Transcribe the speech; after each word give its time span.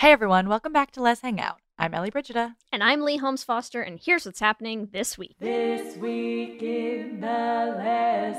Hey 0.00 0.12
everyone, 0.12 0.48
welcome 0.48 0.72
back 0.72 0.92
to 0.92 1.02
Les 1.02 1.20
Hangout. 1.20 1.58
I'm 1.78 1.92
Ellie 1.92 2.08
Brigida. 2.08 2.56
And 2.72 2.82
I'm 2.82 3.02
Lee 3.02 3.18
Holmes 3.18 3.44
Foster, 3.44 3.82
and 3.82 4.00
here's 4.02 4.24
what's 4.24 4.40
happening 4.40 4.88
this 4.92 5.18
week. 5.18 5.36
This 5.38 5.98
week 5.98 6.62
in 6.62 7.20
the 7.20 7.26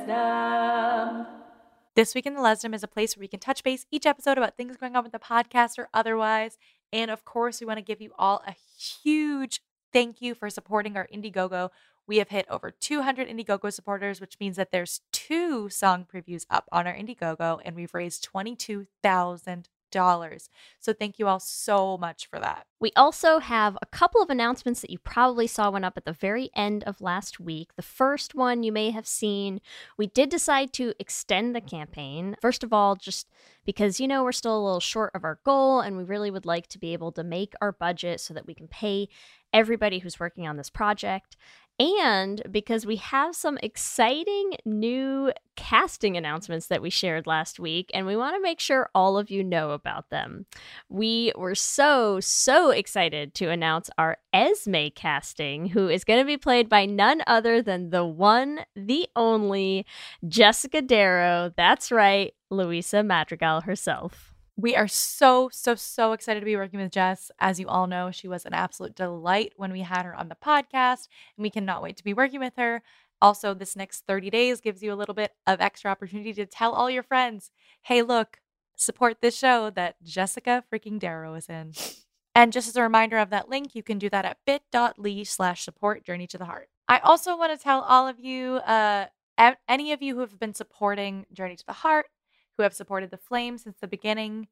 Lesdom. 0.07 1.27
This 1.93 2.15
week 2.15 2.25
in 2.25 2.33
the 2.33 2.41
Lesdom 2.41 2.73
is 2.73 2.81
a 2.81 2.87
place 2.87 3.15
where 3.15 3.21
we 3.21 3.27
can 3.27 3.39
touch 3.39 3.63
base 3.63 3.85
each 3.91 4.07
episode 4.07 4.39
about 4.39 4.57
things 4.57 4.75
going 4.75 4.95
on 4.95 5.03
with 5.03 5.11
the 5.11 5.19
podcast 5.19 5.77
or 5.77 5.87
otherwise. 5.93 6.57
And 6.91 7.11
of 7.11 7.25
course, 7.25 7.61
we 7.61 7.67
want 7.67 7.77
to 7.77 7.83
give 7.83 8.01
you 8.01 8.09
all 8.17 8.41
a 8.47 8.55
huge 9.03 9.61
thank 9.93 10.19
you 10.19 10.33
for 10.33 10.49
supporting 10.49 10.97
our 10.97 11.07
Indiegogo. 11.13 11.69
We 12.07 12.17
have 12.17 12.29
hit 12.29 12.47
over 12.49 12.71
200 12.71 13.27
Indiegogo 13.27 13.71
supporters, 13.71 14.19
which 14.19 14.37
means 14.39 14.55
that 14.55 14.71
there's 14.71 15.01
two 15.11 15.69
song 15.69 16.07
previews 16.11 16.47
up 16.49 16.67
on 16.71 16.87
our 16.87 16.95
Indiegogo, 16.95 17.61
and 17.63 17.75
we've 17.75 17.93
raised 17.93 18.27
$22,000. 18.33 19.65
So 20.79 20.93
thank 20.93 21.19
you 21.19 21.27
all 21.27 21.39
so 21.39 21.97
much 21.97 22.27
for 22.27 22.39
that. 22.39 22.65
We 22.79 22.91
also 22.95 23.39
have 23.39 23.77
a 23.81 23.85
couple 23.85 24.21
of 24.21 24.29
announcements 24.29 24.81
that 24.81 24.89
you 24.89 24.97
probably 24.97 25.47
saw 25.47 25.69
went 25.69 25.85
up 25.85 25.97
at 25.97 26.05
the 26.05 26.13
very 26.13 26.49
end 26.55 26.83
of 26.85 27.01
last 27.01 27.39
week. 27.39 27.75
The 27.75 27.81
first 27.81 28.33
one 28.33 28.63
you 28.63 28.71
may 28.71 28.91
have 28.91 29.07
seen, 29.07 29.61
we 29.97 30.07
did 30.07 30.29
decide 30.29 30.73
to 30.73 30.93
extend 30.99 31.55
the 31.55 31.61
campaign. 31.61 32.35
First 32.41 32.63
of 32.63 32.73
all, 32.73 32.95
just 32.95 33.27
because, 33.65 33.99
you 33.99 34.07
know, 34.07 34.23
we're 34.23 34.31
still 34.31 34.57
a 34.57 34.65
little 34.65 34.79
short 34.79 35.11
of 35.13 35.23
our 35.23 35.39
goal 35.45 35.81
and 35.81 35.95
we 35.95 36.03
really 36.03 36.31
would 36.31 36.45
like 36.45 36.67
to 36.67 36.79
be 36.79 36.93
able 36.93 37.11
to 37.11 37.23
make 37.23 37.53
our 37.61 37.71
budget 37.71 38.19
so 38.19 38.33
that 38.33 38.47
we 38.47 38.55
can 38.55 38.67
pay 38.67 39.07
everybody 39.53 39.99
who's 39.99 40.19
working 40.19 40.47
on 40.47 40.57
this 40.57 40.69
project 40.69 41.35
and 41.79 42.41
because 42.51 42.85
we 42.85 42.97
have 42.97 43.35
some 43.35 43.57
exciting 43.63 44.53
new 44.65 45.31
casting 45.55 46.15
announcements 46.15 46.67
that 46.67 46.81
we 46.81 46.89
shared 46.89 47.27
last 47.27 47.59
week, 47.59 47.89
and 47.93 48.05
we 48.05 48.15
want 48.15 48.35
to 48.35 48.41
make 48.41 48.59
sure 48.59 48.89
all 48.93 49.17
of 49.17 49.29
you 49.29 49.43
know 49.43 49.71
about 49.71 50.09
them. 50.09 50.45
We 50.89 51.31
were 51.35 51.55
so, 51.55 52.19
so 52.19 52.69
excited 52.69 53.33
to 53.35 53.49
announce 53.49 53.89
our 53.97 54.17
Esme 54.33 54.87
casting, 54.95 55.67
who 55.67 55.87
is 55.89 56.03
going 56.03 56.19
to 56.19 56.25
be 56.25 56.37
played 56.37 56.69
by 56.69 56.85
none 56.85 57.23
other 57.25 57.61
than 57.61 57.89
the 57.89 58.05
one, 58.05 58.59
the 58.75 59.07
only 59.15 59.85
Jessica 60.27 60.81
Darrow. 60.81 61.51
That's 61.55 61.91
right, 61.91 62.33
Luisa 62.49 63.03
Madrigal 63.03 63.61
herself. 63.61 64.30
We 64.61 64.75
are 64.75 64.87
so, 64.87 65.49
so, 65.51 65.73
so 65.73 66.11
excited 66.11 66.39
to 66.39 66.45
be 66.45 66.55
working 66.55 66.79
with 66.79 66.91
Jess. 66.91 67.31
As 67.39 67.59
you 67.59 67.67
all 67.67 67.87
know, 67.87 68.11
she 68.11 68.27
was 68.27 68.45
an 68.45 68.53
absolute 68.53 68.93
delight 68.93 69.53
when 69.55 69.71
we 69.71 69.79
had 69.81 70.05
her 70.05 70.15
on 70.15 70.29
the 70.29 70.35
podcast, 70.35 71.07
and 71.35 71.41
we 71.41 71.49
cannot 71.49 71.81
wait 71.81 71.97
to 71.97 72.03
be 72.03 72.13
working 72.13 72.39
with 72.39 72.53
her. 72.57 72.83
Also, 73.19 73.55
this 73.55 73.75
next 73.75 74.05
30 74.05 74.29
days 74.29 74.61
gives 74.61 74.83
you 74.83 74.93
a 74.93 74.95
little 74.95 75.15
bit 75.15 75.31
of 75.47 75.61
extra 75.61 75.89
opportunity 75.89 76.31
to 76.33 76.45
tell 76.45 76.73
all 76.73 76.91
your 76.91 77.01
friends 77.01 77.49
hey, 77.81 78.03
look, 78.03 78.39
support 78.75 79.17
this 79.19 79.35
show 79.35 79.71
that 79.71 79.95
Jessica 80.03 80.63
freaking 80.71 80.99
Darrow 80.99 81.33
is 81.33 81.49
in. 81.49 81.73
And 82.35 82.53
just 82.53 82.67
as 82.67 82.75
a 82.75 82.83
reminder 82.83 83.17
of 83.17 83.31
that 83.31 83.49
link, 83.49 83.73
you 83.73 83.81
can 83.81 83.97
do 83.97 84.11
that 84.11 84.25
at 84.25 84.37
bit.ly 84.45 85.23
slash 85.23 85.65
support 85.65 86.05
journey 86.05 86.27
to 86.27 86.37
the 86.37 86.45
heart. 86.45 86.69
I 86.87 86.99
also 86.99 87.35
want 87.35 87.51
to 87.51 87.61
tell 87.61 87.81
all 87.81 88.07
of 88.07 88.19
you, 88.19 88.57
uh, 88.57 89.07
any 89.67 89.91
of 89.91 90.03
you 90.03 90.13
who 90.13 90.19
have 90.19 90.39
been 90.39 90.53
supporting 90.53 91.25
Journey 91.33 91.55
to 91.55 91.65
the 91.65 91.73
Heart, 91.73 92.05
who 92.61 92.63
have 92.63 92.73
supported 92.75 93.09
the 93.09 93.17
flame 93.17 93.57
since 93.57 93.77
the 93.81 93.87
beginning. 93.87 94.47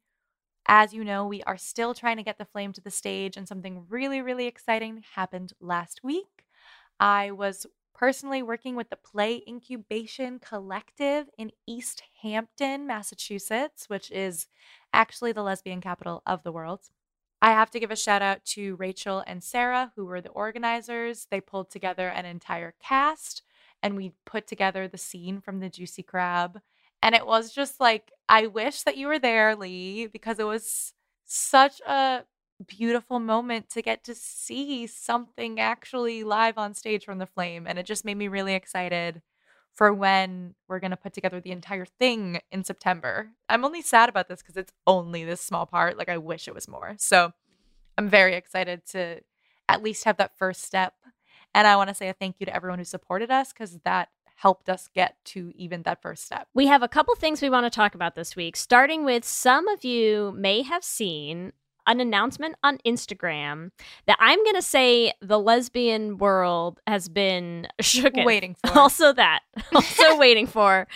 As 0.66 0.92
you 0.92 1.04
know, 1.04 1.24
we 1.24 1.44
are 1.44 1.56
still 1.56 1.94
trying 1.94 2.16
to 2.16 2.24
get 2.24 2.38
the 2.38 2.44
flame 2.44 2.72
to 2.72 2.80
the 2.80 2.90
stage, 2.90 3.36
and 3.36 3.46
something 3.46 3.86
really, 3.88 4.20
really 4.20 4.48
exciting 4.48 5.04
happened 5.14 5.52
last 5.60 6.02
week. 6.02 6.44
I 6.98 7.30
was 7.30 7.68
personally 7.94 8.42
working 8.42 8.74
with 8.74 8.90
the 8.90 8.96
Play 8.96 9.44
Incubation 9.46 10.40
Collective 10.40 11.30
in 11.38 11.52
East 11.68 12.02
Hampton, 12.22 12.84
Massachusetts, 12.84 13.88
which 13.88 14.10
is 14.10 14.48
actually 14.92 15.30
the 15.30 15.44
lesbian 15.44 15.80
capital 15.80 16.20
of 16.26 16.42
the 16.42 16.50
world. 16.50 16.80
I 17.40 17.52
have 17.52 17.70
to 17.70 17.78
give 17.78 17.92
a 17.92 17.96
shout 17.96 18.22
out 18.22 18.44
to 18.46 18.74
Rachel 18.74 19.22
and 19.24 19.44
Sarah, 19.44 19.92
who 19.94 20.04
were 20.04 20.20
the 20.20 20.30
organizers. 20.30 21.28
They 21.30 21.40
pulled 21.40 21.70
together 21.70 22.08
an 22.08 22.24
entire 22.24 22.74
cast 22.82 23.42
and 23.84 23.96
we 23.96 24.14
put 24.26 24.48
together 24.48 24.88
the 24.88 24.98
scene 24.98 25.40
from 25.40 25.60
the 25.60 25.70
Juicy 25.70 26.02
Crab 26.02 26.60
and 27.02 27.14
it 27.14 27.26
was 27.26 27.52
just 27.52 27.80
like, 27.80 28.12
I 28.28 28.46
wish 28.46 28.82
that 28.82 28.96
you 28.96 29.06
were 29.06 29.18
there, 29.18 29.56
Leigh, 29.56 30.06
because 30.06 30.38
it 30.38 30.46
was 30.46 30.92
such 31.24 31.80
a 31.86 32.24
beautiful 32.66 33.18
moment 33.18 33.70
to 33.70 33.82
get 33.82 34.04
to 34.04 34.14
see 34.14 34.86
something 34.86 35.58
actually 35.58 36.22
live 36.24 36.58
on 36.58 36.74
stage 36.74 37.04
from 37.04 37.18
the 37.18 37.26
flame. 37.26 37.66
And 37.66 37.78
it 37.78 37.86
just 37.86 38.04
made 38.04 38.16
me 38.16 38.28
really 38.28 38.54
excited 38.54 39.22
for 39.72 39.92
when 39.94 40.54
we're 40.68 40.80
going 40.80 40.90
to 40.90 40.96
put 40.96 41.12
together 41.12 41.40
the 41.40 41.52
entire 41.52 41.86
thing 41.86 42.40
in 42.50 42.64
September. 42.64 43.30
I'm 43.48 43.64
only 43.64 43.82
sad 43.82 44.08
about 44.08 44.28
this 44.28 44.42
because 44.42 44.56
it's 44.56 44.72
only 44.86 45.24
this 45.24 45.40
small 45.40 45.64
part. 45.64 45.96
Like, 45.96 46.08
I 46.08 46.18
wish 46.18 46.48
it 46.48 46.54
was 46.54 46.68
more. 46.68 46.96
So 46.98 47.32
I'm 47.96 48.08
very 48.08 48.34
excited 48.34 48.84
to 48.88 49.20
at 49.68 49.82
least 49.82 50.04
have 50.04 50.16
that 50.18 50.36
first 50.36 50.62
step. 50.62 50.94
And 51.54 51.66
I 51.66 51.76
want 51.76 51.88
to 51.88 51.94
say 51.94 52.08
a 52.08 52.12
thank 52.12 52.36
you 52.38 52.46
to 52.46 52.54
everyone 52.54 52.78
who 52.78 52.84
supported 52.84 53.30
us 53.30 53.52
because 53.52 53.78
that 53.84 54.08
helped 54.40 54.70
us 54.70 54.88
get 54.94 55.16
to 55.22 55.52
even 55.54 55.82
that 55.82 56.00
first 56.00 56.24
step. 56.24 56.48
We 56.54 56.66
have 56.66 56.82
a 56.82 56.88
couple 56.88 57.14
things 57.14 57.42
we 57.42 57.50
want 57.50 57.66
to 57.66 57.70
talk 57.70 57.94
about 57.94 58.14
this 58.14 58.34
week, 58.34 58.56
starting 58.56 59.04
with 59.04 59.22
some 59.22 59.68
of 59.68 59.84
you 59.84 60.32
may 60.34 60.62
have 60.62 60.82
seen 60.82 61.52
an 61.86 62.00
announcement 62.00 62.54
on 62.62 62.78
Instagram 62.86 63.70
that 64.06 64.16
I'm 64.18 64.42
going 64.42 64.54
to 64.54 64.62
say 64.62 65.12
the 65.20 65.38
lesbian 65.38 66.16
world 66.16 66.80
has 66.86 67.10
been 67.10 67.68
shook. 67.82 68.14
Waiting 68.16 68.56
for. 68.64 68.78
Also, 68.78 69.12
that. 69.12 69.40
Also, 69.74 70.16
waiting 70.16 70.46
for. 70.46 70.88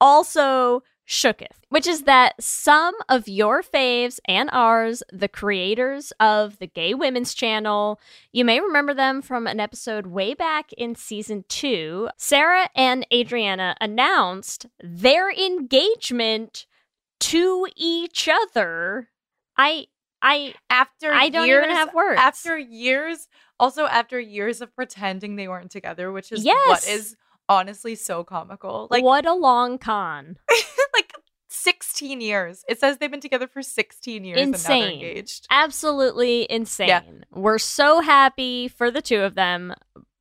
Also, 0.00 0.82
shooketh, 1.08 1.56
which 1.70 1.86
is 1.86 2.02
that 2.02 2.34
some 2.38 2.94
of 3.08 3.26
your 3.26 3.62
faves 3.62 4.20
and 4.26 4.50
ours, 4.52 5.02
the 5.10 5.26
creators 5.28 6.12
of 6.20 6.58
the 6.58 6.66
Gay 6.66 6.92
Women's 6.92 7.32
Channel, 7.32 7.98
you 8.30 8.44
may 8.44 8.60
remember 8.60 8.92
them 8.92 9.22
from 9.22 9.46
an 9.46 9.58
episode 9.58 10.06
way 10.08 10.34
back 10.34 10.70
in 10.74 10.94
season 10.94 11.46
two. 11.48 12.10
Sarah 12.18 12.68
and 12.76 13.06
Adriana 13.12 13.74
announced 13.80 14.66
their 14.82 15.30
engagement 15.30 16.66
to 17.20 17.66
each 17.74 18.28
other. 18.28 19.08
I, 19.56 19.86
I, 20.20 20.54
after 20.68 21.10
I 21.10 21.30
don't 21.30 21.46
years, 21.46 21.64
even 21.64 21.74
have 21.74 21.94
words. 21.94 22.20
After 22.20 22.58
years, 22.58 23.28
also 23.58 23.86
after 23.86 24.20
years 24.20 24.60
of 24.60 24.74
pretending 24.76 25.36
they 25.36 25.48
weren't 25.48 25.70
together, 25.70 26.12
which 26.12 26.32
is 26.32 26.44
Yes. 26.44 26.68
what 26.68 26.86
is 26.86 27.16
honestly 27.48 27.94
so 27.94 28.24
comical. 28.24 28.88
Like 28.90 29.04
what 29.04 29.26
a 29.26 29.34
long 29.34 29.78
con. 29.78 30.36
like 30.94 31.12
16 31.48 32.20
years. 32.20 32.64
It 32.68 32.78
says 32.78 32.98
they've 32.98 33.10
been 33.10 33.20
together 33.20 33.48
for 33.48 33.62
16 33.62 34.24
years 34.24 34.38
and 34.40 34.52
now 34.52 34.58
they're 34.58 34.76
Insane. 34.76 34.92
engaged. 34.94 35.46
Absolutely 35.50 36.50
insane. 36.50 37.24
We're 37.32 37.58
so 37.58 38.00
happy 38.00 38.68
for 38.68 38.90
the 38.90 39.02
two 39.02 39.20
of 39.20 39.34
them. 39.34 39.74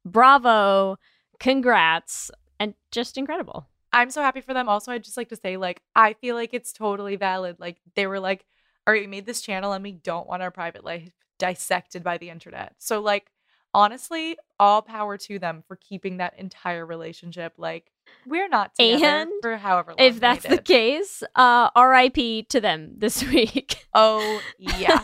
Bravo. 0.06 0.98
Congrats. 1.40 2.32
And 2.60 2.74
just 2.92 3.18
incredible. 3.18 3.68
I'm 3.94 4.10
so 4.10 4.22
happy 4.22 4.42
for 4.42 4.54
them. 4.54 4.68
Also, 4.68 4.92
I'd 4.92 5.04
just 5.04 5.18
like 5.18 5.30
to 5.30 5.36
say, 5.36 5.58
like, 5.58 5.82
I 5.96 6.14
feel 6.14 6.36
like 6.36 6.54
it's 6.54 6.74
totally 6.74 7.16
valid. 7.16 7.58
Like, 7.60 7.78
they 7.96 8.08
were 8.08 8.20
like, 8.20 8.46
all 8.86 8.94
right, 8.94 9.02
we 9.02 9.08
made 9.08 9.26
this 9.26 9.42
channel 9.42 9.74
and 9.74 9.84
we 9.84 9.92
don't 9.92 10.28
want 10.28 10.44
our 10.44 10.52
private 10.52 10.84
life 10.84 11.10
dissected 11.40 12.04
by 12.04 12.18
the 12.18 12.30
internet. 12.30 12.74
So, 12.78 13.00
like, 13.00 13.32
honestly, 13.78 14.36
all 14.60 14.82
power 14.82 15.18
to 15.20 15.38
them 15.38 15.64
for 15.68 15.76
keeping 15.76 16.18
that 16.18 16.34
entire 16.40 16.84
relationship. 16.84 17.54
Like, 17.58 17.92
we're 18.26 18.50
not 18.50 18.74
together 18.74 19.06
And 19.06 19.32
for 19.42 19.56
however 19.58 19.92
long. 19.92 19.98
if 20.08 20.20
that's 20.20 20.46
the 20.48 20.58
case, 20.58 21.22
uh 21.36 21.70
RIP 21.78 22.50
to 22.50 22.60
them 22.60 22.94
this 22.98 23.24
week. 23.32 23.86
Oh, 23.94 24.42
yeah. 24.58 25.02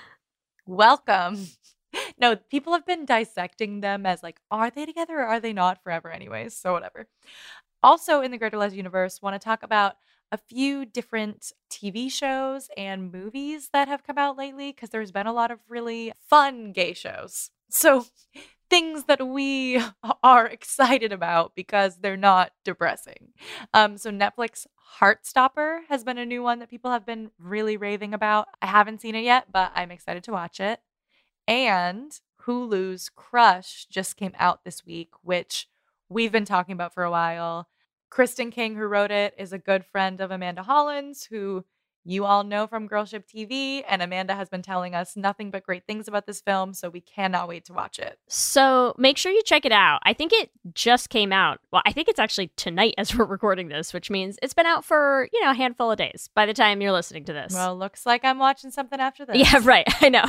Welcome. 0.66 1.46
No, 2.18 2.36
people 2.36 2.72
have 2.72 2.86
been 2.86 3.04
dissecting 3.04 3.80
them 3.82 4.06
as 4.06 4.22
like, 4.22 4.40
are 4.50 4.70
they 4.70 4.86
together 4.86 5.18
or 5.18 5.26
are 5.26 5.40
they 5.40 5.52
not 5.52 5.82
forever, 5.82 6.10
anyways? 6.10 6.56
So, 6.56 6.72
whatever. 6.72 7.06
Also, 7.82 8.22
in 8.22 8.30
the 8.30 8.38
Greater 8.38 8.56
Les 8.56 8.72
universe, 8.72 9.20
want 9.20 9.34
to 9.34 9.44
talk 9.44 9.62
about 9.62 9.96
a 10.32 10.38
few 10.38 10.84
different 10.86 11.52
TV 11.70 12.10
shows 12.10 12.68
and 12.76 13.12
movies 13.12 13.68
that 13.72 13.86
have 13.86 14.02
come 14.02 14.16
out 14.18 14.36
lately 14.36 14.72
because 14.72 14.90
there's 14.90 15.12
been 15.12 15.26
a 15.26 15.32
lot 15.32 15.50
of 15.50 15.60
really 15.68 16.12
fun 16.28 16.72
gay 16.72 16.94
shows. 16.94 17.50
So, 17.68 18.06
things 18.70 19.04
that 19.04 19.28
we 19.28 19.78
are 20.24 20.46
excited 20.46 21.12
about 21.12 21.54
because 21.54 21.98
they're 21.98 22.16
not 22.16 22.52
depressing. 22.64 23.28
Um, 23.74 23.98
so 23.98 24.10
Netflix 24.10 24.66
Heartstopper 24.98 25.80
has 25.90 26.04
been 26.04 26.16
a 26.16 26.24
new 26.24 26.42
one 26.42 26.58
that 26.60 26.70
people 26.70 26.90
have 26.90 27.04
been 27.04 27.32
really 27.38 27.76
raving 27.76 28.14
about. 28.14 28.48
I 28.62 28.66
haven't 28.66 29.02
seen 29.02 29.14
it 29.14 29.24
yet, 29.24 29.48
but 29.52 29.72
I'm 29.74 29.90
excited 29.90 30.24
to 30.24 30.32
watch 30.32 30.58
it. 30.58 30.80
And 31.46 32.18
Hulu's 32.46 33.10
Crush 33.14 33.86
just 33.90 34.16
came 34.16 34.32
out 34.38 34.64
this 34.64 34.86
week, 34.86 35.10
which 35.20 35.68
we've 36.08 36.32
been 36.32 36.46
talking 36.46 36.72
about 36.72 36.94
for 36.94 37.04
a 37.04 37.10
while. 37.10 37.68
Kirsten 38.12 38.50
King, 38.50 38.74
who 38.74 38.84
wrote 38.84 39.10
it, 39.10 39.34
is 39.38 39.54
a 39.54 39.58
good 39.58 39.86
friend 39.86 40.20
of 40.20 40.30
Amanda 40.30 40.62
Hollins, 40.62 41.24
who 41.24 41.64
you 42.04 42.26
all 42.26 42.44
know 42.44 42.66
from 42.66 42.86
Girlship 42.86 43.26
TV. 43.26 43.82
And 43.88 44.02
Amanda 44.02 44.34
has 44.34 44.50
been 44.50 44.60
telling 44.60 44.94
us 44.94 45.16
nothing 45.16 45.50
but 45.50 45.62
great 45.62 45.86
things 45.86 46.08
about 46.08 46.26
this 46.26 46.42
film, 46.42 46.74
so 46.74 46.90
we 46.90 47.00
cannot 47.00 47.48
wait 47.48 47.64
to 47.66 47.72
watch 47.72 47.98
it. 47.98 48.18
So 48.28 48.94
make 48.98 49.16
sure 49.16 49.32
you 49.32 49.42
check 49.44 49.64
it 49.64 49.72
out. 49.72 50.00
I 50.02 50.12
think 50.12 50.34
it 50.34 50.50
just 50.74 51.08
came 51.08 51.32
out. 51.32 51.60
Well, 51.72 51.80
I 51.86 51.92
think 51.92 52.06
it's 52.06 52.18
actually 52.18 52.48
tonight 52.54 52.92
as 52.98 53.16
we're 53.16 53.24
recording 53.24 53.68
this, 53.68 53.94
which 53.94 54.10
means 54.10 54.36
it's 54.42 54.52
been 54.52 54.66
out 54.66 54.84
for, 54.84 55.26
you 55.32 55.42
know, 55.42 55.52
a 55.52 55.54
handful 55.54 55.90
of 55.90 55.96
days 55.96 56.28
by 56.34 56.44
the 56.44 56.52
time 56.52 56.82
you're 56.82 56.92
listening 56.92 57.24
to 57.24 57.32
this. 57.32 57.54
Well, 57.54 57.78
looks 57.78 58.04
like 58.04 58.26
I'm 58.26 58.38
watching 58.38 58.70
something 58.70 59.00
after 59.00 59.24
this. 59.24 59.36
Yeah, 59.38 59.58
right. 59.62 59.86
I 60.02 60.10
know. 60.10 60.26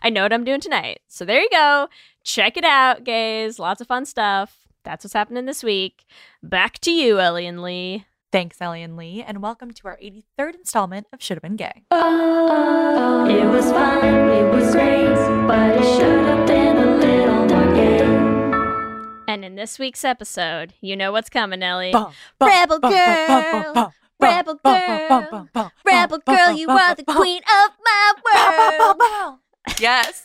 I 0.00 0.10
know 0.10 0.22
what 0.22 0.32
I'm 0.32 0.44
doing 0.44 0.60
tonight. 0.60 1.00
So 1.08 1.24
there 1.24 1.40
you 1.40 1.50
go. 1.50 1.88
Check 2.22 2.56
it 2.56 2.64
out, 2.64 3.02
gays. 3.02 3.58
Lots 3.58 3.80
of 3.80 3.88
fun 3.88 4.04
stuff. 4.06 4.65
That's 4.86 5.02
what's 5.04 5.14
happening 5.14 5.46
this 5.46 5.64
week. 5.64 6.04
Back 6.44 6.78
to 6.82 6.92
you, 6.92 7.18
Ellie 7.18 7.44
and 7.48 7.60
Leigh. 7.60 8.06
Thanks, 8.30 8.60
Ellie 8.60 8.84
and 8.84 8.96
Leigh, 8.96 9.20
and 9.20 9.42
welcome 9.42 9.72
to 9.72 9.88
our 9.88 9.98
83rd 10.00 10.54
installment 10.54 11.08
of 11.12 11.20
Should 11.20 11.34
Have 11.38 11.42
Been 11.42 11.56
Gay. 11.56 11.82
Oh, 11.90 13.26
it 13.28 13.46
was 13.46 13.64
fun, 13.72 14.04
it 14.04 14.54
was 14.54 14.72
great, 14.72 15.08
but 15.48 15.76
it 15.76 15.96
should 15.96 16.24
have 16.26 16.46
been 16.46 16.76
a 16.76 16.96
little 16.98 17.46
more 17.46 17.74
gay. 17.74 19.24
And 19.26 19.44
in 19.44 19.56
this 19.56 19.76
week's 19.80 20.04
episode, 20.04 20.74
you 20.80 20.94
know 20.94 21.10
what's 21.10 21.30
coming, 21.30 21.64
Ellie. 21.64 21.90
Bum, 21.90 22.12
bum, 22.38 22.48
Rebel 22.48 22.78
bum, 22.78 22.92
bum, 22.92 23.26
bum, 23.26 23.42
girl, 23.42 23.74
bum, 23.74 23.74
bum, 23.74 23.92
rebel 24.20 24.60
bum, 24.62 24.80
bum, 24.86 25.08
bum, 25.08 25.08
girl, 25.08 25.30
bum, 25.32 25.50
bum, 25.52 25.70
Rebel 25.84 26.18
girl, 26.24 26.52
you 26.52 26.70
are 26.70 26.94
the 26.94 27.02
queen 27.02 27.42
of 27.42 27.70
my 27.84 28.12
bum, 28.22 28.78
bum, 28.78 28.98
world. 29.00 29.38
Yes. 29.80 30.22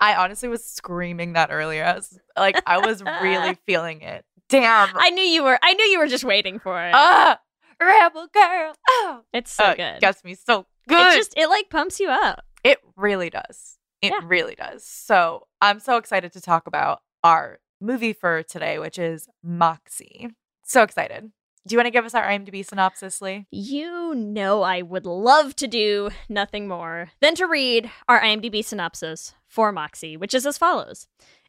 I 0.00 0.14
honestly 0.16 0.48
was 0.48 0.64
screaming 0.64 1.34
that 1.34 1.50
earlier. 1.52 1.84
I 1.84 1.94
was 1.94 2.18
like, 2.36 2.60
I 2.66 2.78
was 2.78 3.02
really 3.02 3.54
feeling 3.66 4.00
it. 4.02 4.24
Damn. 4.48 4.90
I 4.94 5.10
knew 5.10 5.22
you 5.24 5.42
were. 5.42 5.58
I 5.62 5.74
knew 5.74 5.84
you 5.86 5.98
were 5.98 6.06
just 6.06 6.24
waiting 6.24 6.58
for 6.58 6.80
it. 6.82 6.92
Ah, 6.94 7.38
rebel 7.80 8.26
girl. 8.32 8.74
Oh, 8.88 9.20
it's 9.32 9.50
so 9.50 9.64
uh, 9.64 9.74
good. 9.74 10.00
Gets 10.00 10.22
me 10.24 10.34
so 10.34 10.66
good. 10.88 11.12
It 11.14 11.16
just 11.16 11.34
it 11.36 11.48
like 11.48 11.70
pumps 11.70 11.98
you 12.00 12.08
up. 12.08 12.44
It 12.62 12.78
really 12.96 13.30
does. 13.30 13.78
It 14.02 14.12
Yeah. 14.12 14.20
really 14.24 14.54
does. 14.54 14.84
So 14.84 15.46
I'm 15.60 15.80
so 15.80 15.96
excited 15.96 16.32
to 16.34 16.40
talk 16.40 16.66
about 16.66 17.00
our 17.22 17.58
movie 17.80 18.12
for 18.12 18.42
today, 18.42 18.78
which 18.78 18.98
is 18.98 19.28
Moxie. 19.42 20.28
So 20.64 20.82
excited. 20.82 21.30
Do 21.66 21.72
you 21.74 21.78
want 21.78 21.86
to 21.86 21.90
give 21.92 22.04
us 22.04 22.14
our 22.14 22.24
IMDb 22.26 22.64
synopsis, 22.64 23.22
Leigh? 23.22 23.46
You 23.50 24.14
know 24.14 24.60
I 24.62 24.82
would 24.82 25.06
love 25.06 25.56
to 25.56 25.66
do 25.66 26.10
nothing 26.28 26.68
more 26.68 27.10
than 27.20 27.34
to 27.36 27.46
read 27.46 27.90
our 28.06 28.20
IMDb 28.20 28.62
synopsis 28.62 29.32
for 29.48 29.72
Moxie, 29.72 30.18
which 30.18 30.34
is 30.34 30.44
as 30.44 30.58
follows. 30.58 31.06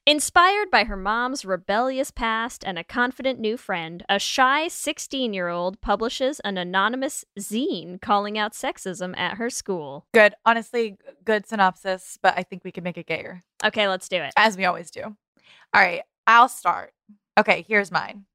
Inspired 0.08 0.72
by 0.72 0.86
her 0.86 0.96
mom's 0.96 1.44
rebellious 1.44 2.12
past 2.12 2.64
and 2.66 2.80
a 2.80 2.84
confident 2.84 3.40
new 3.40 3.58
friend, 3.58 4.06
a 4.08 4.18
shy 4.18 4.70
16 4.70 5.34
year 5.34 5.50
old 5.50 5.82
publishes 5.82 6.40
an 6.42 6.58
anonymous 6.58 7.26
zine 7.38 8.00
calling 8.00 8.38
out 8.38 8.54
sexism 8.54 9.18
at 9.18 9.36
her 9.36 9.50
school. 9.50 10.06
Good. 10.14 10.36
Honestly, 10.46 10.98
good 11.26 11.46
synopsis, 11.46 12.18
but 12.22 12.36
I 12.38 12.44
think 12.44 12.64
we 12.64 12.72
can 12.72 12.86
make 12.86 12.98
it 12.98 13.08
gayer, 13.08 13.42
Okay, 13.66 13.90
let's 13.90 14.08
do 14.08 14.18
it. 14.18 14.32
as 14.38 14.56
we 14.56 14.64
always 14.64 14.92
do. 14.92 15.02
All 15.04 15.82
right, 15.82 16.04
I'll 16.26 16.48
start. 16.48 16.94
Okay, 17.38 17.66
here's 17.68 17.92
mine. 17.92 18.26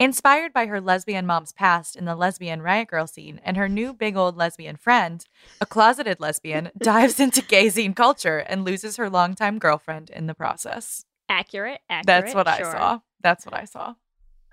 Inspired 0.00 0.54
by 0.54 0.64
her 0.64 0.80
lesbian 0.80 1.26
mom's 1.26 1.52
past 1.52 1.94
in 1.94 2.06
the 2.06 2.14
lesbian 2.14 2.62
riot 2.62 2.88
grrrl 2.88 3.06
scene 3.06 3.38
and 3.44 3.58
her 3.58 3.68
new 3.68 3.92
big 3.92 4.16
old 4.16 4.34
lesbian 4.34 4.76
friend, 4.76 5.26
a 5.60 5.66
closeted 5.66 6.18
lesbian 6.20 6.70
dives 6.78 7.20
into 7.20 7.42
gay 7.42 7.66
zine 7.66 7.94
culture 7.94 8.38
and 8.38 8.64
loses 8.64 8.96
her 8.96 9.10
longtime 9.10 9.58
girlfriend 9.58 10.08
in 10.08 10.26
the 10.26 10.34
process. 10.34 11.04
Accurate, 11.28 11.82
accurate. 11.90 12.06
That's 12.06 12.34
what 12.34 12.48
I 12.48 12.62
saw. 12.62 13.00
That's 13.20 13.44
what 13.44 13.54
I 13.54 13.66
saw. 13.66 13.94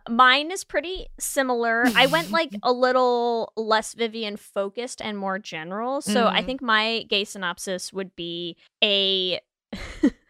Mine 0.09 0.51
is 0.51 0.65
pretty 0.65 1.07
similar. 1.17 1.85
I 1.95 2.07
went 2.07 2.33
like 2.33 2.53
a 2.63 2.73
little 2.73 3.53
less 3.55 3.93
Vivian 3.93 4.35
focused 4.35 5.01
and 5.01 5.17
more 5.17 5.39
general. 5.39 6.01
So 6.01 6.27
I 6.27 6.41
Mhm. 6.41 6.45
think 6.45 6.61
my 6.61 7.05
gay 7.07 7.23
synopsis 7.23 7.93
would 7.93 8.17
be 8.17 8.57
a 8.83 9.39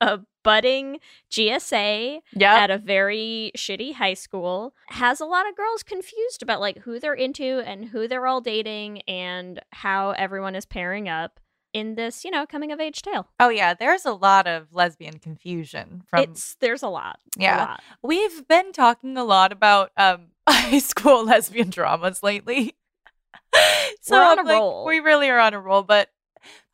a 0.00 0.20
budding 0.42 0.98
GSA 1.30 2.20
Yeah. 2.34 2.54
at 2.54 2.70
a 2.70 2.78
very 2.78 3.50
shitty 3.56 3.94
high 3.94 4.14
school 4.14 4.74
has 4.88 5.20
a 5.20 5.24
lot 5.26 5.48
of 5.48 5.56
girls 5.56 5.82
confused 5.82 6.42
about 6.42 6.60
like 6.60 6.78
who 6.78 7.00
they're 7.00 7.14
into 7.14 7.60
and 7.64 7.86
who 7.86 8.06
they're 8.08 8.26
all 8.26 8.40
dating 8.40 9.02
and 9.08 9.60
how 9.72 10.10
everyone 10.10 10.54
is 10.54 10.66
pairing 10.66 11.08
up 11.08 11.40
in 11.72 11.96
this, 11.96 12.24
you 12.24 12.30
know, 12.30 12.46
coming 12.46 12.70
of 12.70 12.78
age 12.80 13.02
tale. 13.02 13.26
Oh 13.40 13.48
yeah, 13.48 13.74
there's 13.74 14.04
a 14.04 14.12
lot 14.12 14.46
of 14.46 14.72
lesbian 14.72 15.18
confusion 15.18 16.02
from 16.06 16.20
it's 16.20 16.56
there's 16.60 16.82
a 16.82 16.88
lot. 16.88 17.18
a 17.38 17.42
Yeah. 17.42 17.58
lot. 17.64 17.82
We've 18.02 18.46
been 18.46 18.72
talking 18.72 19.16
a 19.16 19.24
lot 19.24 19.50
about 19.52 19.90
um 19.96 20.28
high 20.48 20.78
school 20.78 21.24
lesbian 21.26 21.70
dramas 21.70 22.22
lately. 22.22 22.76
so 24.02 24.16
We're 24.16 24.24
on 24.24 24.38
a 24.38 24.42
like, 24.42 24.52
roll. 24.54 24.84
We 24.84 25.00
really 25.00 25.28
are 25.30 25.38
on 25.38 25.54
a 25.54 25.60
roll, 25.60 25.82
but 25.82 26.10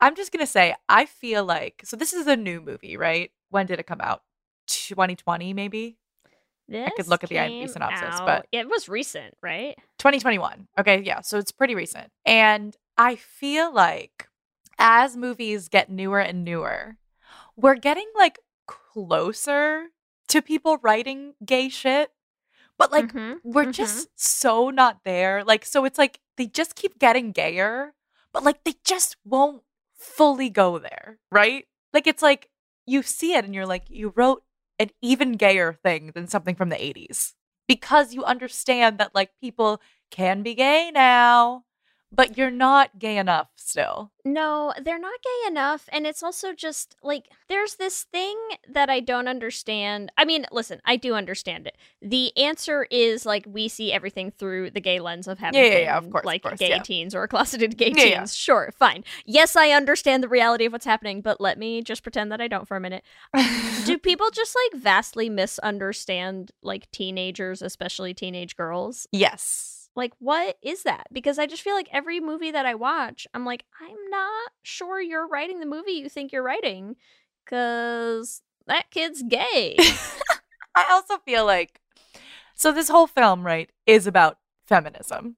I'm 0.00 0.14
just 0.16 0.32
gonna 0.32 0.46
say 0.46 0.74
I 0.88 1.06
feel 1.06 1.44
like 1.44 1.82
so 1.84 1.96
this 1.96 2.12
is 2.12 2.26
a 2.26 2.36
new 2.36 2.60
movie, 2.60 2.96
right? 2.96 3.30
When 3.50 3.66
did 3.66 3.78
it 3.80 3.86
come 3.86 4.00
out? 4.00 4.22
2020 4.66 5.52
maybe? 5.54 5.96
This 6.68 6.86
I 6.86 6.90
could 6.90 7.08
look 7.08 7.24
at 7.24 7.30
the 7.30 7.36
IMDb 7.36 7.68
synopsis, 7.68 8.20
out- 8.20 8.26
but- 8.26 8.46
it 8.52 8.68
was 8.68 8.88
recent, 8.88 9.36
right? 9.42 9.76
2021. 9.98 10.68
Okay, 10.78 11.02
yeah, 11.02 11.20
so 11.20 11.36
it's 11.38 11.50
pretty 11.50 11.74
recent. 11.74 12.12
And 12.24 12.76
I 12.96 13.16
feel 13.16 13.72
like 13.72 14.28
as 14.78 15.16
movies 15.16 15.68
get 15.68 15.90
newer 15.90 16.20
and 16.20 16.44
newer, 16.44 16.96
we're 17.56 17.74
getting 17.74 18.06
like 18.16 18.38
closer 18.66 19.86
to 20.28 20.40
people 20.42 20.78
writing 20.82 21.34
gay 21.44 21.68
shit. 21.68 22.10
But 22.78 22.92
like 22.92 23.12
Mhm, 23.12 23.40
we're 23.42 23.66
mhm. 23.66 23.72
just 23.74 24.08
so 24.16 24.70
not 24.70 25.00
there. 25.04 25.42
Like 25.44 25.64
so 25.66 25.84
it's 25.84 25.98
like 25.98 26.20
they 26.36 26.46
just 26.46 26.76
keep 26.76 26.98
getting 26.98 27.32
gayer, 27.32 27.94
but 28.32 28.44
like 28.44 28.64
they 28.64 28.74
just 28.84 29.16
won't 29.24 29.62
fully 29.94 30.50
go 30.50 30.78
there, 30.78 31.18
right? 31.30 31.66
Like 31.92 32.06
it's 32.06 32.22
like 32.22 32.50
you 32.86 33.02
see 33.02 33.34
it 33.34 33.44
and 33.44 33.54
you're 33.54 33.66
like, 33.66 33.84
you 33.88 34.12
wrote 34.16 34.42
an 34.78 34.90
even 35.02 35.32
gayer 35.32 35.72
thing 35.72 36.12
than 36.14 36.26
something 36.26 36.54
from 36.54 36.70
the 36.70 36.82
80s 36.82 37.34
because 37.68 38.14
you 38.14 38.24
understand 38.24 38.98
that 38.98 39.14
like 39.14 39.30
people 39.40 39.80
can 40.10 40.42
be 40.42 40.54
gay 40.54 40.90
now, 40.92 41.64
but 42.12 42.36
you're 42.36 42.50
not 42.50 42.98
gay 42.98 43.16
enough 43.16 43.48
still. 43.56 44.10
No, 44.24 44.74
they're 44.82 44.98
not 44.98 45.22
gay 45.22 45.48
enough. 45.48 45.88
And 45.92 46.06
it's 46.06 46.22
also 46.22 46.52
just 46.52 46.96
like 47.02 47.28
there's 47.48 47.76
this 47.76 48.02
thing 48.04 48.36
that 48.68 48.90
I 48.90 49.00
don't 49.00 49.28
understand. 49.28 50.12
I 50.18 50.24
mean, 50.24 50.44
listen, 50.52 50.80
I 50.84 50.96
do 50.96 51.14
understand 51.14 51.66
it. 51.66 51.76
The 52.02 52.36
answer 52.36 52.86
is 52.90 53.24
like 53.24 53.46
we 53.48 53.68
see 53.68 53.92
everything 53.92 54.30
through 54.30 54.70
the 54.70 54.80
gay 54.80 55.00
lens 55.00 55.28
of 55.28 55.38
having 55.38 55.60
Yeah, 55.62 55.68
yeah, 55.70 55.78
yeah, 55.78 55.98
of 55.98 56.10
course, 56.10 56.22
of 56.22 56.26
like 56.26 56.42
course, 56.42 56.58
gay 56.58 56.70
yeah. 56.70 56.82
teens 56.82 57.14
or 57.14 57.26
closeted 57.28 57.76
gay 57.76 57.92
Yeah, 57.96 58.18
teens. 58.18 58.34
Sure, 58.34 58.72
fine. 58.78 59.04
Yes, 59.24 59.56
I 59.56 59.70
understand 59.70 60.22
the 60.22 60.28
reality 60.28 60.66
of 60.66 60.72
what's 60.72 60.84
happening, 60.84 61.20
but 61.22 61.40
let 61.40 61.58
me 61.58 61.80
just 61.82 62.02
pretend 62.02 62.32
that 62.32 62.40
I 62.40 62.48
don't 62.48 62.66
for 62.66 62.76
a 62.76 62.80
minute. 62.80 63.04
do 63.86 63.98
people 64.02 64.30
just 64.30 64.56
like 64.72 64.82
vastly 64.82 65.28
misunderstand 65.30 66.50
like 66.62 66.90
teenagers, 66.90 67.62
especially 67.62 68.14
teenage 68.14 68.56
girls? 68.56 69.06
yes. 69.12 69.79
Like, 69.96 70.12
what 70.18 70.56
is 70.62 70.84
that? 70.84 71.06
Because 71.12 71.38
I 71.38 71.46
just 71.46 71.62
feel 71.62 71.74
like 71.74 71.88
every 71.92 72.20
movie 72.20 72.50
that 72.52 72.64
I 72.66 72.74
watch, 72.74 73.26
I'm 73.34 73.44
like, 73.44 73.64
I'm 73.80 74.10
not 74.10 74.52
sure 74.62 75.00
you're 75.00 75.26
writing 75.26 75.60
the 75.60 75.66
movie 75.66 75.92
you 75.92 76.08
think 76.08 76.32
you're 76.32 76.42
writing 76.42 76.96
because 77.44 78.42
that 78.66 78.90
kid's 78.90 79.22
gay. 79.22 79.76
I 80.74 80.86
also 80.90 81.18
feel 81.18 81.44
like 81.44 81.80
so 82.54 82.72
this 82.72 82.88
whole 82.88 83.06
film, 83.06 83.44
right, 83.44 83.70
is 83.86 84.06
about 84.06 84.38
feminism, 84.66 85.36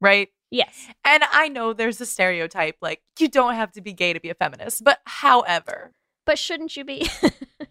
right? 0.00 0.28
yes. 0.50 0.86
And 1.04 1.22
I 1.32 1.48
know 1.48 1.72
there's 1.72 2.00
a 2.00 2.06
stereotype 2.06 2.76
like 2.82 3.00
you 3.18 3.28
don't 3.28 3.54
have 3.54 3.72
to 3.72 3.80
be 3.80 3.92
gay 3.92 4.12
to 4.12 4.20
be 4.20 4.30
a 4.30 4.34
feminist, 4.34 4.82
but 4.84 5.00
however, 5.06 5.92
But 6.26 6.38
shouldn't 6.38 6.76
you 6.76 6.84
be? 6.84 7.08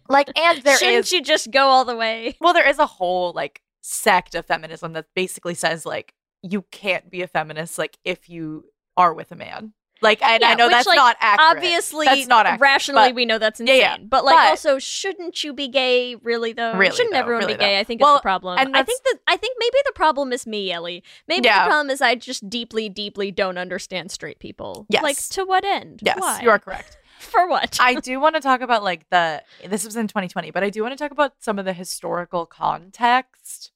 like 0.08 0.30
and 0.36 0.62
there 0.64 0.74
is 0.74 0.78
shouldn't 0.80 1.12
you 1.12 1.22
just 1.22 1.50
go 1.50 1.66
all 1.68 1.84
the 1.84 1.96
way? 1.96 2.36
well 2.40 2.54
there 2.54 2.68
is 2.68 2.78
a 2.78 2.86
whole 2.86 3.32
like 3.32 3.60
sect 3.82 4.34
of 4.34 4.46
feminism 4.46 4.94
that 4.94 5.06
basically 5.14 5.54
says 5.54 5.84
like 5.84 6.14
you 6.42 6.62
can't 6.70 7.10
be 7.10 7.22
a 7.22 7.26
feminist 7.28 7.78
like 7.78 7.98
if 8.04 8.28
you 8.28 8.64
are 8.96 9.14
with 9.14 9.32
a 9.32 9.36
man. 9.36 9.72
Like 10.00 10.20
and 10.20 10.42
I 10.42 10.54
know 10.54 10.66
which, 10.66 10.72
that's 10.72 10.86
like, 10.88 10.96
not 10.96 11.16
accurate. 11.20 11.58
Obviously, 11.58 12.06
That's 12.06 12.26
not 12.26 12.44
accurate, 12.44 12.60
rationally, 12.60 13.08
but- 13.10 13.14
we 13.14 13.24
know 13.24 13.38
that's 13.38 13.60
Yeah, 13.60 13.66
insane. 13.74 13.80
yeah. 13.80 13.96
But 14.08 14.24
like, 14.24 14.34
But- 14.34 14.48
also, 14.48 14.80
shouldn't 14.80 15.44
you 15.44 15.52
be 15.52 15.68
gay? 15.68 16.16
Really 16.16 16.52
though, 16.52 16.74
Really, 16.74 16.90
shouldn't 16.96 17.12
though, 17.12 17.20
everyone 17.20 17.42
really, 17.44 17.54
be 17.54 17.60
gay? 17.60 17.76
though. 17.76 17.80
I 17.80 17.84
think 17.84 18.00
Well, 18.00 18.14
it's 18.16 18.20
the 18.20 18.24
problem. 18.24 18.58
and 18.58 18.76
I 18.76 18.82
think 18.82 19.00
that 19.04 19.18
I 19.28 19.36
think 19.36 19.56
maybe 19.60 19.76
the 19.86 19.92
problem 19.92 20.32
is 20.32 20.44
me, 20.44 20.72
Ellie. 20.72 21.04
Maybe 21.28 21.46
Yeah. 21.46 21.62
the 21.62 21.68
problem 21.68 21.90
is 21.90 22.02
I 22.02 22.16
just 22.16 22.50
deeply, 22.50 22.88
deeply 22.88 23.30
don't 23.30 23.58
understand 23.58 24.10
straight 24.10 24.40
people. 24.40 24.86
Yes. 24.88 25.04
Like 25.04 25.18
to 25.28 25.44
what 25.44 25.64
end? 25.64 26.00
Yes, 26.04 26.18
Why? 26.18 26.40
you 26.42 26.50
are 26.50 26.58
correct. 26.58 26.98
For 27.20 27.46
what? 27.46 27.78
I 27.80 27.94
do 27.94 28.18
want 28.18 28.34
to 28.34 28.40
talk 28.40 28.60
about 28.60 28.82
like 28.82 29.08
the 29.10 29.44
this 29.64 29.84
was 29.84 29.94
in 29.94 30.08
2020, 30.08 30.50
but 30.50 30.64
I 30.64 30.70
do 30.70 30.82
want 30.82 30.98
to 30.98 30.98
talk 30.98 31.12
about 31.12 31.34
some 31.38 31.60
of 31.60 31.64
the 31.64 31.72
historical 31.72 32.44
context 32.44 33.70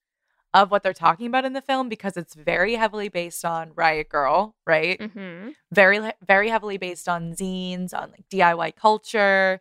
of 0.56 0.70
what 0.70 0.82
they're 0.82 0.92
talking 0.94 1.26
about 1.26 1.44
in 1.44 1.52
the 1.52 1.60
film 1.60 1.88
because 1.88 2.16
it's 2.16 2.34
very 2.34 2.74
heavily 2.74 3.08
based 3.08 3.44
on 3.44 3.72
Riot 3.74 4.08
Grrrl, 4.08 4.54
right? 4.66 4.98
mm-hmm. 4.98 5.50
Very 5.70 6.00
very 6.26 6.48
heavily 6.48 6.78
based 6.78 7.08
on 7.08 7.34
zines, 7.34 7.92
on 7.94 8.10
like 8.10 8.24
DIY 8.30 8.74
culture. 8.76 9.60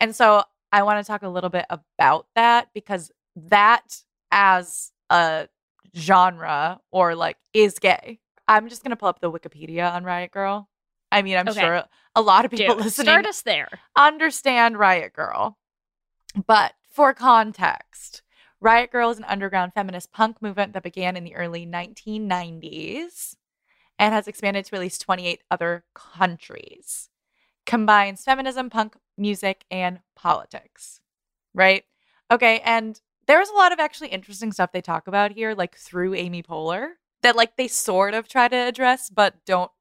And 0.00 0.14
so 0.14 0.42
I 0.72 0.82
want 0.82 1.02
to 1.04 1.06
talk 1.06 1.22
a 1.22 1.28
little 1.28 1.50
bit 1.50 1.66
about 1.70 2.26
that 2.34 2.68
because 2.74 3.12
that 3.36 3.98
as 4.32 4.90
a 5.08 5.48
genre 5.96 6.80
or 6.90 7.14
like 7.14 7.36
is 7.54 7.78
gay. 7.78 8.18
I'm 8.48 8.68
just 8.68 8.82
going 8.82 8.90
to 8.90 8.96
pull 8.96 9.08
up 9.08 9.20
the 9.20 9.30
Wikipedia 9.30 9.90
on 9.90 10.02
Riot 10.04 10.32
Grrrl. 10.32 10.66
I 11.12 11.22
mean, 11.22 11.36
I'm 11.36 11.48
Okay. 11.48 11.60
sure 11.60 11.84
a 12.16 12.20
lot 12.22 12.44
of 12.44 12.50
people 12.50 12.74
Do 12.76 12.82
listening 12.82 13.04
start 13.06 13.26
us 13.26 13.42
there. 13.42 13.68
understand 13.96 14.78
Riot 14.78 15.12
Grrrl. 15.16 15.54
But 16.46 16.74
for 16.90 17.14
context, 17.14 18.22
Riot 18.64 18.90
Grrrl 18.90 19.12
is 19.12 19.18
an 19.18 19.24
underground 19.24 19.74
feminist 19.74 20.10
punk 20.10 20.40
movement 20.40 20.72
that 20.72 20.82
began 20.82 21.18
in 21.18 21.24
the 21.24 21.36
early 21.36 21.66
1990s 21.66 23.36
and 23.98 24.14
has 24.14 24.26
expanded 24.26 24.64
to 24.64 24.74
at 24.74 24.80
least 24.80 25.02
28 25.02 25.42
other 25.50 25.84
countries. 25.94 27.10
Combines 27.66 28.24
feminism, 28.24 28.70
punk 28.70 28.96
music, 29.18 29.66
and 29.70 30.00
politics. 30.16 31.02
Right? 31.52 31.84
Okay, 32.30 32.60
and 32.60 32.98
there's 33.26 33.50
a 33.50 33.54
lot 33.54 33.72
of 33.72 33.80
actually 33.80 34.08
interesting 34.08 34.50
stuff 34.50 34.72
they 34.72 34.80
talk 34.80 35.06
about 35.06 35.32
here, 35.32 35.54
like 35.54 35.76
through 35.76 36.14
Amy 36.14 36.42
Poehler, 36.42 36.92
that 37.22 37.36
like 37.36 37.58
they 37.58 37.68
sort 37.68 38.14
of 38.14 38.28
try 38.28 38.48
to 38.48 38.56
address, 38.56 39.10
but 39.10 39.44
don't 39.44 39.72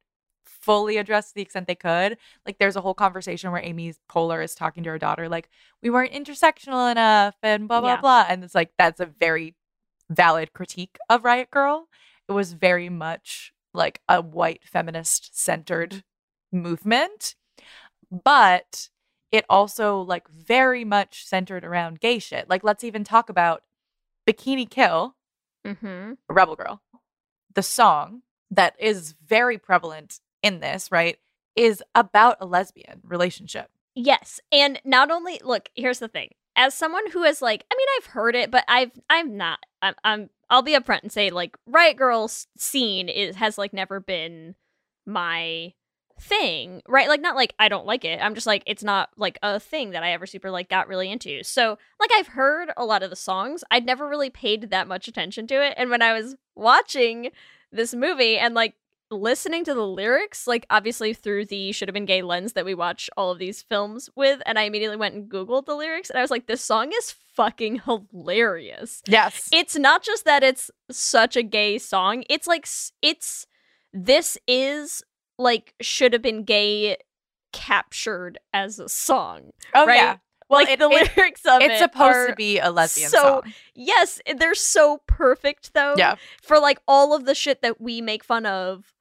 fully 0.64 0.98
address 0.98 1.28
to 1.30 1.36
the 1.36 1.42
extent 1.42 1.68
they 1.68 1.76
could 1.76 2.18
like 2.46 2.58
there's 2.58 2.76
a 2.76 2.82
whole 2.82 2.94
conversation 2.94 3.52
where 3.52 3.62
Amy 3.64 3.94
Poehler 4.10 4.44
is 4.44 4.56
talking 4.56 4.84
to 4.84 4.90
her 4.90 4.98
daughter 4.98 5.28
like 5.28 5.50
we 5.82 5.90
weren't 5.90 6.14
intersectional 6.14 6.90
enough 6.92 7.36
and 7.44 7.68
blah 7.68 7.82
blah 7.82 7.96
Yeah. 7.96 8.02
blah 8.02 8.26
and 8.30 8.44
it's 8.44 8.56
like 8.56 8.72
that's 8.78 9.00
a 9.00 9.06
very 9.06 9.56
valid 10.10 10.54
critique 10.54 10.98
of 11.10 11.24
Riot 11.26 11.50
Grrrl. 11.54 11.84
It 12.30 12.32
was 12.34 12.54
very 12.54 12.90
much 12.90 13.54
like 13.74 14.02
a 14.08 14.22
white 14.22 14.62
feminist 14.66 15.38
centered 15.38 16.04
movement, 16.52 17.36
but 18.12 18.90
it 19.32 19.46
also 19.50 20.00
like 20.00 20.28
very 20.30 20.86
much 20.86 21.26
centered 21.26 21.66
around 21.66 22.00
gay 22.00 22.20
shit. 22.20 22.50
Like 22.50 22.64
let's 22.64 22.84
even 22.84 23.04
talk 23.04 23.30
about 23.30 23.64
Bikini 24.28 24.70
Kill, 24.70 25.16
Mm-hmm. 25.66 26.14
Rebel 26.30 26.56
Girl. 26.56 26.82
The 27.56 27.64
song 27.64 28.22
that 28.52 28.76
is 28.80 29.16
very 29.26 29.58
prevalent 29.58 30.20
in 30.44 30.60
this, 30.60 30.92
right, 30.92 31.18
is 31.56 31.82
about 31.96 32.38
a 32.40 32.46
lesbian 32.46 33.02
relationship. 33.04 33.70
Yes, 33.96 34.40
and 34.52 34.80
not 34.86 35.10
only 35.10 35.40
look. 35.44 35.70
Here's 35.76 36.00
the 36.00 36.08
thing: 36.08 36.30
as 36.56 36.74
someone 36.74 37.10
who 37.12 37.24
has 37.24 37.42
like, 37.42 37.66
I 37.72 37.76
mean, 37.76 37.88
I've 37.98 38.08
heard 38.08 38.36
it, 38.36 38.52
but 38.52 38.66
I've 38.68 38.92
I'm 39.10 39.38
not. 39.38 39.60
I'm 39.82 39.96
I'm. 40.04 40.30
I'll 40.50 40.62
be 40.62 40.74
upfront 40.74 41.02
and 41.02 41.12
say 41.12 41.32
like, 41.32 41.58
Riot 41.66 41.98
Grrrls 41.98 42.48
scene 42.58 43.10
is 43.10 43.36
has 43.38 43.58
like 43.58 43.74
never 43.74 44.00
been 44.00 44.56
my 45.06 45.74
thing, 46.20 46.82
right? 46.88 47.08
Like, 47.08 47.22
not 47.22 47.36
like 47.36 47.54
I 47.60 47.70
don't 47.70 47.86
like 47.86 48.06
it. 48.06 48.20
I'm 48.22 48.36
just 48.36 48.48
like 48.48 48.64
it's 48.66 48.84
not 48.84 49.10
like 49.18 49.40
a 49.42 49.60
thing 49.60 49.92
that 49.92 50.04
I 50.04 50.12
ever 50.12 50.26
super 50.26 50.52
like 50.52 50.70
got 50.70 50.88
really 50.88 51.12
into. 51.12 51.44
So 51.44 51.78
like 52.00 52.12
I've 52.14 52.28
heard 52.28 52.72
a 52.78 52.86
lot 52.86 53.04
of 53.04 53.10
the 53.10 53.16
songs. 53.16 53.64
I'd 53.72 53.86
never 53.86 54.08
really 54.08 54.30
paid 54.30 54.70
that 54.70 54.88
much 54.88 55.08
attention 55.08 55.48
to 55.48 55.64
it, 55.64 55.74
and 55.78 55.90
when 55.90 56.02
I 56.02 56.14
was 56.14 56.36
watching 56.56 57.32
this 57.72 57.94
movie 57.94 58.38
and 58.38 58.54
like 58.54 58.76
listening 59.14 59.64
to 59.66 59.74
the 59.74 59.86
lyrics, 59.88 60.48
like 60.48 60.66
obviously 60.70 61.14
through 61.14 61.46
the 61.46 61.72
should 61.72 61.88
have 61.88 61.94
been 61.94 62.06
gay 62.06 62.22
lens 62.22 62.54
that 62.54 62.66
we 62.66 62.74
watch 62.76 63.10
all 63.16 63.32
of 63.32 63.40
these 63.40 63.62
films 63.62 64.10
with, 64.16 64.42
and 64.46 64.60
I 64.60 64.64
immediately 64.64 64.98
went 64.98 65.16
and 65.16 65.30
Googled 65.30 65.66
the 65.66 65.76
lyrics 65.76 66.10
and 66.10 66.18
I 66.20 66.22
was 66.22 66.32
like, 66.32 66.48
this 66.48 66.64
song 66.64 66.92
is 66.98 67.16
fucking 67.36 67.82
hilarious. 67.86 69.02
Yes. 69.08 69.50
It's 69.52 69.76
not 69.76 70.04
just 70.04 70.26
that 70.26 70.44
it's 70.44 70.70
such 70.92 71.36
a 71.36 71.44
gay 71.44 71.78
song, 71.78 72.24
it's 72.30 72.48
like, 72.48 72.68
it's, 73.02 73.48
this 73.94 74.38
is 74.48 75.04
like 75.38 75.74
should 75.82 76.14
have 76.14 76.22
been 76.22 76.44
gay 76.44 76.98
captured 77.52 78.38
as 78.54 78.80
a 78.80 78.90
song. 78.90 79.52
oh 79.76 79.86
right? 79.86 79.96
yeah. 79.96 80.18
Well, 80.50 80.60
like 80.62 80.70
it, 80.70 80.80
the 80.80 80.90
it- 80.90 81.16
lyrics 81.18 81.42
of 81.46 81.62
it's 81.62 81.76
it 81.76 81.80
supposed 81.80 82.30
to 82.30 82.36
be 82.36 82.60
a 82.60 82.70
lesbian 82.70 83.10
so- 83.10 83.18
song. 83.22 83.54
Yes, 83.76 84.22
they're 84.38 84.54
so 84.56 85.02
perfect 85.08 85.74
though. 85.74 85.96
Yeah. 85.98 86.16
For 86.42 86.60
like 86.60 86.80
all 86.88 87.16
of 87.16 87.26
the 87.26 87.34
shit 87.34 87.62
that 87.62 87.80
we 87.82 88.02
make 88.02 88.24
fun 88.24 88.46
of 88.46 88.93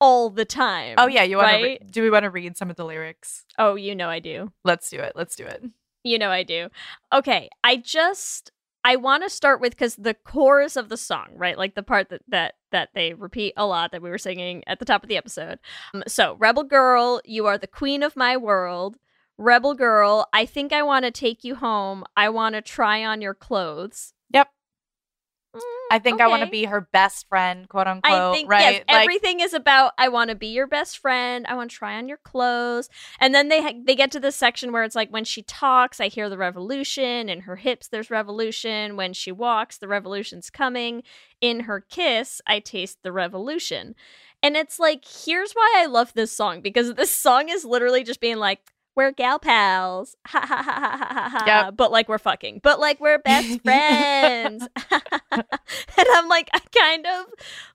all 0.00 0.30
the 0.30 0.44
time. 0.44 0.94
Oh 0.98 1.06
yeah, 1.06 1.22
you 1.22 1.36
want 1.36 1.48
right? 1.48 1.80
to? 1.80 1.86
do 1.86 2.02
we 2.02 2.10
want 2.10 2.24
to 2.24 2.30
read 2.30 2.56
some 2.56 2.70
of 2.70 2.76
the 2.76 2.84
lyrics? 2.84 3.44
Oh, 3.58 3.74
you 3.74 3.94
know 3.94 4.08
I 4.08 4.18
do. 4.18 4.52
Let's 4.64 4.90
do 4.90 4.98
it. 4.98 5.12
Let's 5.14 5.36
do 5.36 5.44
it. 5.44 5.64
You 6.04 6.18
know 6.18 6.30
I 6.30 6.42
do. 6.42 6.68
Okay, 7.12 7.48
I 7.64 7.76
just 7.76 8.52
I 8.84 8.96
want 8.96 9.22
to 9.24 9.30
start 9.30 9.60
with 9.60 9.76
cuz 9.76 9.96
the 9.96 10.14
chorus 10.14 10.76
of 10.76 10.88
the 10.88 10.96
song, 10.96 11.28
right? 11.34 11.58
Like 11.58 11.74
the 11.74 11.82
part 11.82 12.08
that 12.10 12.22
that 12.28 12.54
that 12.70 12.90
they 12.94 13.14
repeat 13.14 13.54
a 13.56 13.66
lot 13.66 13.92
that 13.92 14.02
we 14.02 14.10
were 14.10 14.18
singing 14.18 14.62
at 14.66 14.78
the 14.78 14.84
top 14.84 15.02
of 15.02 15.08
the 15.08 15.16
episode. 15.16 15.58
Um, 15.94 16.02
so, 16.06 16.36
Rebel 16.38 16.64
Girl, 16.64 17.20
you 17.24 17.46
are 17.46 17.58
the 17.58 17.66
queen 17.66 18.02
of 18.02 18.16
my 18.16 18.36
world. 18.36 18.96
Rebel 19.36 19.74
Girl, 19.74 20.26
I 20.32 20.46
think 20.46 20.72
I 20.72 20.82
want 20.82 21.04
to 21.04 21.10
take 21.10 21.44
you 21.44 21.56
home. 21.56 22.04
I 22.16 22.28
want 22.28 22.54
to 22.54 22.62
try 22.62 23.04
on 23.04 23.22
your 23.22 23.34
clothes. 23.34 24.12
Yep. 24.32 24.48
Mm, 25.56 25.60
I 25.90 25.98
think 25.98 26.20
I 26.20 26.26
want 26.26 26.42
to 26.42 26.48
be 26.48 26.64
her 26.64 26.82
best 26.92 27.26
friend, 27.28 27.68
quote 27.68 27.86
unquote. 27.86 28.12
I 28.12 28.32
think 28.32 28.50
right? 28.50 28.60
yes, 28.60 28.84
Like, 28.86 29.02
everything 29.02 29.40
is 29.40 29.54
about 29.54 29.92
I 29.96 30.08
want 30.08 30.28
to 30.28 30.36
be 30.36 30.48
your 30.48 30.66
best 30.66 30.98
friend. 30.98 31.46
I 31.48 31.54
want 31.54 31.70
to 31.70 31.76
try 31.76 31.96
on 31.96 32.06
your 32.06 32.18
clothes, 32.18 32.90
and 33.18 33.34
then 33.34 33.48
they 33.48 33.62
ha- 33.62 33.80
they 33.84 33.94
get 33.94 34.10
to 34.12 34.20
this 34.20 34.36
section 34.36 34.72
where 34.72 34.84
it's 34.84 34.94
like 34.94 35.10
when 35.10 35.24
she 35.24 35.42
talks, 35.42 36.00
I 36.00 36.08
hear 36.08 36.28
the 36.28 36.36
revolution 36.36 37.28
in 37.28 37.40
her 37.40 37.56
hips. 37.56 37.88
There's 37.88 38.10
revolution 38.10 38.96
when 38.96 39.14
she 39.14 39.32
walks. 39.32 39.78
The 39.78 39.88
revolution's 39.88 40.50
coming 40.50 41.02
in 41.40 41.60
her 41.60 41.80
kiss. 41.80 42.42
I 42.46 42.60
taste 42.60 42.98
the 43.02 43.12
revolution, 43.12 43.94
and 44.42 44.54
it's 44.56 44.78
like 44.78 45.04
here's 45.06 45.52
why 45.52 45.74
I 45.78 45.86
love 45.86 46.12
this 46.14 46.32
song 46.32 46.60
because 46.60 46.92
this 46.94 47.10
song 47.10 47.48
is 47.48 47.64
literally 47.64 48.04
just 48.04 48.20
being 48.20 48.36
like. 48.36 48.60
We're 48.98 49.12
gal 49.12 49.38
pals, 49.38 50.16
ha 50.26 50.40
ha 50.40 50.56
ha 50.60 50.72
ha 50.72 50.96
ha 50.98 51.28
ha. 51.28 51.44
Yep. 51.46 51.76
But 51.76 51.92
like 51.92 52.08
we're 52.08 52.18
fucking, 52.18 52.58
but 52.64 52.80
like 52.80 52.98
we're 52.98 53.18
best 53.20 53.60
friends, 53.64 54.66
and 55.30 55.44
I'm 56.16 56.26
like 56.26 56.50
I 56.52 56.58
kind 56.76 57.06
of 57.06 57.26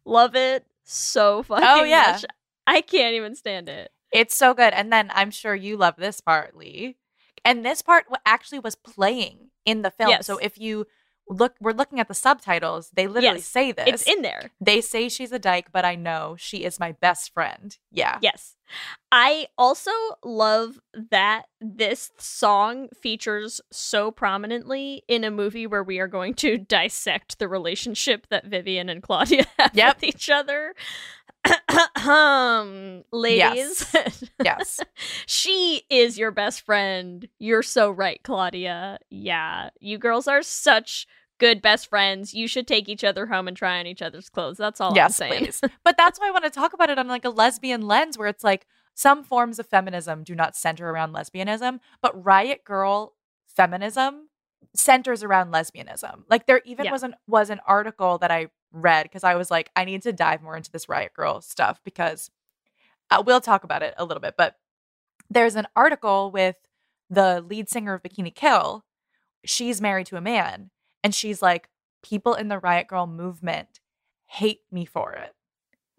love 0.04 0.36
it 0.36 0.66
so 0.84 1.42
fucking 1.44 1.66
Oh, 1.66 1.84
yeah. 1.86 2.12
much. 2.12 2.26
I 2.68 2.82
can't 2.82 3.16
even 3.16 3.36
stand 3.36 3.70
it. 3.70 3.90
It's 4.12 4.36
so 4.36 4.54
good. 4.54 4.74
And 4.74 4.92
then 4.92 5.12
I'm 5.14 5.32
sure 5.32 5.56
you 5.56 5.78
love 5.78 5.96
this 5.98 6.20
part, 6.20 6.58
Leigh. 6.58 6.98
And 7.46 7.66
this 7.66 7.82
part 7.82 8.04
actually 8.26 8.60
was 8.60 8.76
playing 8.76 9.50
in 9.66 9.82
the 9.82 9.92
film. 9.92 10.10
Yes. 10.10 10.26
So 10.26 10.40
if 10.40 10.58
you 10.60 10.88
look, 11.30 11.56
we're 11.62 11.72
looking 11.72 12.00
at 12.00 12.08
the 12.08 12.14
subtitles, 12.14 12.92
they 12.94 13.08
literally 13.08 13.38
Yes. 13.38 13.46
say 13.46 13.72
this. 13.72 13.88
It's 13.88 14.04
in 14.08 14.22
there. 14.22 14.52
they 14.60 14.82
say 14.82 15.08
she's 15.10 15.32
a 15.32 15.40
dyke, 15.40 15.68
but 15.72 15.86
I 15.86 15.96
know 15.96 16.36
she 16.38 16.64
is 16.66 16.80
my 16.80 16.92
best 16.94 17.34
friend. 17.34 17.78
Yeah. 17.92 18.20
Yes. 18.22 18.56
I 19.12 19.48
also 19.58 19.92
love 20.24 20.80
that 21.12 21.44
this 21.62 22.12
song 22.18 22.90
features 23.00 23.62
so 23.72 24.10
prominently 24.12 25.04
in 25.08 25.24
a 25.24 25.32
movie 25.32 25.68
where 25.68 25.84
we 25.84 26.00
are 26.00 26.08
going 26.08 26.34
to 26.36 26.58
dissect 26.70 27.40
the 27.40 27.48
relationship 27.48 28.28
that 28.30 28.46
Vivian 28.48 28.90
and 28.90 29.02
Claudia 29.04 29.46
have 29.60 29.72
Yep. 29.76 29.96
with 29.96 30.04
each 30.04 30.30
other. 30.30 30.74
Um, 32.06 33.04
ladies, 33.12 33.86
Yes. 34.44 34.80
she 35.26 35.84
is 35.90 36.18
your 36.18 36.32
best 36.32 36.62
friend. 36.66 37.28
You're 37.40 37.64
so 37.64 37.90
right, 37.90 38.20
Claudia. 38.24 39.00
Yeah, 39.10 39.70
you 39.80 39.98
girls 39.98 40.28
are 40.28 40.42
such 40.42 41.08
good 41.40 41.62
best 41.62 41.88
friends. 41.90 42.34
You 42.34 42.48
should 42.48 42.68
take 42.68 42.88
each 42.90 43.04
other 43.04 43.28
home 43.28 43.48
and 43.48 43.56
try 43.58 43.80
on 43.80 43.88
each 43.88 44.02
other's 44.02 44.30
clothes. 44.30 44.58
That's 44.58 44.82
all 44.82 44.92
I'm 44.92 45.12
saying. 45.12 45.52
But 45.84 45.98
that's 45.98 46.20
why 46.20 46.28
I 46.28 46.32
want 46.32 46.44
to 46.46 46.50
talk 46.50 46.74
about 46.74 46.90
it 46.90 47.00
on 47.00 47.08
like 47.08 47.26
a 47.26 47.30
lesbian 47.30 47.82
lens 47.88 48.18
where 48.18 48.28
it's 48.28 48.44
like 48.44 48.66
some 48.94 49.24
forms 49.24 49.58
of 49.60 49.66
feminism 49.68 50.24
do 50.24 50.36
not 50.36 50.56
center 50.56 50.90
around 50.90 51.14
lesbianism, 51.14 51.80
but 52.02 52.24
Riot 52.24 52.62
Grrrl 52.68 53.10
feminism 53.48 54.30
centers 54.76 55.24
around 55.24 55.52
lesbianism. 55.54 56.24
Like 56.30 56.46
there 56.48 56.62
even 56.66 56.86
Yeah. 56.86 56.92
was 56.92 57.04
an 57.04 57.16
was 57.28 57.50
an 57.50 57.60
article 57.66 58.18
that 58.20 58.32
I 58.32 58.48
read 58.74 59.04
because 59.04 59.24
I 59.24 59.36
was 59.36 59.50
like, 59.50 59.70
I 59.76 59.86
need 59.86 60.02
to 60.04 60.12
dive 60.12 60.42
more 60.42 60.58
into 60.58 60.72
this 60.72 60.90
Riot 60.90 61.14
Grrrl 61.18 61.42
stuff 61.44 61.80
because 61.86 62.30
uh, 63.10 63.24
we'll 63.26 63.40
talk 63.42 63.64
about 63.64 63.84
it 63.84 63.94
a 63.98 64.04
little 64.04 64.22
bit. 64.22 64.36
But 64.38 64.56
there's 65.30 65.56
an 65.56 65.68
article 65.76 66.32
with 66.32 66.56
the 67.10 67.42
lead 67.48 67.70
singer 67.70 67.94
of 67.94 68.04
Bikini 68.04 68.34
Kill. 68.34 68.84
She's 69.46 69.82
married 69.82 70.08
to 70.08 70.18
a 70.18 70.22
man, 70.22 70.72
and 71.04 71.14
she's 71.14 71.42
like, 71.42 71.70
people 72.02 72.34
in 72.34 72.48
the 72.50 72.60
Riot 72.60 72.88
Grrrl 72.90 73.10
movement 73.10 73.80
hate 74.26 74.62
me 74.72 74.86
for 74.86 75.14
it. 75.14 75.34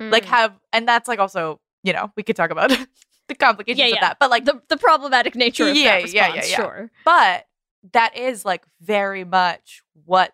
Like 0.00 0.24
Mm. 0.24 0.28
have, 0.28 0.60
and 0.72 0.88
that's 0.88 1.06
like 1.08 1.20
also, 1.20 1.60
you 1.84 1.92
know, 1.92 2.10
we 2.16 2.22
could 2.24 2.36
talk 2.36 2.50
about 2.50 2.70
the 3.28 3.34
complications 3.34 3.88
Yeah, 3.88 3.94
of 3.94 4.00
that, 4.00 4.16
but 4.18 4.28
like 4.30 4.44
the 4.44 4.60
the 4.68 4.76
problematic 4.76 5.34
nature 5.36 5.68
of 5.68 5.76
Yeah, 5.76 5.98
that 6.00 6.12
yeah, 6.12 6.28
yeah, 6.34 6.44
yeah. 6.44 6.56
sure. 6.56 6.90
but 7.04 7.46
that 7.92 8.16
is 8.16 8.44
like 8.44 8.64
very 8.80 9.24
much 9.24 9.82
what 10.04 10.32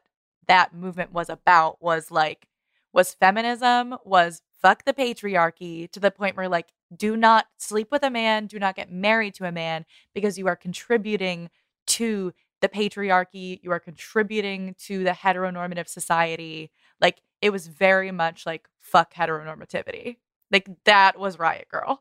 that 0.50 0.74
movement 0.74 1.12
was 1.12 1.28
about 1.30 1.80
was 1.82 2.10
like 2.10 2.46
was 2.92 3.14
feminism 3.14 3.96
was 4.04 4.42
fuck 4.60 4.84
the 4.84 4.92
patriarchy 4.92 5.90
to 5.92 6.00
the 6.00 6.10
point 6.10 6.36
where 6.36 6.48
like 6.48 6.68
do 6.94 7.16
not 7.16 7.46
sleep 7.58 7.88
with 7.90 8.02
a 8.02 8.10
man 8.10 8.46
do 8.46 8.58
not 8.58 8.74
get 8.76 8.90
married 8.90 9.32
to 9.34 9.44
a 9.46 9.52
man 9.52 9.84
because 10.14 10.36
you 10.38 10.46
are 10.48 10.56
contributing 10.56 11.48
to 11.86 12.32
the 12.60 12.68
patriarchy 12.68 13.58
you 13.62 13.70
are 13.70 13.80
contributing 13.80 14.74
to 14.78 15.04
the 15.04 15.10
heteronormative 15.12 15.88
society 15.88 16.70
like 17.00 17.22
it 17.40 17.50
was 17.50 17.68
very 17.68 18.10
much 18.10 18.44
like 18.44 18.68
fuck 18.80 19.14
heteronormativity 19.14 20.16
like 20.50 20.68
that 20.84 21.18
was 21.18 21.38
riot 21.38 21.68
grrrl 21.72 21.98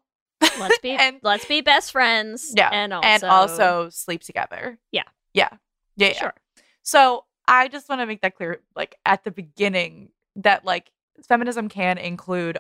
Let's 0.60 0.80
be 0.80 0.92
And- 1.00 1.20
let's 1.22 1.46
be 1.46 1.62
best 1.62 1.92
friends. 1.92 2.52
yeah 2.56 2.70
and 2.72 2.94
also 2.94 3.08
and 3.08 3.24
also 3.24 3.90
sleep 3.90 4.22
together 4.22 4.80
Yeah. 4.92 5.04
yeah 5.34 5.50
yeah, 5.96 6.08
yeah. 6.08 6.14
sure. 6.14 6.34
So 6.82 7.26
I 7.50 7.68
just 7.68 7.90
want 7.90 8.00
to 8.00 8.06
make 8.06 8.22
that 8.22 8.36
clear, 8.36 8.62
like 8.76 8.96
at 9.06 9.24
the 9.24 9.32
beginning, 9.32 10.10
that 10.36 10.64
like 10.64 10.92
feminism 11.28 11.68
can 11.68 11.98
include 11.98 12.60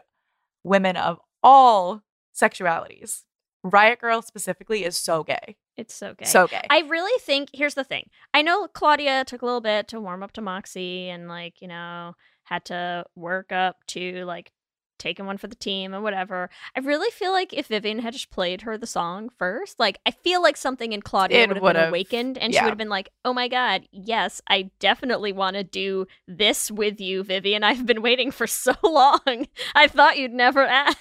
women 0.64 0.98
of 0.98 1.20
all 1.44 2.02
sexualities. 2.36 3.24
Riot 3.64 4.00
Grrrl 4.02 4.24
specifically 4.24 4.84
is 4.84 4.98
so 4.98 5.24
gay. 5.24 5.58
It's 5.78 5.94
so 5.94 6.16
gay. 6.18 6.26
So 6.26 6.48
gay. 6.48 6.66
I 6.70 6.82
really 6.82 7.18
think 7.22 7.50
here's 7.54 7.76
the 7.76 7.84
thing. 7.84 8.10
I 8.34 8.42
know 8.42 8.68
Claudia 8.68 9.26
took 9.26 9.42
a 9.42 9.46
little 9.46 9.62
bit 9.62 9.88
to 9.90 10.02
warm 10.02 10.24
up 10.24 10.32
to 10.34 10.42
Moxie 10.42 11.10
and 11.10 11.28
like, 11.28 11.62
you 11.62 11.68
know, 11.68 12.16
had 12.44 12.66
to 12.66 13.06
work 13.16 13.52
up 13.52 13.78
to 13.88 14.26
like 14.26 14.52
taking 15.00 15.26
one 15.26 15.38
for 15.38 15.48
the 15.48 15.56
team 15.56 15.94
and 15.94 16.04
whatever. 16.04 16.50
I 16.76 16.82
really 16.82 17.10
feel 17.12 17.32
like 17.32 17.54
if 17.54 17.68
Vivian 17.68 18.00
had 18.00 18.14
just 18.14 18.30
played 18.30 18.62
her 18.62 18.78
the 18.78 18.86
song 18.86 19.30
first, 19.38 19.80
like 19.80 20.00
I 20.06 20.12
feel 20.12 20.42
like 20.42 20.58
something 20.58 20.94
in 20.94 21.02
Claudia 21.02 21.48
would 21.48 21.58
have 21.58 21.64
been 21.64 21.88
awakened 21.88 22.38
and 22.38 22.54
she 22.54 22.62
would 22.62 22.70
have 22.70 22.78
been 22.78 22.90
like, 22.90 23.10
"Oh 23.26 23.34
my 23.34 23.48
god, 23.48 23.88
yes, 23.92 24.42
I 24.48 24.70
definitely 24.80 25.32
want 25.32 25.56
to 25.56 25.64
do 25.64 26.06
this 26.28 26.70
with 26.70 27.00
you, 27.02 27.24
Vivian. 27.24 27.64
I've 27.64 27.86
been 27.86 28.02
waiting 28.02 28.30
for 28.32 28.46
so 28.46 28.74
long. 28.84 29.48
I 29.74 29.88
thought 29.88 30.18
you'd 30.18 30.34
never 30.34 30.64
ask." 30.66 30.98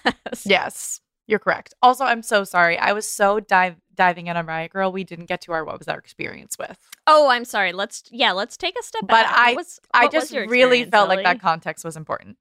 yes, 0.46 1.00
you're 1.26 1.38
correct. 1.38 1.74
Also, 1.82 2.04
I'm 2.04 2.22
so 2.22 2.44
sorry. 2.44 2.78
I 2.78 2.92
was 2.92 3.06
so 3.08 3.40
dive 3.40 3.76
diving 3.98 4.28
in 4.28 4.36
on 4.36 4.46
Riot 4.46 4.72
Grrrl, 4.72 4.92
we 4.92 5.02
didn't 5.02 5.26
get 5.26 5.40
to 5.42 5.52
our 5.52 5.64
what 5.64 5.76
was 5.78 5.88
our 5.88 5.98
experience 5.98 6.56
with. 6.56 6.78
Oh, 7.08 7.28
I'm 7.28 7.44
sorry. 7.44 7.72
Let's 7.72 8.04
yeah, 8.12 8.30
let's 8.32 8.56
take 8.56 8.78
a 8.78 8.82
step 8.82 9.00
But 9.02 9.08
back. 9.08 9.30
What 9.30 9.38
I- 9.40 9.54
was- 9.54 9.80
I 9.92 10.08
just 10.08 10.32
really 10.32 10.84
felt 10.84 11.08
like 11.08 11.24
that 11.24 11.40
context 11.40 11.84
was 11.84 11.96
important. 11.96 12.36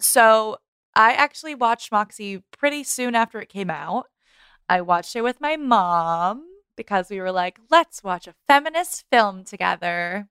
So 0.00 0.56
I 0.96 1.12
actually 1.12 1.54
watched 1.54 1.92
Moxie 1.92 2.42
pretty 2.58 2.82
soon 2.82 3.14
after 3.14 3.38
it 3.38 3.50
came 3.50 3.70
out. 3.70 4.06
I 4.68 4.80
watched 4.80 5.14
it 5.14 5.22
with 5.22 5.40
my 5.40 5.56
mom 5.56 6.44
because 6.76 7.10
we 7.10 7.20
were 7.20 7.30
like, 7.30 7.58
let's 7.70 8.02
watch 8.02 8.26
a 8.26 8.34
feminist 8.48 9.04
film 9.12 9.44
together. 9.44 10.26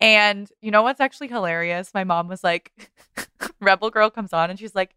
And 0.00 0.50
you 0.60 0.70
know 0.70 0.82
what's 0.82 1.00
actually 1.00 1.28
hilarious? 1.28 1.92
My 1.94 2.04
mom 2.04 2.26
was 2.26 2.42
like, 2.42 2.72
Rebel 3.60 3.90
Girl 3.90 4.10
comes 4.10 4.32
on 4.32 4.50
and 4.50 4.58
she's 4.58 4.74
like, 4.74 4.96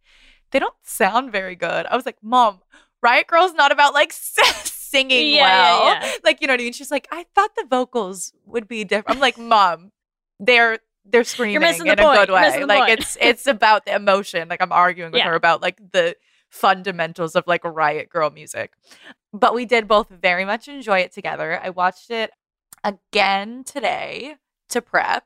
they 0.51 0.60
don't 0.60 0.73
sound 0.84 1.31
very 1.31 1.55
good. 1.55 1.86
I 1.88 1.95
was 1.95 2.05
like, 2.05 2.17
Mom, 2.23 2.62
Riot 3.03 3.27
Grrrl's 3.27 3.53
not 3.53 3.71
about 3.71 3.93
like 3.93 4.13
singing 4.13 5.27
Yeah, 5.27 5.36
yeah, 5.36 5.41
well. 5.41 5.84
yeah. 5.86 6.12
Like, 6.23 6.39
you 6.41 6.47
know 6.47 6.53
what 6.53 6.62
I 6.62 6.63
mean? 6.63 6.73
She's 6.73 6.89
like, 6.91 7.08
I 7.12 7.25
thought 7.36 7.55
the 7.55 7.65
vocals 7.69 8.34
would 8.45 8.67
be 8.67 8.84
different. 8.86 9.17
I'm 9.17 9.21
like, 9.21 9.38
Mom, 9.38 9.91
they're 10.39 10.79
they're 11.05 11.23
screaming 11.23 11.61
in 11.61 11.87
a 11.89 11.95
point. 11.95 12.19
good 12.19 12.29
way. 12.33 12.63
Like 12.65 12.87
point. 12.87 12.99
it's 12.99 13.17
it's 13.21 13.47
about 13.47 13.85
the 13.85 13.95
emotion. 13.95 14.47
Like 14.49 14.61
I'm 14.61 14.71
arguing 14.71 15.11
with 15.11 15.19
Yeah. 15.19 15.29
her 15.29 15.35
about 15.35 15.61
like 15.61 15.79
the 15.91 16.15
fundamentals 16.49 17.35
of 17.35 17.43
like 17.47 17.63
Riot 17.63 18.09
Grrrl 18.13 18.33
music. 18.33 18.73
But 19.33 19.53
we 19.53 19.65
did 19.65 19.87
both 19.87 20.09
very 20.09 20.45
much 20.45 20.67
enjoy 20.67 20.99
it 20.99 21.11
together. 21.11 21.59
I 21.61 21.69
watched 21.69 22.09
it 22.09 22.31
again 22.83 23.63
today 23.63 24.35
to 24.69 24.81
prep. 24.81 25.25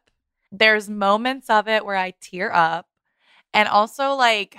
There's 0.52 0.90
moments 0.90 1.50
of 1.50 1.68
it 1.68 1.86
where 1.86 1.96
I 1.98 2.14
tear 2.20 2.52
up. 2.52 2.88
And 3.54 3.68
also 3.70 4.14
like 4.14 4.58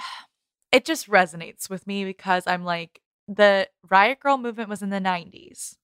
it 0.72 0.84
just 0.84 1.08
resonates 1.08 1.68
with 1.68 1.86
me 1.86 2.04
because 2.04 2.44
I'm 2.46 2.64
like 2.64 3.00
the 3.26 3.68
Riot 3.88 4.18
Grrrl 4.24 4.40
movement 4.40 4.68
was 4.68 4.82
in 4.82 4.90
the 4.90 5.00
90s. 5.00 5.76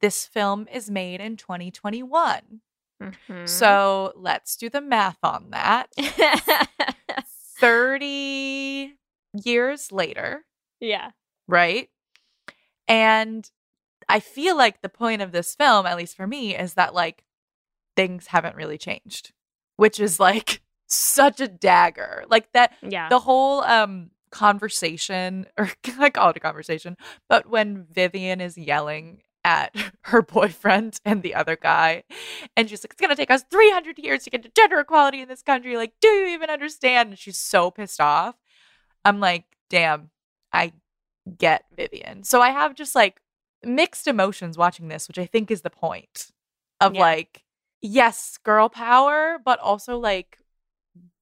This 0.00 0.26
film 0.26 0.66
is 0.72 0.90
made 0.90 1.20
in 1.20 1.36
2021. 1.36 2.60
Mhm. 3.02 3.48
So 3.48 4.12
let's 4.16 4.56
do 4.56 4.68
the 4.70 4.80
math 4.80 5.18
on 5.22 5.50
that. 5.50 5.88
30 7.58 8.94
years 9.44 9.92
later, 9.92 10.44
yeah. 10.80 11.10
right? 11.46 11.88
And 12.88 13.48
I 14.08 14.20
feel 14.20 14.56
like 14.56 14.80
the 14.82 14.88
point 14.88 15.22
of 15.22 15.32
this 15.32 15.54
film, 15.54 15.86
at 15.86 15.96
least 15.96 16.16
for 16.16 16.26
me, 16.26 16.56
is 16.56 16.74
that 16.74 16.94
like 16.94 17.24
things 17.96 18.28
haven't 18.28 18.56
really 18.56 18.78
changed, 18.78 19.32
which 19.76 20.00
is 20.00 20.18
like 20.18 20.60
such 20.88 21.40
a 21.40 21.48
dagger. 21.48 22.24
Like 22.28 22.52
that 22.52 22.72
Yeah. 22.82 23.08
the 23.08 23.20
whole 23.20 23.62
um 23.62 24.10
conversation 24.30 25.46
or 25.58 25.70
I 25.98 26.10
call 26.10 26.30
it 26.30 26.36
a 26.36 26.40
conversation, 26.40 26.96
but 27.28 27.46
when 27.48 27.86
Vivian 27.90 28.40
is 28.40 28.58
yelling 28.58 29.22
at 29.44 29.74
her 30.02 30.22
boyfriend 30.22 30.98
and 31.04 31.22
the 31.22 31.34
other 31.34 31.56
guy 31.56 32.02
and 32.56 32.68
she's 32.70 32.84
like 32.84 32.92
it's 32.92 33.00
going 33.00 33.10
to 33.10 33.16
take 33.16 33.30
us 33.30 33.44
300 33.50 33.98
years 33.98 34.24
to 34.24 34.30
get 34.30 34.42
to 34.42 34.50
gender 34.54 34.78
equality 34.80 35.20
in 35.20 35.28
this 35.28 35.42
country 35.42 35.76
like 35.76 35.92
do 36.00 36.08
you 36.08 36.28
even 36.28 36.50
understand 36.50 37.10
and 37.10 37.18
she's 37.18 37.38
so 37.38 37.70
pissed 37.70 38.00
off 38.00 38.36
i'm 39.04 39.20
like 39.20 39.44
damn 39.68 40.10
i 40.52 40.72
get 41.38 41.64
Vivian 41.76 42.22
so 42.24 42.40
i 42.40 42.50
have 42.50 42.74
just 42.74 42.94
like 42.94 43.20
mixed 43.64 44.06
emotions 44.06 44.56
watching 44.58 44.88
this 44.88 45.08
which 45.08 45.18
i 45.18 45.26
think 45.26 45.50
is 45.50 45.62
the 45.62 45.70
point 45.70 46.30
of 46.80 46.94
Yeah. 46.94 47.00
like 47.00 47.42
yes 47.80 48.38
girl 48.44 48.68
power 48.68 49.38
but 49.44 49.58
also 49.58 49.98
like 49.98 50.38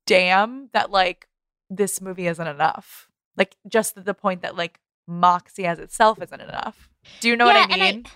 damn 0.06 0.68
that 0.72 0.90
like 0.90 1.28
this 1.70 2.00
movie 2.00 2.26
isn't 2.26 2.46
enough. 2.46 3.08
Like 3.36 3.56
just 3.68 4.04
the 4.04 4.14
point 4.14 4.42
that 4.42 4.56
like 4.56 4.80
Moxie 5.06 5.66
as 5.66 5.78
itself 5.78 6.20
isn't 6.20 6.40
enough. 6.40 6.89
Do 7.20 7.28
you 7.28 7.36
know 7.36 7.46
Yeah, 7.46 7.66
what 7.66 7.72
I 7.72 7.92
mean? 7.92 8.06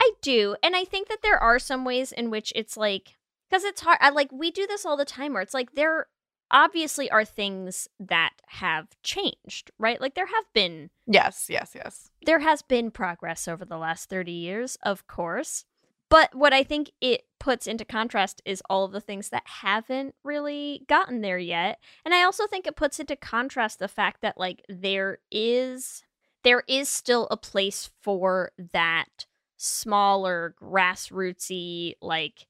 I 0.00 0.12
do. 0.22 0.56
And 0.62 0.74
I 0.74 0.84
think 0.84 1.08
that 1.08 1.22
there 1.22 1.38
are 1.38 1.58
some 1.58 1.84
ways 1.84 2.12
in 2.12 2.30
which 2.30 2.52
it's 2.56 2.76
like, 2.76 3.16
because 3.48 3.64
it's 3.64 3.80
hard. 3.80 3.98
I, 4.00 4.10
like, 4.10 4.32
we 4.32 4.50
do 4.50 4.66
this 4.66 4.86
all 4.86 4.96
the 4.96 5.04
time 5.04 5.32
where 5.32 5.42
it's 5.42 5.54
like, 5.54 5.74
there 5.74 6.06
obviously 6.50 7.10
are 7.10 7.24
things 7.24 7.88
that 7.98 8.32
have 8.46 8.88
changed, 9.02 9.70
right? 9.78 10.00
Like, 10.00 10.14
there 10.14 10.26
have 10.26 10.44
been, 10.54 10.90
yes, 11.06 11.46
yes, 11.48 11.72
yes. 11.74 12.10
there 12.24 12.40
has 12.40 12.62
been 12.62 12.90
progress 12.90 13.46
over 13.46 13.64
the 13.64 13.76
last 13.76 14.08
30 14.08 14.32
years, 14.32 14.78
of 14.82 15.06
course. 15.06 15.64
But 16.08 16.34
what 16.34 16.52
I 16.52 16.64
think 16.64 16.90
it 17.00 17.22
puts 17.38 17.68
into 17.68 17.84
contrast 17.84 18.42
is 18.44 18.62
all 18.68 18.84
of 18.84 18.90
the 18.92 19.00
things 19.00 19.28
that 19.28 19.44
haven't 19.46 20.16
really 20.24 20.84
gotten 20.88 21.20
there 21.20 21.38
yet. 21.38 21.78
And 22.04 22.12
I 22.12 22.24
also 22.24 22.48
think 22.48 22.66
it 22.66 22.74
puts 22.74 22.98
into 22.98 23.14
contrast 23.14 23.78
the 23.78 23.86
fact 23.86 24.20
that 24.22 24.36
like 24.36 24.64
there 24.68 25.18
is 25.30 26.02
there 26.42 26.62
is 26.68 26.88
still 26.88 27.28
a 27.30 27.36
place 27.36 27.90
for 28.02 28.52
that 28.72 29.26
smaller 29.56 30.54
grassrootsy 30.60 31.94
like 32.00 32.46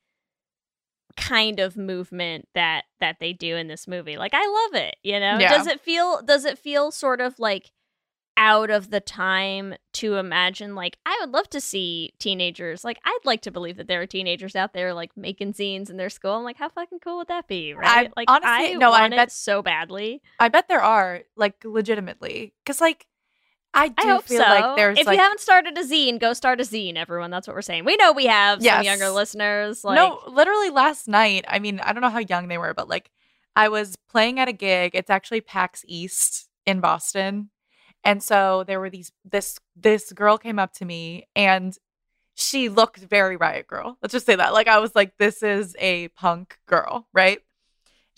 kind 1.17 1.59
of 1.61 1.77
movement 1.77 2.49
that 2.55 2.85
that 3.01 3.17
they 3.21 3.33
do 3.33 3.57
in 3.57 3.67
this 3.69 3.89
movie. 3.89 4.17
Like 4.17 4.33
I 4.35 4.69
love 4.73 4.81
it, 4.83 4.97
you 5.03 5.19
know? 5.19 5.39
Yeah. 5.39 5.57
Does 5.57 5.67
it 5.67 5.81
feel 5.81 6.23
does 6.23 6.45
it 6.45 6.59
feel 6.59 6.91
sort 6.91 7.21
of 7.21 7.39
like 7.39 7.73
out 8.37 8.71
of 8.71 8.91
the 8.91 9.01
time 9.01 9.75
to 9.93 10.15
imagine 10.15 10.75
like 10.75 10.97
I 11.05 11.19
would 11.21 11.31
love 11.31 11.51
to 11.51 11.61
see 11.61 12.13
teenagers 12.19 12.85
like 12.85 12.99
I'd 13.05 13.19
like 13.25 13.43
to 13.43 13.51
believe 13.51 13.77
that 13.77 13.87
there 13.89 14.01
are 14.01 14.07
teenagers 14.07 14.57
out 14.57 14.73
there 14.73 14.95
like 14.95 15.15
making 15.17 15.53
zines 15.53 15.91
in 15.91 15.97
their 15.97 16.11
school. 16.11 16.35
I'm 16.35 16.45
like 16.45 16.57
how 16.57 16.69
fucking 16.69 17.01
cool 17.01 17.19
would 17.19 17.29
that 17.29 17.49
be, 17.49 17.75
right? 17.75 18.11
like 18.17 18.31
honestly- 18.31 18.73
I 18.73 18.75
no, 18.75 18.93
I 18.93 19.09
bet- 19.09 19.33
so 19.33 19.63
badly. 19.63 20.23
I 20.39 20.49
bet 20.49 20.69
there 20.69 20.83
are 20.83 21.23
like 21.37 21.57
legitimately 21.65 22.55
because 22.65 22.81
like 22.81 23.07
I 23.73 23.89
do 23.89 23.95
I 23.99 24.07
hope 24.07 24.25
feel 24.25 24.43
so. 24.43 24.49
like 24.49 24.77
there's 24.77 24.99
if 24.99 25.07
like 25.07 25.17
you 25.17 25.23
haven't 25.23 25.41
started 25.41 25.79
a 25.79 25.83
zine, 25.83 26.19
go 26.19 26.33
start 26.33 26.61
a 26.61 26.65
zine, 26.65 26.97
everyone. 26.97 27.31
That's 27.31 27.47
what 27.47 27.55
we're 27.55 27.63
saying. 27.63 27.85
We 27.85 27.97
know 27.97 28.13
we 28.13 28.27
have 28.27 28.63
some 28.63 28.83
younger 28.83 29.11
listeners. 29.11 29.85
Like, 29.85 29.95
no, 29.95 30.21
literally 30.27 30.71
last 30.71 31.07
night. 31.07 31.45
I 31.47 31.61
mean, 31.61 31.81
I 31.81 31.93
don't 31.93 32.03
know 32.03 32.11
how 32.11 32.19
young 32.19 32.49
they 32.49 32.59
were, 32.59 32.75
but 32.75 32.89
like 32.89 33.11
I 33.55 33.69
was 33.69 33.97
playing 34.09 34.41
at 34.41 34.49
a 34.49 34.53
gig. 34.53 34.93
It's 34.95 35.11
actually 35.11 35.41
PAX 35.41 35.85
East 35.87 36.49
in 36.67 36.81
Boston. 36.81 37.51
And 38.03 38.23
so 38.23 38.65
there 38.67 38.81
were 38.81 38.91
these 38.91 39.13
this 39.25 39.59
this 39.77 40.13
girl 40.13 40.39
came 40.39 40.59
up 40.59 40.73
to 40.75 40.85
me 40.85 41.29
and 41.37 41.77
she 42.35 42.69
looked 42.69 42.99
very 42.99 43.37
riot 43.37 43.67
grrrl. 43.69 43.97
Let's 44.03 44.13
just 44.13 44.27
say 44.27 44.37
that. 44.37 44.53
Like 44.53 44.69
I 44.69 44.79
was 44.79 44.95
like 44.95 45.17
this 45.19 45.43
is 45.43 45.77
a 45.79 46.09
punk 46.09 46.59
girl, 46.67 47.07
right? 47.13 47.41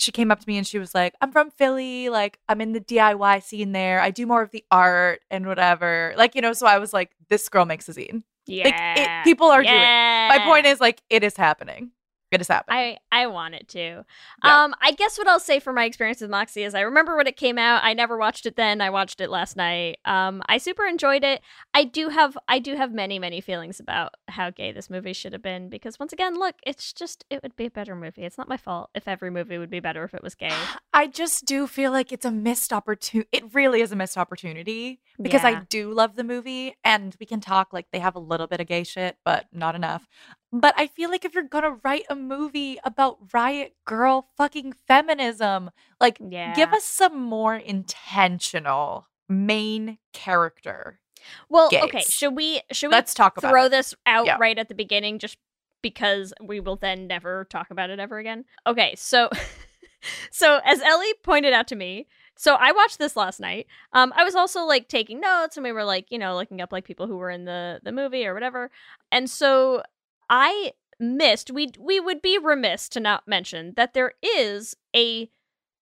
She 0.02 0.10
came 0.12 0.30
up 0.32 0.40
to 0.40 0.48
me 0.48 0.56
and 0.58 0.66
she 0.66 0.78
was 0.78 0.94
like, 0.94 1.14
"I'm 1.20 1.30
from 1.30 1.50
Philly, 1.50 2.08
like 2.08 2.38
I'm 2.48 2.60
in 2.60 2.72
the 2.72 2.80
DIY 2.80 3.42
scene 3.42 3.70
there. 3.72 4.00
I 4.00 4.10
do 4.10 4.26
more 4.26 4.42
of 4.42 4.50
the 4.50 4.64
art 4.70 5.20
and 5.30 5.46
whatever." 5.46 6.12
Like, 6.16 6.34
you 6.34 6.40
know, 6.42 6.52
so 6.52 6.66
I 6.66 6.78
was 6.78 6.92
like 6.92 7.10
this 7.28 7.48
girl 7.48 7.64
makes 7.64 7.88
a 7.88 7.92
zine. 7.92 8.24
yeah, 8.46 8.64
Like 8.64 8.98
it, 8.98 9.24
people 9.24 9.46
are 9.46 9.62
doing. 9.62 9.74
it. 9.74 10.28
My 10.28 10.40
point 10.44 10.66
is 10.66 10.80
like 10.80 11.02
it 11.08 11.22
is 11.22 11.36
happening. 11.36 11.92
It 12.32 12.40
is 12.40 12.48
happening. 12.48 12.78
I 13.12 13.22
I 13.22 13.26
want 13.26 13.54
it 13.54 13.68
to. 13.68 14.04
Yeah. 14.44 14.64
Um, 14.64 14.74
I 14.80 14.92
guess 14.92 15.18
what 15.18 15.28
I'll 15.28 15.38
say 15.40 15.60
for 15.60 15.72
my 15.72 15.84
experience 15.84 16.20
with 16.20 16.30
Moxie 16.30 16.62
is 16.64 16.74
I 16.74 16.80
remember 16.80 17.16
when 17.16 17.26
it 17.26 17.36
came 17.36 17.58
out. 17.58 17.82
I 17.84 17.92
never 17.94 18.16
watched 18.16 18.46
it 18.46 18.56
then. 18.56 18.80
I 18.80 18.90
watched 18.90 19.20
it 19.20 19.28
last 19.30 19.56
night. 19.56 19.98
Um, 20.04 20.42
I 20.46 20.58
super 20.58 20.84
enjoyed 20.86 21.24
it. 21.24 21.42
I 21.74 21.84
do 21.84 22.08
have 22.08 22.36
I 22.48 22.58
do 22.58 22.76
have 22.76 22.92
many 22.92 23.18
many 23.18 23.40
feelings 23.40 23.80
about 23.80 24.14
how 24.28 24.50
gay 24.50 24.72
this 24.72 24.88
movie 24.88 25.12
should 25.12 25.32
have 25.32 25.42
been 25.42 25.68
because 25.68 25.98
once 26.00 26.12
again, 26.12 26.34
look, 26.38 26.56
it's 26.66 26.92
just 26.92 27.24
it 27.30 27.42
would 27.42 27.56
be 27.56 27.66
a 27.66 27.70
better 27.70 27.94
movie. 27.94 28.24
It's 28.24 28.38
not 28.38 28.48
my 28.48 28.56
fault 28.56 28.90
if 28.94 29.06
every 29.06 29.30
movie 29.30 29.58
would 29.58 29.70
be 29.70 29.80
better 29.80 30.04
if 30.04 30.14
it 30.14 30.22
was 30.22 30.34
gay. 30.34 30.52
I 30.94 31.06
just 31.06 31.44
do 31.44 31.66
feel 31.66 31.92
like 31.92 32.12
it's 32.12 32.24
a 32.24 32.30
missed 32.30 32.72
opportunity. 32.72 33.28
It 33.32 33.54
really 33.54 33.80
is 33.80 33.92
a 33.92 33.96
missed 33.96 34.16
opportunity 34.18 35.00
because 35.20 35.42
Yeah. 35.42 35.48
I 35.60 35.64
do 35.68 35.92
love 35.92 36.16
the 36.16 36.24
movie 36.24 36.76
and 36.84 37.16
we 37.20 37.26
can 37.26 37.40
talk 37.40 37.72
like 37.72 37.86
they 37.92 37.98
have 37.98 38.14
a 38.14 38.20
little 38.20 38.46
bit 38.46 38.60
of 38.60 38.66
gay 38.66 38.84
shit, 38.84 39.16
but 39.24 39.46
not 39.52 39.74
enough. 39.74 40.06
But 40.52 40.74
I 40.76 40.86
feel 40.86 41.08
like 41.10 41.24
if 41.24 41.34
you're 41.34 41.44
gonna 41.44 41.78
write 41.82 42.04
a 42.10 42.14
movie 42.14 42.78
about 42.84 43.32
riot 43.32 43.74
grrrl 43.86 44.24
fucking 44.36 44.74
feminism, 44.86 45.70
like 46.00 46.18
Yeah. 46.20 46.54
give 46.54 46.72
us 46.72 46.84
some 46.84 47.18
more 47.20 47.54
intentional 47.56 49.08
main 49.28 49.98
character. 50.12 51.00
Well, 51.48 51.70
okay. 51.72 52.02
Should 52.02 52.34
we 52.36 52.60
should 52.72 52.88
we 52.88 52.92
Let's 52.96 53.14
talk 53.14 53.36
about 53.38 53.50
throw 53.50 53.64
it. 53.66 53.68
this 53.70 53.94
out 54.06 54.26
Yeah. 54.26 54.36
right 54.38 54.58
at 54.58 54.68
the 54.68 54.74
beginning 54.74 55.18
just 55.18 55.38
because 55.80 56.32
we 56.40 56.60
will 56.60 56.76
then 56.76 57.06
never 57.06 57.44
talk 57.46 57.70
about 57.70 57.90
it 57.90 57.98
ever 57.98 58.18
again. 58.18 58.44
Okay, 58.66 58.94
so 58.96 59.30
so 60.30 60.60
as 60.64 60.80
Ellie 60.82 61.14
pointed 61.22 61.52
out 61.52 61.68
to 61.68 61.76
me, 61.76 62.06
so 62.36 62.56
I 62.56 62.72
watched 62.72 62.98
this 62.98 63.16
last 63.16 63.40
night. 63.40 63.66
Um 63.92 64.12
I 64.16 64.24
was 64.24 64.34
also 64.34 64.64
like 64.64 64.88
taking 64.88 65.20
notes 65.20 65.56
and 65.56 65.64
we 65.64 65.72
were 65.72 65.84
like, 65.84 66.06
you 66.10 66.18
know, 66.18 66.34
looking 66.34 66.60
up 66.60 66.72
like 66.72 66.84
people 66.84 67.06
who 67.06 67.16
were 67.16 67.30
in 67.30 67.44
the 67.46 67.80
the 67.82 67.92
movie 67.92 68.26
or 68.26 68.34
whatever. 68.34 68.70
And 69.10 69.30
so 69.30 69.82
I 70.30 70.72
missed 71.00 71.50
we 71.50 71.70
we 71.78 71.98
would 71.98 72.22
be 72.22 72.38
remiss 72.38 72.88
to 72.90 73.00
not 73.00 73.26
mention 73.26 73.74
that 73.76 73.92
there 73.94 74.12
is 74.22 74.76
a 74.94 75.28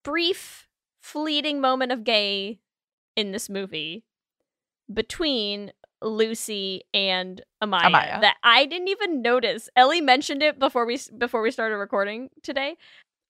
brief 0.03 0.67
fleeting 1.03 1.61
moment 1.61 1.93
of 1.93 2.05
gay 2.05 2.59
in 3.17 3.33
this 3.33 3.49
movie 3.51 4.05
between 4.93 5.73
Lucy 6.03 6.85
and 6.95 7.43
Amaya, 7.63 7.83
Amaya. 7.91 8.21
that 8.23 8.37
I 8.43 8.65
didn't 8.65 8.89
even 8.89 9.21
notice. 9.21 9.69
Ellie 9.77 10.01
mentioned 10.01 10.43
it 10.43 10.59
before 10.59 10.87
we 10.87 10.99
before 11.19 11.43
we 11.43 11.51
started 11.51 11.77
recording 11.77 12.31
today. 12.43 12.77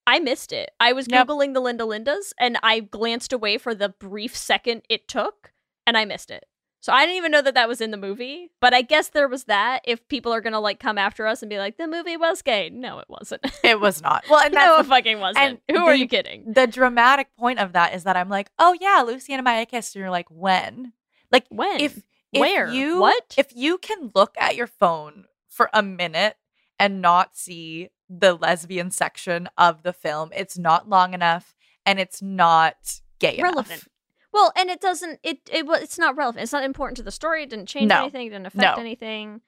I 0.07 0.18
missed 0.20 0.53
it. 0.53 0.70
I 0.81 0.92
was 0.92 1.07
Yep. 1.09 1.27
googling 1.29 1.55
the 1.55 1.61
Linda 1.61 1.85
Lindas 1.85 2.33
and 2.38 2.59
I 2.62 2.81
glanced 2.81 3.33
away 3.33 3.59
for 3.59 3.75
the 3.75 3.88
brief 3.88 4.37
second 4.37 4.83
it 4.88 5.07
took 5.09 5.53
and 5.87 5.96
I 5.96 6.05
missed 6.05 6.31
it. 6.31 6.46
So 6.83 6.93
I 6.95 7.05
didn't 7.05 7.19
even 7.19 7.31
know 7.31 7.43
that 7.43 7.53
that 7.55 7.69
was 7.69 7.83
in 7.83 7.90
the 7.90 7.99
movie, 7.99 8.51
but 8.59 8.73
I 8.73 8.81
guess 8.81 9.09
there 9.09 9.29
was 9.29 9.45
that 9.45 9.83
if 9.85 10.09
people 10.09 10.33
are 10.33 10.40
going 10.40 10.55
to 10.55 10.59
like 10.59 10.81
come 10.81 10.97
after 10.97 11.27
us 11.27 11.43
and 11.43 11.51
be 11.51 11.59
like 11.59 11.77
the 11.77 11.87
movie 11.87 12.16
was 12.16 12.40
gay. 12.40 12.71
No, 12.71 12.99
it 13.01 13.07
wasn't. 13.09 13.45
It 13.62 13.79
was 13.81 14.01
not. 14.03 14.25
Well, 14.31 14.40
and 14.43 14.55
no, 14.55 14.79
it 14.79 14.87
fucking 14.87 15.21
wasn't. 15.21 15.61
and 15.69 15.77
Who 15.77 15.85
are 15.85 15.95
you 15.95 16.09
kidding? 16.09 16.53
the 16.53 16.66
dramatic 16.66 17.29
point 17.37 17.59
of 17.59 17.75
that 17.75 17.95
is 17.95 18.05
that 18.05 18.16
I'm 18.16 18.31
like, 18.31 18.51
oh 18.59 18.75
yeah, 18.81 19.03
Lucy 19.07 19.35
and 19.35 19.47
Amaya 19.47 19.69
kissed, 19.69 19.95
and 19.95 20.01
you're 20.01 20.11
like, 20.11 20.29
when? 20.31 20.95
Like 21.31 21.45
When? 21.51 21.81
if 21.81 22.03
if 22.33 22.40
Where? 22.40 22.71
you 22.71 22.99
What? 23.01 23.35
if 23.37 23.53
you 23.55 23.77
can 23.79 24.11
look 24.14 24.35
at 24.38 24.57
your 24.57 24.66
phone 24.66 25.27
for 25.49 25.69
a 25.75 25.83
minute 25.83 26.37
and 26.79 27.03
not 27.03 27.37
see 27.37 27.90
the 28.09 28.33
lesbian 28.35 28.90
section 28.90 29.49
of 29.59 29.83
the 29.83 29.93
film, 29.93 30.31
it's 30.35 30.57
not 30.57 30.88
long 30.88 31.12
enough 31.12 31.55
and 31.85 32.01
it's 32.01 32.23
not 32.23 33.01
gay 33.19 33.38
Relevant. 33.43 33.69
enough. 33.69 33.88
Well, 34.33 34.53
and 34.57 34.71
it 34.71 34.81
doesn't. 34.81 35.19
It 35.23 35.38
it 35.53 35.66
it's 35.69 35.99
not 35.99 36.16
relevant. 36.16 36.43
It's 36.43 36.53
not 36.53 36.64
important 36.64 36.97
to 36.99 37.03
the 37.03 37.11
story. 37.11 37.43
It 37.43 37.51
didn't 37.51 37.66
change 37.66 37.88
No. 37.88 38.01
anything. 38.03 38.27
It 38.27 38.31
didn't 38.31 38.47
affect 38.47 38.77
No. 38.77 38.81
anything. 38.81 39.40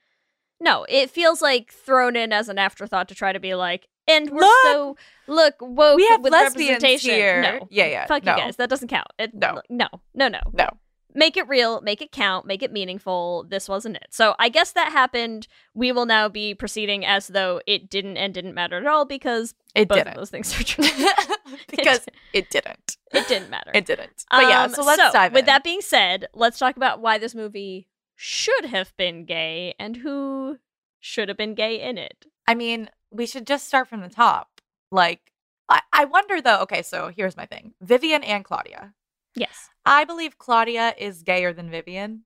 No, 0.60 0.84
it 0.88 1.10
feels 1.10 1.42
like 1.42 1.72
thrown 1.72 2.14
in 2.16 2.32
as 2.32 2.48
an 2.48 2.58
afterthought 2.58 3.08
to 3.08 3.14
try 3.14 3.32
to 3.32 3.40
be 3.40 3.54
like, 3.54 3.88
and 4.06 4.30
we're 4.30 4.40
Look! 4.40 4.52
so 4.64 4.96
look 5.26 5.54
woke 5.60 5.96
We 5.96 6.06
have 6.08 6.22
with 6.22 6.32
lesbians 6.32 6.82
here. 7.02 7.42
No, 7.42 7.68
Yeah, 7.70 7.86
yeah, 7.86 8.06
Fuck 8.06 8.24
no. 8.24 8.32
you 8.36 8.38
guys. 8.42 8.56
That 8.56 8.70
doesn't 8.70 8.88
count. 8.88 9.08
It, 9.18 9.34
No. 9.34 9.60
no, 9.68 9.88
no, 10.14 10.28
no. 10.28 10.40
No. 10.52 10.68
Make 11.14 11.36
it 11.36 11.46
real. 11.48 11.80
Make 11.82 12.00
it 12.00 12.10
count. 12.12 12.46
Make 12.46 12.62
it 12.62 12.72
meaningful. 12.72 13.44
This 13.48 13.68
wasn't 13.68 13.96
it. 13.96 14.06
So 14.10 14.34
I 14.38 14.48
guess 14.48 14.72
that 14.72 14.92
happened. 14.92 15.46
We 15.74 15.92
will 15.92 16.06
now 16.06 16.28
be 16.28 16.54
proceeding 16.54 17.04
as 17.04 17.26
though 17.26 17.60
it 17.66 17.90
didn't 17.90 18.16
and 18.16 18.32
didn't 18.32 18.54
matter 18.54 18.78
at 18.78 18.86
all 18.86 19.04
because 19.04 19.54
It 19.74 19.88
both 19.88 19.98
didn't. 19.98 20.16
those 20.16 20.30
things 20.30 20.58
are 20.58 20.64
true. 20.64 20.84
because 21.68 22.06
it 22.32 22.48
didn't. 22.50 22.96
It 23.12 23.28
didn't 23.28 23.50
matter. 23.50 23.70
It 23.74 23.86
didn't. 23.86 24.24
But 24.30 24.42
yeah, 24.48 24.64
Um, 24.64 24.74
so 24.74 24.82
let's 24.82 25.12
dive 25.12 25.32
in. 25.32 25.34
With 25.34 25.46
that 25.46 25.64
being 25.64 25.80
said, 25.80 26.28
let's 26.34 26.58
talk 26.58 26.76
about 26.76 27.00
why 27.00 27.18
this 27.18 27.34
movie 27.34 27.88
should 28.16 28.66
have 28.66 28.96
been 28.96 29.24
gay 29.24 29.74
and 29.78 29.96
who 29.98 30.58
should 31.00 31.28
have 31.28 31.36
been 31.36 31.54
gay 31.54 31.80
in 31.80 31.98
it. 31.98 32.26
I 32.46 32.54
mean, 32.54 32.90
we 33.10 33.26
should 33.26 33.46
just 33.46 33.66
start 33.66 33.88
from 33.88 34.00
the 34.00 34.08
top. 34.08 34.60
Like, 34.90 35.32
I, 35.68 35.80
I 35.92 36.04
wonder 36.04 36.40
though. 36.40 36.60
Okay, 36.60 36.82
so 36.82 37.10
here's 37.14 37.36
my 37.36 37.46
thing 37.46 37.74
Vivian 37.80 38.22
and 38.24 38.44
Claudia. 38.44 38.94
Yes. 39.34 39.68
I 39.84 40.04
believe 40.04 40.38
Claudia 40.38 40.94
is 40.98 41.22
gayer 41.22 41.52
than 41.52 41.70
Vivian. 41.70 42.24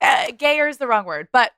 Uh, 0.00 0.32
gayer 0.36 0.68
is 0.68 0.78
the 0.78 0.86
wrong 0.86 1.04
word, 1.04 1.28
but 1.32 1.52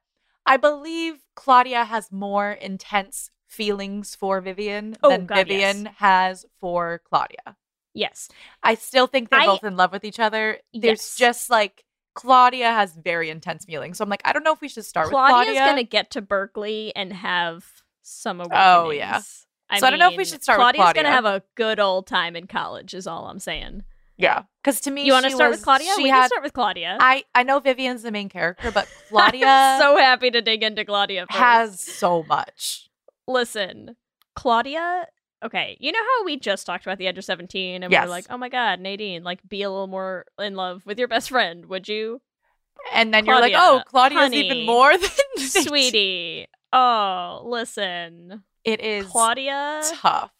I 0.44 0.56
believe 0.56 1.24
Claudia 1.34 1.84
has 1.84 2.10
more 2.12 2.52
intense 2.52 3.30
feelings 3.46 4.14
for 4.14 4.40
Vivian 4.40 4.96
Oh, 5.02 5.10
than 5.10 5.26
God, 5.26 5.36
Vivian 5.36 5.86
has 5.96 6.44
for 6.60 7.00
Claudia. 7.08 7.56
Yes. 7.98 8.28
I 8.62 8.74
still 8.74 9.06
think 9.06 9.30
they're 9.30 9.40
I- 9.40 9.46
both 9.46 9.64
in 9.64 9.76
love 9.76 9.92
with 9.92 10.04
each 10.04 10.20
other. 10.20 10.58
There's 10.72 11.00
Yes. 11.00 11.16
just 11.16 11.50
like 11.50 11.84
Claudia 12.14 12.70
has 12.70 12.94
very 12.96 13.30
intense 13.30 13.64
feelings. 13.64 13.98
So 13.98 14.02
I'm 14.04 14.08
like, 14.10 14.22
I 14.24 14.32
don't 14.32 14.42
know 14.44 14.52
if 14.52 14.60
we 14.60 14.68
should 14.68 14.84
start 14.84 15.08
Claudia's 15.08 15.28
with 15.30 15.34
Claudia. 15.34 15.52
Claudia's 15.54 15.70
gonna 15.72 15.82
get 15.84 16.10
to 16.12 16.20
Berkeley 16.22 16.92
and 16.96 17.12
have 17.12 17.64
some 18.02 18.40
Oh, 18.40 18.46
yeah. 18.50 18.80
awakenings. 19.16 19.46
So 19.78 19.86
I 19.86 19.90
don't 19.90 19.98
know 19.98 20.10
if 20.10 20.16
we 20.16 20.24
should 20.24 20.42
start 20.42 20.58
with 20.58 20.62
Claudia's 20.64 20.82
Claudia. 20.84 21.02
gonna 21.02 21.14
have 21.14 21.24
a 21.26 21.42
good 21.54 21.78
old 21.78 22.06
time 22.06 22.34
in 22.36 22.46
college, 22.46 22.94
is 22.94 23.06
all 23.06 23.26
I'm 23.28 23.38
saying. 23.38 23.84
Yeah, 24.16 24.42
because 24.62 24.80
to 24.80 24.90
me, 24.90 25.04
You 25.04 25.12
want 25.12 25.24
to 25.26 25.30
she 25.30 25.36
start 25.36 25.50
was- 25.50 25.58
with 25.58 25.64
Claudia? 25.64 25.92
We 25.98 26.08
had. 26.08 26.20
can 26.22 26.28
start 26.28 26.42
with 26.42 26.52
Claudia. 26.54 26.96
I 27.00 27.24
I 27.36 27.44
know 27.44 27.60
Vivian's 27.60 28.02
the 28.02 28.10
main 28.10 28.28
character, 28.28 28.72
but 28.72 28.88
I'm 29.04 29.08
Claudia 29.10 29.76
so 29.78 29.96
happy 29.96 30.30
to 30.32 30.40
dig 30.42 30.62
into 30.64 30.84
Claudia. 30.84 31.26
First. 31.30 31.38
has 31.38 31.80
so 31.80 32.24
much. 32.24 32.88
listen, 33.28 33.94
Claudia. 34.34 35.06
Okay, 35.44 35.76
you 35.80 35.92
know 35.92 36.00
how 36.02 36.24
we 36.24 36.36
just 36.38 36.66
talked 36.66 36.84
about 36.84 36.98
the 36.98 37.06
age 37.06 37.16
of 37.18 37.24
seventeen, 37.24 37.82
and 37.82 37.90
we 37.90 37.94
Yes. 37.94 38.04
were 38.04 38.10
like, 38.10 38.26
"Oh 38.30 38.36
my 38.38 38.48
god, 38.48 38.80
Nadine, 38.80 39.22
like, 39.22 39.40
be 39.48 39.62
a 39.62 39.70
little 39.70 39.86
more 39.86 40.24
in 40.38 40.54
love 40.56 40.84
with 40.84 40.98
your 40.98 41.08
best 41.08 41.28
friend, 41.30 41.66
would 41.66 41.86
you, 41.88 42.20
And 42.92 43.14
then 43.14 43.24
you're 43.26 43.40
like, 43.40 43.52
oh, 43.54 43.82
Claudia's 43.86 44.18
honey, 44.20 44.40
even 44.40 44.66
more 44.66 44.96
than 44.98 45.38
sweetie?" 45.38 46.46
Oh, 46.72 47.42
listen, 47.44 48.42
It 48.64 48.80
is 48.80 49.06
Claudia. 49.06 49.80
tough. 49.94 50.32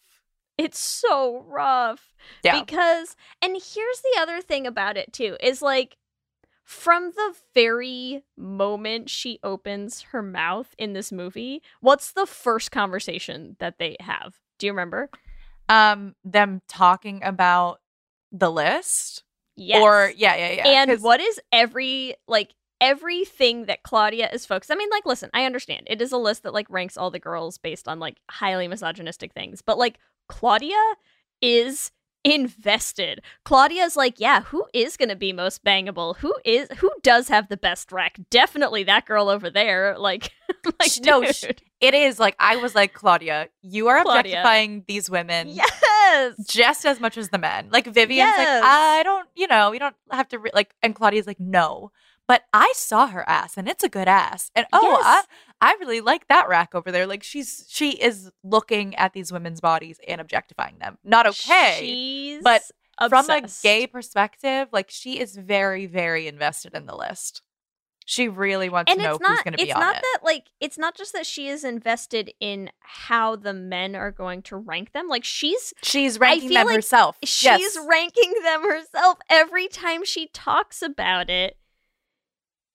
It's 0.57 0.77
so 0.79 1.39
rough 1.47 2.13
Yeah. 2.43 2.59
because, 2.59 3.15
and 3.41 3.53
here's 3.53 4.01
the 4.01 4.19
other 4.19 4.41
thing 4.41 4.67
about 4.67 4.97
it 4.97 5.13
too 5.13 5.37
is 5.41 5.61
like, 5.61 5.95
from 6.65 7.11
the 7.11 7.33
very 7.55 8.23
moment 8.37 9.09
she 9.09 9.39
opens 9.43 10.01
her 10.11 10.21
mouth 10.21 10.75
in 10.77 10.91
this 10.93 11.11
movie, 11.11 11.63
what's 11.79 12.11
the 12.11 12.25
first 12.25 12.71
conversation 12.71 13.55
that 13.59 13.79
they 13.79 13.95
have? 14.01 14.35
Do 14.59 14.67
you 14.67 14.71
remember? 14.73 15.09
Um, 15.67 16.15
them 16.23 16.61
talking 16.67 17.23
about 17.23 17.79
the 18.31 18.51
list, 18.51 19.23
Yes. 19.55 19.81
or 19.81 20.11
yeah, 20.15 20.35
yeah, 20.35 20.51
yeah. 20.51 20.67
and 20.67 20.89
'cause- 20.91 21.01
what 21.01 21.19
is 21.19 21.39
every 21.51 22.15
like 22.27 22.53
everything 22.81 23.65
that 23.65 23.83
Claudia 23.83 24.29
is 24.31 24.45
focused. 24.45 24.71
I 24.71 24.75
mean, 24.75 24.89
like, 24.89 25.05
listen, 25.05 25.29
I 25.33 25.43
understand 25.43 25.83
it 25.89 26.01
is 26.01 26.13
a 26.13 26.17
list 26.17 26.43
that 26.43 26.53
like 26.53 26.65
ranks 26.69 26.95
all 26.95 27.11
the 27.11 27.19
girls 27.19 27.57
based 27.57 27.87
on 27.89 27.99
like 27.99 28.17
highly 28.31 28.67
misogynistic 28.69 29.33
things, 29.33 29.61
but 29.61 29.77
like 29.77 29.97
Claudia 30.29 30.77
is 31.41 31.91
invested. 32.23 33.21
Claudia's 33.43 33.95
like, 33.95 34.19
yeah, 34.19 34.41
who 34.43 34.65
is 34.73 34.95
going 34.97 35.09
to 35.09 35.15
be 35.15 35.33
most 35.33 35.63
bangable? 35.63 36.15
Who 36.17 36.33
is 36.45 36.69
who 36.77 36.89
does 37.03 37.27
have 37.27 37.49
the 37.49 37.57
best 37.57 37.91
rack? 37.91 38.17
Definitely 38.29 38.83
that 38.85 39.05
girl 39.05 39.27
over 39.29 39.49
there. 39.49 39.97
Like, 39.97 40.31
like 40.79 40.91
No, 41.03 41.21
dude. 41.23 41.61
It 41.81 41.93
is 41.93 42.19
like 42.19 42.35
I 42.39 42.57
was 42.57 42.75
like 42.75 42.93
Claudia, 42.93 43.49
you 43.61 43.87
are 43.87 44.01
Claudia. 44.03 44.19
objectifying 44.39 44.83
these 44.87 45.09
women 45.09 45.47
yes. 45.49 46.35
just 46.47 46.85
as 46.85 46.99
much 46.99 47.17
as 47.17 47.29
the 47.29 47.37
men. 47.37 47.69
Like 47.71 47.85
Vivian's 47.85 48.33
Yes. 48.37 48.61
like 48.63 48.69
I 48.69 49.03
don't, 49.03 49.27
you 49.35 49.47
know, 49.47 49.71
we 49.71 49.79
don't 49.79 49.95
have 50.11 50.27
to 50.29 50.39
re-, 50.39 50.51
like, 50.53 50.75
and 50.81 50.93
Claudia's 50.95 51.27
like 51.27 51.39
no, 51.39 51.91
but 52.27 52.43
I 52.53 52.71
saw 52.75 53.07
her 53.07 53.27
ass 53.29 53.57
and 53.57 53.67
it's 53.67 53.83
a 53.83 53.89
good 53.89 54.07
ass, 54.07 54.51
and 54.55 54.65
oh, 54.73 54.81
Yes. 55.03 55.25
I 55.61 55.71
I 55.71 55.77
really 55.79 56.01
like 56.01 56.27
that 56.27 56.47
rack 56.47 56.73
over 56.75 56.91
there. 56.91 57.07
Like 57.07 57.23
she's 57.23 57.65
she 57.69 57.91
is 57.91 58.31
looking 58.43 58.95
at 58.95 59.13
these 59.13 59.31
women's 59.31 59.61
bodies 59.61 59.99
and 60.07 60.19
objectifying 60.21 60.77
them. 60.79 60.97
Not 61.03 61.27
okay, 61.27 61.77
She's 61.79 62.41
but 62.43 62.61
from 63.09 63.29
a 63.29 63.47
gay 63.63 63.87
perspective, 63.87 64.67
like 64.71 64.89
she 64.89 65.19
is 65.19 65.35
very 65.37 65.85
very 65.85 66.27
invested 66.27 66.73
in 66.73 66.85
the 66.85 66.95
list. 66.95 67.41
She 68.09 68.27
really 68.27 68.69
wants 68.69 68.91
and 68.91 68.99
to 68.99 69.05
know 69.05 69.15
it's 69.17 69.27
who's 69.27 69.41
going 69.43 69.53
to 69.53 69.63
be 69.63 69.71
on 69.71 69.83
it. 69.83 69.85
it's 69.85 69.93
not 69.93 69.95
that 70.01 70.19
like 70.23 70.47
it's 70.59 70.79
not 70.79 70.97
just 70.97 71.13
that 71.13 71.27
she 71.27 71.47
is 71.47 71.63
invested 71.63 72.33
in 72.39 72.71
how 72.79 73.35
the 73.35 73.53
men 73.53 73.95
are 73.95 74.09
going 74.09 74.41
to 74.41 74.57
rank 74.57 74.93
them 74.93 75.07
like 75.07 75.23
she's 75.23 75.75
She's 75.83 76.19
ranking 76.19 76.49
them 76.49 76.65
like 76.65 76.75
herself. 76.75 77.17
she's 77.23 77.43
yes. 77.43 77.77
ranking 77.87 78.33
them 78.41 78.63
herself 78.63 79.19
every 79.29 79.67
time 79.67 80.03
she 80.03 80.25
talks 80.33 80.81
about 80.81 81.29
it 81.29 81.57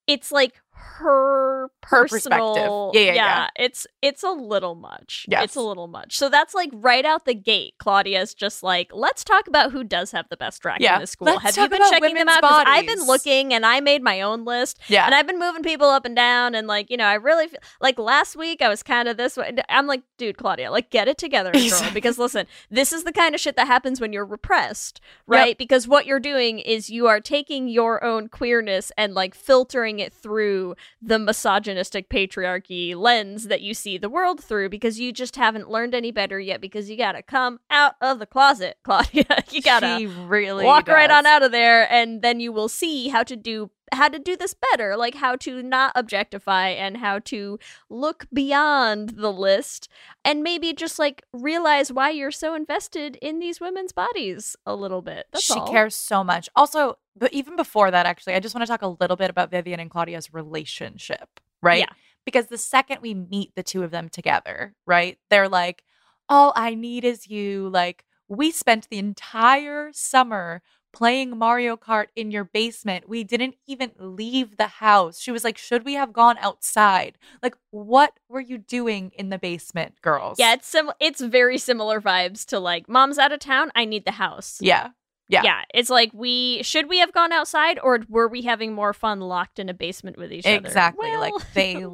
it's 0.07 0.31
like 0.31 0.61
her 0.75 1.71
Her 1.85 2.03
perspective. 2.05 2.31
personal 2.31 2.91
Yeah, 2.95 3.01
yeah, 3.01 3.13
yeah. 3.15 3.47
it's 3.57 3.87
it's 4.03 4.23
a 4.23 4.31
little 4.31 4.75
much 4.75 5.27
Yes. 5.29 5.45
it's 5.45 5.57
a 5.57 5.61
little 5.61 5.87
much 5.87 6.17
so 6.17 6.29
that's 6.29 6.55
like 6.55 6.71
right 6.73 7.05
out 7.05 7.25
the 7.25 7.35
gate 7.35 7.75
claudia's 7.79 8.35
just 8.35 8.63
like 8.63 8.91
let's 8.93 9.25
talk 9.25 9.47
about 9.49 9.73
who 9.73 9.85
does 9.85 10.11
have 10.13 10.27
the 10.31 10.37
best 10.37 10.65
rack 10.65 10.81
Yeah. 10.81 10.97
in 10.97 11.01
the 11.01 11.07
school 11.07 11.27
Let's 11.27 11.43
have 11.43 11.57
you 11.57 11.69
been 11.79 11.89
checking 11.91 12.15
them 12.15 12.29
out? 12.29 12.43
out 12.45 12.51
'Cause 12.51 12.65
i've 12.67 12.87
been 12.87 13.07
looking 13.07 13.53
and 13.55 13.65
i 13.65 13.81
made 13.81 14.03
my 14.03 14.21
own 14.21 14.45
list 14.45 14.79
yeah. 14.89 15.07
and 15.07 15.15
I've 15.15 15.27
been 15.27 15.39
moving 15.39 15.63
people 15.63 15.89
up 15.89 16.05
and 16.05 16.15
down, 16.17 16.55
and 16.55 16.67
like 16.67 16.91
you 16.91 16.97
know, 16.97 17.05
I 17.07 17.15
really 17.15 17.49
feel 17.49 17.59
like 17.81 17.99
last 17.99 18.37
week 18.37 18.61
I 18.63 18.69
was 18.69 18.83
kind 18.83 19.09
of 19.09 19.17
this 19.17 19.37
way. 19.37 19.55
I'm 19.69 19.87
like, 19.87 20.03
dude, 20.19 20.37
Claudia, 20.37 20.71
like 20.71 20.91
get 20.91 21.09
it 21.09 21.19
together, 21.19 21.53
girl. 21.53 21.91
Because 21.93 22.19
listen, 22.19 22.47
this 22.71 22.93
is 22.93 23.05
the 23.05 23.13
kind 23.13 23.35
of 23.35 23.41
shit 23.41 23.57
that 23.57 23.67
happens 23.67 24.01
when 24.01 24.13
you're 24.13 24.25
repressed, 24.25 25.01
right? 25.27 25.57
Because 25.57 25.87
what 25.89 26.07
you're 26.07 26.21
doing 26.21 26.59
is 26.59 26.91
you 26.91 27.07
are 27.07 27.21
taking 27.21 27.69
your 27.69 28.03
own 28.05 28.29
queerness 28.29 28.91
and 28.99 29.15
like 29.15 29.35
filtering 29.35 29.99
it 30.01 30.13
through 30.13 30.74
the 31.01 31.19
misogynistic 31.19 32.09
patriarchy 32.09 32.95
lens 32.95 33.49
that 33.49 33.61
you 33.61 33.75
see 33.75 33.99
the 33.99 34.09
world 34.09 34.43
through, 34.43 34.69
because 34.69 34.99
you 35.01 35.13
just 35.13 35.37
haven't 35.37 35.71
learned 35.71 35.95
any 35.95 36.11
better 36.11 36.41
yet. 36.41 36.61
Because 36.61 36.89
you 36.91 36.97
gotta 36.97 37.23
come 37.23 37.61
out 37.71 37.95
of 38.01 38.19
the 38.19 38.27
closet, 38.27 38.79
Claudia. 38.85 39.27
you 39.51 39.63
gotta 39.63 39.99
she 39.99 40.07
really 40.07 40.65
walk 40.65 40.89
right 40.89 41.11
on 41.11 41.27
out 41.27 41.43
of 41.43 41.53
there 41.53 41.91
and 41.93 42.23
then 42.23 42.41
you 42.41 42.53
will 42.53 42.69
see 42.69 43.09
how 43.09 43.23
to 43.23 43.37
do 43.37 43.71
how 43.95 44.09
to 44.09 44.19
do 44.19 44.37
this 44.37 44.55
better 44.71 44.97
like 44.97 45.15
how 45.15 45.37
to 45.37 45.63
not 45.63 45.93
objectify 45.95 46.69
and 46.69 46.99
how 46.99 47.19
to 47.19 47.59
look 47.89 48.27
beyond 48.33 49.11
the 49.11 49.33
list 49.33 49.89
and 50.25 50.43
maybe 50.43 50.73
just 50.73 50.99
like 50.99 51.23
realize 51.33 51.93
why 51.93 52.11
you're 52.11 52.31
so 52.31 52.55
invested 52.55 53.17
in 53.23 53.39
these 53.39 53.61
women's 53.61 53.93
bodies 53.93 54.57
a 54.67 54.75
little 54.75 55.03
bit 55.03 55.27
that's 55.33 55.45
she 55.45 55.59
all. 55.59 55.71
cares 55.71 55.95
so 55.95 56.25
much. 56.25 56.49
Also, 56.57 56.99
but 57.17 57.33
even 57.33 57.57
before 57.57 57.91
that, 57.91 58.07
actually, 58.07 58.35
I 58.35 58.41
just 58.41 58.55
want 58.55 58.67
to 58.67 58.71
talk 58.71 58.83
a 58.83 58.97
little 59.01 59.17
bit 59.17 59.31
about 59.31 59.51
Vivian 59.51 59.81
and 59.81 59.91
Claudia's 59.91 60.33
relationship, 60.33 61.41
right? 61.63 61.81
Yeah. 61.81 61.95
Because 62.25 62.47
the 62.47 62.59
second 62.59 62.99
we 63.03 63.15
meet 63.15 63.55
the 63.55 63.63
two 63.63 63.83
of 63.83 63.91
them 63.91 64.09
together, 64.09 64.75
right, 64.87 65.19
they're 65.31 65.49
like, 65.49 65.85
all 66.29 66.53
I 66.57 66.75
need 66.75 67.05
is 67.05 67.29
you. 67.29 67.69
Like, 67.69 68.05
we 68.29 68.51
spent 68.51 68.89
the 68.89 68.99
entire 68.99 69.91
summer 69.93 70.63
playing 70.95 71.37
Mario 71.37 71.77
Kart 71.77 72.07
in 72.17 72.31
your 72.31 72.45
basement. 72.45 73.09
We 73.09 73.25
didn't 73.25 73.57
even 73.67 73.93
leave 73.99 74.57
the 74.57 74.67
house. 74.67 75.21
She 75.21 75.31
was 75.31 75.45
like, 75.45 75.59
should 75.59 75.85
we 75.85 75.95
have 75.95 76.13
gone 76.13 76.37
outside? 76.39 77.19
Like, 77.43 77.57
what 77.71 78.19
were 78.29 78.41
you 78.41 78.59
doing 78.59 79.11
in 79.17 79.29
the 79.29 79.39
basement, 79.39 80.01
girls? 80.03 80.39
yeah 80.39 80.55
it's 80.55 80.67
sim- 80.67 80.91
it's 81.01 81.21
very 81.21 81.59
similar 81.59 82.01
vibes 82.01 82.45
to 82.47 82.59
like 82.59 82.89
mom's 82.89 83.19
out 83.19 83.33
of 83.33 83.41
town 83.41 83.71
i 83.75 83.85
need 83.85 84.05
the 84.05 84.11
house 84.13 84.59
Yeah. 84.61 84.91
Yeah. 85.29 85.43
yeah 85.45 85.63
it's 85.73 85.91
like 85.91 86.11
we 86.13 86.63
should 86.63 86.89
we 86.89 86.99
have 86.99 87.13
gone 87.13 87.33
outside 87.33 87.79
or 87.83 88.01
were 88.09 88.29
we 88.29 88.43
having 88.43 88.73
more 88.75 88.93
fun 88.93 89.21
locked 89.21 89.59
in 89.59 89.69
a 89.69 89.75
basement 89.75 90.17
with 90.19 90.33
each 90.33 90.47
other 90.47 90.57
Exactly. 90.57 91.17
like, 91.17 91.33
they 91.55 91.75
they 91.75 91.85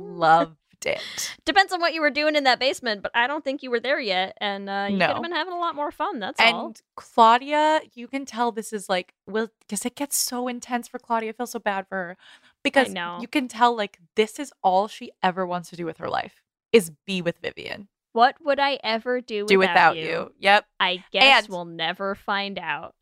loved 0.85 0.99
it. 0.99 1.37
Depends 1.45 1.73
on 1.73 1.81
what 1.81 1.95
you 1.95 2.01
were 2.01 2.11
doing 2.11 2.37
in 2.37 2.45
that 2.45 2.59
basement, 2.61 3.03
but 3.03 3.11
I 3.15 3.27
don't 3.27 3.45
think 3.45 3.63
you 3.63 3.71
were 3.71 3.81
there 3.81 4.01
yet, 4.01 4.37
and 4.41 4.69
uh, 4.69 4.87
you 4.91 4.99
could 4.99 5.07
have 5.07 5.23
been 5.23 5.33
having 5.33 5.53
a 5.53 5.59
lot 5.59 5.75
more 5.75 5.91
fun. 5.91 6.19
That's 6.19 6.41
all. 6.41 6.67
And 6.67 6.83
Claudia, 6.97 7.81
you 7.95 8.09
can 8.09 8.25
tell 8.27 8.53
this 8.53 8.73
is 8.73 8.89
like, 8.89 9.15
well, 9.27 9.49
because 9.61 9.85
it 9.85 9.97
gets 9.97 10.17
so 10.17 10.49
intense 10.49 10.89
for 10.89 10.99
Claudia. 10.99 11.31
I 11.31 11.33
feel 11.33 11.47
so 11.47 11.59
bad 11.59 11.87
for 11.89 11.97
her 11.97 12.17
because 12.63 12.89
you 13.21 13.29
can 13.29 13.49
tell 13.49 13.77
like 13.77 13.99
this 14.17 14.39
is 14.39 14.53
all 14.63 14.89
she 14.89 15.11
ever 15.23 15.47
wants 15.47 15.71
to 15.71 15.77
do 15.77 15.85
with 15.87 15.99
her 15.99 16.09
life 16.09 16.43
is 16.73 16.91
be 17.05 17.21
with 17.21 17.39
Vivian, 17.39 17.89
What 18.13 18.37
would 18.41 18.61
I 18.61 18.79
ever 18.85 19.21
do, 19.21 19.45
do 19.47 19.59
without, 19.59 19.97
without 19.97 19.97
you. 19.97 20.33
Yep. 20.39 20.67
I 20.79 21.03
guess 21.13 21.45
And- 21.45 21.49
we'll 21.49 21.65
never 21.65 22.15
find 22.15 22.59
out. 22.59 22.95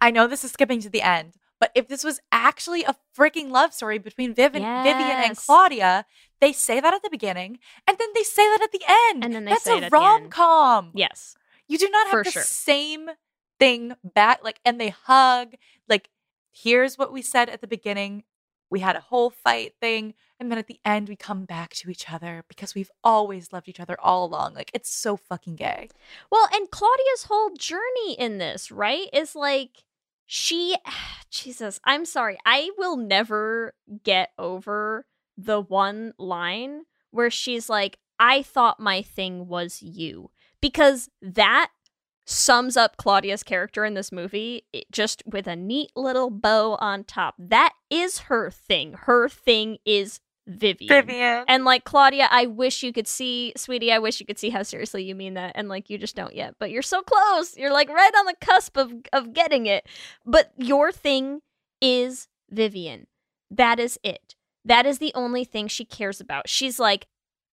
I 0.00 0.12
know 0.12 0.28
this 0.28 0.44
is 0.44 0.52
skipping 0.52 0.80
to 0.82 0.88
the 0.88 1.02
end, 1.02 1.34
but 1.60 1.70
if 1.74 1.88
this 1.88 2.04
was 2.04 2.20
actually 2.30 2.84
a 2.84 2.94
freaking 3.16 3.50
love 3.50 3.72
story 3.74 3.98
between 3.98 4.34
Vivian, 4.34 4.62
Vivian 4.84 5.10
and 5.24 5.36
Claudia, 5.36 6.04
they 6.40 6.52
say 6.52 6.80
that 6.80 6.94
at 6.94 7.02
the 7.02 7.10
beginning 7.10 7.58
and 7.86 7.98
then 7.98 8.08
they 8.14 8.22
say 8.22 8.42
that 8.48 8.62
at 8.62 8.72
the 8.72 8.82
end. 8.88 9.24
And 9.24 9.34
then 9.34 9.44
they 9.44 9.52
That's 9.52 9.64
say 9.64 9.74
a 9.74 9.76
it 9.78 9.84
at 9.84 9.90
the 9.90 9.96
end. 9.96 10.04
rom 10.04 10.30
com. 10.30 10.90
Yes. 10.94 11.36
You 11.66 11.78
do 11.78 11.88
not 11.90 12.06
have 12.06 12.12
For 12.12 12.24
the 12.24 12.30
sure. 12.30 12.42
same 12.42 13.10
thing 13.58 13.94
back. 14.02 14.42
Like, 14.42 14.60
and 14.64 14.80
they 14.80 14.90
hug. 14.90 15.54
Like, 15.88 16.10
here's 16.52 16.96
what 16.96 17.12
we 17.12 17.22
said 17.22 17.48
at 17.48 17.60
the 17.60 17.66
beginning. 17.66 18.24
We 18.70 18.80
had 18.80 18.96
a 18.96 19.00
whole 19.00 19.30
fight 19.30 19.74
thing. 19.80 20.14
And 20.40 20.50
then 20.50 20.58
at 20.58 20.68
the 20.68 20.78
end, 20.84 21.08
we 21.08 21.16
come 21.16 21.44
back 21.44 21.74
to 21.74 21.90
each 21.90 22.10
other 22.12 22.44
because 22.48 22.74
we've 22.74 22.90
always 23.02 23.52
loved 23.52 23.68
each 23.68 23.80
other 23.80 23.96
all 24.00 24.24
along. 24.24 24.54
Like, 24.54 24.70
it's 24.72 24.90
so 24.90 25.16
fucking 25.16 25.56
gay. 25.56 25.88
Well, 26.30 26.48
and 26.52 26.70
Claudia's 26.70 27.24
whole 27.24 27.50
journey 27.50 28.14
in 28.16 28.38
this, 28.38 28.70
right, 28.70 29.08
is 29.12 29.34
like 29.34 29.82
she 30.28 30.76
Jesus, 31.30 31.80
I'm 31.84 32.04
sorry. 32.04 32.38
I 32.46 32.70
will 32.78 32.96
never 32.96 33.74
get 34.04 34.30
over 34.38 35.06
the 35.36 35.60
one 35.60 36.12
line 36.18 36.82
where 37.10 37.30
she's 37.30 37.68
like, 37.68 37.98
I 38.18 38.42
thought 38.42 38.78
my 38.78 39.02
thing 39.02 39.48
was 39.48 39.82
you. 39.82 40.30
Because 40.60 41.08
that 41.22 41.70
sums 42.24 42.76
up 42.76 42.96
Claudia's 42.96 43.42
character 43.42 43.84
in 43.84 43.94
this 43.94 44.12
movie 44.12 44.64
just 44.90 45.22
with 45.26 45.46
a 45.46 45.56
neat 45.56 45.90
little 45.96 46.30
bow 46.30 46.76
on 46.80 47.04
top. 47.04 47.34
That 47.38 47.72
is 47.90 48.18
her 48.20 48.50
thing. 48.50 48.94
Her 48.94 49.28
thing 49.28 49.78
is 49.86 50.20
Vivian. 50.48 50.88
Vivian. 50.88 51.44
And 51.46 51.64
like 51.64 51.84
Claudia, 51.84 52.26
I 52.30 52.46
wish 52.46 52.82
you 52.82 52.92
could 52.92 53.06
see, 53.06 53.52
sweetie, 53.56 53.92
I 53.92 53.98
wish 53.98 54.18
you 54.18 54.26
could 54.26 54.38
see 54.38 54.50
how 54.50 54.62
seriously 54.62 55.04
you 55.04 55.14
mean 55.14 55.34
that. 55.34 55.52
And 55.54 55.68
like 55.68 55.90
you 55.90 55.98
just 55.98 56.16
don't 56.16 56.34
yet. 56.34 56.54
But 56.58 56.70
you're 56.70 56.82
so 56.82 57.02
close. 57.02 57.56
You're 57.56 57.72
like 57.72 57.88
right 57.88 58.12
on 58.18 58.26
the 58.26 58.34
cusp 58.40 58.76
of 58.76 58.92
of 59.12 59.32
getting 59.34 59.66
it. 59.66 59.86
But 60.24 60.52
your 60.56 60.90
thing 60.90 61.42
is 61.80 62.28
Vivian. 62.50 63.06
That 63.50 63.78
is 63.78 63.98
it. 64.02 64.34
That 64.64 64.86
is 64.86 64.98
the 64.98 65.12
only 65.14 65.44
thing 65.44 65.68
she 65.68 65.84
cares 65.84 66.20
about. 66.20 66.48
She's 66.48 66.78
like, 66.78 67.06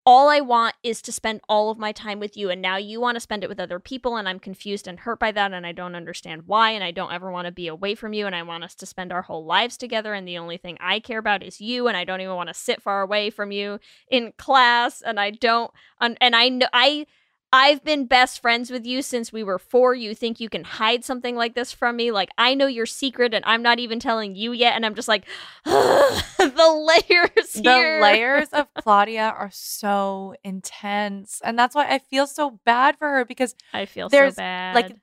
all 0.05 0.29
I 0.29 0.39
want 0.39 0.75
is 0.83 1.01
to 1.01 1.11
spend 1.11 1.41
all 1.49 1.71
of 1.71 1.79
my 1.79 1.91
time 1.91 2.19
with 2.19 2.37
you. 2.37 2.51
And 2.51 2.61
now 2.61 2.77
you 2.77 3.01
want 3.01 3.15
to 3.15 3.19
spend 3.19 3.43
it 3.43 3.49
with 3.49 3.59
other 3.59 3.79
people. 3.79 4.17
And 4.17 4.29
I'm 4.29 4.39
confused 4.39 4.87
and 4.87 4.99
hurt 4.99 5.19
by 5.19 5.31
that. 5.31 5.51
And 5.51 5.65
I 5.65 5.71
don't 5.71 5.95
understand 5.95 6.43
why. 6.45 6.71
And 6.71 6.83
I 6.83 6.91
don't 6.91 7.11
ever 7.11 7.31
want 7.31 7.47
to 7.47 7.51
be 7.51 7.67
away 7.67 7.95
from 7.95 8.13
you. 8.13 8.27
And 8.27 8.35
I 8.35 8.43
want 8.43 8.63
us 8.63 8.75
to 8.75 8.85
spend 8.85 9.11
our 9.11 9.23
whole 9.23 9.45
lives 9.45 9.77
together. 9.77 10.13
And 10.13 10.27
the 10.27 10.37
only 10.37 10.57
thing 10.57 10.77
I 10.79 10.99
care 10.99 11.19
about 11.19 11.41
is 11.41 11.59
you. 11.59 11.87
And 11.87 11.97
I 11.97 12.03
don't 12.03 12.21
even 12.21 12.35
want 12.35 12.49
to 12.49 12.53
sit 12.53 12.83
far 12.83 13.01
away 13.01 13.31
from 13.31 13.51
you 13.51 13.79
in 14.09 14.33
class. 14.37 15.01
And 15.01 15.19
I 15.19 15.31
don't, 15.31 15.71
and 15.99 16.17
I 16.21 16.49
know, 16.49 16.67
I, 16.71 17.07
I've 17.55 17.85
been 17.85 18.05
best 18.05 18.41
friends 18.41 18.69
with 18.69 18.85
you 18.85 19.01
since 19.01 19.31
we 19.31 19.41
were 19.41 19.57
four. 19.57 19.95
You 19.95 20.13
think 20.13 20.41
you 20.41 20.49
can 20.49 20.65
hide 20.65 21.05
something 21.05 21.37
like 21.37 21.55
this 21.55 21.71
from 21.71 21.95
me? 21.95 22.11
Like, 22.11 22.29
I 22.37 22.53
know 22.53 22.67
your 22.67 22.85
secret 22.85 23.33
and 23.33 23.45
I'm 23.47 23.61
not 23.61 23.79
even 23.79 23.97
telling 23.97 24.35
you 24.35 24.51
yet. 24.51 24.75
And 24.75 24.85
I'm 24.85 24.93
just 24.93 25.07
like, 25.07 25.23
the 25.63 26.97
layers 27.07 27.53
the 27.53 27.99
layers 28.01 28.49
of 28.49 28.67
Claudia 28.83 29.33
are 29.37 29.51
so 29.53 30.35
intense. 30.43 31.39
And 31.45 31.57
that's 31.57 31.73
why 31.73 31.87
I 31.87 31.99
feel 31.99 32.27
so 32.27 32.59
bad 32.65 32.97
for 32.97 33.07
her 33.07 33.23
because 33.23 33.55
I 33.73 33.85
feel 33.85 34.09
there's, 34.09 34.35
so 34.35 34.41
bad. 34.41 34.75
like 34.75 34.97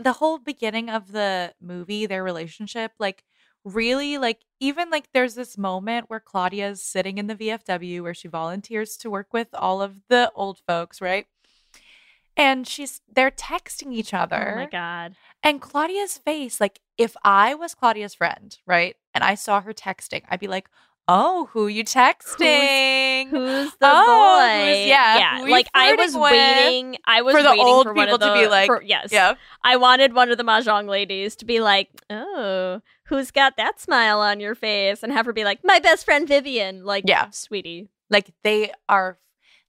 the 0.00 0.12
whole 0.12 0.38
beginning 0.38 0.90
of 0.90 1.10
the 1.10 1.52
movie, 1.60 2.06
their 2.06 2.22
relationship, 2.22 2.92
like 3.00 3.24
really 3.64 4.18
like 4.18 4.38
even 4.60 4.88
like 4.88 5.08
there's 5.12 5.34
this 5.34 5.58
moment 5.58 6.08
where 6.08 6.20
Claudia's 6.20 6.80
sitting 6.80 7.18
in 7.18 7.26
the 7.26 7.34
VFW 7.34 8.02
where 8.02 8.14
she 8.14 8.28
volunteers 8.28 8.96
to 8.98 9.10
work 9.10 9.32
with 9.32 9.48
all 9.52 9.82
of 9.82 9.96
the 10.08 10.30
old 10.36 10.60
folks, 10.64 11.00
right? 11.00 11.26
And 12.38 12.66
she's 12.66 13.00
they're 13.12 13.30
texting 13.32 13.92
each 13.92 14.14
other. 14.14 14.52
Oh 14.54 14.60
my 14.60 14.66
god. 14.66 15.16
And 15.42 15.60
Claudia's 15.60 16.16
face, 16.18 16.60
like 16.60 16.80
if 16.96 17.16
I 17.24 17.54
was 17.54 17.74
Claudia's 17.74 18.14
friend, 18.14 18.56
right? 18.66 18.96
And 19.12 19.22
I 19.24 19.34
saw 19.34 19.60
her 19.60 19.74
texting, 19.74 20.22
I'd 20.28 20.38
be 20.40 20.46
like, 20.46 20.68
"Oh, 21.08 21.48
who 21.52 21.66
you 21.66 21.82
texting?" 21.84 23.28
Who's 23.30 23.72
the 23.80 23.90
Oh, 23.90 24.38
boy? 24.38 24.66
who's- 24.66 24.86
yeah, 24.86 25.40
who 25.40 25.48
like 25.50 25.66
I 25.74 25.94
was 25.94 26.16
waiting. 26.16 26.96
I 27.06 27.22
was 27.22 27.34
For 27.34 27.42
the 27.42 27.50
waiting 27.50 27.64
old 27.66 27.86
for 27.86 27.94
one 27.94 28.06
people 28.06 28.14
of 28.14 28.20
to 28.20 28.34
be 28.34 28.44
the- 28.44 28.50
like, 28.50 28.66
for- 28.66 28.82
yes, 28.82 29.08
yeah. 29.12 29.34
I 29.64 29.76
wanted 29.76 30.14
one 30.14 30.30
of 30.30 30.38
the 30.38 30.44
mahjong 30.44 30.88
ladies 30.88 31.34
to 31.36 31.44
be 31.44 31.60
like, 31.60 31.88
"Oh, 32.10 32.80
who's 33.04 33.30
got 33.30 33.56
that 33.56 33.80
smile 33.80 34.20
on 34.20 34.38
your 34.40 34.54
face?" 34.54 35.02
and 35.02 35.12
have 35.12 35.26
her 35.26 35.32
be 35.32 35.44
like, 35.44 35.60
"My 35.64 35.78
best 35.80 36.04
friend 36.04 36.26
Vivian." 36.28 36.84
Like, 36.84 37.04
Yeah. 37.06 37.30
sweetie. 37.30 37.88
Like 38.10 38.30
they 38.44 38.72
are 38.88 39.18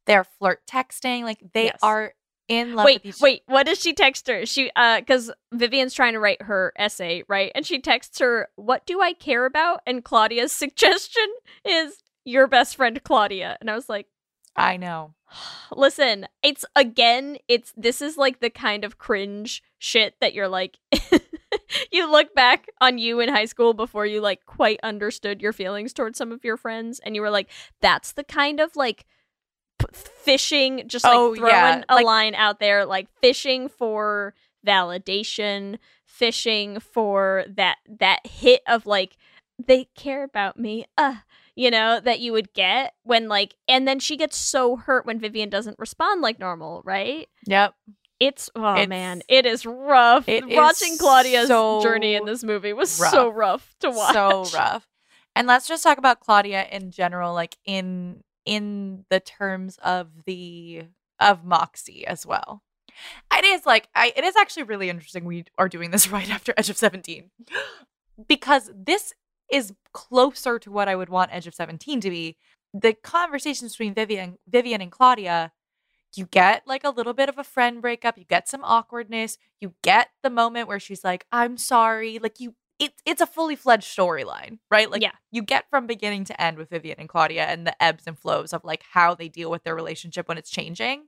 they're 0.06 0.24
flirt 0.24 0.66
texting, 0.68 1.24
like 1.24 1.40
they 1.54 1.66
Yes. 1.66 1.78
are 1.84 2.14
in 2.50 2.76
love 2.76 2.86
Wait, 2.86 3.16
wait. 3.22 3.44
What 3.46 3.68
does 3.68 3.80
she 3.80 3.94
text 3.94 4.28
her? 4.28 4.46
She, 4.46 4.72
uh, 4.76 5.00
because 5.00 5.32
Vivian's 5.54 5.94
trying 5.94 6.14
to 6.14 6.20
write 6.20 6.42
her 6.42 6.74
essay, 6.76 7.24
right? 7.30 7.52
And 7.56 7.66
she 7.66 7.80
texts 7.80 8.20
her, 8.20 8.50
"What 8.56 8.86
do 8.86 9.02
I 9.02 9.14
care 9.14 9.46
about?" 9.46 9.82
And 9.86 10.04
Claudia's 10.04 10.52
suggestion 10.64 11.28
is 11.64 12.04
your 12.26 12.48
best 12.48 12.76
friend 12.76 13.02
Claudia. 13.04 13.58
And 13.62 13.70
I 13.70 13.76
was 13.76 13.88
like. 13.88 14.08
I 14.56 14.76
know. 14.76 15.14
Listen, 15.72 16.28
it's 16.44 16.66
again, 16.76 17.38
it's 17.48 17.72
this 17.78 18.02
is 18.02 18.18
like 18.18 18.40
the 18.40 18.50
kind 18.50 18.84
of 18.84 18.98
cringe 18.98 19.64
shit 19.78 20.16
that 20.20 20.34
you're 20.34 20.50
like 20.50 20.78
you 21.92 22.12
look 22.12 22.34
back 22.36 22.68
on 22.82 22.98
you 22.98 23.20
in 23.20 23.30
high 23.30 23.46
school 23.46 23.74
before 23.74 24.06
you 24.06 24.20
like 24.20 24.46
quite 24.46 24.80
understood 24.84 25.42
your 25.42 25.54
feelings 25.54 25.94
towards 25.94 26.18
some 26.18 26.32
of 26.32 26.44
your 26.44 26.58
friends 26.58 27.00
and 27.00 27.16
you 27.16 27.22
were 27.22 27.30
like 27.30 27.50
that's 27.80 28.12
the 28.12 28.24
kind 28.24 28.60
of 28.60 28.76
like 28.76 29.06
fishing 29.94 30.84
just 30.88 31.06
like 31.06 31.16
Oh, 31.16 31.36
throwing 31.36 31.52
yeah, 31.54 31.84
a 31.90 31.96
like- 31.96 32.06
line 32.06 32.36
out 32.36 32.60
there 32.60 32.86
like 32.86 33.08
fishing 33.22 33.68
for 33.70 34.34
validation, 34.66 35.78
fishing 36.06 36.80
for 36.80 37.46
that 37.56 37.78
that 38.00 38.20
hit 38.26 38.62
of 38.68 38.86
like 38.86 39.16
they 39.66 39.86
care 39.96 40.24
about 40.24 40.58
me. 40.60 40.86
Uh 40.98 41.16
you 41.56 41.70
know, 41.70 42.00
that 42.00 42.22
you 42.22 42.32
would 42.32 42.54
get 42.54 42.94
when 43.04 43.28
like 43.28 43.56
and 43.68 43.88
then 43.88 44.00
she 44.00 44.16
gets 44.16 44.38
so 44.38 44.78
hurt 44.78 45.06
when 45.06 45.20
Vivian 45.20 45.50
doesn't 45.50 45.78
respond 45.80 46.22
like 46.22 46.40
normal, 46.40 46.82
right? 46.86 47.28
Yep. 47.48 47.74
It's 48.20 48.50
oh 48.56 48.74
It's- 48.74 48.88
man, 48.88 49.22
it 49.28 49.46
is 49.46 49.66
rough. 49.66 50.28
it 50.28 50.48
is 50.50 50.56
Watching 50.58 50.98
Claudia's 50.98 51.48
so 51.48 51.82
journey 51.82 52.16
in 52.16 52.26
this 52.26 52.44
movie 52.44 52.74
was 52.74 53.00
rough. 53.00 53.12
so 53.12 53.30
rough 53.30 53.76
to 53.82 53.90
watch. 53.90 54.14
So 54.14 54.46
rough. 54.58 54.88
And 55.36 55.48
let's 55.48 55.68
just 55.68 55.84
talk 55.84 55.98
about 55.98 56.20
Claudia 56.20 56.66
in 56.72 56.92
general, 56.92 57.34
like 57.34 57.58
in 57.66 58.24
in 58.50 59.06
the 59.12 59.20
terms 59.20 59.78
of 59.84 60.08
the 60.26 60.86
of 61.20 61.46
Moxie 61.46 62.06
as 62.08 62.26
well. 62.26 62.64
It 63.32 63.46
is 63.46 63.64
like 63.68 63.90
I 63.94 64.12
it 64.16 64.24
is 64.24 64.36
actually 64.36 64.64
really 64.64 64.90
interesting 64.90 65.24
we 65.24 65.46
are 65.60 65.70
doing 65.70 65.92
this 65.92 66.08
right 66.12 66.30
after 66.32 66.54
Edge 66.58 66.70
of 66.70 66.78
17. 66.78 67.30
Because 68.28 68.70
this 68.76 69.14
is 69.50 69.72
closer 69.94 70.60
to 70.60 70.70
what 70.70 70.90
I 70.90 70.96
would 70.98 71.08
want 71.08 71.34
Edge 71.34 71.48
of 71.48 71.54
17 71.54 72.02
to 72.02 72.10
be. 72.10 72.36
The 72.74 72.94
conversations 72.94 73.72
between 73.74 73.94
Vivian 73.94 74.40
Vivian 74.46 74.82
and 74.82 74.92
Claudia, 74.92 75.54
you 76.16 76.26
get 76.26 76.64
like 76.68 76.84
a 76.84 76.90
little 76.90 77.14
bit 77.14 77.30
of 77.30 77.38
a 77.38 77.46
friend 77.46 77.82
breakup, 77.82 78.18
you 78.18 78.26
get 78.26 78.50
some 78.50 78.64
awkwardness, 78.66 79.38
you 79.62 79.74
get 79.84 80.10
the 80.22 80.30
moment 80.30 80.68
where 80.68 80.82
she's 80.82 81.04
like, 81.06 81.26
"I'm 81.32 81.56
sorry." 81.56 82.20
Like 82.20 82.42
you 82.42 82.56
it, 82.80 82.94
it's 83.06 83.22
a 83.22 83.28
fully 83.28 83.56
fledged 83.56 83.86
storyline, 83.96 84.60
right? 84.72 84.90
Like 84.90 85.02
Yeah. 85.02 85.12
you 85.32 85.42
get 85.42 85.70
from 85.70 85.86
beginning 85.86 86.24
to 86.26 86.42
end 86.42 86.58
with 86.58 86.70
Vivian 86.70 87.00
and 87.00 87.10
Claudia 87.10 87.44
and 87.46 87.68
the 87.68 87.84
ebbs 87.84 88.06
and 88.08 88.18
flows 88.18 88.54
of 88.54 88.64
like 88.64 88.84
how 88.94 89.14
they 89.14 89.28
deal 89.28 89.52
with 89.52 89.64
their 89.64 89.76
relationship 89.76 90.28
when 90.28 90.38
it's 90.38 90.50
changing. 90.50 91.08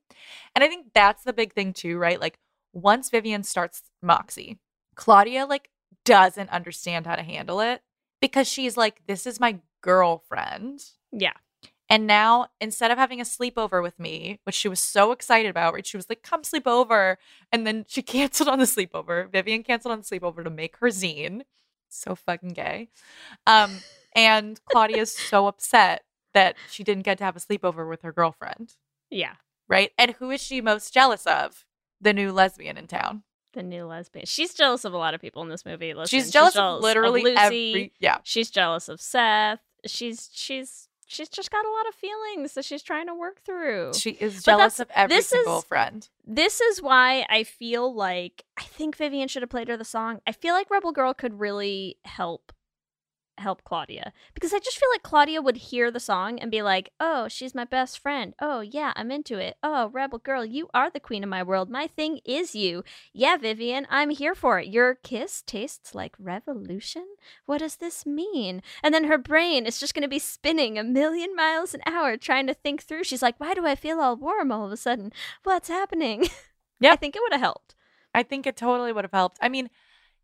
And 0.53 0.63
I 0.63 0.67
think 0.67 0.87
that's 0.93 1.23
the 1.23 1.33
big 1.33 1.53
thing 1.53 1.73
too, 1.73 1.97
right? 1.97 2.19
Like 2.19 2.37
once 2.73 3.09
Vivian 3.09 3.43
starts 3.43 3.83
Moxie, 4.01 4.59
Claudia 4.95 5.45
like 5.45 5.69
doesn't 6.03 6.49
understand 6.49 7.07
how 7.07 7.15
to 7.15 7.23
handle 7.23 7.61
it 7.61 7.81
because 8.19 8.47
she's 8.47 8.75
like, 8.75 9.01
this 9.07 9.25
is 9.25 9.39
my 9.39 9.59
girlfriend. 9.81 10.83
Yeah. 11.11 11.33
And 11.91 12.07
now 12.07 12.47
instead 12.61 12.89
of 12.89 12.97
having 12.97 13.19
a 13.19 13.25
sleepover 13.25 13.83
with 13.83 13.99
me, 13.99 14.39
which 14.45 14.55
she 14.55 14.69
was 14.69 14.79
so 14.79 15.11
excited 15.11 15.49
about, 15.49 15.73
right? 15.73 15.85
She 15.85 15.97
was 15.97 16.07
like, 16.07 16.23
come 16.23 16.45
sleep 16.45 16.65
over. 16.65 17.17
And 17.51 17.67
then 17.67 17.83
she 17.85 18.01
canceled 18.01 18.47
on 18.47 18.59
the 18.59 18.65
sleepover. 18.65 19.29
Vivian 19.29 19.61
canceled 19.61 19.91
on 19.91 19.99
the 19.99 20.05
sleepover 20.05 20.41
to 20.45 20.49
make 20.49 20.77
her 20.77 20.87
zine. 20.87 21.41
So 21.89 22.15
fucking 22.15 22.53
gay. 22.53 22.87
Um, 23.45 23.79
and 24.15 24.61
Claudia's 24.63 25.11
so 25.11 25.47
upset 25.47 26.05
that 26.33 26.55
she 26.69 26.85
didn't 26.85 27.03
get 27.03 27.17
to 27.17 27.25
have 27.25 27.35
a 27.35 27.41
sleepover 27.41 27.89
with 27.89 28.03
her 28.03 28.13
girlfriend. 28.13 28.75
Yeah. 29.09 29.33
Right. 29.67 29.91
And 29.97 30.11
who 30.11 30.31
is 30.31 30.41
she 30.41 30.61
most 30.61 30.93
jealous 30.93 31.27
of? 31.27 31.65
The 31.99 32.13
new 32.13 32.31
lesbian 32.31 32.77
in 32.77 32.87
town. 32.87 33.23
The 33.51 33.63
new 33.63 33.85
lesbian. 33.85 34.27
She's 34.27 34.53
jealous 34.53 34.85
of 34.85 34.93
a 34.93 34.97
lot 34.97 35.13
of 35.13 35.19
people 35.19 35.41
in 35.43 35.49
this 35.49 35.65
movie. 35.65 35.93
Listen, 35.93 36.07
she's 36.07 36.31
jealous, 36.31 36.53
jealous 36.53 36.77
of 36.77 36.83
literally 36.83 37.23
Lucy. 37.23 37.37
every 37.37 37.93
yeah. 37.99 38.19
She's 38.23 38.49
jealous 38.49 38.87
of 38.87 39.01
Seth. 39.01 39.59
She's 39.85 40.29
she's 40.31 40.87
she's 41.11 41.29
just 41.29 41.51
got 41.51 41.65
a 41.65 41.69
lot 41.71 41.87
of 41.87 41.95
feelings 41.95 42.53
that 42.53 42.65
she's 42.65 42.81
trying 42.81 43.07
to 43.07 43.13
work 43.13 43.41
through. 43.43 43.93
She 43.93 44.11
is 44.11 44.43
But 44.43 44.51
jealous 44.57 44.79
of 44.79 44.89
every 44.95 45.15
this 45.17 45.27
single 45.27 45.59
is- 45.59 45.63
friend. 45.65 46.07
this 46.25 46.61
is 46.61 46.81
why 46.81 47.25
I 47.29 47.43
feel 47.43 47.93
like 47.93 48.45
I 48.57 48.63
think 48.63 48.95
Vivian 48.95 49.27
should 49.27 49.41
have 49.43 49.49
played 49.49 49.67
her 49.67 49.77
the 49.77 49.85
song. 49.85 50.21
I 50.25 50.31
feel 50.31 50.53
like 50.53 50.69
Rebel 50.69 50.91
Girl 50.91 51.13
could 51.13 51.39
really 51.39 51.97
help 52.05 52.53
help 53.41 53.63
Claudia 53.63 54.13
because 54.33 54.53
I 54.53 54.59
just 54.59 54.77
feel 54.77 54.89
like 54.93 55.03
Claudia 55.03 55.41
would 55.41 55.57
hear 55.57 55.91
the 55.91 55.99
song 55.99 56.39
and 56.39 56.49
be 56.49 56.61
like, 56.61 56.91
"Oh, 56.99 57.27
she's 57.27 57.53
my 57.53 57.65
best 57.65 57.99
friend. 57.99 58.33
Oh, 58.39 58.61
yeah, 58.61 58.93
I'm 58.95 59.11
into 59.11 59.37
it. 59.37 59.57
Oh, 59.61 59.89
Rebel 59.89 60.19
Girl, 60.19 60.45
you 60.45 60.69
are 60.73 60.89
the 60.89 60.99
queen 60.99 61.23
of 61.23 61.29
my 61.29 61.43
world. 61.43 61.69
My 61.69 61.87
thing 61.87 62.19
is 62.25 62.55
you. 62.55 62.83
Yeah, 63.13 63.37
Vivian, 63.37 63.87
I'm 63.89 64.11
here 64.11 64.35
for 64.35 64.59
it. 64.59 64.67
Your 64.67 64.95
kiss 64.95 65.41
tastes 65.41 65.93
like 65.93 66.15
revolution. 66.19 67.05
What 67.45 67.59
does 67.59 67.77
this 67.77 68.05
mean?" 68.05 68.61
And 68.83 68.93
then 68.93 69.05
her 69.05 69.17
brain 69.17 69.65
is 69.65 69.79
just 69.79 69.93
going 69.93 70.03
to 70.03 70.07
be 70.07 70.19
spinning 70.19 70.77
a 70.77 70.83
million 70.83 71.35
miles 71.35 71.73
an 71.73 71.81
hour 71.85 72.17
trying 72.17 72.47
to 72.47 72.53
think 72.53 72.83
through. 72.83 73.03
She's 73.03 73.21
like, 73.21 73.39
"Why 73.39 73.53
do 73.53 73.65
I 73.65 73.75
feel 73.75 73.99
all 73.99 74.15
warm 74.15 74.51
all 74.51 74.65
of 74.65 74.71
a 74.71 74.77
sudden? 74.77 75.11
What's 75.43 75.67
happening?" 75.69 76.27
Yeah. 76.79 76.93
I 76.93 76.95
think 76.95 77.15
it 77.15 77.21
would 77.21 77.33
have 77.33 77.41
helped. 77.41 77.75
I 78.13 78.23
think 78.23 78.45
it 78.45 78.57
totally 78.57 78.91
would 78.91 79.03
have 79.05 79.11
helped. 79.11 79.37
I 79.41 79.49
mean, 79.49 79.69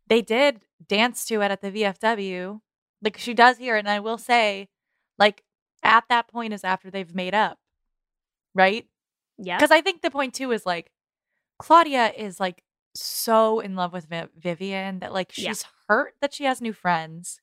they 0.06 0.22
did 0.22 0.60
dance 0.86 1.24
to 1.26 1.40
it 1.42 1.50
at 1.50 1.60
the 1.60 1.70
VFW. 1.70 2.60
Like 3.02 3.16
she 3.18 3.34
does 3.34 3.58
here, 3.58 3.76
and 3.76 3.88
I 3.88 4.00
will 4.00 4.18
say, 4.18 4.68
like 5.18 5.42
at 5.82 6.04
that 6.08 6.28
point 6.28 6.52
is 6.52 6.64
after 6.64 6.90
they've 6.90 7.14
made 7.14 7.34
up, 7.34 7.58
right? 8.54 8.86
Yeah. 9.36 9.56
Because 9.58 9.70
I 9.70 9.80
think 9.80 10.02
the 10.02 10.10
point 10.10 10.34
too 10.34 10.50
is 10.52 10.66
like 10.66 10.90
Claudia 11.58 12.12
is 12.16 12.40
like 12.40 12.62
so 12.94 13.60
in 13.60 13.76
love 13.76 13.92
with 13.92 14.06
Vi- 14.06 14.28
Vivian 14.36 14.98
that 15.00 15.12
like 15.12 15.30
she's 15.32 15.44
Yeah. 15.62 15.68
hurt 15.88 16.14
that 16.20 16.34
she 16.34 16.44
has 16.44 16.60
new 16.60 16.72
friends, 16.72 17.40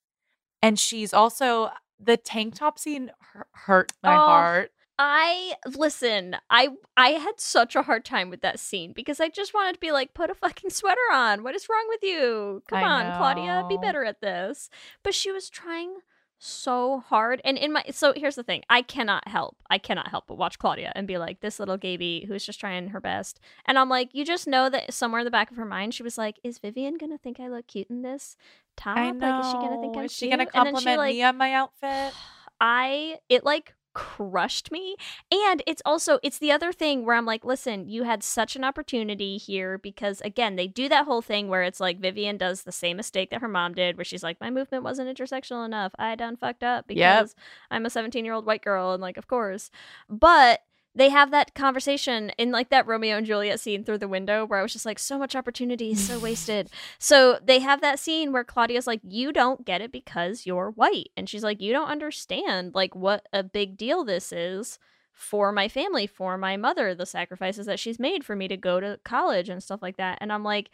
and 0.62 0.78
she's 0.80 1.14
also 1.14 1.72
the 2.00 2.18
tank 2.18 2.56
top 2.56 2.78
scene 2.78 3.12
hurt 3.54 3.94
my 4.04 4.16
Oh, 4.16 4.20
heart. 4.20 4.72
I 4.98 5.56
listen, 5.76 6.38
I 6.50 6.70
I 6.96 7.10
had 7.10 7.40
such 7.40 7.76
a 7.76 7.82
hard 7.82 8.06
time 8.06 8.30
with 8.30 8.42
that 8.42 8.60
scene 8.60 8.94
because 8.94 9.20
I 9.20 9.30
just 9.30 9.54
wanted 9.54 9.74
to 9.74 9.80
be 9.80 9.92
like, 9.92 10.14
put 10.14 10.30
a 10.30 10.36
fucking 10.36 10.70
sweater 10.70 11.00
on. 11.12 11.44
What 11.44 11.56
is 11.56 11.68
wrong 11.70 11.86
with 11.90 12.04
you? 12.04 12.64
Come 12.68 12.84
I 12.84 12.84
on, 12.84 13.18
Claudia, 13.18 13.66
be 13.68 13.76
know. 13.76 13.82
better 13.82 14.06
at 14.06 14.22
this. 14.22 14.70
But 15.04 15.14
she 15.14 15.32
was 15.32 15.50
trying 15.50 15.98
so 16.38 17.00
hard. 17.00 17.42
And 17.44 17.58
in 17.58 17.74
my 17.74 17.84
so 17.92 18.14
here's 18.16 18.36
the 18.36 18.44
thing. 18.44 18.64
I 18.70 18.82
cannot 18.82 19.28
help. 19.28 19.58
I 19.70 19.78
cannot 19.78 20.08
help 20.08 20.26
but 20.28 20.38
watch 20.38 20.60
Claudia 20.60 20.92
and 20.96 21.08
be 21.08 21.18
like, 21.18 21.42
this 21.42 21.60
little 21.60 21.78
gaby 21.78 22.26
who's 22.28 22.46
just 22.46 22.60
trying 22.60 22.90
her 22.90 23.02
best. 23.02 23.40
And 23.66 23.78
I'm 23.78 23.90
like, 23.90 24.10
you 24.14 24.24
just 24.26 24.48
know 24.48 24.70
that 24.70 24.94
somewhere 24.94 25.20
in 25.22 25.26
the 25.26 25.32
back 25.32 25.52
of 25.52 25.58
her 25.58 25.66
mind, 25.66 25.94
she 25.94 26.04
was 26.04 26.18
like, 26.18 26.40
is 26.44 26.60
Vivian 26.60 26.98
gonna 26.98 27.18
think 27.18 27.40
I 27.40 27.48
look 27.48 27.68
cute 27.68 27.90
in 27.90 28.02
this 28.02 28.38
top? 28.78 28.98
Know. 28.98 29.28
Like, 29.28 29.44
is 29.44 29.52
she 29.52 29.58
gonna 29.58 29.82
think 29.82 29.98
I'm 29.98 30.06
is 30.06 30.12
she 30.12 30.28
cute? 30.28 30.32
gonna 30.32 30.46
then 30.46 30.52
she, 30.54 30.72
compliment 30.72 30.98
like, 30.98 31.16
me 31.16 31.24
on 31.24 31.38
my 31.38 31.54
outfit? 31.54 32.14
I 32.62 33.20
it 33.28 33.44
like 33.44 33.75
crushed 33.96 34.72
me. 34.72 34.96
And 35.32 35.64
it's 35.66 35.82
also 35.86 36.20
it's 36.22 36.38
the 36.38 36.52
other 36.52 36.72
thing 36.72 37.04
where 37.04 37.16
I'm 37.16 37.26
like 37.26 37.44
listen 37.44 37.90
you 37.90 38.04
had 38.04 38.22
such 38.22 38.56
an 38.56 38.64
opportunity 38.64 39.38
here 39.38 39.80
because 39.80 40.22
again 40.22 40.56
they 40.58 40.68
do 40.68 40.88
that 40.90 41.06
whole 41.06 41.24
thing 41.24 41.48
where 41.48 41.64
it's 41.64 41.80
like 41.80 42.00
Vivian 42.00 42.38
does 42.38 42.62
the 42.64 42.72
same 42.72 42.98
mistake 42.98 43.32
that 43.32 43.42
her 43.42 43.48
mom 43.48 43.74
did 43.74 43.98
where 43.98 44.06
she's 44.06 44.22
like 44.22 44.40
my 44.40 44.52
movement 44.52 44.84
wasn't 44.84 45.10
intersectional 45.18 45.66
enough. 45.66 45.94
I 45.98 46.14
done 46.16 46.36
fucked 46.38 46.64
up 46.64 46.88
because 46.88 47.00
Yep. 47.00 47.30
I'm 47.72 47.86
a 47.88 47.90
17 47.90 48.24
year 48.26 48.34
old 48.36 48.46
white 48.46 48.62
girl 48.64 48.92
and 48.92 49.02
like 49.02 49.18
of 49.18 49.28
course. 49.28 49.72
But 50.10 50.62
they 50.96 51.10
have 51.10 51.32
that 51.32 51.54
conversation 51.54 52.32
in 52.38 52.52
like 52.52 52.70
that 52.70 52.88
Romeo 52.88 53.18
and 53.18 53.26
Juliet 53.26 53.60
scene 53.60 53.84
through 53.84 53.98
the 53.98 54.08
window 54.08 54.46
where 54.46 54.60
I 54.60 54.62
was 54.62 54.72
just 54.72 54.86
like, 54.86 54.98
so 54.98 55.20
much 55.20 55.36
opportunity, 55.36 55.94
so 55.94 56.18
wasted. 56.26 56.70
So 56.98 57.38
they 57.44 57.60
have 57.60 57.82
that 57.82 58.00
scene 58.00 58.32
where 58.32 58.46
Claudia's 58.46 58.88
like, 58.88 59.02
you 59.04 59.34
don't 59.34 59.66
get 59.66 59.82
it 59.82 59.92
because 59.92 60.46
you're 60.46 60.72
white. 60.72 61.10
And 61.18 61.28
she's 61.30 61.44
like, 61.44 61.62
you 61.62 61.74
don't 61.74 61.90
understand 61.90 62.74
like 62.74 62.96
what 62.96 63.28
a 63.34 63.44
big 63.44 63.76
deal 63.78 64.06
this 64.06 64.32
is 64.32 64.80
for 65.12 65.52
my 65.52 65.68
family, 65.68 66.08
for 66.08 66.38
my 66.38 66.58
mother, 66.58 66.96
the 66.96 67.06
sacrifices 67.06 67.66
that 67.66 67.80
she's 67.80 68.00
made 68.00 68.24
for 68.24 68.36
me 68.36 68.48
to 68.48 68.58
go 68.58 68.80
to 68.80 69.00
college 69.04 69.50
and 69.50 69.62
stuff 69.62 69.82
like 69.82 69.98
that. 69.98 70.18
And 70.22 70.32
I'm 70.32 70.44
like, 70.44 70.70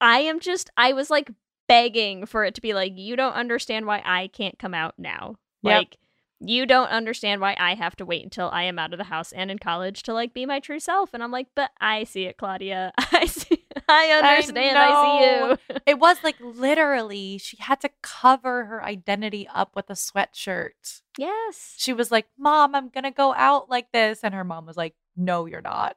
I 0.00 0.20
am 0.20 0.38
just, 0.38 0.70
I 0.76 0.92
was 0.92 1.10
like 1.10 1.30
begging 1.66 2.26
for 2.26 2.44
it 2.44 2.54
to 2.54 2.60
be 2.60 2.74
like, 2.74 2.92
you 2.96 3.16
don't 3.16 3.34
understand 3.34 3.86
why 3.86 4.02
I 4.04 4.28
can't 4.28 4.58
come 4.58 4.74
out 4.74 4.94
now. 4.98 5.36
Yep. 5.62 5.78
Like, 5.78 5.96
you 6.40 6.66
don't 6.66 6.88
understand 6.88 7.40
why 7.40 7.56
I 7.58 7.74
have 7.74 7.96
to 7.96 8.06
wait 8.06 8.22
until 8.22 8.48
I 8.50 8.62
am 8.64 8.78
out 8.78 8.92
of 8.92 8.98
the 8.98 9.04
house 9.04 9.32
and 9.32 9.50
in 9.50 9.58
college 9.58 10.04
to 10.04 10.14
like 10.14 10.32
be 10.32 10.46
my 10.46 10.60
true 10.60 10.78
self. 10.78 11.10
And 11.12 11.22
I'm 11.22 11.32
like, 11.32 11.48
but 11.56 11.70
I 11.80 12.04
see 12.04 12.24
it, 12.24 12.36
Claudia. 12.36 12.92
I 12.98 13.26
see. 13.26 13.64
I 13.88 14.10
understand. 14.10 14.78
I, 14.78 15.58
see 15.58 15.74
you. 15.74 15.78
It 15.86 15.98
was 15.98 16.18
like 16.22 16.36
literally, 16.40 17.38
she 17.38 17.56
had 17.60 17.80
to 17.80 17.90
cover 18.02 18.66
her 18.66 18.84
identity 18.84 19.48
up 19.52 19.74
with 19.74 19.90
a 19.90 19.94
sweatshirt. 19.94 21.00
yes. 21.16 21.74
She 21.76 21.92
was 21.92 22.12
like, 22.12 22.26
Mom, 22.38 22.74
I'm 22.74 22.88
going 22.88 23.04
to 23.04 23.10
go 23.10 23.34
out 23.34 23.68
like 23.68 23.90
this. 23.92 24.20
And 24.22 24.34
her 24.34 24.44
mom 24.44 24.66
was 24.66 24.76
like, 24.76 24.94
No, 25.16 25.46
you're 25.46 25.60
not. 25.60 25.96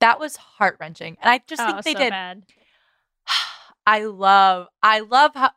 That 0.00 0.20
was 0.20 0.36
heart 0.36 0.76
wrenching. 0.80 1.16
And 1.20 1.30
I 1.30 1.40
just 1.46 1.60
oh, 1.60 1.66
think 1.66 1.84
they 1.84 1.92
so 1.94 1.98
did. 1.98 2.10
bad. 2.10 2.42
I 3.86 4.04
love, 4.04 4.68
I 4.80 5.00
love 5.00 5.32
how, 5.34 5.50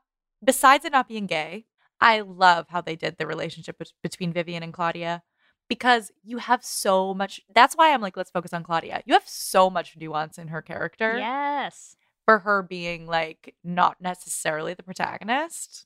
besides 0.43 0.83
it 0.83 0.91
not 0.91 1.07
being 1.07 1.27
gay, 1.27 1.65
I 2.01 2.21
love 2.21 2.67
how 2.69 2.81
they 2.81 2.95
did 2.95 3.17
the 3.17 3.27
relationship 3.27 3.77
bet- 3.77 3.93
between 4.03 4.33
Vivian 4.33 4.63
and 4.63 4.73
Claudia 4.73 5.23
because 5.69 6.11
you 6.23 6.37
have 6.37 6.63
so 6.63 7.13
much. 7.13 7.41
That's 7.53 7.75
why 7.75 7.93
I'm 7.93 8.01
like, 8.01 8.15
let's 8.17 8.29
focus 8.31 8.53
on 8.53 8.63
Claudia. 8.63 9.01
You 9.05 9.13
have 9.13 9.27
so 9.27 9.69
much 9.69 9.95
nuance 9.97 10.37
in 10.37 10.49
her 10.49 10.61
character 10.61 11.17
Yes. 11.17 11.95
for 12.25 12.39
her 12.39 12.61
being 12.61 13.07
like 13.07 13.55
not 13.63 13.99
necessarily 14.01 14.73
the 14.73 14.83
protagonist 14.83 15.85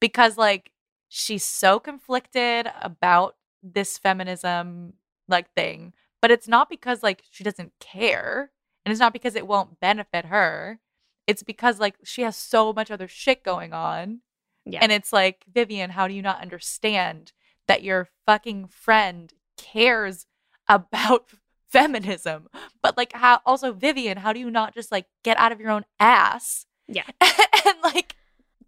because 0.00 0.36
like 0.36 0.72
she's 1.08 1.44
so 1.44 1.78
conflicted 1.78 2.68
about 2.82 3.36
this 3.62 3.96
feminism 3.98 4.94
like 5.28 5.50
thing 5.54 5.92
but 6.20 6.30
it's 6.30 6.48
not 6.48 6.68
because 6.68 7.02
like 7.02 7.22
she 7.30 7.42
doesn't 7.44 7.72
care 7.80 8.50
and 8.84 8.90
it's 8.92 9.00
not 9.00 9.12
because 9.12 9.34
it 9.34 9.46
won't 9.46 9.80
benefit 9.80 10.26
her 10.26 10.80
it's 11.26 11.42
because 11.42 11.80
like 11.80 11.94
she 12.04 12.22
has 12.22 12.36
so 12.36 12.72
much 12.72 12.90
other 12.90 13.08
shit 13.08 13.42
going 13.42 13.72
on 13.72 14.20
Yeah. 14.66 14.80
and 14.82 14.90
it's 14.92 15.12
like 15.12 15.44
vivian 15.52 15.90
how 15.90 16.08
do 16.08 16.14
you 16.14 16.22
not 16.22 16.40
understand 16.40 17.32
that 17.68 17.82
your 17.82 18.08
fucking 18.26 18.68
friend 18.68 19.32
cares 19.56 20.26
about 20.68 21.26
feminism 21.68 22.48
but 22.82 22.96
like 22.96 23.12
how 23.14 23.40
also 23.44 23.72
vivian 23.72 24.18
how 24.18 24.32
do 24.32 24.40
you 24.40 24.50
not 24.50 24.74
just 24.74 24.92
like 24.92 25.06
get 25.22 25.36
out 25.38 25.52
of 25.52 25.60
your 25.60 25.70
own 25.70 25.84
ass 26.00 26.66
Yeah. 26.88 27.02
and 27.20 27.76
like 27.82 28.14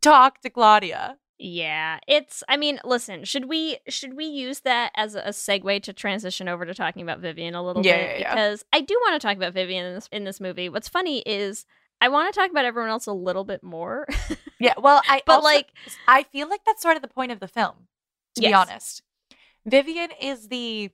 talk 0.00 0.40
to 0.42 0.50
claudia 0.50 1.18
Yeah, 1.38 1.98
it's. 2.08 2.42
I 2.48 2.56
mean, 2.56 2.80
listen. 2.82 3.24
Should 3.24 3.44
we 3.46 3.78
should 3.88 4.14
we 4.16 4.24
use 4.24 4.60
that 4.60 4.90
as 4.96 5.14
a, 5.14 5.20
a 5.20 5.30
segue 5.32 5.82
to 5.82 5.92
transition 5.92 6.48
over 6.48 6.64
to 6.64 6.72
talking 6.74 7.02
about 7.02 7.20
Vivian 7.20 7.54
a 7.54 7.62
little 7.62 7.84
Yeah, 7.84 7.96
bit? 7.98 8.04
yeah, 8.06 8.18
yeah. 8.20 8.34
Because 8.34 8.64
I 8.72 8.80
do 8.80 8.94
want 9.04 9.20
to 9.20 9.26
talk 9.26 9.36
about 9.36 9.52
Vivian 9.52 9.84
in 9.84 9.94
this 9.94 10.08
in 10.10 10.24
this 10.24 10.40
movie. 10.40 10.70
What's 10.70 10.88
funny 10.88 11.18
is 11.26 11.66
I 12.00 12.08
want 12.08 12.32
to 12.32 12.38
talk 12.38 12.50
about 12.50 12.64
everyone 12.64 12.90
else 12.90 13.06
a 13.06 13.12
little 13.12 13.44
bit 13.44 13.62
more, 13.62 14.06
yeah 14.58 14.74
well 14.78 15.02
i 15.08 15.22
but 15.26 15.36
also- 15.36 15.44
like, 15.44 15.68
i 16.08 16.22
feel 16.22 16.48
like 16.48 16.64
that's 16.64 16.82
sort 16.82 16.96
of 16.96 17.02
the 17.02 17.08
point 17.08 17.32
of 17.32 17.40
the 17.40 17.48
film 17.48 17.88
to 18.34 18.42
be 18.42 18.52
honest 18.52 19.02
vivian 19.64 20.10
is 20.20 20.48
the 20.48 20.90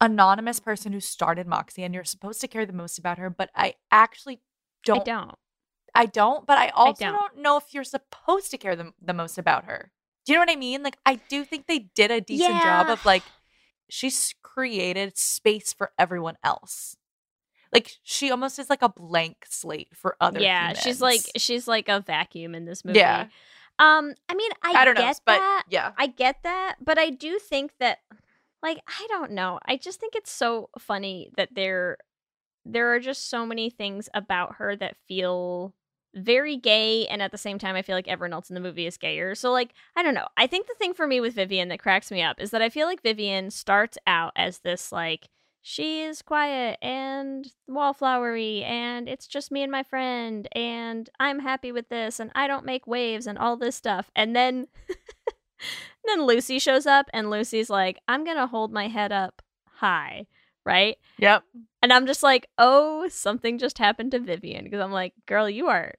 anonymous 0.00 0.60
person 0.60 0.92
who 0.92 1.00
started 1.00 1.46
moxie 1.46 1.82
and 1.82 1.94
you're 1.94 2.04
supposed 2.04 2.40
to 2.40 2.48
care 2.48 2.64
the 2.64 2.72
most 2.72 2.98
about 2.98 3.18
her 3.18 3.28
but 3.28 3.50
i 3.54 3.74
actually 3.90 4.40
don't 4.84 5.00
I 5.00 5.04
don't. 5.04 5.34
I 5.94 6.06
don't, 6.06 6.46
but 6.46 6.56
I 6.56 6.68
also 6.68 7.04
don't. 7.04 7.12
don't. 7.12 7.42
know 7.42 7.56
if 7.56 7.74
you're 7.74 7.84
supposed 7.84 8.50
to 8.52 8.58
care 8.58 8.76
the, 8.76 8.92
the 9.02 9.12
most 9.12 9.38
about 9.38 9.64
her. 9.64 9.90
Do 10.24 10.32
you 10.32 10.38
know 10.38 10.42
what 10.42 10.50
I 10.50 10.56
mean? 10.56 10.84
Like, 10.84 10.96
I 11.04 11.16
do 11.16 11.44
think 11.44 11.66
they 11.66 11.90
did 11.96 12.12
a 12.12 12.20
decent 12.20 12.62
job 12.62 12.88
of 12.88 13.04
like, 13.04 13.24
she's 13.88 14.34
created 14.40 15.18
space 15.18 15.72
for 15.72 15.90
everyone 15.98 16.36
else. 16.44 16.96
Like, 17.72 17.98
she 18.02 18.30
almost 18.30 18.58
is 18.58 18.68
like 18.68 18.82
a 18.82 18.88
blank 18.88 19.46
slate 19.48 19.88
for 19.94 20.16
other. 20.20 20.40
yeah, 20.40 20.72
she's 20.72 21.00
like 21.00 21.20
she's 21.36 21.68
like 21.68 21.88
a 21.88 22.00
vacuum 22.00 22.54
in 22.54 22.64
this 22.64 22.84
movie. 22.84 22.98
Yeah. 22.98 23.26
Um, 23.78 24.14
I 24.28 24.34
mean, 24.34 24.50
I, 24.62 24.72
I 24.72 24.84
don't 24.84 24.94
know, 24.94 25.00
get 25.00 25.20
but 25.24 25.38
that. 25.38 25.64
yeah, 25.70 25.92
I 25.96 26.06
get 26.08 26.42
that, 26.42 26.76
but 26.84 26.98
I 26.98 27.10
do 27.10 27.38
think 27.38 27.72
that 27.80 28.00
like 28.62 28.78
I 28.86 29.06
don't 29.08 29.32
know. 29.32 29.58
I 29.64 29.76
just 29.76 30.00
think 30.00 30.14
it's 30.14 30.30
so 30.30 30.68
funny 30.78 31.30
that 31.36 31.54
there 31.54 31.96
there 32.64 32.92
are 32.94 33.00
just 33.00 33.30
so 33.30 33.46
many 33.46 33.70
things 33.70 34.08
about 34.12 34.56
her 34.56 34.76
that 34.76 34.96
feel 35.08 35.74
very 36.14 36.56
gay 36.56 37.06
and 37.06 37.22
at 37.22 37.30
the 37.30 37.38
same 37.38 37.58
time 37.58 37.76
I 37.76 37.82
feel 37.82 37.94
like 37.94 38.08
everyone 38.08 38.32
else 38.32 38.50
in 38.50 38.54
the 38.54 38.60
movie 38.60 38.86
is 38.86 38.96
gayer. 38.96 39.34
So 39.34 39.52
like, 39.52 39.72
I 39.96 40.02
don't 40.02 40.14
know. 40.14 40.26
I 40.36 40.46
think 40.46 40.66
the 40.66 40.74
thing 40.74 40.92
for 40.92 41.06
me 41.06 41.20
with 41.20 41.34
Vivian 41.34 41.68
that 41.68 41.78
cracks 41.78 42.10
me 42.10 42.20
up 42.20 42.40
is 42.40 42.50
that 42.50 42.62
I 42.62 42.68
feel 42.68 42.86
like 42.86 43.02
Vivian 43.02 43.50
starts 43.50 43.96
out 44.06 44.32
as 44.36 44.58
this 44.58 44.92
like 44.92 45.28
she 45.62 46.02
is 46.02 46.22
quiet 46.22 46.78
and 46.80 47.52
wallflowery 47.68 48.62
and 48.64 49.08
it's 49.08 49.26
just 49.26 49.52
me 49.52 49.62
and 49.62 49.70
my 49.70 49.82
friend 49.82 50.48
and 50.52 51.08
I'm 51.20 51.40
happy 51.40 51.70
with 51.70 51.88
this 51.88 52.18
and 52.18 52.30
I 52.34 52.46
don't 52.46 52.64
make 52.64 52.86
waves 52.86 53.26
and 53.26 53.38
all 53.38 53.56
this 53.56 53.76
stuff. 53.76 54.10
And 54.16 54.34
then 54.34 54.68
then 56.06 56.26
Lucy 56.26 56.58
shows 56.58 56.86
up 56.86 57.06
and 57.12 57.30
Lucy's 57.30 57.68
like, 57.70 57.98
I'm 58.08 58.24
gonna 58.24 58.46
hold 58.46 58.72
my 58.72 58.88
head 58.88 59.12
up 59.12 59.42
high, 59.66 60.26
right? 60.64 60.96
yep, 61.18 61.44
And 61.82 61.92
I'm 61.92 62.06
just 62.06 62.22
like, 62.22 62.46
oh, 62.58 63.08
something 63.08 63.58
just 63.58 63.78
happened 63.78 64.12
to 64.12 64.18
Vivian 64.18 64.64
because 64.64 64.80
I'm 64.80 64.92
like, 64.92 65.12
girl, 65.26 65.48
you 65.48 65.66
are 65.68 65.92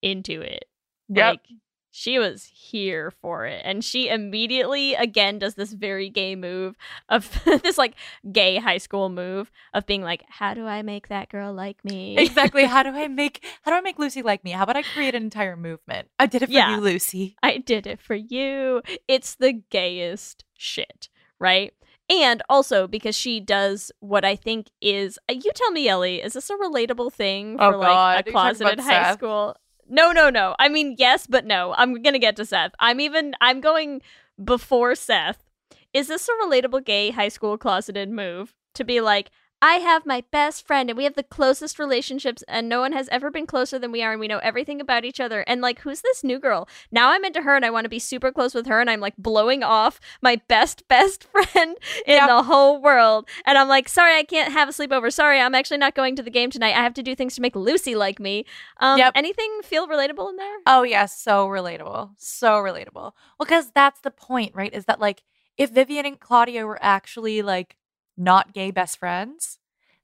into 0.00 0.40
it. 0.40 0.64
yep. 1.08 1.32
Like, 1.34 1.46
she 1.94 2.18
was 2.18 2.50
here 2.52 3.10
for 3.10 3.44
it. 3.44 3.60
And 3.64 3.84
she 3.84 4.08
immediately, 4.08 4.94
again, 4.94 5.38
does 5.38 5.54
this 5.56 5.72
very 5.74 6.08
gay 6.08 6.34
move 6.34 6.74
of 7.10 7.30
this 7.62 7.76
like 7.76 7.94
gay 8.32 8.56
high 8.56 8.78
school 8.78 9.10
move 9.10 9.52
of 9.74 9.84
being 9.86 10.02
like, 10.02 10.24
how 10.28 10.54
do 10.54 10.66
I 10.66 10.80
make 10.82 11.08
that 11.08 11.28
girl 11.28 11.52
like 11.52 11.84
me? 11.84 12.16
exactly. 12.18 12.64
How 12.72 12.82
do 12.82 12.88
I 12.90 13.08
make 13.08 13.44
How 13.62 13.70
do 13.70 13.76
I 13.76 13.82
make 13.82 13.98
Lucy 13.98 14.22
like 14.22 14.42
me? 14.42 14.52
How 14.52 14.62
about 14.64 14.76
I 14.76 14.82
create 14.82 15.14
an 15.14 15.22
entire 15.22 15.54
movement? 15.56 16.08
I 16.18 16.24
did 16.26 16.42
it 16.42 16.46
for 16.46 16.52
Yeah. 16.52 16.74
you, 16.74 16.80
Lucy. 16.80 17.36
I 17.42 17.58
did 17.58 17.86
it 17.86 18.00
for 18.00 18.14
you. 18.14 18.80
It's 19.06 19.34
the 19.34 19.52
gayest 19.52 20.44
shit, 20.56 21.10
right? 21.38 21.74
And 22.08 22.42
also 22.48 22.86
because 22.86 23.14
she 23.14 23.38
does 23.38 23.92
what 24.00 24.24
I 24.24 24.34
think 24.34 24.68
is 24.80 25.18
uh, 25.30 25.34
you 25.34 25.50
tell 25.54 25.70
me, 25.72 25.88
Ellie, 25.88 26.22
is 26.22 26.32
this 26.32 26.48
a 26.50 26.54
relatable 26.54 27.12
thing 27.12 27.56
Oh, 27.60 27.72
for 27.72 27.76
like 27.78 27.90
a 27.90 27.94
Are 27.94 28.16
you 28.16 28.22
talking 28.22 28.32
closeted 28.32 28.80
high 28.80 29.04
Seth? 29.04 29.18
school? 29.18 29.56
No, 29.92 30.10
no, 30.10 30.30
no. 30.30 30.56
I 30.58 30.70
mean, 30.70 30.96
yes, 30.98 31.26
but 31.26 31.44
no. 31.44 31.74
I'm 31.76 32.00
gonna 32.00 32.18
get 32.18 32.34
to 32.36 32.46
Seth. 32.46 32.72
I'm 32.80 32.98
even 32.98 33.34
I'm 33.42 33.60
going 33.60 34.00
before 34.42 34.94
Seth. 34.94 35.44
Is 35.92 36.08
this 36.08 36.26
a 36.30 36.46
relatable 36.46 36.86
gay 36.86 37.10
high 37.10 37.28
school 37.28 37.58
closeted 37.58 38.08
move 38.08 38.54
to 38.74 38.84
be 38.84 39.02
like, 39.02 39.30
I 39.62 39.74
have 39.74 40.04
my 40.04 40.24
best 40.32 40.66
friend 40.66 40.90
and 40.90 40.96
we 40.96 41.04
have 41.04 41.14
the 41.14 41.22
closest 41.22 41.78
relationships 41.78 42.42
and 42.48 42.68
no 42.68 42.80
one 42.80 42.92
has 42.92 43.08
ever 43.10 43.30
been 43.30 43.46
closer 43.46 43.78
than 43.78 43.92
we 43.92 44.02
are 44.02 44.10
and 44.10 44.18
we 44.18 44.26
know 44.26 44.40
everything 44.40 44.80
about 44.80 45.04
each 45.04 45.20
other. 45.20 45.44
And 45.46 45.60
like, 45.60 45.78
who's 45.82 46.00
this 46.00 46.24
new 46.24 46.40
girl? 46.40 46.68
Now 46.90 47.10
I'm 47.10 47.24
into 47.24 47.42
her 47.42 47.54
and 47.54 47.64
I 47.64 47.70
want 47.70 47.84
to 47.84 47.88
be 47.88 48.00
super 48.00 48.32
close 48.32 48.54
with 48.54 48.66
her 48.66 48.80
and 48.80 48.90
I'm 48.90 48.98
like 48.98 49.16
blowing 49.16 49.62
off 49.62 50.00
my 50.20 50.40
best, 50.48 50.88
best 50.88 51.22
friend 51.30 51.76
in 52.04 52.26
the 52.26 52.42
whole 52.42 52.82
world. 52.82 53.28
And 53.46 53.56
I'm 53.56 53.68
like, 53.68 53.88
sorry, 53.88 54.18
I 54.18 54.24
can't 54.24 54.52
have 54.52 54.68
a 54.68 54.72
sleepover. 54.72 55.12
Sorry, 55.12 55.40
I'm 55.40 55.54
actually 55.54 55.78
not 55.78 55.94
going 55.94 56.16
to 56.16 56.24
the 56.24 56.30
game 56.30 56.50
tonight. 56.50 56.74
I 56.74 56.82
have 56.82 56.94
to 56.94 57.02
do 57.02 57.14
things 57.14 57.36
to 57.36 57.40
make 57.40 57.54
Lucy 57.54 57.94
like 57.94 58.18
me. 58.18 58.44
Um, 58.80 58.98
Yep. 58.98 59.12
Anything 59.14 59.60
feel 59.62 59.86
relatable 59.86 60.28
in 60.30 60.36
there? 60.36 60.56
Oh 60.66 60.82
yeah, 60.82 61.06
so 61.06 61.46
relatable. 61.46 62.10
So 62.18 62.54
relatable. 62.54 62.94
Well, 62.94 63.14
because 63.38 63.70
that's 63.70 64.00
the 64.00 64.10
point, 64.10 64.56
right? 64.56 64.74
Is 64.74 64.86
that 64.86 64.98
like 64.98 65.22
if 65.56 65.70
Vivian 65.70 66.04
and 66.04 66.18
Claudia 66.18 66.66
were 66.66 66.78
actually 66.82 67.42
like 67.42 67.76
not 68.16 68.52
gay 68.52 68.70
best 68.70 68.98
friends, 68.98 69.58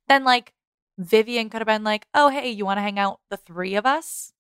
then 0.09 0.25
like 0.25 0.55
Vivian 0.99 1.49
could 1.51 1.61
have 1.61 1.67
been 1.67 1.85
like, 1.85 2.07
"Oh, 2.15 2.29
hey, 2.29 2.51
you 2.51 2.65
want 2.65 2.79
to 2.79 2.83
hang 2.83 2.99
out 2.99 3.21
the 3.31 3.37
three 3.37 3.75
of 3.77 3.87
us?" 3.87 4.33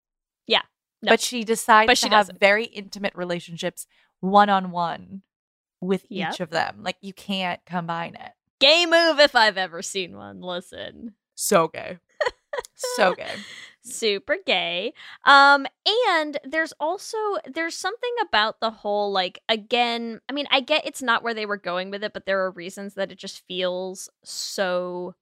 Yeah. 0.46 0.62
No. 1.02 1.10
But 1.12 1.20
she 1.20 1.44
decides 1.44 1.86
But 1.86 1.94
to 1.94 1.96
she 1.96 2.08
have 2.08 2.26
doesn't. 2.26 2.40
very 2.40 2.64
intimate 2.64 3.14
relationships 3.14 3.86
one 4.20 4.48
on 4.50 4.70
one 4.72 5.22
with 5.80 6.04
Yep. 6.08 6.32
each 6.34 6.40
of 6.40 6.50
them. 6.50 6.82
Like 6.82 6.96
you 7.00 7.12
can't 7.12 7.60
combine 7.64 8.16
it. 8.16 8.32
Gay 8.60 8.84
move 8.86 9.20
if 9.20 9.36
I've 9.36 9.56
ever 9.56 9.80
seen 9.82 10.16
one. 10.16 10.40
Listen. 10.40 11.14
So 11.36 11.68
gay. 11.68 11.98
so 12.74 13.14
gay. 13.14 13.30
super 13.88 14.36
gay 14.46 14.92
um 15.24 15.66
and 16.10 16.38
there's 16.44 16.72
also 16.80 17.16
there's 17.52 17.74
something 17.76 18.12
about 18.22 18.60
the 18.60 18.70
whole 18.70 19.10
like 19.10 19.40
again 19.48 20.20
i 20.28 20.32
mean 20.32 20.46
i 20.50 20.60
get 20.60 20.86
it's 20.86 21.02
not 21.02 21.22
where 21.22 21.34
they 21.34 21.46
were 21.46 21.56
going 21.56 21.90
with 21.90 22.04
it 22.04 22.12
but 22.12 22.26
there 22.26 22.44
are 22.44 22.50
reasons 22.50 22.94
that 22.94 23.10
it 23.12 23.18
just 23.18 23.46
feels 23.46 24.08
so 24.24 25.14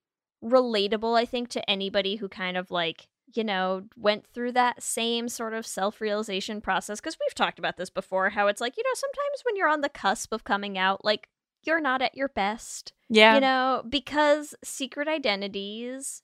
relatable 0.43 1.17
i 1.17 1.25
think 1.25 1.49
to 1.49 1.69
anybody 1.69 2.17
who 2.17 2.27
kind 2.29 2.57
of 2.57 2.69
like 2.71 3.07
you 3.33 3.43
know 3.43 3.83
went 3.97 4.25
through 4.27 4.51
that 4.51 4.81
same 4.81 5.27
sort 5.27 5.53
of 5.53 5.65
self-realization 5.65 6.61
process 6.61 6.99
because 6.99 7.17
we've 7.19 7.35
talked 7.35 7.59
about 7.59 7.75
this 7.77 7.89
before 7.89 8.29
how 8.29 8.47
it's 8.47 8.61
like 8.61 8.77
you 8.77 8.83
know 8.83 8.93
sometimes 8.93 9.43
when 9.43 9.55
you're 9.55 9.67
on 9.67 9.81
the 9.81 9.89
cusp 9.89 10.31
of 10.31 10.43
coming 10.43 10.77
out 10.77 11.03
like 11.03 11.27
you're 11.63 11.81
not 11.81 12.01
at 12.01 12.15
your 12.15 12.29
best 12.29 12.93
Yeah. 13.09 13.35
you 13.35 13.41
know, 13.41 13.83
because 13.89 14.55
secret 14.63 15.07
identities 15.09 16.21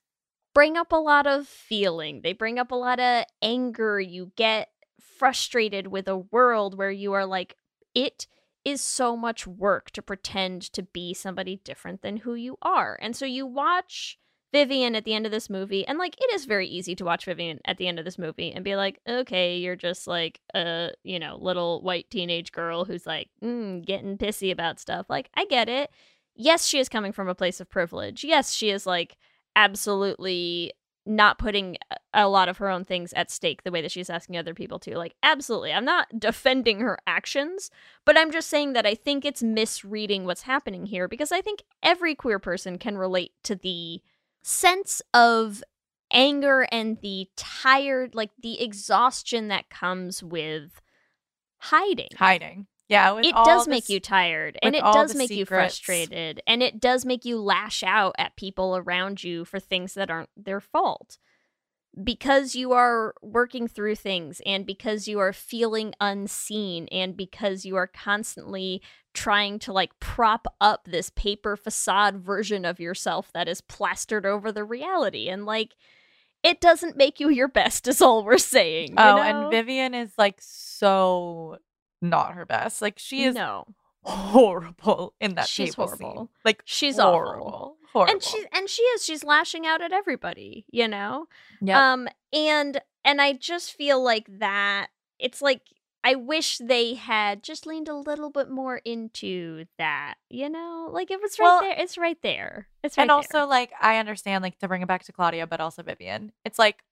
bring 0.54 0.78
up 0.78 0.92
a 0.92 0.98
lot 0.98 1.28
of 1.28 1.48
feeling. 1.48 2.22
They 2.22 2.34
bring 2.34 2.60
up 2.60 2.72
a 2.72 2.76
lot 2.76 3.00
of 3.00 3.26
anger. 3.42 4.00
You 4.00 4.32
get 4.36 4.70
frustrated 5.00 5.88
with 5.88 6.08
a 6.08 6.18
world 6.18 6.78
where 6.78 6.92
you 6.92 7.14
are 7.14 7.26
like, 7.26 7.56
it 7.96 8.28
is 8.66 8.82
so 8.82 9.18
much 9.18 9.46
work 9.46 9.92
to 9.92 10.02
pretend 10.02 10.62
to 10.74 10.84
be 10.84 11.14
somebody 11.14 11.60
different 11.64 12.02
than 12.02 12.18
who 12.18 12.34
you 12.34 12.58
are. 12.62 12.98
And 13.02 13.16
so 13.16 13.26
you 13.26 13.46
watch 13.46 14.18
Vivian 14.54 14.96
at 14.96 15.04
the 15.04 15.16
end 15.16 15.26
of 15.26 15.32
this 15.32 15.50
movie, 15.50 15.86
and 15.86 15.98
like 15.98 16.16
it 16.22 16.32
is 16.34 16.46
very 16.46 16.68
easy 16.68 16.96
to 16.96 17.04
watch 17.04 17.26
Vivian 17.26 17.60
at 17.66 17.78
the 17.78 17.88
end 17.88 17.98
of 17.98 18.06
this 18.06 18.20
movie 18.20 18.52
and 18.54 18.64
be 18.64 18.76
like, 18.76 19.00
okay, 19.10 19.58
you're 19.58 19.76
just 19.76 20.06
like 20.06 20.40
a 20.54 20.92
you 21.04 21.20
know 21.20 21.38
little 21.42 21.82
white 21.82 22.10
teenage 22.12 22.52
girl 22.52 22.86
who's 22.86 23.08
like 23.08 23.30
mm, 23.44 23.84
getting 23.84 24.18
pissy 24.18 24.52
about 24.52 24.80
stuff. 24.80 25.08
Like 25.10 25.30
I 25.34 25.46
get 25.46 25.70
it. 25.70 25.90
Yes, 26.36 26.68
she 26.68 26.78
is 26.78 26.88
coming 26.88 27.12
from 27.12 27.28
a 27.28 27.36
place 27.36 27.60
of 27.60 27.70
privilege. 27.70 28.24
Yes, 28.24 28.54
she 28.54 28.70
is 28.70 28.86
like 28.86 29.18
absolutely 29.56 30.74
not 31.06 31.38
putting 31.38 31.76
a- 32.14 32.28
lot 32.30 32.48
of 32.48 32.58
her 32.58 32.70
own 32.70 32.86
things 32.86 33.12
at 33.14 33.30
stake 33.30 33.64
the 33.64 33.72
way 33.72 33.82
that 33.82 33.92
she's 33.92 34.10
asking 34.10 34.38
other 34.38 34.54
people 34.54 34.80
to. 34.80 34.98
Like, 34.98 35.16
absolutely. 35.22 35.74
I'm 35.74 35.84
not 35.84 36.18
defending 36.18 36.80
her 36.80 36.98
actions, 37.06 37.70
but 38.06 38.18
I'm 38.18 38.32
just 38.32 38.50
saying 38.50 38.74
that 38.74 38.86
I 38.86 38.96
think 38.96 39.26
it's 39.26 39.44
misreading 39.44 40.24
what's 40.24 40.44
happening 40.44 40.86
here 40.86 41.08
because 41.08 41.32
I 41.32 41.42
think 41.42 41.64
every 41.82 42.16
queer 42.16 42.40
person 42.40 42.78
can 42.78 42.98
relate 42.98 43.34
to 43.44 43.56
the 43.56 44.02
sense 44.44 45.02
of 45.14 45.62
anger 46.12 46.68
and 46.72 46.98
the 47.02 47.28
tired, 47.36 48.16
like 48.16 48.32
the 48.42 48.62
exhaustion 48.62 49.50
that 49.50 49.70
comes 49.70 50.24
with 50.24 50.82
hiding 51.58 52.10
Hiding. 52.18 52.68
Yeah. 52.90 53.18
it 53.18 53.34
does 53.46 53.68
make 53.68 53.90
you 53.90 54.00
tired 54.00 54.58
and 54.62 54.76
it 54.76 54.82
does 54.82 55.16
make 55.16 55.32
you 55.32 55.46
frustrated 55.46 56.42
and 56.46 56.62
it 56.62 56.80
does 56.80 57.06
make 57.06 57.26
you 57.26 57.40
lash 57.40 57.82
out 57.84 58.16
at 58.18 58.36
people 58.36 58.76
around 58.78 59.24
you 59.24 59.46
for 59.46 59.60
things 59.60 59.94
that 59.94 60.12
aren't 60.12 60.30
their 60.36 60.60
fault 60.60 61.18
because 62.04 62.56
you 62.56 62.72
are 62.72 63.14
working 63.22 63.68
through 63.68 63.96
things 63.96 64.42
and 64.46 64.66
because 64.66 65.08
you 65.08 65.20
are 65.20 65.32
feeling 65.34 65.94
unseen 66.02 66.88
and 66.92 67.16
because 67.16 67.66
you 67.66 67.76
are 67.76 67.88
constantly 67.88 68.82
trying 69.14 69.60
to 69.60 69.72
like 69.72 69.98
prop 70.00 70.48
up 70.60 70.86
this 70.86 71.12
paper 71.12 71.56
facade 71.56 72.18
version 72.18 72.66
of 72.66 72.80
yourself 72.80 73.32
that 73.34 73.48
is 73.48 73.62
plastered 73.62 74.26
over 74.26 74.52
the 74.52 74.64
reality 74.64 75.30
and 75.30 75.46
like 75.46 75.76
it 76.42 76.60
doesn't 76.60 76.98
make 76.98 77.20
you 77.20 77.30
your 77.30 77.48
best 77.48 77.88
is 77.88 78.02
all 78.02 78.24
we're 78.26 78.38
saying 78.40 78.96
Oh, 78.98 79.16
know? 79.16 79.22
and 79.22 79.52
Vivian 79.52 79.94
is 79.94 80.12
like 80.18 80.40
so 80.40 81.58
not 82.04 82.34
her 82.34 82.46
best. 82.46 82.82
Like 82.82 83.00
she 83.00 83.24
is 83.24 83.34
no 83.36 83.66
horrible 84.04 85.14
in 85.20 85.36
that 85.36 85.48
She's 85.48 85.76
table 85.76 85.88
scene. 85.88 86.00
horrible. 86.02 86.30
Like 86.46 86.62
She's 86.66 87.00
awful. 87.00 87.12
horrible. 87.14 87.78
Horrible. 87.94 88.12
and 88.14 88.24
she 88.24 88.44
and 88.52 88.70
she 88.70 88.82
is 88.82 89.06
she's 89.06 89.24
lashing 89.24 89.68
out 89.68 89.80
at 89.80 89.92
everybody 89.94 90.66
you 90.72 90.88
know 90.88 91.28
Yeah. 91.62 91.94
um 91.94 92.08
and 92.34 92.82
and 93.06 93.22
i 93.22 93.34
just 93.34 93.72
feel 93.74 94.02
like 94.04 94.26
that 94.40 94.88
it's 95.20 95.44
like 95.44 95.62
i 96.04 96.16
wish 96.16 96.58
they 96.58 96.96
had 96.96 97.44
just 97.44 97.68
leaned 97.68 97.88
a 97.88 97.94
little 97.96 98.32
bit 98.32 98.50
more 98.50 98.78
into 98.84 99.66
that 99.78 100.16
you 100.28 100.50
know 100.50 100.90
like 100.92 101.12
it 101.12 101.22
was 101.22 101.38
right 101.38 101.46
Well, 101.46 101.62
there 101.62 101.76
it's 101.78 101.96
right 101.96 102.18
there 102.24 102.68
it's 102.84 102.98
right 102.98 103.04
and 103.04 103.12
also 103.12 103.46
like 103.46 103.70
I 103.80 104.00
understand 104.00 104.42
like 104.42 104.58
to 104.58 104.68
bring 104.68 104.82
it 104.82 104.88
back 104.88 105.04
to 105.04 105.12
Claudia, 105.14 105.46
but 105.46 105.62
also 105.62 105.84
Vivian. 105.84 106.32
It's 106.44 106.58
like 106.58 106.84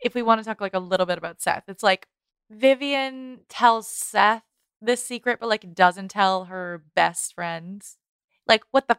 if 0.00 0.14
we 0.14 0.22
want 0.22 0.40
to 0.40 0.44
talk 0.44 0.60
like 0.60 0.74
a 0.74 0.78
little 0.78 1.06
bit 1.06 1.18
about 1.18 1.42
Seth, 1.42 1.64
it's 1.68 1.82
like 1.82 2.06
Vivian 2.50 3.40
tells 3.48 3.88
Seth 3.88 4.42
this 4.80 5.04
secret, 5.04 5.38
but 5.40 5.48
like 5.48 5.74
doesn't 5.74 6.08
tell 6.08 6.44
her 6.44 6.84
best 6.94 7.34
friends. 7.34 7.96
Like 8.46 8.62
what 8.70 8.88
the 8.88 8.98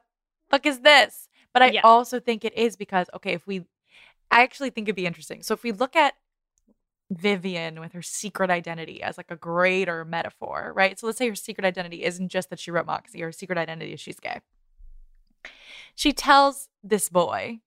fuck 0.49 0.65
is 0.65 0.81
this? 0.81 1.29
But 1.53 1.61
I 1.63 1.71
Yeah. 1.71 1.81
also 1.83 2.19
think 2.19 2.43
it 2.43 2.57
is 2.57 2.75
because 2.75 3.07
okay, 3.15 3.33
if 3.33 3.47
we, 3.47 3.65
I 4.31 4.43
actually 4.43 4.69
think 4.71 4.87
it'd 4.87 4.95
be 4.95 5.05
interesting. 5.05 5.43
So 5.43 5.53
if 5.53 5.63
we 5.63 5.71
look 5.71 5.95
at 5.95 6.13
Vivian 7.09 7.79
with 7.79 7.93
her 7.93 8.01
secret 8.01 8.49
identity 8.49 9.01
as 9.01 9.17
like 9.17 9.31
a 9.31 9.37
greater 9.37 10.03
metaphor, 10.03 10.73
right? 10.75 10.99
So 10.99 11.05
let's 11.07 11.17
say 11.17 11.29
her 11.29 11.35
secret 11.35 11.65
identity 11.65 12.03
isn't 12.03 12.27
just 12.29 12.49
that 12.49 12.59
she 12.59 12.69
wrote 12.69 12.85
Moxie, 12.85 13.21
her 13.21 13.31
secret 13.31 13.57
identity 13.57 13.93
is 13.93 14.01
she's 14.01 14.19
gay. 14.19 14.41
She 15.95 16.11
tells 16.11 16.69
this 16.83 17.09
boy 17.09 17.59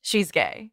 she's 0.00 0.30
gay 0.30 0.70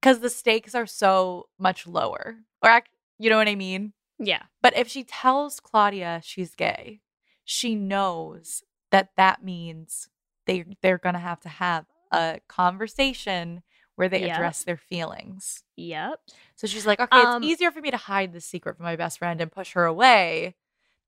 because 0.00 0.20
the 0.20 0.30
stakes 0.30 0.74
are 0.74 0.86
so 0.86 1.48
much 1.58 1.86
lower. 1.86 2.38
Or, 2.62 2.82
you 3.20 3.30
know 3.30 3.36
what 3.36 3.48
I 3.48 3.54
mean? 3.54 3.92
yeah 4.18 4.42
But 4.62 4.76
if 4.76 4.88
she 4.88 5.04
tells 5.04 5.60
Claudia 5.60 6.20
she's 6.24 6.54
gay, 6.54 7.00
she 7.44 7.74
knows 7.74 8.62
that 8.90 9.10
that 9.16 9.44
means 9.44 10.08
they 10.46 10.64
they're 10.82 10.98
gonna 10.98 11.18
have 11.20 11.40
to 11.40 11.48
have 11.48 11.84
a 12.12 12.40
conversation 12.48 13.62
where 13.96 14.08
they 14.08 14.22
Yep. 14.22 14.30
address 14.36 14.64
their 14.64 14.76
feelings. 14.78 15.62
yep 15.76 16.18
So 16.56 16.66
she's 16.66 16.86
like, 16.86 16.98
okay, 17.00 17.20
Um, 17.22 17.42
it's 17.42 17.52
easier 17.52 17.70
for 17.70 17.80
me 17.80 17.90
to 17.90 17.96
hide 17.96 18.32
the 18.32 18.40
secret 18.40 18.76
from 18.76 18.84
my 18.84 18.96
best 18.96 19.18
friend 19.18 19.40
and 19.40 19.52
push 19.52 19.72
her 19.72 19.84
away 19.84 20.56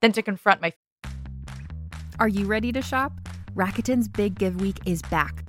than 0.03 0.13
to 0.13 0.23
confront 0.23 0.61
my. 0.61 0.73
Are 2.21 2.29
you 2.29 2.47
ready 2.47 2.71
to 2.73 2.83
shop? 2.83 3.13
Rakuten's 3.55 4.09
Big 4.09 4.39
Give 4.39 4.61
Week 4.61 4.79
is 4.87 5.03
back. 5.03 5.49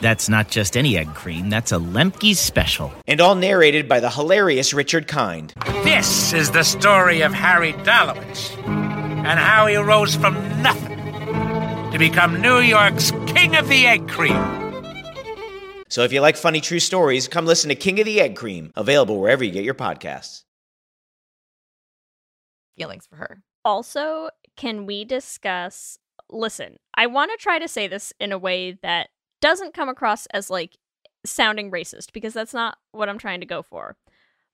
That's 0.00 0.28
not 0.28 0.48
just 0.48 0.76
any 0.76 0.96
egg 0.96 1.14
cream, 1.14 1.50
that's 1.50 1.72
a 1.72 1.76
Lemke's 1.78 2.38
special. 2.38 2.92
and 3.06 3.20
all 3.20 3.34
narrated 3.34 3.88
by 3.88 4.00
the 4.00 4.10
hilarious 4.10 4.72
Richard 4.72 5.08
Kind. 5.08 5.52
This 5.82 6.32
is 6.32 6.50
the 6.50 6.62
story 6.62 7.22
of 7.22 7.32
Harry 7.32 7.72
Dalowitz 7.72 8.56
and 8.66 9.38
how 9.38 9.66
he 9.66 9.76
rose 9.76 10.14
from 10.14 10.34
nothing 10.62 10.96
to 11.90 11.98
become 11.98 12.40
New 12.40 12.58
York's 12.58 13.10
King 13.26 13.56
of 13.56 13.68
the 13.68 13.86
Egg 13.86 14.08
Cream. 14.08 14.36
So 15.88 16.02
if 16.04 16.12
you 16.12 16.20
like 16.20 16.36
funny 16.36 16.60
true 16.60 16.80
stories, 16.80 17.28
come 17.28 17.46
listen 17.46 17.68
to 17.70 17.74
King 17.74 17.98
of 17.98 18.04
the 18.06 18.20
Egg 18.20 18.36
Cream, 18.36 18.72
available 18.76 19.18
wherever 19.20 19.42
you 19.42 19.50
get 19.50 19.64
your 19.64 19.74
podcasts. 19.74 20.44
feelings 22.76 23.06
for 23.06 23.16
her. 23.16 23.42
Also, 23.64 24.28
can 24.56 24.86
we 24.86 25.04
discuss? 25.04 25.98
Listen, 26.30 26.76
I 26.94 27.06
want 27.06 27.32
to 27.32 27.42
try 27.42 27.58
to 27.58 27.66
say 27.66 27.88
this 27.88 28.12
in 28.20 28.30
a 28.32 28.38
way 28.38 28.78
that 28.82 29.08
doesn't 29.40 29.74
come 29.74 29.88
across 29.88 30.26
as 30.26 30.50
like 30.50 30.76
sounding 31.24 31.70
racist 31.70 32.12
because 32.12 32.34
that's 32.34 32.54
not 32.54 32.78
what 32.92 33.08
I'm 33.08 33.18
trying 33.18 33.40
to 33.40 33.46
go 33.46 33.62
for. 33.62 33.96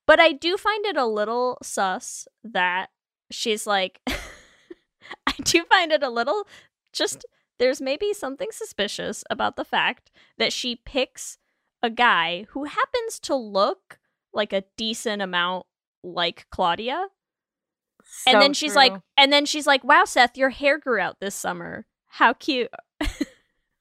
But 0.07 0.21
I 0.21 0.33
do 0.33 0.57
find 0.57 0.85
it 0.85 0.97
a 0.97 1.07
little 1.07 1.59
sus 1.63 2.29
that 2.43 2.91
she's 3.31 3.67
like, 3.67 4.01
I 5.27 5.33
do 5.43 5.65
find 5.65 5.93
it 5.93 6.03
a 6.03 6.11
little 6.11 6.47
just, 6.93 7.25
there's 7.59 7.81
maybe 7.81 8.13
something 8.13 8.49
suspicious 8.51 9.25
about 9.31 9.57
the 9.57 9.65
fact 9.65 10.11
that 10.39 10.53
she 10.53 10.77
picks 10.77 11.39
a 11.83 11.91
guy 11.91 12.47
who 12.51 12.65
happens 12.65 13.19
to 13.21 13.35
look 13.35 13.99
like 14.33 14.53
a 14.53 14.65
decent 14.77 15.23
amount 15.23 15.67
like 16.03 16.47
Claudia. 16.51 17.09
And 18.27 18.35
So 18.35 18.41
then 18.41 18.53
she's 18.53 18.77
like 18.77 18.93
and 19.17 19.33
then 19.33 19.47
she's 19.47 19.67
like 19.67 19.83
wow 19.83 20.05
seth 20.05 20.37
your 20.37 20.51
hair 20.51 20.79
grew 20.79 20.99
out 20.99 21.21
this 21.21 21.35
summer. 21.35 21.87
How 22.07 22.33
cute 22.35 22.71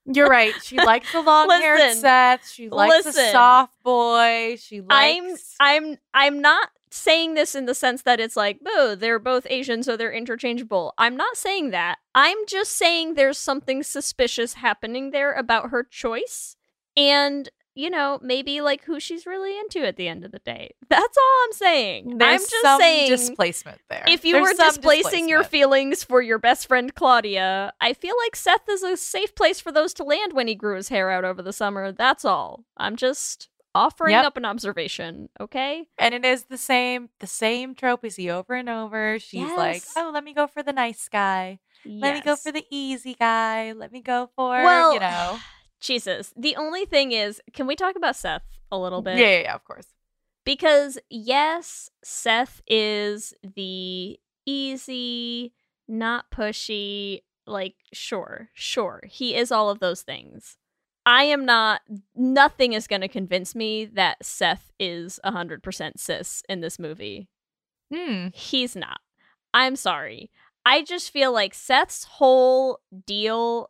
You're 0.05 0.27
right. 0.27 0.53
She 0.61 0.77
likes 0.77 1.11
the 1.11 1.21
long 1.21 1.49
haired 1.49 1.93
Seth. 1.93 2.49
She 2.49 2.69
likes 2.69 3.05
listen. 3.05 3.31
soft 3.31 3.81
boy. 3.83 4.57
She 4.59 4.81
likes. 4.81 5.55
I'm 5.59 5.85
I'm 5.85 5.97
I'm 6.13 6.41
not 6.41 6.69
saying 6.91 7.33
this 7.33 7.55
in 7.55 7.65
the 7.65 7.73
sense 7.73 8.03
that 8.03 8.19
it's 8.19 8.35
like, 8.35 8.59
oh, 8.65 8.95
they're 8.95 9.19
both 9.19 9.47
Asian, 9.49 9.81
so 9.81 9.97
they're 9.97 10.11
interchangeable. 10.11 10.93
I'm 10.97 11.17
not 11.17 11.37
saying 11.37 11.71
that. 11.71 11.97
I'm 12.13 12.37
just 12.47 12.73
saying 12.73 13.13
there's 13.13 13.37
something 13.37 13.81
suspicious 13.81 14.55
happening 14.55 15.11
there 15.11 15.33
about 15.33 15.69
her 15.71 15.83
choice. 15.83 16.55
And 16.95 17.49
you 17.75 17.89
know, 17.89 18.19
maybe 18.21 18.61
like 18.61 18.83
who 18.83 18.99
she's 18.99 19.25
really 19.25 19.57
into 19.59 19.85
at 19.85 19.95
the 19.97 20.07
end 20.07 20.23
of 20.23 20.31
the 20.31 20.39
day. 20.39 20.71
That's 20.89 21.17
all 21.17 21.43
I'm 21.45 21.53
saying. 21.53 22.17
There's 22.17 22.41
I'm 22.43 22.49
just 22.49 22.61
some 22.61 22.79
saying 22.81 23.09
displacement 23.09 23.81
there. 23.89 24.03
If 24.07 24.23
you 24.25 24.33
There's 24.33 24.57
were 24.57 24.65
displacing 24.65 25.27
your 25.29 25.43
feelings 25.43 26.03
for 26.03 26.21
your 26.21 26.37
best 26.39 26.67
friend 26.67 26.93
Claudia, 26.93 27.73
I 27.81 27.93
feel 27.93 28.15
like 28.23 28.35
Seth 28.35 28.67
is 28.69 28.83
a 28.83 28.95
safe 28.97 29.33
place 29.35 29.59
for 29.59 29.71
those 29.71 29.93
to 29.95 30.03
land 30.03 30.33
when 30.33 30.47
he 30.47 30.55
grew 30.55 30.75
his 30.75 30.89
hair 30.89 31.09
out 31.09 31.25
over 31.25 31.41
the 31.41 31.53
summer. 31.53 31.91
That's 31.91 32.25
all. 32.25 32.65
I'm 32.77 32.95
just 32.95 33.49
offering 33.75 34.11
Yep. 34.11 34.25
up 34.25 34.37
an 34.37 34.45
observation, 34.45 35.29
okay? 35.39 35.87
and 35.97 36.13
it 36.13 36.23
is 36.23 36.43
the 36.43 36.59
same, 36.59 37.09
the 37.19 37.25
same 37.27 37.73
trope 37.73 38.03
we 38.03 38.09
see 38.11 38.29
over 38.29 38.53
and 38.53 38.69
over. 38.69 39.17
She's 39.17 39.49
like, 39.57 39.81
"Oh, 39.95 40.11
let 40.13 40.23
me 40.23 40.33
go 40.35 40.45
for 40.45 40.61
the 40.61 40.73
nice 40.73 41.09
guy. 41.09 41.57
Let 41.83 42.13
me 42.13 42.21
go 42.21 42.35
for 42.35 42.51
the 42.51 42.65
easy 42.69 43.15
guy. 43.15 43.71
Let 43.71 43.91
me 43.91 44.01
go 44.01 44.29
for 44.35 44.61
Well, 44.61 44.93
you 44.93 44.99
know." 44.99 45.39
Jesus. 45.83 46.33
The 46.35 46.55
only 46.55 46.85
thing 46.85 47.11
is, 47.11 47.41
can 47.53 47.67
we 47.67 47.75
talk 47.75 47.95
about 47.95 48.15
Seth 48.15 48.43
a 48.71 48.77
little 48.77 49.01
bit? 49.01 49.17
Yeah, 49.17 49.27
yeah, 49.27 49.41
yeah, 49.41 49.55
of 49.55 49.63
course. 49.63 49.87
Because 50.45 50.97
yes, 51.09 51.89
Seth 52.03 52.61
is 52.67 53.33
the 53.43 54.19
easy, 54.45 55.53
not 55.87 56.31
pushy, 56.31 57.21
like 57.45 57.75
sure, 57.93 58.49
sure. 58.53 59.03
He 59.07 59.35
is 59.35 59.51
all 59.51 59.69
of 59.69 59.79
those 59.79 60.01
things. 60.01 60.57
I 61.05 61.23
am 61.23 61.45
not 61.45 61.81
nothing 62.15 62.73
is 62.73 62.87
going 62.87 63.01
to 63.01 63.07
convince 63.09 63.55
me 63.55 63.85
that 63.85 64.25
Seth 64.25 64.71
is 64.79 65.19
100% 65.25 65.91
cis 65.97 66.43
in 66.47 66.61
this 66.61 66.79
movie. 66.79 67.27
Hmm. 67.93 68.27
He's 68.33 68.75
not. 68.75 69.01
I'm 69.53 69.75
sorry. 69.75 70.31
I 70.65 70.81
just 70.81 71.11
feel 71.11 71.33
like 71.33 71.53
Seth's 71.53 72.05
whole 72.05 72.79
deal 73.05 73.69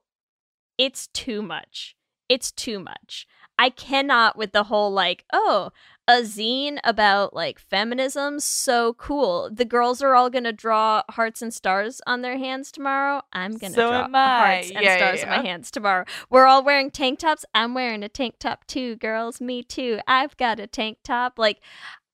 it's 0.77 1.07
too 1.07 1.41
much. 1.41 1.95
It's 2.33 2.51
too 2.51 2.79
much. 2.79 3.27
I 3.59 3.69
cannot 3.69 4.35
with 4.35 4.51
the 4.51 4.63
whole 4.63 4.91
like, 4.91 5.25
oh, 5.31 5.69
a 6.07 6.21
zine 6.23 6.79
about 6.83 7.33
like 7.33 7.59
feminism, 7.59 8.39
so 8.39 8.93
cool. 8.95 9.49
The 9.53 9.63
girls 9.65 10.01
are 10.01 10.15
all 10.15 10.29
gonna 10.29 10.51
draw 10.51 11.03
hearts 11.11 11.41
and 11.41 11.53
stars 11.53 12.01
on 12.07 12.23
their 12.23 12.37
hands 12.37 12.71
tomorrow. 12.71 13.21
I'm 13.31 13.57
gonna 13.57 13.73
So 13.75 13.89
draw 13.89 14.03
am 14.05 14.15
I. 14.15 14.37
hearts 14.39 14.71
and 14.71 14.83
Yeah, 14.83 14.97
yeah, 14.97 14.97
stars 14.97 15.23
on 15.23 15.29
my 15.29 15.41
hands 15.47 15.71
tomorrow. 15.71 16.05
We're 16.29 16.47
all 16.47 16.63
wearing 16.63 16.89
tank 16.91 17.19
tops. 17.19 17.45
I'm 17.53 17.73
wearing 17.73 18.03
a 18.03 18.09
tank 18.09 18.35
top 18.39 18.65
too, 18.67 18.95
girls. 18.97 19.39
Me 19.39 19.61
too. 19.63 19.99
I've 20.07 20.35
got 20.37 20.59
a 20.59 20.67
tank 20.67 20.97
top. 21.03 21.37
Like, 21.37 21.59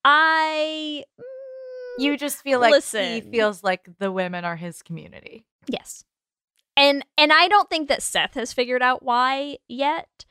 I. 0.06 1.04
Mm, 1.20 2.04
you 2.04 2.18
just 2.18 2.44
feel 2.44 2.60
like 2.60 2.84
he 2.84 3.22
feels 3.22 3.64
like 3.64 3.90
the 3.98 4.12
women 4.12 4.44
are 4.46 4.58
his 4.58 4.82
community. 4.82 5.46
Yes. 5.68 6.04
And 6.80 7.06
and 7.18 7.34
I 7.34 7.50
don't 7.50 7.70
think 7.70 7.90
that 7.90 8.02
Seth 8.02 8.36
has 8.36 8.54
figured 8.54 8.82
out 8.82 9.04
why 9.04 9.58
yet. 9.68 10.26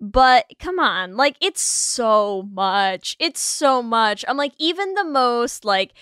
But 0.00 0.46
come 0.58 0.80
on, 0.80 1.16
like 1.16 1.36
it's 1.40 1.62
so 1.62 2.48
much. 2.52 3.16
It's 3.20 3.40
so 3.40 3.84
much. 3.84 4.24
I'm 4.26 4.36
like 4.36 4.52
even 4.58 4.94
the 4.94 5.04
most 5.04 5.64
like 5.64 5.92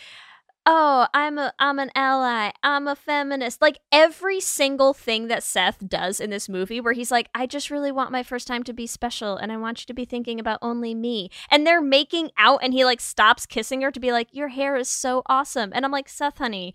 oh, 0.64 1.07
I'm 1.12 1.36
a 1.36 1.53
I'm 1.59 1.78
an 1.78 1.90
ally. 1.94 2.53
I'm 2.62 2.88
a 2.88 2.96
feminist. 2.96 3.61
Like 3.61 3.78
every 3.92 4.40
single 4.40 4.94
thing 4.94 5.28
that 5.28 5.42
Seth 5.42 5.86
does 5.86 6.18
in 6.18 6.30
this 6.30 6.48
movie 6.48 6.80
where 6.80 6.94
he's 6.94 7.11
like 7.11 7.28
I 7.34 7.44
just 7.46 7.70
really 7.70 7.92
want 7.92 8.11
my 8.11 8.22
first 8.22 8.46
time 8.46 8.62
to 8.64 8.72
be 8.72 8.86
special 8.86 9.36
and 9.36 9.53
I 9.53 9.59
want 9.59 9.82
you 9.82 9.86
to 9.86 9.94
be 9.94 10.07
thinking 10.07 10.40
about 10.40 10.61
only 10.62 10.94
me. 10.94 11.28
And 11.51 11.66
they're 11.66 11.82
making 11.82 12.30
out 12.38 12.61
and 12.62 12.72
he 12.72 12.86
like 12.86 13.03
stops 13.03 13.44
kissing 13.44 13.82
her 13.82 13.90
to 13.90 14.01
be 14.01 14.12
like 14.12 14.28
your 14.32 14.48
hair 14.48 14.76
is 14.76 14.88
so 14.88 15.22
awesome. 15.26 15.72
And 15.74 15.84
I'm 15.84 15.92
like 15.92 16.09
Seth 16.09 16.38
honey, 16.38 16.74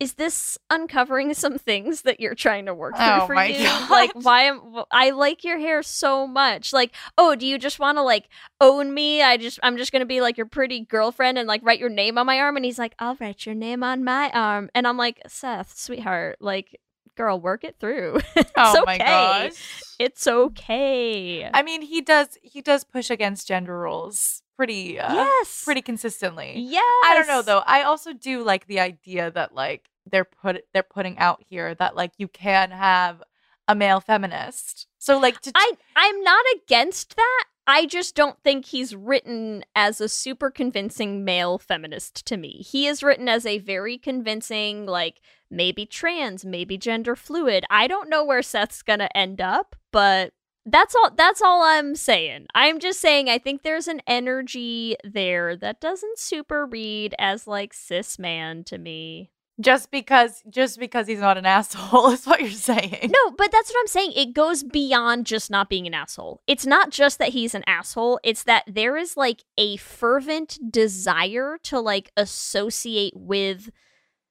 is 0.00 0.14
this 0.14 0.56
uncovering 0.70 1.34
some 1.34 1.58
things 1.58 2.02
that 2.02 2.20
you're 2.20 2.34
trying 2.34 2.66
to 2.66 2.74
work 2.74 2.96
through 2.96 3.04
Oh 3.06 3.26
for 3.26 3.34
you? 3.44 3.64
God. 3.64 3.90
Like, 3.90 4.12
why 4.14 4.42
am 4.42 4.84
I 4.92 5.10
like 5.10 5.42
your 5.42 5.58
hair 5.58 5.82
so 5.82 6.26
much? 6.26 6.72
Like, 6.72 6.94
oh, 7.16 7.34
do 7.34 7.46
you 7.46 7.58
just 7.58 7.80
want 7.80 7.98
to 7.98 8.02
like 8.02 8.28
own 8.60 8.94
me? 8.94 9.22
I 9.22 9.36
just, 9.36 9.58
I'm 9.62 9.76
just 9.76 9.90
gonna 9.90 10.06
be 10.06 10.20
like 10.20 10.36
your 10.36 10.46
pretty 10.46 10.84
girlfriend 10.84 11.36
and 11.36 11.48
like 11.48 11.62
write 11.64 11.80
your 11.80 11.88
name 11.88 12.16
on 12.16 12.26
my 12.26 12.38
arm. 12.38 12.56
And 12.56 12.64
he's 12.64 12.78
like, 12.78 12.94
I'll 12.98 13.16
write 13.20 13.44
your 13.44 13.56
name 13.56 13.82
on 13.82 14.04
my 14.04 14.30
arm. 14.30 14.70
And 14.74 14.86
I'm 14.86 14.96
like, 14.96 15.20
Seth, 15.26 15.76
sweetheart, 15.76 16.36
like, 16.40 16.78
girl, 17.16 17.40
work 17.40 17.64
it 17.64 17.76
through. 17.80 18.20
it's 18.36 18.52
Oh 18.56 18.82
okay. 18.82 18.84
my 18.86 18.98
gosh. 18.98 19.82
It's 19.98 20.28
okay. 20.28 21.50
I 21.52 21.62
mean, 21.64 21.82
he 21.82 22.00
does 22.00 22.38
he 22.42 22.60
does 22.62 22.84
push 22.84 23.10
against 23.10 23.48
gender 23.48 23.76
roles 23.76 24.42
pretty 24.58 24.98
uh, 24.98 25.14
yes, 25.14 25.62
pretty 25.64 25.80
consistently. 25.80 26.54
yes. 26.58 26.84
I 27.04 27.14
don't 27.14 27.28
know 27.28 27.42
though. 27.42 27.62
I 27.64 27.82
also 27.82 28.12
do 28.12 28.42
like 28.42 28.66
the 28.66 28.80
idea 28.80 29.30
that 29.30 29.54
like 29.54 29.88
they're 30.10 30.24
put 30.26 30.64
they're 30.74 30.82
putting 30.82 31.16
out 31.18 31.42
here 31.48 31.74
that 31.76 31.94
like 31.96 32.12
you 32.18 32.28
can 32.28 32.72
have 32.72 33.22
a 33.68 33.74
male 33.74 34.00
feminist. 34.00 34.88
So 34.98 35.18
like 35.18 35.40
to 35.42 35.52
I 35.54 35.72
I'm 35.96 36.22
not 36.22 36.44
against 36.56 37.16
that. 37.16 37.44
I 37.70 37.84
just 37.84 38.14
don't 38.14 38.42
think 38.42 38.64
he's 38.64 38.96
written 38.96 39.62
as 39.76 40.00
a 40.00 40.08
super 40.08 40.50
convincing 40.50 41.22
male 41.22 41.58
feminist 41.58 42.24
to 42.26 42.38
me. 42.38 42.64
He 42.66 42.86
is 42.86 43.02
written 43.02 43.28
as 43.28 43.44
a 43.44 43.58
very 43.58 43.98
convincing 43.98 44.86
like 44.86 45.20
maybe 45.50 45.84
trans, 45.84 46.46
maybe 46.46 46.78
gender 46.78 47.14
fluid. 47.14 47.64
I 47.68 47.86
don't 47.86 48.08
know 48.08 48.24
where 48.24 48.42
Seth's 48.42 48.82
going 48.82 49.00
to 49.00 49.14
end 49.14 49.42
up, 49.42 49.76
but 49.92 50.32
that's 50.70 50.94
all 50.94 51.10
that's 51.16 51.42
all 51.42 51.62
I'm 51.62 51.94
saying. 51.94 52.46
I'm 52.54 52.78
just 52.78 53.00
saying 53.00 53.28
I 53.28 53.38
think 53.38 53.62
there's 53.62 53.88
an 53.88 54.00
energy 54.06 54.96
there 55.04 55.56
that 55.56 55.80
doesn't 55.80 56.18
super 56.18 56.66
read 56.66 57.14
as 57.18 57.46
like 57.46 57.72
cis 57.74 58.18
man 58.18 58.64
to 58.64 58.78
me. 58.78 59.30
just 59.60 59.90
because 59.90 60.42
just 60.48 60.78
because 60.78 61.06
he's 61.08 61.18
not 61.20 61.36
an 61.36 61.44
asshole 61.46 62.10
is 62.12 62.24
what 62.26 62.40
you're 62.40 62.50
saying. 62.50 63.10
No, 63.10 63.30
but 63.36 63.50
that's 63.50 63.70
what 63.70 63.80
I'm 63.80 63.88
saying. 63.88 64.12
It 64.14 64.32
goes 64.32 64.62
beyond 64.62 65.26
just 65.26 65.50
not 65.50 65.68
being 65.68 65.86
an 65.86 65.94
asshole. 65.94 66.40
It's 66.46 66.64
not 66.66 66.90
just 66.90 67.18
that 67.18 67.30
he's 67.30 67.54
an 67.56 67.64
asshole, 67.66 68.20
it's 68.22 68.44
that 68.44 68.64
there 68.68 68.96
is 68.96 69.16
like 69.16 69.42
a 69.56 69.76
fervent 69.78 70.58
desire 70.70 71.58
to 71.64 71.80
like 71.80 72.12
associate 72.16 73.14
with 73.16 73.70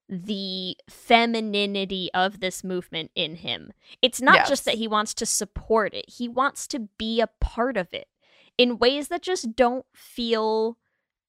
the 0.10 0.78
femininity 0.90 2.10
of 2.14 2.40
this 2.40 2.64
movement 2.64 3.12
in 3.16 3.36
him. 3.36 3.74
It's 4.02 4.22
not 4.22 4.36
Yes. 4.36 4.50
just 4.50 4.66
that 4.66 4.76
he 4.76 4.88
wants 4.88 5.14
to 5.16 5.26
support 5.26 5.94
it, 5.94 6.06
he 6.10 6.28
wants 6.30 6.66
to 6.68 6.80
be 6.98 7.20
a 7.20 7.28
part 7.42 7.76
of 7.78 7.94
it 7.94 8.08
in 8.58 8.78
ways 8.78 9.10
that 9.10 9.22
just 9.22 9.56
don't 9.56 9.86
feel 9.94 10.78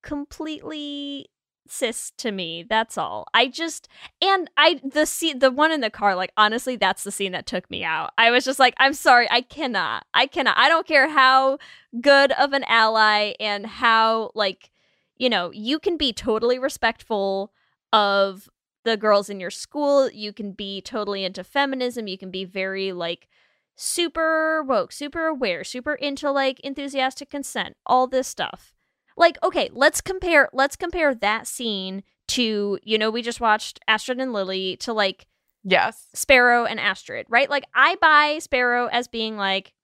completely 0.03 1.27
cis 1.71 2.13
to 2.17 2.33
me 2.33 2.65
that's 2.67 2.97
all 2.97 3.27
i 3.35 3.47
just 3.47 3.89
and 4.23 4.51
i 4.57 4.81
the 4.83 5.05
scene 5.05 5.39
the 5.39 5.51
one 5.51 5.71
in 5.71 5.83
the 5.83 5.91
car 5.91 6.15
like 6.15 6.33
honestly 6.35 6.77
that's 6.77 7.05
the 7.05 7.13
scene 7.13 7.33
that 7.33 7.45
took 7.45 7.71
me 7.71 7.85
out 7.85 8.11
i 8.17 8.31
was 8.31 8.43
just 8.43 8.59
like 8.59 8.73
i'm 8.79 8.95
sorry 8.95 9.29
i 9.31 9.43
cannot 9.43 10.07
i 10.15 10.27
cannot 10.27 10.57
i 10.57 10.67
don't 10.71 10.87
care 10.87 11.11
how 11.11 11.59
good 12.01 12.33
of 12.33 12.55
an 12.55 12.65
ally 12.69 13.35
and 13.39 13.67
how 13.67 14.31
like 14.35 14.71
you 15.19 15.29
know 15.29 15.51
you 15.53 15.79
can 15.79 15.99
be 15.99 16.11
totally 16.11 16.59
respectful 16.59 17.53
of 17.93 18.49
the 18.89 18.97
girls 18.97 19.29
in 19.29 19.39
your 19.39 19.51
school 19.51 20.11
you 20.11 20.33
can 20.33 20.53
be 20.53 20.81
totally 20.81 21.23
into 21.25 21.45
feminism 21.45 22.07
you 22.09 22.17
can 22.19 22.31
be 22.31 22.45
very 22.45 22.93
like 22.93 23.29
super 23.77 24.63
woke 24.65 24.91
super 24.93 25.27
aware 25.27 25.63
super 25.63 25.95
into 25.95 26.31
like 26.31 26.59
enthusiastic 26.61 27.31
consent 27.31 27.77
all 27.87 28.07
this 28.07 28.27
stuff. 28.27 28.73
Like 29.17 29.37
okay 29.43 29.69
let's 29.73 30.01
compare 30.01 30.49
let's 30.53 30.77
compare 30.77 31.15
that 31.15 31.47
scene 31.47 32.03
to 32.29 32.79
you 32.83 32.99
know 32.99 33.11
we 33.11 33.23
just 33.23 33.41
watched 33.41 33.79
astrid 33.87 34.21
and 34.21 34.33
lily 34.33 34.77
to 34.79 34.93
like 34.93 35.27
Yes. 35.65 36.07
sparrow 36.15 36.65
and 36.65 36.81
astrid 36.81 37.27
right? 37.29 37.51
Like 37.51 37.65
i 37.75 37.97
buy 38.01 38.39
sparrow 38.41 38.87
as 38.91 39.07
being 39.09 39.37
like 39.37 39.75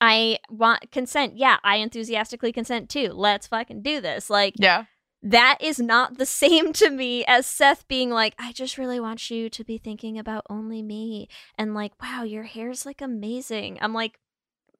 i 0.00 0.38
want 0.48 0.90
consent. 0.90 1.36
Yeah 1.36 1.58
i 1.64 1.76
enthusiastically 1.76 2.52
consent 2.52 2.88
too. 2.90 3.08
Let's 3.12 3.46
fucking 3.46 3.82
do 3.82 4.00
this. 4.00 4.28
Like 4.30 4.54
Yeah. 4.58 4.84
That 5.22 5.58
is 5.60 5.78
not 5.78 6.18
the 6.18 6.26
same 6.42 6.72
to 6.74 6.90
me 6.90 7.24
as 7.26 7.46
Seth 7.46 7.86
being 7.88 8.10
like, 8.10 8.34
I 8.38 8.52
just 8.52 8.78
really 8.78 9.00
want 9.00 9.30
you 9.30 9.48
to 9.50 9.64
be 9.64 9.78
thinking 9.78 10.18
about 10.18 10.44
only 10.48 10.82
me. 10.82 11.28
And 11.58 11.74
like, 11.74 11.92
wow, 12.02 12.22
your 12.22 12.44
hair's 12.44 12.86
like 12.86 13.00
amazing. 13.00 13.78
I'm 13.80 13.92
like, 13.92 14.18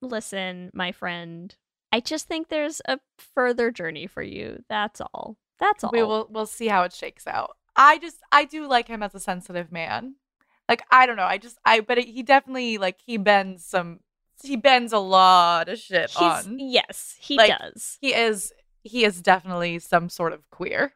listen, 0.01 0.71
my 0.75 0.93
friend, 0.93 1.55
I 1.93 2.01
just 2.01 2.27
think 2.29 2.49
there's 2.49 2.81
a 2.87 2.99
further 3.35 3.71
journey 3.71 4.07
for 4.07 4.23
you. 4.23 4.63
That's 4.69 5.01
all. 5.01 5.37
That's 5.59 5.85
all. 5.85 5.91
We 5.93 6.03
will 6.03 6.27
we'll 6.31 6.47
see 6.47 6.69
how 6.69 6.85
it 6.85 6.93
shakes 6.93 7.27
out. 7.27 7.57
I 7.77 7.99
just 7.99 8.19
I 8.33 8.45
do 8.45 8.67
like 8.67 8.89
him 8.89 9.03
as 9.03 9.15
a 9.15 9.21
sensitive 9.21 9.71
man. 9.71 10.15
Like 10.69 10.83
I 10.91 11.05
don't 11.05 11.17
know. 11.17 11.25
I 11.25 11.37
just 11.39 11.59
I 11.65 11.81
but 11.81 11.99
he 11.99 12.23
definitely 12.23 12.79
like 12.79 12.99
he 13.05 13.17
bends 13.19 13.65
some 13.65 14.01
he 14.43 14.57
bends 14.57 14.93
a 14.95 14.99
lot 14.99 15.69
of 15.69 15.79
shit 15.79 16.11
He's- 16.11 16.47
on. 16.47 16.57
yes, 16.59 17.17
he 17.21 17.37
Like, 17.37 17.59
does. 17.59 17.99
He 18.01 18.15
is 18.15 18.55
he 18.83 19.05
is 19.05 19.21
definitely 19.21 19.79
some 19.79 20.09
sort 20.09 20.33
of 20.33 20.49
queer. 20.51 20.95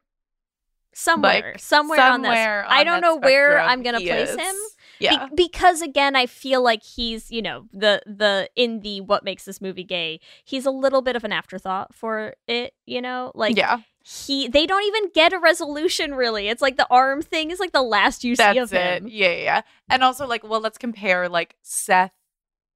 Somewhere, 0.97 1.51
like, 1.55 1.59
somewhere, 1.59 2.01
on 2.01 2.23
this. 2.23 2.29
somewhere 2.29 2.65
I 2.69 2.85
don't 2.85 3.01
know 3.01 3.17
where 3.17 3.59
I'm 3.59 3.83
gonna 3.83 3.99
place 4.01 4.29
is. 4.29 4.37
him, 4.37 4.55
Be- 5.01 5.07
Yeah. 5.07 5.29
because 5.35 5.83
again, 5.83 6.15
I 6.15 6.27
feel 6.27 6.63
like 6.63 6.85
he's, 6.85 7.33
you 7.33 7.43
know, 7.43 7.67
the 7.73 8.01
the 8.07 8.49
in 8.55 8.79
the 8.79 9.01
what 9.01 9.25
makes 9.25 9.45
this 9.45 9.61
movie 9.61 9.83
gay, 9.83 10.21
he's 10.45 10.67
a 10.67 10.71
little 10.71 11.03
bit 11.03 11.17
of 11.17 11.25
an 11.25 11.33
afterthought 11.33 11.93
for 11.93 12.35
it, 12.47 12.75
you 12.87 13.03
know? 13.03 13.33
Like 13.35 13.57
yeah. 13.57 13.81
he 14.05 14.47
they 14.47 14.67
don't 14.67 14.85
even 14.85 15.11
get 15.13 15.33
a 15.33 15.39
resolution 15.41 16.15
really. 16.15 16.47
It's 16.47 16.63
like 16.63 16.77
the 16.77 16.87
arm 16.89 17.23
thing 17.23 17.51
is 17.51 17.59
like 17.59 17.73
the 17.73 17.83
last 17.83 18.23
you 18.23 18.37
see 18.37 18.59
of 18.59 18.73
it. 18.73 19.03
him. 19.03 19.09
Yeah, 19.09 19.31
yeah, 19.31 19.43
yeah. 19.43 19.63
And 19.91 20.05
also 20.05 20.29
like, 20.29 20.49
well, 20.49 20.61
let's 20.61 20.79
compare 20.79 21.29
like 21.29 21.57
Seth 21.61 22.13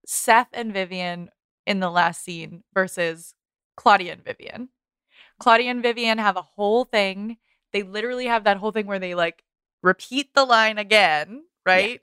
Seth 0.05 0.49
and 0.53 0.73
Vivian 0.73 1.31
in 1.69 1.79
the 1.79 1.91
last 1.91 2.25
scene 2.25 2.65
versus 2.75 3.37
Claudia 3.77 4.15
and 4.15 4.25
Vivian. 4.25 4.71
Claudia 5.39 5.71
and 5.71 5.83
Vivian 5.83 6.19
have 6.19 6.37
a 6.37 6.43
whole 6.43 6.85
thing. 6.85 7.39
They 7.73 7.83
literally 7.83 8.27
have 8.27 8.45
that 8.45 8.57
whole 8.57 8.73
thing 8.73 8.87
where 8.87 8.99
they 8.99 9.15
like 9.15 9.45
repeat 9.83 10.35
the 10.35 10.45
line 10.45 10.79
again, 10.79 11.45
right? 11.65 12.01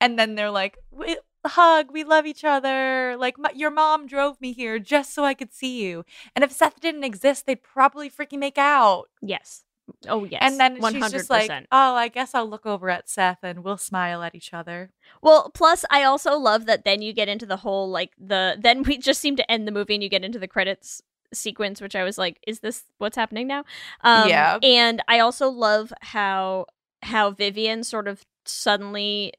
And 0.00 0.18
then 0.18 0.34
they're 0.34 0.50
like, 0.50 0.78
we, 0.90 1.18
hug, 1.44 1.90
we 1.92 2.04
love 2.04 2.26
each 2.26 2.44
other. 2.44 3.16
Like, 3.18 3.38
my, 3.38 3.50
your 3.54 3.70
mom 3.70 4.06
drove 4.06 4.40
me 4.40 4.52
here 4.52 4.78
just 4.78 5.14
so 5.14 5.24
I 5.24 5.34
could 5.34 5.52
see 5.52 5.82
you. 5.82 6.04
And 6.34 6.44
if 6.44 6.52
Seth 6.52 6.80
didn't 6.80 7.04
exist, 7.04 7.46
they'd 7.46 7.62
probably 7.62 8.10
freaking 8.10 8.38
make 8.38 8.58
out. 8.58 9.06
Yes. 9.20 9.64
Oh 10.06 10.24
yes. 10.24 10.40
And 10.42 10.60
then 10.60 10.80
100%. 10.80 10.92
she's 10.92 11.12
just 11.12 11.30
like, 11.30 11.50
oh, 11.72 11.94
I 11.94 12.08
guess 12.08 12.34
I'll 12.34 12.48
look 12.48 12.66
over 12.66 12.90
at 12.90 13.08
Seth 13.08 13.38
and 13.42 13.64
we'll 13.64 13.78
smile 13.78 14.22
at 14.22 14.34
each 14.34 14.52
other. 14.52 14.90
Well, 15.22 15.50
plus 15.54 15.84
I 15.90 16.02
also 16.02 16.36
love 16.36 16.66
that 16.66 16.84
then 16.84 17.00
you 17.00 17.12
get 17.12 17.28
into 17.28 17.46
the 17.46 17.56
whole 17.56 17.88
like 17.88 18.10
the 18.18 18.58
then 18.60 18.82
we 18.82 18.98
just 18.98 19.20
seem 19.20 19.36
to 19.36 19.50
end 19.50 19.66
the 19.66 19.72
movie 19.72 19.94
and 19.94 20.02
you 20.02 20.10
get 20.10 20.24
into 20.24 20.38
the 20.38 20.46
credits 20.46 21.02
sequence, 21.32 21.80
which 21.80 21.96
I 21.96 22.04
was 22.04 22.18
like, 22.18 22.38
is 22.46 22.60
this 22.60 22.84
what's 22.98 23.16
happening 23.16 23.46
now? 23.46 23.64
Um, 24.02 24.28
Yeah. 24.28 24.58
And 24.62 25.02
I 25.08 25.20
also 25.20 25.48
love 25.48 25.92
how 26.00 26.66
how 27.02 27.30
Vivian 27.30 27.84
sort 27.84 28.08
of 28.08 28.24
suddenly 28.44 29.32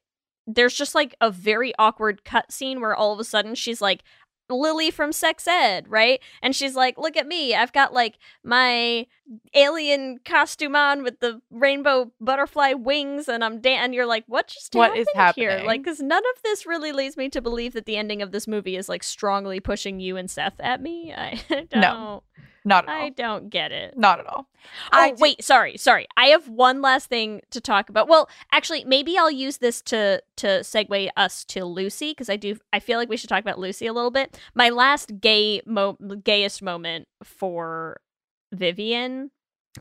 there's 0.47 0.73
just 0.73 0.95
like 0.95 1.15
a 1.21 1.29
very 1.29 1.73
awkward 1.77 2.23
cut 2.23 2.51
scene 2.51 2.81
where 2.81 2.95
all 2.95 3.13
of 3.13 3.19
a 3.19 3.23
sudden 3.23 3.53
she's 3.55 3.81
like 3.81 4.03
Lily 4.49 4.91
from 4.91 5.11
Sex 5.11 5.47
Ed, 5.47 5.85
right? 5.87 6.19
And 6.41 6.55
she's 6.55 6.75
like, 6.75 6.97
"Look 6.97 7.15
at 7.15 7.27
me! 7.27 7.55
I've 7.55 7.73
got 7.73 7.93
like 7.93 8.17
my 8.43 9.05
alien 9.53 10.19
costume 10.25 10.75
on 10.75 11.03
with 11.03 11.19
the 11.19 11.41
rainbow 11.51 12.11
butterfly 12.19 12.73
wings, 12.73 13.27
and 13.27 13.43
I'm 13.43 13.61
dan." 13.61 13.85
And 13.85 13.95
you're 13.95 14.05
like, 14.05 14.23
"What 14.27 14.47
just 14.47 14.73
What 14.73 14.97
is 14.97 15.07
happened 15.15 15.41
here?" 15.41 15.49
happening? 15.51 15.67
Like, 15.67 15.83
because 15.83 15.99
none 15.99 16.23
of 16.35 16.41
this 16.43 16.65
really 16.65 16.91
leads 16.91 17.15
me 17.17 17.29
to 17.29 17.41
believe 17.41 17.73
that 17.73 17.85
the 17.85 17.97
ending 17.97 18.21
of 18.21 18.31
this 18.31 18.47
movie 18.47 18.75
is 18.75 18.89
like 18.89 19.03
strongly 19.03 19.59
pushing 19.59 19.99
you 19.99 20.17
and 20.17 20.29
Seth 20.29 20.59
at 20.59 20.81
me. 20.81 21.13
I 21.13 21.41
don't. 21.49 21.75
No, 21.75 22.23
Not 22.70 22.88
at 22.88 22.89
all. 22.95 23.01
I 23.01 23.09
don't 23.09 23.49
get 23.49 23.72
it. 23.72 23.97
Not 23.97 24.20
at 24.20 24.28
all. 24.28 24.47
Oh, 24.47 24.88
I 24.91 25.13
wait, 25.17 25.43
sorry, 25.43 25.76
sorry. 25.76 26.07
I 26.15 26.28
have 26.28 26.47
one 26.47 26.82
last 26.84 27.09
thing 27.09 27.41
to 27.49 27.59
talk 27.59 27.89
about. 27.89 28.07
Well, 28.07 28.30
actually, 28.51 28.84
maybe 28.84 29.17
I'll 29.17 29.32
use 29.32 29.57
this 29.57 29.82
to 29.84 30.22
to 30.38 30.47
segue 30.61 31.09
us 31.17 31.43
to 31.45 31.65
Lucy 31.65 32.11
because 32.11 32.30
I 32.30 32.36
do. 32.36 32.57
I 32.72 32.80
feel 32.80 32.99
like 32.99 33.09
we 33.09 33.17
should 33.17 33.30
talk 33.30 33.41
about 33.41 33.57
Lucy 33.57 33.88
a 33.88 33.93
little 33.93 34.11
bit. 34.11 34.39
My 34.53 34.70
last 34.70 35.20
gay 35.20 35.61
mo- 35.65 35.97
gayest 36.24 36.61
moment 36.61 37.07
for 37.24 37.99
Vivian. 38.53 39.32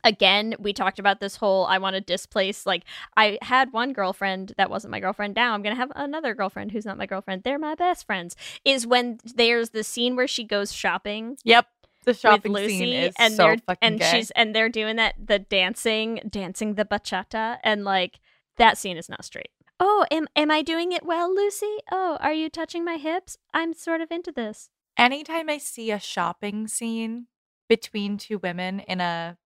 Again, 0.04 0.54
we 0.58 0.72
talked 0.72 0.98
about 0.98 1.20
this 1.20 1.36
whole 1.36 1.66
I 1.66 1.78
want 1.78 1.94
to 1.94 2.00
displace. 2.00 2.64
Like, 2.66 2.84
I 3.16 3.38
had 3.42 3.72
one 3.72 3.92
girlfriend 3.92 4.52
that 4.56 4.70
wasn't 4.70 4.92
my 4.92 5.00
girlfriend. 5.00 5.34
Now 5.34 5.52
I'm 5.54 5.62
going 5.62 5.74
to 5.74 5.80
have 5.80 5.90
another 5.96 6.34
girlfriend 6.34 6.72
who's 6.72 6.84
not 6.84 6.98
my 6.98 7.06
girlfriend. 7.06 7.42
They're 7.42 7.58
my 7.58 7.74
best 7.74 8.06
friends. 8.06 8.36
Is 8.64 8.86
when 8.86 9.18
there's 9.34 9.70
the 9.70 9.82
scene 9.84 10.14
where 10.16 10.28
she 10.28 10.44
goes 10.44 10.72
shopping 10.72 11.36
Yep. 11.44 11.66
The 12.04 12.14
shopping 12.14 12.52
with 12.52 12.62
Lucy 12.62 12.78
scene 12.78 12.92
is 12.94 13.14
and 13.18 13.34
so 13.34 13.42
they're 13.44 13.56
fucking 13.58 13.78
and 13.82 13.98
gay. 13.98 14.10
she's 14.10 14.30
and 14.32 14.54
they're 14.54 14.68
doing 14.70 14.96
that 14.96 15.14
the 15.22 15.38
dancing 15.38 16.20
dancing 16.28 16.74
the 16.74 16.84
bachata 16.84 17.58
and 17.62 17.84
like 17.84 18.20
that 18.56 18.78
scene 18.78 18.96
is 18.96 19.08
not 19.08 19.24
straight. 19.24 19.50
Oh, 19.80 20.06
am 20.10 20.26
am 20.34 20.50
I 20.50 20.62
doing 20.62 20.92
it 20.92 21.04
well, 21.04 21.32
Lucy? 21.34 21.76
Oh, 21.92 22.16
are 22.20 22.32
you 22.32 22.48
touching 22.48 22.84
my 22.84 22.96
hips? 22.96 23.36
I'm 23.52 23.74
sort 23.74 24.00
of 24.00 24.10
into 24.10 24.32
this. 24.32 24.70
Anytime 24.96 25.48
I 25.48 25.58
see 25.58 25.90
a 25.90 26.00
shopping 26.00 26.66
scene 26.66 27.26
between 27.68 28.16
two 28.18 28.38
women 28.38 28.80
in 28.80 29.00
a 29.00 29.36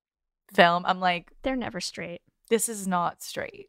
film, 0.54 0.84
I'm 0.86 1.00
like, 1.00 1.32
They're 1.42 1.56
never 1.56 1.80
straight. 1.80 2.20
this 2.48 2.68
is 2.68 2.86
not 2.86 3.22
straight. 3.22 3.68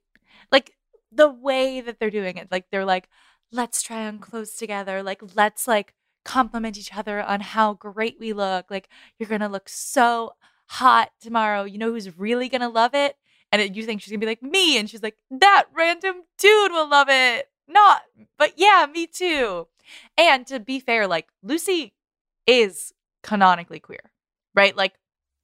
Like 0.52 0.74
the 1.12 1.30
way 1.30 1.82
that 1.82 2.00
they're 2.00 2.10
doing 2.10 2.38
it, 2.38 2.50
like 2.52 2.66
they're 2.72 2.86
like, 2.86 3.10
let's 3.52 3.82
try 3.82 4.06
on 4.08 4.20
clothes 4.20 4.54
together. 4.56 5.04
Like, 5.04 5.22
let's 5.36 5.68
like 5.68 5.94
compliment 6.26 6.78
each 6.78 6.96
other 6.96 7.22
on 7.22 7.40
how 7.42 7.74
great 7.74 8.18
we 8.20 8.34
look. 8.34 8.70
Like, 8.72 8.90
you're 9.18 9.30
gonna 9.30 9.50
look 9.50 9.70
so 9.70 10.34
hot 10.68 11.12
tomorrow. 11.22 11.64
You 11.64 11.78
know 11.78 11.92
who's 11.92 12.18
really 12.18 12.50
gonna 12.50 12.70
love 12.70 12.94
it? 12.94 13.18
And 13.52 13.62
it, 13.62 13.76
you 13.76 13.84
think 13.86 14.02
she's 14.02 14.12
gonna 14.12 14.20
be 14.20 14.26
like 14.26 14.42
me, 14.44 14.78
and 14.78 14.90
she's 14.90 15.04
like, 15.04 15.18
that 15.32 15.66
random 15.74 16.24
dude 16.38 16.72
will 16.72 16.90
love 16.90 17.08
it. 17.10 17.50
Not, 17.68 18.02
but 18.38 18.54
yeah, 18.58 18.86
me 18.92 19.08
too. 19.08 19.68
And 20.18 20.46
to 20.48 20.60
be 20.60 20.80
fair, 20.80 21.08
like 21.08 21.28
Lucy 21.42 21.94
is 22.48 22.94
canonically 23.22 23.80
queer, 23.80 24.12
right? 24.56 24.76
Like 24.76 24.94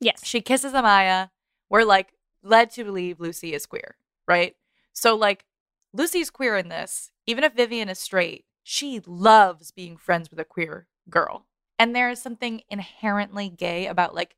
Yes. 0.01 0.25
she 0.25 0.41
kisses 0.41 0.73
Amaya. 0.73 1.29
We're 1.69 1.83
like 1.83 2.13
led 2.43 2.71
to 2.71 2.83
believe 2.83 3.19
Lucy 3.19 3.53
is 3.53 3.65
queer, 3.65 3.95
right? 4.27 4.55
So 4.93 5.15
like 5.15 5.45
Lucy's 5.93 6.29
queer 6.29 6.57
in 6.57 6.69
this. 6.69 7.11
Even 7.25 7.43
if 7.43 7.53
Vivian 7.53 7.89
is 7.89 7.99
straight, 7.99 8.45
she 8.63 8.99
loves 9.05 9.71
being 9.71 9.97
friends 9.97 10.29
with 10.29 10.39
a 10.39 10.45
queer 10.45 10.87
girl. 11.09 11.45
And 11.77 11.95
there 11.95 12.09
is 12.09 12.21
something 12.21 12.61
inherently 12.69 13.49
gay 13.49 13.87
about 13.87 14.13
like 14.15 14.35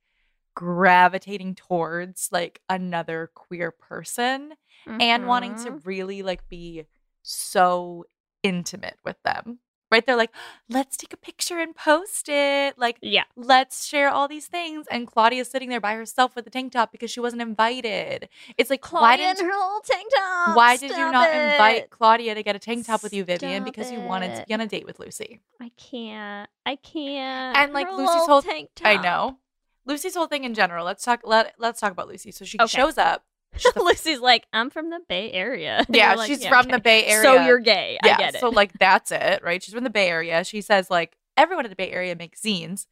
gravitating 0.56 1.56
towards 1.56 2.30
like 2.32 2.62
another 2.70 3.32
queer 3.34 3.72
person 3.72 4.54
and 5.00 5.26
wanting 5.28 5.56
to 5.56 5.72
Mhm. 5.72 5.86
really 5.86 6.22
like 6.24 6.48
be 6.50 6.86
so 7.24 8.06
intimate 8.44 8.98
with 9.04 9.22
them. 9.24 9.60
Right? 9.92 10.06
They're 10.06 10.16
like, 10.16 10.32
let's 10.70 10.96
take 10.96 11.12
a 11.14 11.18
picture 11.18 11.60
and 11.60 11.76
post 11.76 12.30
it. 12.30 12.78
Like, 12.78 12.98
Yeah. 13.02 13.24
let's 13.36 13.86
share 13.86 14.10
all 14.10 14.28
these 14.30 14.48
things. 14.48 14.88
And 14.90 15.06
Claudia's 15.06 15.50
sitting 15.50 15.68
there 15.70 15.82
by 15.82 15.96
herself 15.96 16.34
with 16.36 16.48
a 16.48 16.50
tank 16.50 16.72
top 16.72 16.92
because 16.94 17.12
she 17.12 17.20
wasn't 17.20 17.42
invited. 17.42 18.30
It's 18.58 18.70
like, 18.70 18.82
Claudia 18.82 19.28
and 19.28 19.40
her 19.40 19.46
little 19.46 19.82
tank 19.84 20.12
top. 20.16 20.56
why 20.56 20.78
did 20.78 20.92
you 20.92 21.12
not 21.12 21.30
it. 21.34 21.44
invite 21.44 21.90
Claudia 21.90 22.36
to 22.36 22.42
get 22.44 22.56
a 22.56 22.60
tank 22.60 22.86
top 22.86 23.04
with 23.04 23.14
you, 23.14 23.26
Vivian? 23.26 23.64
Stop 23.64 23.66
Because 23.66 23.92
you 23.92 24.00
wanted 24.02 24.36
to 24.36 24.46
be 24.48 24.54
on 24.54 24.62
a 24.62 24.68
date 24.68 24.86
with 24.86 25.00
Lucy. 25.00 25.42
I 25.60 25.72
can't. 25.78 26.50
I 26.66 26.76
can't. 26.78 27.58
And 27.58 27.74
like 27.74 27.88
Her 27.88 27.94
Lucy's 27.98 28.26
whole 28.26 28.42
tank 28.42 28.70
top. 28.76 28.88
I 28.88 28.96
know. 28.98 29.38
Lucy's 29.86 30.16
whole 30.16 30.28
thing 30.28 30.44
in 30.44 30.54
general. 30.54 30.86
Let's 30.86 31.04
talk 31.04 31.22
let 31.26 31.56
let's 31.58 31.80
talk 31.82 31.92
about 31.92 32.08
Lucy. 32.08 32.32
So 32.32 32.46
she 32.46 32.58
Okay. 32.60 32.68
shows 32.78 32.98
up. 32.98 33.26
Lucy's 33.76 34.20
like, 34.20 34.48
I'm 34.54 34.70
from 34.70 34.90
the 34.90 35.00
Bay 35.08 35.32
Area. 35.32 35.84
And 35.88 35.96
Yeah, 35.96 36.16
like, 36.16 36.28
she's 36.28 36.46
from 36.46 36.68
the. 36.68 36.80
Bay 36.80 37.06
Area. 37.06 37.24
So 37.24 37.46
you're 37.46 37.60
gay. 37.60 37.98
Yeah, 38.04 38.16
I 38.16 38.18
get 38.18 38.36
it. 38.36 38.40
So 38.42 38.50
like 38.50 38.74
that's 38.80 39.12
it, 39.12 39.44
right? 39.44 39.62
She's 39.62 39.74
from 39.74 39.84
the 39.84 39.90
Bay 39.90 40.08
Area. 40.10 40.44
She 40.44 40.62
says 40.62 40.90
like 40.90 41.18
everyone 41.38 41.66
in 41.66 41.70
the 41.70 41.76
Bay 41.76 41.92
Area 41.92 42.16
makes 42.16 42.42
zines, 42.42 42.88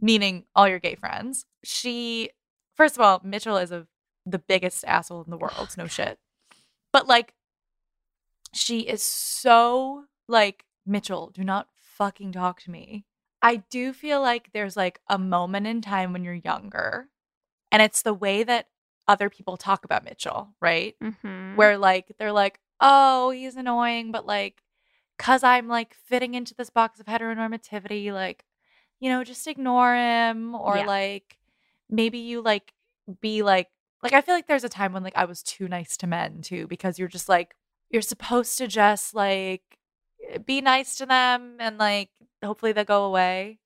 meaning 0.00 0.44
all 0.54 0.68
your 0.68 0.78
gay 0.78 0.94
friends. 0.94 1.46
She 1.64 2.30
first 2.76 2.96
of 2.96 3.00
all, 3.00 3.20
Mitchell 3.24 3.56
is 3.56 3.70
a 3.70 3.86
the 4.26 4.38
biggest 4.38 4.84
asshole 4.84 5.22
in 5.22 5.30
the 5.30 5.36
oh 5.36 5.40
world. 5.40 5.74
no 5.76 5.86
shit. 5.86 6.18
But 6.92 7.06
like 7.06 7.34
she 8.52 8.80
is 8.80 9.02
so 9.02 10.04
like 10.28 10.64
Mitchell, 10.86 11.30
do 11.32 11.44
not 11.44 11.68
fucking 11.74 12.32
talk 12.32 12.60
to 12.62 12.70
me. 12.70 13.04
I 13.42 13.56
do 13.70 13.92
feel 13.92 14.20
like 14.20 14.50
there's 14.52 14.76
like 14.76 15.00
a 15.08 15.18
moment 15.18 15.66
in 15.66 15.80
time 15.80 16.12
when 16.12 16.24
you're 16.24 16.34
younger, 16.34 17.08
and 17.72 17.80
it's 17.80 18.02
the 18.02 18.14
way 18.14 18.42
that 18.42 18.66
other 19.12 19.28
people 19.36 19.56
talk 19.56 19.84
about 19.84 20.04
Mitchell, 20.04 20.42
right? 20.60 20.94
Mhm. 21.02 21.56
Where 21.56 21.76
like 21.78 22.06
they're 22.18 22.32
like, 22.44 22.60
oh, 22.80 23.30
he's 23.30 23.56
annoying, 23.56 24.12
but 24.12 24.24
like, 24.26 24.62
cause 25.18 25.42
I'm 25.42 25.66
like 25.68 25.94
fitting 25.94 26.34
into 26.34 26.54
this 26.54 26.70
box 26.70 27.00
of 27.00 27.06
heteronormativity, 27.06 28.12
like, 28.12 28.44
you 29.00 29.08
know, 29.10 29.24
just 29.24 29.46
ignore 29.46 29.94
him, 29.94 30.54
or 30.54 30.76
Yeah. 30.78 30.86
like 30.86 31.38
maybe 31.88 32.18
you 32.18 32.40
like 32.40 32.72
be 33.20 33.42
like, 33.42 33.68
like 34.02 34.12
I 34.12 34.20
feel 34.20 34.34
like 34.34 34.46
there's 34.46 34.64
a 34.64 34.68
time 34.68 34.92
when 34.92 35.02
like 35.02 35.16
I 35.16 35.24
was 35.26 35.42
too 35.42 35.66
nice 35.68 35.96
to 35.98 36.06
men 36.06 36.40
too, 36.42 36.66
because 36.68 36.98
you're 36.98 37.08
just 37.18 37.28
like 37.28 37.54
you're 37.90 38.02
supposed 38.02 38.56
to 38.58 38.66
just 38.68 39.14
like 39.14 39.62
be 40.46 40.60
nice 40.60 40.96
to 40.98 41.06
them 41.06 41.56
and 41.58 41.76
like 41.78 42.10
hopefully 42.44 42.72
they'll 42.72 42.84
go 42.84 43.04
away. 43.04 43.58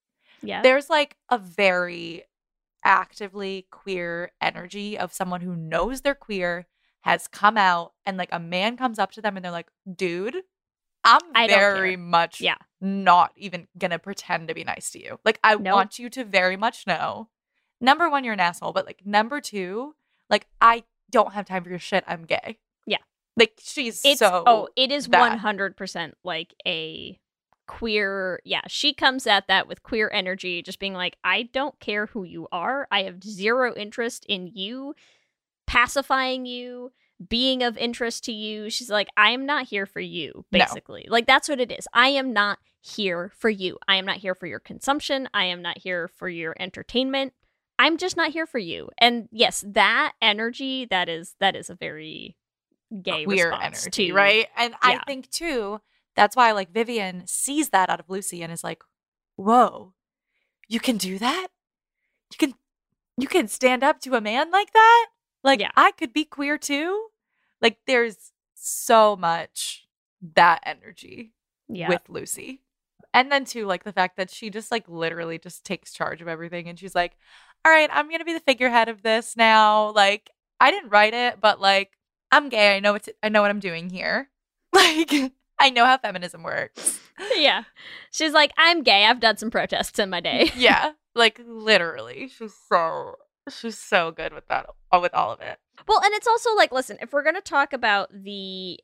yeah. 0.42 0.62
There's 0.62 0.88
like 0.90 1.16
a 1.30 1.38
very 1.38 2.24
actively 2.85 3.66
queer 3.70 4.32
energy 4.41 4.97
of 4.99 5.12
someone 5.12 5.41
who 5.41 5.57
knows 5.57 6.01
they're 6.03 6.14
queer, 6.14 6.66
has 7.03 7.28
come 7.28 7.57
out, 7.57 7.93
and 8.07 8.16
like 8.16 8.30
a 8.32 8.39
man 8.41 8.76
comes 8.76 8.99
up 8.99 9.12
to 9.12 9.20
them 9.22 9.37
and 9.37 9.45
they're 9.45 9.53
like, 9.53 9.70
dude, 9.95 10.37
I'm 11.03 11.20
I 11.35 11.47
very 11.49 11.97
much 11.97 12.41
Yeah. 12.41 12.57
not 12.80 13.32
even 13.37 13.68
gonna 13.76 13.99
pretend 13.99 14.49
to 14.49 14.55
be 14.55 14.64
nice 14.64 14.91
to 14.93 15.03
you. 15.03 15.18
Like, 15.24 15.39
I 15.45 15.55
Nope. 15.57 15.74
want 15.74 15.99
you 15.99 16.09
to 16.11 16.24
very 16.24 16.57
much 16.57 16.87
know 16.87 17.28
number 17.80 18.09
one, 18.09 18.24
you're 18.24 18.32
an 18.32 18.41
asshole, 18.41 18.72
but 18.72 18.87
like, 18.87 19.05
number 19.05 19.41
two, 19.41 19.95
like, 20.30 20.47
I 20.61 20.85
don't 21.11 21.35
have 21.35 21.45
time 21.45 21.62
for 21.64 21.68
your 21.70 21.78
shit. 21.78 22.03
I'm 22.07 22.24
gay. 22.24 22.59
Yeah. 22.87 22.97
Like, 23.37 23.59
she's 23.62 24.01
it's 24.05 24.22
oh, 24.22 24.28
so. 24.28 24.45
oh 24.47 24.68
it 24.76 24.91
is 24.91 25.09
that. 25.09 25.39
100% 25.41 26.12
like 26.24 26.55
a 26.66 27.18
queer 27.66 28.40
yeah 28.44 28.60
she 28.68 28.92
comes 28.92 29.26
at 29.26 29.46
that 29.48 29.66
with 29.66 29.82
queer 29.82 30.10
energy 30.12 30.62
just 30.62 30.78
being 30.78 30.92
like 30.92 31.16
i 31.24 31.42
don't 31.52 31.78
care 31.80 32.06
who 32.06 32.22
you 32.22 32.46
are 32.52 32.86
i 32.90 33.02
have 33.04 33.22
zero 33.24 33.74
interest 33.74 34.24
in 34.28 34.46
you 34.52 34.94
pacifying 35.66 36.46
you 36.46 36.92
being 37.28 37.62
of 37.62 37.78
interest 37.78 38.24
to 38.24 38.32
you. 38.32 38.68
She's 38.68 38.90
like, 38.90 39.08
I 39.16 39.30
am 39.30 39.46
not 39.46 39.66
here 39.68 39.86
for 39.86 40.00
you, 40.00 40.44
No. 40.52 40.58
basically. 40.58 41.06
Like, 41.08 41.26
that's 41.26 41.48
what 41.48 41.60
it 41.60 41.70
is. 41.70 41.86
I 41.92 42.08
am 42.08 42.32
not 42.32 42.58
here 42.80 43.30
for 43.38 43.48
you. 43.48 43.78
I 43.86 43.96
am 43.96 44.04
not 44.04 44.16
here 44.16 44.34
for 44.34 44.46
your 44.46 44.58
consumption. 44.58 45.28
I 45.32 45.44
am 45.44 45.62
not 45.62 45.78
here 45.78 46.08
for 46.08 46.28
your 46.28 46.54
entertainment. 46.58 47.32
I'm 47.78 47.96
just 47.98 48.16
not 48.16 48.30
here 48.32 48.46
for 48.46 48.58
you. 48.58 48.90
And 48.98 49.28
yes, 49.30 49.64
that 49.66 50.14
energy, 50.20 50.86
that 50.86 51.08
is 51.08 51.34
that 51.40 51.56
is 51.56 51.70
a 51.70 51.74
very 51.76 52.36
gay 53.00 53.24
queer 53.24 53.50
response 53.50 53.84
energy, 53.84 54.08
to- 54.08 54.14
right? 54.14 54.46
And 54.56 54.74
I 54.82 55.00
think 55.06 55.30
too, 55.30 55.80
that's 56.16 56.36
why 56.36 56.52
like 56.52 56.72
Vivian 56.72 57.26
sees 57.26 57.70
that 57.70 57.90
out 57.90 58.00
of 58.00 58.10
Lucy 58.10 58.42
and 58.42 58.52
is 58.52 58.64
like, 58.64 58.82
"Whoa, 59.36 59.94
you 60.68 60.80
can 60.80 60.96
do 60.98 61.18
that? 61.18 61.48
You 62.32 62.38
can, 62.38 62.54
you 63.18 63.28
can 63.28 63.48
stand 63.48 63.84
up 63.84 64.00
to 64.02 64.14
a 64.16 64.20
man 64.20 64.50
like 64.50 64.72
that? 64.72 65.06
Like 65.44 65.62
I 65.76 65.92
could 65.92 66.12
be 66.12 66.24
queer 66.24 66.58
too? 66.58 67.06
Like 67.62 67.78
there's 67.86 68.32
so 68.54 69.16
much 69.16 69.86
that 70.34 70.60
energy 70.64 71.34
Yeah. 71.68 71.88
with 71.88 72.02
Lucy." 72.08 72.62
And 73.12 73.30
then 73.30 73.44
too, 73.44 73.66
like 73.66 73.84
the 73.84 73.92
fact 73.92 74.16
that 74.16 74.30
she 74.30 74.50
just 74.50 74.70
like 74.72 74.88
literally 74.88 75.38
just 75.38 75.64
takes 75.64 75.92
charge 75.92 76.20
of 76.20 76.28
everything 76.28 76.68
and 76.68 76.78
she's 76.78 76.94
like, 76.94 77.16
all 77.64 77.70
right, 77.72 77.88
I'm 77.92 78.10
gonna 78.10 78.24
be 78.24 78.32
the 78.32 78.40
figurehead 78.40 78.88
of 78.88 79.02
this 79.02 79.36
now. 79.36 79.90
Like, 79.92 80.30
I 80.60 80.70
didn't 80.70 80.90
write 80.90 81.14
it, 81.14 81.40
but 81.40 81.60
like 81.60 81.92
I'm 82.32 82.48
gay. 82.48 82.76
I 82.76 82.80
know 82.80 82.92
what 82.92 83.08
I 83.22 83.28
know 83.28 83.42
what 83.42 83.50
I'm 83.50 83.60
doing 83.60 83.90
here. 83.90 84.30
Like 84.74 85.32
I 85.59 85.70
know 85.70 85.84
how 85.84 85.98
feminism 85.98 86.42
works. 86.42 87.00
yeah. 87.36 87.64
She's 88.11 88.32
like, 88.32 88.52
I'm 88.59 88.82
gay. 88.82 89.07
I've 89.07 89.20
done 89.20 89.36
some 89.36 89.50
protests 89.50 89.98
in 89.98 90.11
my 90.11 90.20
day. 90.20 90.50
yeah, 90.57 90.92
like 91.14 91.40
literally, 91.46 92.28
she's 92.28 92.55
so 92.68 93.14
she's 93.50 93.78
so 93.78 94.11
good 94.11 94.32
with 94.32 94.46
that 94.48 94.66
uh, 94.92 94.98
with 95.00 95.14
all 95.14 95.32
of 95.32 95.40
it. 95.40 95.59
Well, 95.86 96.00
and 96.02 96.14
it's 96.14 96.26
also 96.26 96.55
like, 96.55 96.72
listen, 96.72 96.98
if 97.00 97.12
we're 97.12 97.22
going 97.22 97.34
to 97.34 97.40
talk 97.40 97.72
about 97.72 98.11
the 98.12 98.78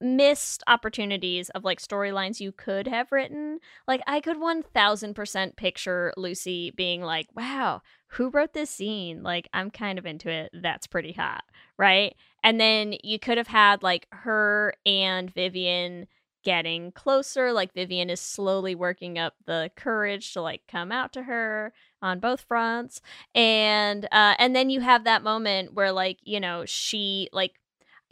missed 0.00 0.62
opportunities 0.66 1.48
of 1.50 1.64
like 1.64 1.80
storylines 1.80 2.40
you 2.40 2.52
could 2.52 2.86
have 2.86 3.12
written, 3.12 3.60
like 3.88 4.02
I 4.06 4.20
could 4.20 4.36
1000% 4.36 5.56
picture 5.56 6.12
Lucy 6.16 6.72
being 6.72 7.02
like, 7.02 7.28
wow, 7.34 7.80
who 8.08 8.28
wrote 8.30 8.52
this 8.52 8.70
scene? 8.70 9.22
Like, 9.22 9.48
I'm 9.52 9.70
kind 9.70 9.98
of 9.98 10.06
into 10.06 10.30
it. 10.30 10.50
That's 10.52 10.86
pretty 10.86 11.12
hot. 11.12 11.44
Right. 11.78 12.14
And 12.44 12.60
then 12.60 12.94
you 13.02 13.18
could 13.18 13.38
have 13.38 13.48
had 13.48 13.82
like 13.82 14.06
her 14.12 14.74
and 14.86 15.32
Vivian 15.32 16.06
getting 16.44 16.92
closer. 16.92 17.52
Like, 17.52 17.72
Vivian 17.72 18.10
is 18.10 18.20
slowly 18.20 18.74
working 18.74 19.18
up 19.18 19.34
the 19.46 19.70
courage 19.76 20.34
to 20.34 20.42
like 20.42 20.60
come 20.70 20.92
out 20.92 21.12
to 21.14 21.22
her 21.22 21.72
on 22.02 22.20
both 22.20 22.42
fronts 22.42 23.00
and 23.34 24.04
uh 24.12 24.34
and 24.38 24.54
then 24.54 24.68
you 24.68 24.80
have 24.82 25.04
that 25.04 25.22
moment 25.22 25.72
where 25.72 25.90
like 25.90 26.18
you 26.22 26.38
know 26.38 26.66
she 26.66 27.30
like 27.32 27.54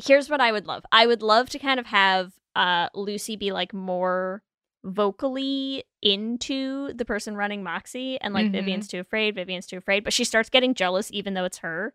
here's 0.02 0.30
what 0.30 0.40
i 0.40 0.50
would 0.50 0.66
love 0.66 0.82
i 0.90 1.06
would 1.06 1.20
love 1.20 1.50
to 1.50 1.58
kind 1.58 1.78
of 1.78 1.84
have 1.84 2.32
uh 2.56 2.88
lucy 2.94 3.36
be 3.36 3.52
like 3.52 3.74
more 3.74 4.42
vocally 4.82 5.84
into 6.00 6.92
the 6.94 7.04
person 7.04 7.36
running 7.36 7.62
moxie 7.62 8.18
and 8.20 8.32
like 8.32 8.46
Mhm. 8.46 8.52
vivian's 8.52 8.88
too 8.88 9.00
afraid 9.00 9.34
vivian's 9.34 9.66
too 9.66 9.76
afraid 9.76 10.02
but 10.04 10.12
she 10.14 10.24
starts 10.24 10.48
getting 10.48 10.72
jealous 10.74 11.10
even 11.12 11.34
though 11.34 11.44
it's 11.44 11.58
her 11.58 11.92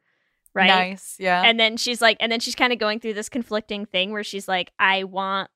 right 0.54 0.68
Nice, 0.68 1.16
yeah. 1.20 1.44
and 1.44 1.60
then 1.60 1.78
she's 1.78 2.02
like 2.02 2.18
and 2.20 2.32
then 2.32 2.40
she's 2.40 2.56
kind 2.56 2.74
of 2.74 2.80
going 2.80 3.00
through 3.00 3.14
this 3.14 3.30
conflicting 3.30 3.86
thing 3.86 4.12
where 4.12 4.24
she's 4.24 4.48
like 4.48 4.72
i 4.80 5.04
want 5.04 5.50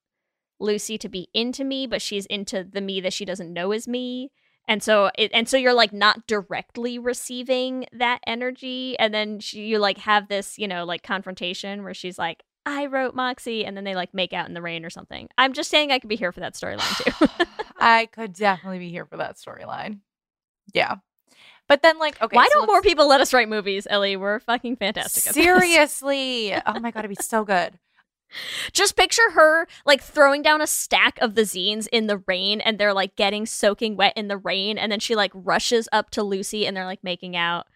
lucy 0.59 0.97
to 0.97 1.09
be 1.09 1.27
into 1.33 1.63
me 1.63 1.87
but 1.87 2.01
she's 2.01 2.25
into 2.27 2.63
the 2.63 2.81
me 2.81 3.01
that 3.01 3.13
she 3.13 3.25
doesn't 3.25 3.51
know 3.51 3.71
is 3.71 3.87
me 3.87 4.31
and 4.67 4.83
so 4.83 5.09
it 5.17 5.31
and 5.33 5.49
so 5.49 5.57
you're 5.57 5.73
like 5.73 5.91
not 5.91 6.27
directly 6.27 6.99
receiving 6.99 7.85
that 7.91 8.19
energy 8.27 8.97
and 8.99 9.13
then 9.13 9.39
she, 9.39 9.61
you 9.61 9.79
like 9.79 9.97
have 9.97 10.27
this 10.27 10.59
you 10.59 10.67
know 10.67 10.85
like 10.85 11.01
confrontation 11.01 11.83
where 11.83 11.95
she's 11.95 12.19
like 12.19 12.43
i 12.67 12.85
wrote 12.85 13.15
moxie 13.15 13.65
and 13.65 13.75
then 13.75 13.83
they 13.83 13.95
like 13.95 14.13
make 14.13 14.33
out 14.33 14.47
in 14.47 14.53
the 14.53 14.61
rain 14.61 14.85
or 14.85 14.89
something 14.91 15.27
i'm 15.37 15.53
just 15.53 15.71
saying 15.71 15.91
i 15.91 15.97
could 15.97 16.09
be 16.09 16.15
here 16.15 16.31
for 16.31 16.41
that 16.41 16.53
storyline 16.53 17.03
too 17.03 17.45
I 17.81 18.05
could 18.05 18.33
definitely 18.33 18.77
be 18.79 18.89
here 18.89 19.05
for 19.05 19.17
that 19.17 19.37
storyline. 19.37 20.01
Yeah. 20.71 20.97
But 21.71 21.83
then 21.83 21.99
like 21.99 22.21
okay, 22.21 22.35
why 22.35 22.47
so 22.51 22.59
don't 22.59 22.67
more 22.67 22.81
people 22.81 23.07
let 23.07 23.21
us 23.21 23.33
write 23.33 23.47
movies 23.47 23.87
ellie 23.89 24.17
we're 24.17 24.41
fucking 24.41 24.75
fantastic. 24.75 25.31
Seriously. 25.31 26.53
oh 26.53 26.79
my 26.81 26.91
god, 26.91 27.05
it'd 27.05 27.17
be 27.17 27.23
so 27.23 27.45
good. 27.45 27.79
Just 28.73 28.97
picture 28.97 29.31
her 29.35 29.69
like 29.85 30.03
throwing 30.03 30.41
down 30.41 30.59
a 30.59 30.67
stack 30.67 31.17
of 31.21 31.35
the 31.35 31.43
zines 31.43 31.87
in 31.89 32.07
the 32.07 32.17
rain 32.27 32.59
and 32.59 32.77
they're 32.77 32.93
like 32.93 33.15
getting 33.15 33.45
soaking 33.45 33.95
wet 33.95 34.11
in 34.17 34.27
the 34.27 34.35
rain 34.35 34.77
and 34.77 34.91
then 34.91 34.99
she 34.99 35.15
like 35.15 35.31
rushes 35.33 35.87
up 35.93 36.09
to 36.09 36.23
Lucy 36.23 36.67
and 36.67 36.75
they're 36.75 36.83
like 36.83 37.05
making 37.05 37.37
out 37.37 37.67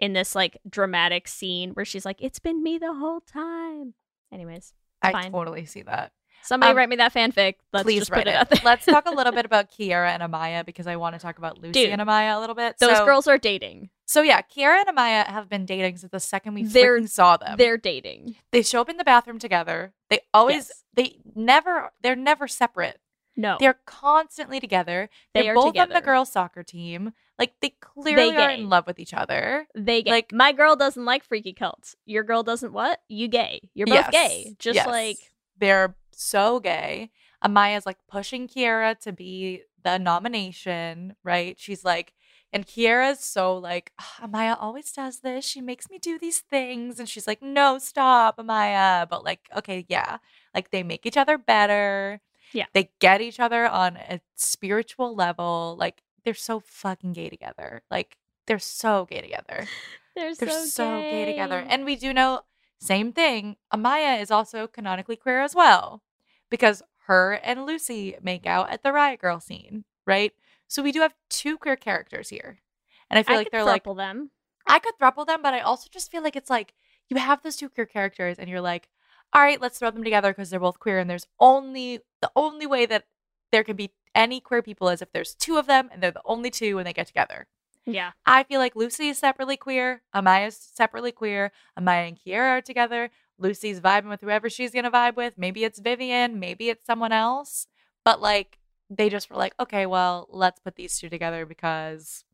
in 0.00 0.14
this 0.14 0.34
like 0.34 0.58
dramatic 0.68 1.28
scene 1.28 1.74
where 1.74 1.84
she's 1.84 2.04
like 2.04 2.20
it's 2.20 2.40
been 2.40 2.60
me 2.60 2.76
the 2.76 2.92
whole 2.92 3.20
time. 3.20 3.94
Anyways, 4.32 4.74
I 5.00 5.12
fine. 5.12 5.30
totally 5.30 5.64
see 5.64 5.82
that. 5.82 6.10
Somebody 6.44 6.70
Um, 6.72 6.76
write 6.76 6.88
me 6.88 6.96
that 6.96 7.12
fanfic. 7.14 7.54
Let's 7.72 7.84
Please 7.84 8.00
just 8.00 8.10
write 8.10 8.26
put 8.26 8.52
it, 8.52 8.58
it. 8.58 8.64
Let's 8.64 8.84
talk 8.86 9.06
a 9.06 9.10
little 9.10 9.32
bit 9.38 9.44
about 9.46 9.70
Kiara 9.70 10.08
and 10.10 10.22
Amaya 10.22 10.64
because 10.64 10.86
I 10.86 10.96
want 10.96 11.14
to 11.14 11.18
talk 11.18 11.38
about 11.38 11.58
Lucy 11.58 11.72
Dude, 11.72 11.90
and 11.90 12.00
Amaya 12.02 12.36
a 12.36 12.40
little 12.40 12.54
bit. 12.54 12.76
Those 12.78 12.98
So- 12.98 13.04
girls 13.04 13.26
are 13.26 13.38
dating. 13.38 13.90
So 14.06 14.20
yeah, 14.20 14.42
Kiara 14.42 14.84
and 14.86 14.96
Amaya 14.96 15.26
have 15.26 15.48
been 15.48 15.64
dating 15.64 15.96
since 15.96 16.10
the 16.12 16.20
second 16.20 16.52
we 16.54 16.64
freaking 16.64 17.08
saw 17.08 17.38
them. 17.38 17.56
They're 17.56 17.78
dating. 17.78 18.36
They 18.52 18.62
show 18.62 18.82
up 18.82 18.90
in 18.90 18.98
the 18.98 19.04
bathroom 19.04 19.38
together. 19.38 19.94
They 20.10 20.20
always 20.34 20.70
they 20.92 21.16
never 21.34 21.90
they're 22.02 22.14
never 22.14 22.46
separate. 22.46 23.00
No. 23.36 23.56
They're 23.58 23.80
constantly 23.86 24.60
together. 24.60 25.08
They 25.32 25.42
They're 25.42 25.52
are 25.52 25.54
both 25.54 25.76
on 25.78 25.88
the 25.88 26.00
girls 26.02 26.30
soccer 26.30 26.62
team. 26.62 27.12
Like 27.38 27.54
they 27.60 27.70
clearly 27.80 28.36
are 28.36 28.50
in 28.50 28.68
love 28.68 28.86
with 28.86 29.00
each 29.00 29.12
other. 29.14 29.66
They 29.74 30.02
gay. 30.02 30.10
Like- 30.10 30.32
my 30.32 30.52
girl 30.52 30.76
doesn't 30.76 31.04
like 31.04 31.24
freaky 31.24 31.52
cults. 31.54 31.96
Your 32.04 32.22
girl 32.22 32.42
doesn't 32.42 32.72
what? 32.72 33.00
You 33.08 33.26
gay. 33.28 33.70
You're 33.74 33.86
both 33.86 33.94
Yes, 33.96 34.10
gay. 34.12 34.54
Just 34.58 34.74
yes. 34.76 34.86
like 34.86 35.16
they're 35.58 35.96
so 36.22 36.60
gay. 36.60 37.10
Amaya's 37.44 37.86
like 37.86 37.98
pushing 38.08 38.48
Kiara 38.48 38.98
to 39.00 39.12
be 39.12 39.62
the 39.82 39.98
nomination, 39.98 41.14
right? 41.22 41.56
She's 41.58 41.84
like, 41.84 42.14
and 42.52 42.66
Kiara's 42.66 43.18
so 43.20 43.56
like, 43.56 43.92
"Ah, 44.00 44.20
Amaya 44.22 44.56
always 44.60 44.92
does 44.92 45.20
this. 45.20 45.44
She 45.44 45.60
makes 45.60 45.90
me 45.90 45.98
do 45.98 46.18
these 46.18 46.38
things. 46.38 47.00
And 47.00 47.08
she's 47.08 47.26
like, 47.26 47.42
no, 47.42 47.78
stop, 47.78 48.38
Amaya. 48.38 49.08
But 49.08 49.24
like, 49.24 49.40
okay, 49.56 49.84
yeah. 49.88 50.18
Like 50.54 50.70
they 50.70 50.84
make 50.84 51.04
each 51.04 51.16
other 51.16 51.36
better. 51.36 52.20
Yeah. 52.52 52.66
They 52.72 52.90
get 53.00 53.20
each 53.20 53.40
other 53.40 53.66
on 53.66 53.96
a 53.96 54.20
spiritual 54.36 55.16
level. 55.16 55.76
Like 55.78 56.02
they're 56.24 56.32
so 56.32 56.60
fucking 56.60 57.12
gay 57.14 57.28
together. 57.28 57.82
Like 57.90 58.16
they're 58.46 58.60
so 58.60 59.06
gay 59.10 59.20
together. 59.20 59.66
they're, 60.14 60.34
They're 60.36 60.50
so, 60.50 60.64
so 60.66 61.00
gay 61.00 61.24
together. 61.24 61.64
And 61.68 61.84
we 61.84 61.96
do 61.96 62.12
know, 62.12 62.42
same 62.84 63.12
thing, 63.12 63.56
Amaya 63.72 64.20
is 64.20 64.30
also 64.30 64.66
canonically 64.66 65.16
queer 65.16 65.40
as 65.40 65.54
well 65.54 66.02
because 66.50 66.82
her 67.06 67.32
and 67.42 67.64
Lucy 67.64 68.16
make 68.22 68.46
out 68.46 68.70
at 68.70 68.82
the 68.82 68.92
Riot 68.92 69.20
Grrrl 69.22 69.42
scene, 69.42 69.84
right? 70.06 70.32
So 70.68 70.82
we 70.82 70.92
do 70.92 71.00
have 71.00 71.14
two 71.30 71.56
queer 71.56 71.76
characters 71.76 72.28
here. 72.28 72.60
And 73.08 73.18
I 73.18 73.22
feel 73.22 73.36
I 73.36 73.38
like 73.38 73.50
they're 73.50 73.64
like, 73.64 73.84
them. 73.84 74.30
I 74.66 74.78
could 74.78 74.94
thruple 75.00 75.26
them, 75.26 75.40
but 75.42 75.54
I 75.54 75.60
also 75.60 75.88
just 75.90 76.10
feel 76.10 76.22
like 76.22 76.36
it's 76.36 76.50
like 76.50 76.74
you 77.08 77.16
have 77.16 77.42
those 77.42 77.56
two 77.56 77.68
queer 77.68 77.86
characters 77.86 78.38
and 78.38 78.50
you're 78.50 78.60
like, 78.60 78.88
all 79.32 79.42
right, 79.42 79.60
let's 79.60 79.78
throw 79.78 79.90
them 79.90 80.04
together 80.04 80.32
because 80.32 80.50
they're 80.50 80.60
both 80.60 80.78
queer. 80.78 80.98
And 80.98 81.08
there's 81.08 81.26
only, 81.40 82.00
the 82.20 82.30
only 82.36 82.66
way 82.66 82.86
that 82.86 83.04
there 83.50 83.64
can 83.64 83.76
be 83.76 83.92
any 84.14 84.40
queer 84.40 84.62
people 84.62 84.88
is 84.90 85.00
if 85.02 85.12
there's 85.12 85.34
two 85.34 85.56
of 85.56 85.66
them 85.66 85.88
and 85.90 86.02
they're 86.02 86.10
the 86.10 86.22
only 86.24 86.50
two 86.50 86.76
when 86.76 86.84
they 86.84 86.92
get 86.92 87.06
together. 87.06 87.46
Yeah. 87.86 88.12
I 88.24 88.44
feel 88.44 88.60
like 88.60 88.76
Lucy 88.76 89.08
is 89.08 89.18
separately 89.18 89.56
queer. 89.56 90.02
Amaya 90.14 90.48
is 90.48 90.56
separately 90.56 91.12
queer. 91.12 91.52
Amaya 91.78 92.08
and 92.08 92.18
Kiara 92.18 92.58
are 92.58 92.60
together. 92.62 93.10
Lucy's 93.38 93.80
vibing 93.80 94.08
with 94.08 94.20
whoever 94.20 94.48
she's 94.48 94.70
gonna 94.70 94.90
vibe 94.90 95.16
with. 95.16 95.36
Maybe 95.36 95.64
it's 95.64 95.78
Vivian. 95.78 96.38
Maybe 96.38 96.70
it's 96.70 96.86
someone 96.86 97.12
else. 97.12 97.66
But 98.04 98.20
like, 98.20 98.58
they 98.90 99.08
just 99.08 99.30
were 99.30 99.36
like, 99.36 99.54
okay, 99.58 99.86
well, 99.86 100.28
let's 100.30 100.60
put 100.60 100.76
these 100.76 100.98
two 100.98 101.08
together 101.08 101.46
because 101.46 102.24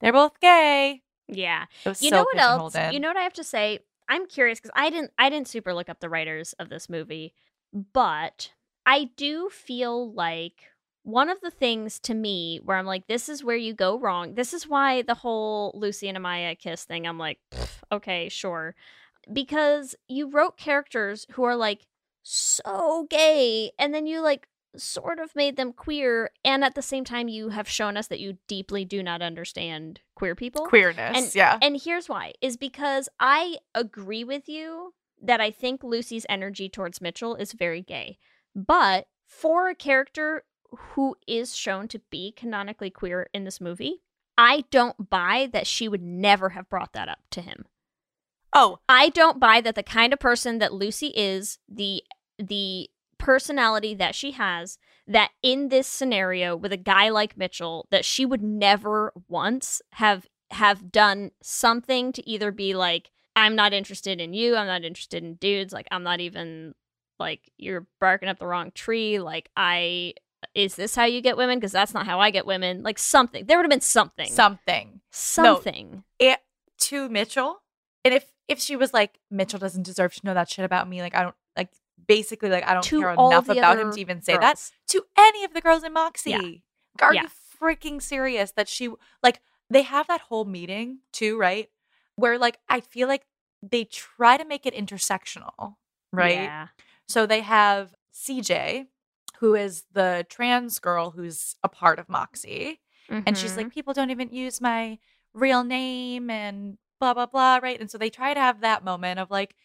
they're 0.00 0.12
both 0.12 0.40
gay. 0.40 1.02
Yeah. 1.28 1.66
You 1.84 1.94
so 1.94 2.08
know 2.10 2.26
what 2.32 2.38
else? 2.38 2.76
You 2.92 3.00
know 3.00 3.08
what 3.08 3.16
I 3.16 3.22
have 3.22 3.34
to 3.34 3.44
say? 3.44 3.80
I'm 4.08 4.26
curious 4.26 4.58
because 4.58 4.72
I 4.74 4.90
didn't 4.90 5.12
I 5.18 5.30
didn't 5.30 5.48
super 5.48 5.72
look 5.72 5.88
up 5.88 6.00
the 6.00 6.08
writers 6.08 6.52
of 6.54 6.68
this 6.68 6.88
movie, 6.88 7.32
but 7.72 8.50
I 8.84 9.10
do 9.16 9.48
feel 9.50 10.12
like 10.12 10.69
one 11.02 11.28
of 11.28 11.40
the 11.40 11.50
things 11.50 11.98
to 12.00 12.14
me 12.14 12.60
where 12.64 12.76
I'm 12.76 12.86
like, 12.86 13.06
this 13.06 13.28
is 13.28 13.42
where 13.42 13.56
you 13.56 13.74
go 13.74 13.98
wrong. 13.98 14.34
This 14.34 14.52
is 14.52 14.68
why 14.68 15.02
the 15.02 15.14
whole 15.14 15.72
Lucy 15.74 16.08
and 16.08 16.18
Amaya 16.18 16.58
kiss 16.58 16.84
thing, 16.84 17.06
I'm 17.06 17.18
like, 17.18 17.38
okay, 17.90 18.28
sure. 18.28 18.74
Because 19.32 19.94
you 20.08 20.28
wrote 20.28 20.56
characters 20.56 21.26
who 21.32 21.44
are 21.44 21.56
like 21.56 21.86
so 22.22 23.06
gay, 23.08 23.72
and 23.78 23.94
then 23.94 24.06
you 24.06 24.20
like 24.20 24.46
sort 24.76 25.18
of 25.18 25.34
made 25.34 25.56
them 25.56 25.72
queer, 25.72 26.30
and 26.44 26.62
at 26.62 26.74
the 26.74 26.82
same 26.82 27.04
time, 27.04 27.28
you 27.28 27.48
have 27.48 27.68
shown 27.68 27.96
us 27.96 28.06
that 28.08 28.20
you 28.20 28.38
deeply 28.46 28.84
do 28.84 29.02
not 29.02 29.22
understand 29.22 30.00
queer 30.14 30.34
people. 30.34 30.66
Queerness, 30.66 31.16
And, 31.16 31.34
yeah. 31.34 31.58
And 31.62 31.80
here's 31.82 32.08
why 32.08 32.34
is 32.40 32.56
because 32.56 33.08
I 33.18 33.56
agree 33.74 34.24
with 34.24 34.48
you 34.48 34.94
that 35.22 35.40
I 35.40 35.50
think 35.50 35.82
Lucy's 35.82 36.26
energy 36.28 36.68
towards 36.68 37.00
Mitchell 37.00 37.34
is 37.34 37.52
very 37.52 37.82
gay. 37.82 38.18
But 38.54 39.06
for 39.26 39.68
a 39.68 39.74
character 39.74 40.44
who 40.72 41.16
is 41.26 41.56
shown 41.56 41.88
to 41.88 42.00
be 42.10 42.32
canonically 42.32 42.90
queer 42.90 43.28
in 43.32 43.44
this 43.44 43.60
movie, 43.60 44.02
I 44.36 44.64
don't 44.70 45.10
buy 45.10 45.48
that 45.52 45.66
she 45.66 45.88
would 45.88 46.02
never 46.02 46.50
have 46.50 46.68
brought 46.68 46.92
that 46.94 47.08
up 47.08 47.20
to 47.32 47.40
him. 47.40 47.66
Oh, 48.52 48.78
I 48.88 49.10
don't 49.10 49.38
buy 49.38 49.60
that 49.60 49.74
the 49.74 49.82
kind 49.82 50.12
of 50.12 50.18
person 50.18 50.58
that 50.58 50.72
Lucy 50.72 51.08
is, 51.08 51.58
the 51.68 52.02
the 52.38 52.88
personality 53.18 53.94
that 53.94 54.14
she 54.14 54.32
has, 54.32 54.78
that 55.06 55.30
in 55.42 55.68
this 55.68 55.86
scenario 55.86 56.56
with 56.56 56.72
a 56.72 56.78
guy 56.78 57.10
like 57.10 57.36
Mitchell, 57.36 57.86
that 57.90 58.04
she 58.04 58.24
would 58.24 58.42
never 58.42 59.12
once 59.28 59.82
have 59.92 60.26
have 60.50 60.90
done 60.90 61.30
something 61.42 62.12
to 62.12 62.28
either 62.28 62.50
be 62.50 62.74
like, 62.74 63.10
I'm 63.36 63.54
not 63.54 63.72
interested 63.72 64.20
in 64.20 64.32
you, 64.32 64.56
I'm 64.56 64.66
not 64.66 64.84
interested 64.84 65.22
in 65.22 65.34
dudes, 65.34 65.72
like 65.72 65.86
I'm 65.90 66.02
not 66.02 66.20
even 66.20 66.74
like 67.18 67.52
you're 67.58 67.86
barking 68.00 68.28
up 68.28 68.38
the 68.38 68.46
wrong 68.46 68.72
tree, 68.72 69.20
like 69.20 69.50
I 69.56 70.14
is 70.54 70.74
this 70.74 70.94
how 70.94 71.04
you 71.04 71.20
get 71.20 71.36
women? 71.36 71.58
Because 71.58 71.72
that's 71.72 71.94
not 71.94 72.06
how 72.06 72.20
I 72.20 72.30
get 72.30 72.46
women. 72.46 72.82
Like 72.82 72.98
something. 72.98 73.46
There 73.46 73.56
would 73.56 73.64
have 73.64 73.70
been 73.70 73.80
something. 73.80 74.30
something. 74.30 75.00
something. 75.10 76.04
it 76.18 76.40
to 76.80 77.08
Mitchell. 77.08 77.62
And 78.04 78.14
if 78.14 78.32
if 78.48 78.58
she 78.58 78.76
was 78.76 78.92
like 78.92 79.18
Mitchell 79.30 79.58
doesn't 79.58 79.84
deserve 79.84 80.14
to 80.14 80.20
know 80.24 80.34
that 80.34 80.48
shit 80.50 80.64
about 80.64 80.88
me, 80.88 81.02
like 81.02 81.14
I 81.14 81.22
don't 81.22 81.34
like 81.56 81.68
basically 82.08 82.48
like 82.48 82.64
I 82.66 82.72
don't 82.74 82.82
To 82.84 83.00
care 83.00 83.12
enough 83.12 83.48
about 83.48 83.78
him 83.78 83.92
to 83.92 84.00
even 84.00 84.22
say 84.22 84.36
that 84.36 84.70
to 84.88 85.04
any 85.16 85.44
of 85.44 85.54
the 85.54 85.60
girls 85.60 85.84
in 85.84 85.92
Moxie. 85.92 86.30
Yeah. 86.30 87.06
Are 87.06 87.14
Yeah. 87.14 87.22
you 87.22 87.28
freaking 87.60 88.00
serious 88.02 88.52
that 88.52 88.68
she 88.68 88.88
like 89.22 89.40
they 89.68 89.82
have 89.82 90.08
that 90.08 90.22
whole 90.22 90.44
meeting 90.44 90.98
too, 91.12 91.38
right? 91.38 91.68
Where 92.16 92.38
like 92.38 92.58
I 92.68 92.80
feel 92.80 93.06
like 93.06 93.24
they 93.62 93.84
try 93.84 94.36
to 94.36 94.44
make 94.44 94.66
it 94.66 94.74
intersectional, 94.74 95.76
right? 96.12 96.32
Yeah. 96.34 96.68
So 97.06 97.26
they 97.26 97.40
have 97.42 97.94
CJ, 98.14 98.86
who 99.40 99.54
is 99.54 99.84
the 99.92 100.24
trans 100.28 100.78
girl 100.78 101.10
who's 101.10 101.56
a 101.64 101.68
part 101.68 101.98
of 101.98 102.08
Moxie. 102.08 102.80
And 103.26 103.36
she's 103.36 103.56
like, 103.56 103.66
mm-hmm. 103.66 103.72
people 103.72 103.92
don't 103.92 104.10
even 104.10 104.32
use 104.32 104.60
my 104.60 104.98
real 105.34 105.64
name 105.64 106.30
and 106.30 106.78
blah, 107.00 107.12
blah, 107.12 107.26
blah. 107.26 107.58
Right. 107.60 107.80
And 107.80 107.90
so 107.90 107.98
they 107.98 108.08
try 108.10 108.34
to 108.34 108.38
have 108.38 108.60
that 108.60 108.84
moment 108.84 109.18
of 109.18 109.32
like, 109.32 109.56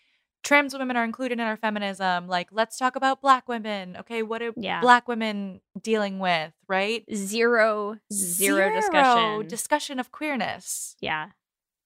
trans 0.43 0.75
women 0.75 0.97
are 0.97 1.03
included 1.03 1.39
in 1.39 1.45
our 1.45 1.57
feminism. 1.57 2.27
Like, 2.27 2.47
let's 2.51 2.77
talk 2.77 2.95
about 2.95 3.21
black 3.21 3.47
women. 3.47 3.97
Okay. 3.97 4.23
What 4.23 4.41
are 4.41 4.51
Yeah. 4.57 4.81
black 4.81 5.07
women 5.07 5.61
dealing 5.79 6.17
with? 6.17 6.53
Right. 6.67 7.03
zero, 7.13 7.97
zero 8.11 8.73
discussion. 8.73 9.47
discussion 9.47 9.99
of 9.99 10.11
queerness. 10.11 10.95
yeah. 11.01 11.29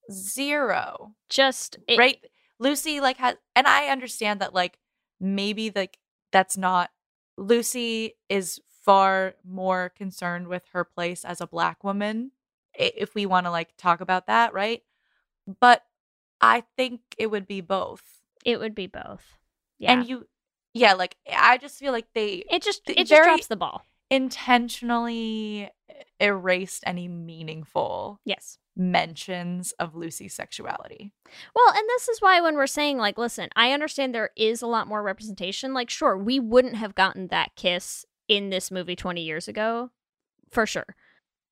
Zero. 0.10 1.16
Just 1.30 1.78
it, 1.88 1.98
right 1.98 2.20
lucy 2.60 3.00
like 3.00 3.18
has 3.18 3.36
and 3.56 3.66
i 3.68 3.88
understand 3.88 4.42
that 4.42 4.54
like 4.54 4.78
maybe 5.20 5.72
like 5.74 5.98
that's 6.32 6.58
not 6.58 6.90
lucy 7.40 8.16
is 8.30 8.60
far 8.84 9.34
more 9.46 9.90
concerned 9.96 10.48
with 10.48 10.64
her 10.74 10.84
place 10.84 11.24
as 11.24 11.42
a 11.42 11.48
black 11.48 11.84
woman 11.84 12.32
if 12.74 13.16
we 13.16 13.26
want 13.26 13.46
to 13.46 13.52
like 13.52 13.70
talk 13.78 14.02
about 14.02 14.28
that 14.28 14.54
right 14.54 14.84
but 15.60 15.84
i 16.42 16.64
think 16.78 17.02
it 17.18 17.28
would 17.28 17.48
be 17.48 17.62
both 17.62 18.04
It 18.46 18.60
would 18.60 18.76
be 18.76 18.88
both. 18.88 19.24
Yeah. 19.80 19.94
and 19.94 20.06
you 20.08 20.28
yeah 20.74 20.94
like 20.94 21.16
i 21.34 21.58
just 21.58 21.78
feel 21.80 21.92
like 21.92 22.08
they 22.14 22.44
it 22.50 22.62
just 22.62 22.82
it 22.90 23.08
just 23.08 23.24
drops 23.24 23.48
the 23.48 23.56
ball. 23.56 23.84
intentionally 24.10 25.70
eh, 25.90 26.04
erased 26.20 26.84
any 26.86 27.08
meaningful 27.08 28.20
Yes. 28.26 28.58
Mentions 28.80 29.74
of 29.74 29.94
lucy's 29.94 30.34
sexuality 30.34 31.12
Well, 31.56 31.74
and 31.76 31.84
this 31.90 32.08
is 32.08 32.22
why 32.22 32.42
when 32.42 32.56
we're 32.56 32.68
saying 32.68 32.98
like, 32.98 33.18
listen, 33.18 33.50
I 33.56 33.72
understand 33.72 34.16
there 34.16 34.32
is 34.36 34.62
a 34.62 34.68
lot 34.68 34.88
more 34.88 35.04
representation. 35.04 35.74
Like, 35.74 35.90
sure, 35.90 36.18
we 36.18 36.40
wouldn't 36.40 36.76
have 36.76 36.96
gotten 36.96 37.28
that 37.28 37.56
kiss 37.56 38.06
in 38.28 38.50
this 38.50 38.72
movie 38.72 38.96
20 38.96 39.22
years 39.22 39.48
ago, 39.48 39.92
for 40.52 40.66
sure. 40.66 40.96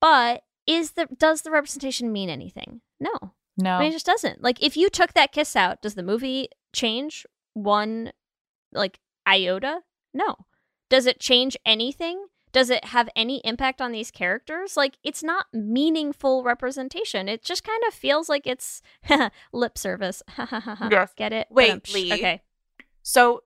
But 0.00 0.42
is 0.66 0.92
the 0.92 1.06
does 1.18 1.42
the 1.42 1.50
representation 1.50 2.12
mean 2.12 2.30
anything? 2.30 2.80
No. 3.00 3.12
no 3.56 3.72
I 3.72 3.80
mean, 3.80 3.88
it 3.88 3.92
just 3.92 4.06
doesn't. 4.06 4.42
Like, 4.42 4.62
if 4.62 4.76
you 4.76 4.88
took 4.88 5.14
that 5.14 5.32
kiss 5.32 5.56
out, 5.56 5.82
does 5.82 5.94
the 5.94 6.02
movie 6.02 6.48
change 6.72 7.26
one, 7.54 8.12
like, 8.72 8.98
iota? 9.26 9.80
No. 10.14 10.36
Does 10.90 11.06
it 11.06 11.20
change 11.20 11.56
anything? 11.66 12.26
Does 12.52 12.70
it 12.70 12.86
have 12.86 13.08
any 13.14 13.38
impact 13.44 13.80
on 13.80 13.92
these 13.92 14.10
characters? 14.10 14.76
Like, 14.76 14.98
it's 15.02 15.22
not 15.22 15.46
meaningful 15.52 16.42
representation. 16.42 17.28
It 17.28 17.42
just 17.44 17.64
kind 17.64 17.82
of 17.86 17.94
feels 17.94 18.28
like 18.28 18.46
it's 18.46 18.82
lip 19.52 19.76
service. 19.78 20.22
Yes. 20.90 21.12
Get 21.16 21.32
it? 21.32 21.48
Wait. 21.50 21.92
Leigh. 21.92 22.12
Okay. 22.12 22.42
So 23.02 23.42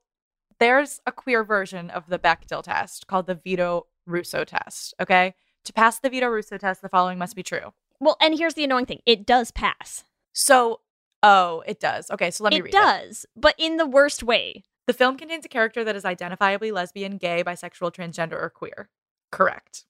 there's 0.59 1.00
a 1.07 1.12
queer 1.12 1.42
version 1.44 1.90
of 1.90 2.07
the 2.09 2.18
Bechdel 2.18 2.62
test 2.62 3.07
called 3.07 3.26
the 3.26 3.34
Vito 3.34 3.86
Russo 4.07 4.44
test. 4.44 4.94
Okay. 5.00 5.34
To 5.64 5.72
pass 5.72 5.98
the 5.98 6.11
Vito 6.11 6.28
Russo 6.28 6.57
test, 6.59 6.82
the 6.82 6.88
following 6.88 7.18
must 7.18 7.34
be 7.36 7.42
true. 7.42 7.72
Well, 8.00 8.16
and 8.20 8.36
here's 8.36 8.55
the 8.55 8.64
annoying 8.64 8.86
thing 8.86 9.00
it 9.07 9.26
does 9.26 9.50
pass. 9.50 10.05
So, 10.32 10.80
oh, 11.22 11.62
it 11.66 11.80
does. 11.80 12.11
Okay. 12.11 12.30
So 12.30 12.44
let 12.44 12.53
me 12.53 12.61
read. 12.61 12.74
it 12.74 12.78
read 12.78 12.82
does, 12.82 13.26
but 13.36 13.55
in 13.59 13.76
the 13.76 13.86
worst 13.86 14.22
way. 14.22 14.62
The 14.87 14.93
film 14.93 15.16
contains 15.16 15.45
a 15.45 15.49
character 15.49 15.85
that 15.85 15.97
is 15.97 16.05
identifiably 16.05 16.72
lesbian, 16.72 17.16
gay, 17.16 17.45
bisexual, 17.45 17.95
transgender, 17.95 18.41
or 18.41 18.51
queer. 18.51 18.89
Correct. 19.30 19.85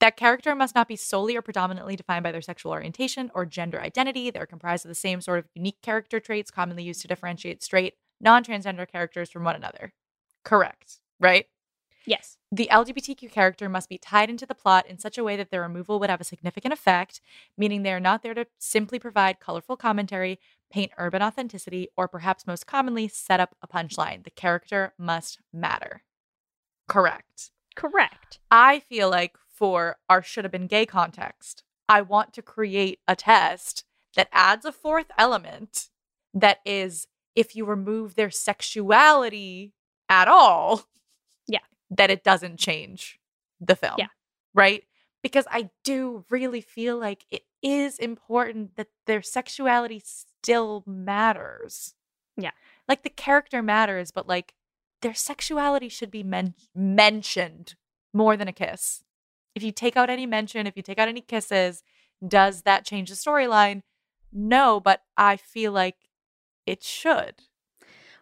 That 0.00 0.16
character 0.16 0.54
must 0.54 0.74
not 0.74 0.88
be 0.88 0.96
solely 0.96 1.36
or 1.36 1.42
predominantly 1.42 1.94
defined 1.94 2.22
by 2.22 2.32
their 2.32 2.40
sexual 2.40 2.72
orientation 2.72 3.30
or 3.34 3.44
gender 3.44 3.80
identity. 3.80 4.30
They're 4.30 4.46
comprised 4.46 4.84
of 4.84 4.88
the 4.88 4.94
same 4.94 5.20
sort 5.20 5.38
of 5.38 5.48
unique 5.54 5.82
character 5.82 6.18
traits 6.18 6.50
commonly 6.50 6.82
used 6.82 7.02
to 7.02 7.08
differentiate 7.08 7.62
straight, 7.62 7.94
non 8.20 8.42
transgender 8.42 8.90
characters 8.90 9.30
from 9.30 9.44
one 9.44 9.56
another. 9.56 9.92
Correct. 10.42 11.00
Right? 11.20 11.46
Yes. 12.06 12.38
The 12.50 12.68
LGBTQ 12.72 13.30
character 13.30 13.68
must 13.68 13.90
be 13.90 13.98
tied 13.98 14.30
into 14.30 14.46
the 14.46 14.54
plot 14.54 14.86
in 14.86 14.98
such 14.98 15.18
a 15.18 15.24
way 15.24 15.36
that 15.36 15.50
their 15.50 15.60
removal 15.60 16.00
would 16.00 16.10
have 16.10 16.20
a 16.20 16.24
significant 16.24 16.72
effect, 16.72 17.20
meaning 17.58 17.82
they 17.82 17.92
are 17.92 18.00
not 18.00 18.22
there 18.22 18.34
to 18.34 18.46
simply 18.58 18.98
provide 18.98 19.38
colorful 19.38 19.76
commentary, 19.76 20.40
paint 20.70 20.92
urban 20.98 21.22
authenticity, 21.22 21.88
or 21.96 22.06
perhaps 22.08 22.46
most 22.46 22.66
commonly 22.66 23.08
set 23.08 23.40
up 23.40 23.54
a 23.62 23.66
punchline. 23.68 24.24
The 24.24 24.30
character 24.30 24.92
must 24.98 25.38
matter. 25.52 26.02
Correct. 26.88 27.50
Correct. 27.76 28.38
I 28.50 28.80
feel 28.80 29.10
like 29.10 29.36
for 29.48 29.98
our 30.08 30.22
should 30.22 30.44
have 30.44 30.52
been 30.52 30.66
gay 30.66 30.86
context, 30.86 31.62
I 31.88 32.02
want 32.02 32.32
to 32.34 32.42
create 32.42 33.00
a 33.06 33.16
test 33.16 33.84
that 34.16 34.28
adds 34.32 34.64
a 34.64 34.72
fourth 34.72 35.10
element 35.18 35.88
that 36.34 36.58
is 36.64 37.06
if 37.34 37.54
you 37.54 37.64
remove 37.64 38.14
their 38.14 38.30
sexuality 38.30 39.72
at 40.08 40.28
all, 40.28 40.88
Yeah. 41.46 41.60
that 41.90 42.10
it 42.10 42.24
doesn't 42.24 42.58
change 42.58 43.18
the 43.60 43.76
film. 43.76 43.94
Yeah. 43.98 44.08
Right? 44.54 44.84
Because 45.22 45.46
I 45.50 45.70
do 45.84 46.24
really 46.30 46.60
feel 46.60 46.98
like 46.98 47.24
it 47.30 47.42
is 47.62 47.98
important 47.98 48.76
that 48.76 48.88
their 49.06 49.22
sexuality 49.22 50.02
still 50.42 50.82
matters. 50.86 51.94
Yeah. 52.36 52.52
Like 52.88 53.02
the 53.02 53.10
character 53.10 53.62
matters, 53.62 54.10
but 54.10 54.26
like 54.26 54.54
their 55.02 55.14
sexuality 55.14 55.88
should 55.88 56.10
be 56.10 56.22
men- 56.22 56.54
mentioned 56.74 57.74
more 58.12 58.36
than 58.36 58.48
a 58.48 58.52
kiss. 58.52 59.02
If 59.54 59.62
you 59.62 59.72
take 59.72 59.96
out 59.96 60.10
any 60.10 60.26
mention, 60.26 60.66
if 60.66 60.76
you 60.76 60.82
take 60.82 60.98
out 60.98 61.08
any 61.08 61.20
kisses, 61.20 61.82
does 62.26 62.62
that 62.62 62.84
change 62.84 63.10
the 63.10 63.16
storyline? 63.16 63.82
No, 64.32 64.80
but 64.80 65.02
I 65.16 65.36
feel 65.36 65.72
like 65.72 65.96
it 66.66 66.82
should. 66.82 67.34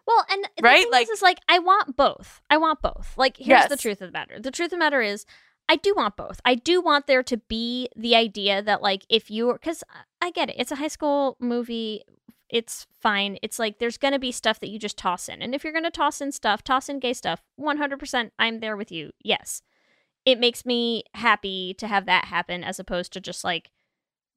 Well, 0.07 0.25
and 0.31 0.45
the 0.57 0.63
Right? 0.63 0.83
thing 0.83 0.91
Like- 0.91 1.03
is, 1.05 1.11
is 1.11 1.23
like 1.23 1.39
I 1.49 1.59
want 1.59 1.97
both. 1.97 2.41
I 2.51 2.57
want 2.57 2.81
both. 2.81 3.15
Like 3.17 3.37
here's 3.37 3.67
the 3.67 3.77
truth 3.77 4.01
of 4.01 4.09
the 4.09 4.13
matter. 4.19 4.41
The 4.41 4.51
truth 4.51 4.67
of 4.69 4.71
the 4.73 4.79
matter 4.79 5.03
is, 5.03 5.27
I 5.69 5.77
do 5.77 5.95
want 5.95 6.17
both. 6.17 6.41
I 6.45 6.55
do 6.55 6.81
want 6.81 7.07
there 7.07 7.23
to 7.23 7.37
be 7.37 7.89
the 7.95 8.17
idea 8.17 8.63
that 8.63 8.83
like 8.83 9.05
if 9.09 9.31
you're 9.31 9.55
because 9.55 9.85
I 10.21 10.31
get 10.31 10.51
it, 10.51 10.57
it's 10.59 10.73
a 10.73 10.77
high 10.77 10.89
school 10.89 11.37
movie. 11.41 12.03
It's 12.49 12.87
fine. 13.03 13.39
It's 13.43 13.59
like 13.59 13.79
there's 13.79 13.99
gonna 13.99 14.19
be 14.19 14.33
stuff 14.33 14.61
that 14.61 14.71
you 14.71 14.79
just 14.79 14.97
toss 14.97 15.29
in, 15.29 15.43
and 15.43 15.55
if 15.55 15.65
you're 15.65 15.73
gonna 15.73 15.91
toss 15.91 16.21
in 16.21 16.33
stuff, 16.33 16.65
toss 16.65 16.89
in 16.89 16.99
gay 16.99 17.13
stuff. 17.13 17.43
One 17.57 17.77
hundred 17.77 17.99
percent, 17.99 18.33
I'm 18.39 18.61
there 18.61 18.77
with 18.77 18.91
you. 18.91 19.11
Yes, 19.23 19.63
it 20.25 20.41
makes 20.41 20.65
me 20.65 21.05
happy 21.15 21.75
to 21.75 21.87
have 21.87 22.07
that 22.07 22.27
happen 22.27 22.65
as 22.65 22.81
opposed 22.81 23.13
to 23.13 23.21
just 23.21 23.45
like 23.45 23.71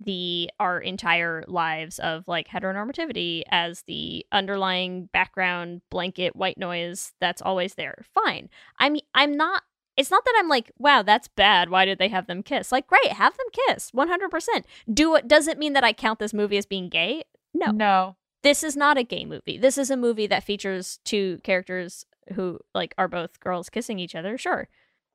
the 0.03 0.49
our 0.59 0.79
entire 0.79 1.43
lives 1.47 1.99
of 1.99 2.27
like 2.27 2.47
heteronormativity 2.47 3.43
as 3.49 3.83
the 3.83 4.25
underlying 4.31 5.05
background 5.13 5.81
blanket 5.89 6.35
white 6.35 6.57
noise 6.57 7.13
that's 7.21 7.41
always 7.41 7.75
there. 7.75 8.03
Fine. 8.13 8.49
I'm 8.79 8.97
I'm 9.13 9.37
not 9.37 9.63
it's 10.01 10.11
not 10.11 10.25
that 10.25 10.35
I'm 10.39 10.49
like, 10.49 10.71
wow, 10.79 11.03
that's 11.03 11.27
bad. 11.27 11.69
Why 11.69 11.85
did 11.85 11.99
they 11.99 12.07
have 12.07 12.25
them 12.25 12.41
kiss? 12.41 12.71
Like, 12.71 12.87
great, 12.87 13.13
have 13.13 13.37
them 13.37 13.45
kiss. 13.67 13.91
100%. 13.91 14.63
Do 14.91 15.15
it 15.15 15.27
does 15.27 15.47
it 15.47 15.59
mean 15.59 15.73
that 15.73 15.83
I 15.83 15.93
count 15.93 16.17
this 16.17 16.33
movie 16.33 16.57
as 16.57 16.65
being 16.65 16.89
gay? 16.89 17.23
No. 17.53 17.71
No. 17.71 18.15
This 18.41 18.63
is 18.63 18.75
not 18.75 18.97
a 18.97 19.03
gay 19.03 19.25
movie. 19.25 19.59
This 19.59 19.77
is 19.77 19.91
a 19.91 19.95
movie 19.95 20.25
that 20.25 20.43
features 20.43 20.99
two 21.05 21.39
characters 21.43 22.03
who 22.33 22.59
like 22.73 22.95
are 22.97 23.07
both 23.07 23.39
girls 23.39 23.69
kissing 23.69 23.99
each 23.99 24.15
other. 24.15 24.39
Sure. 24.39 24.67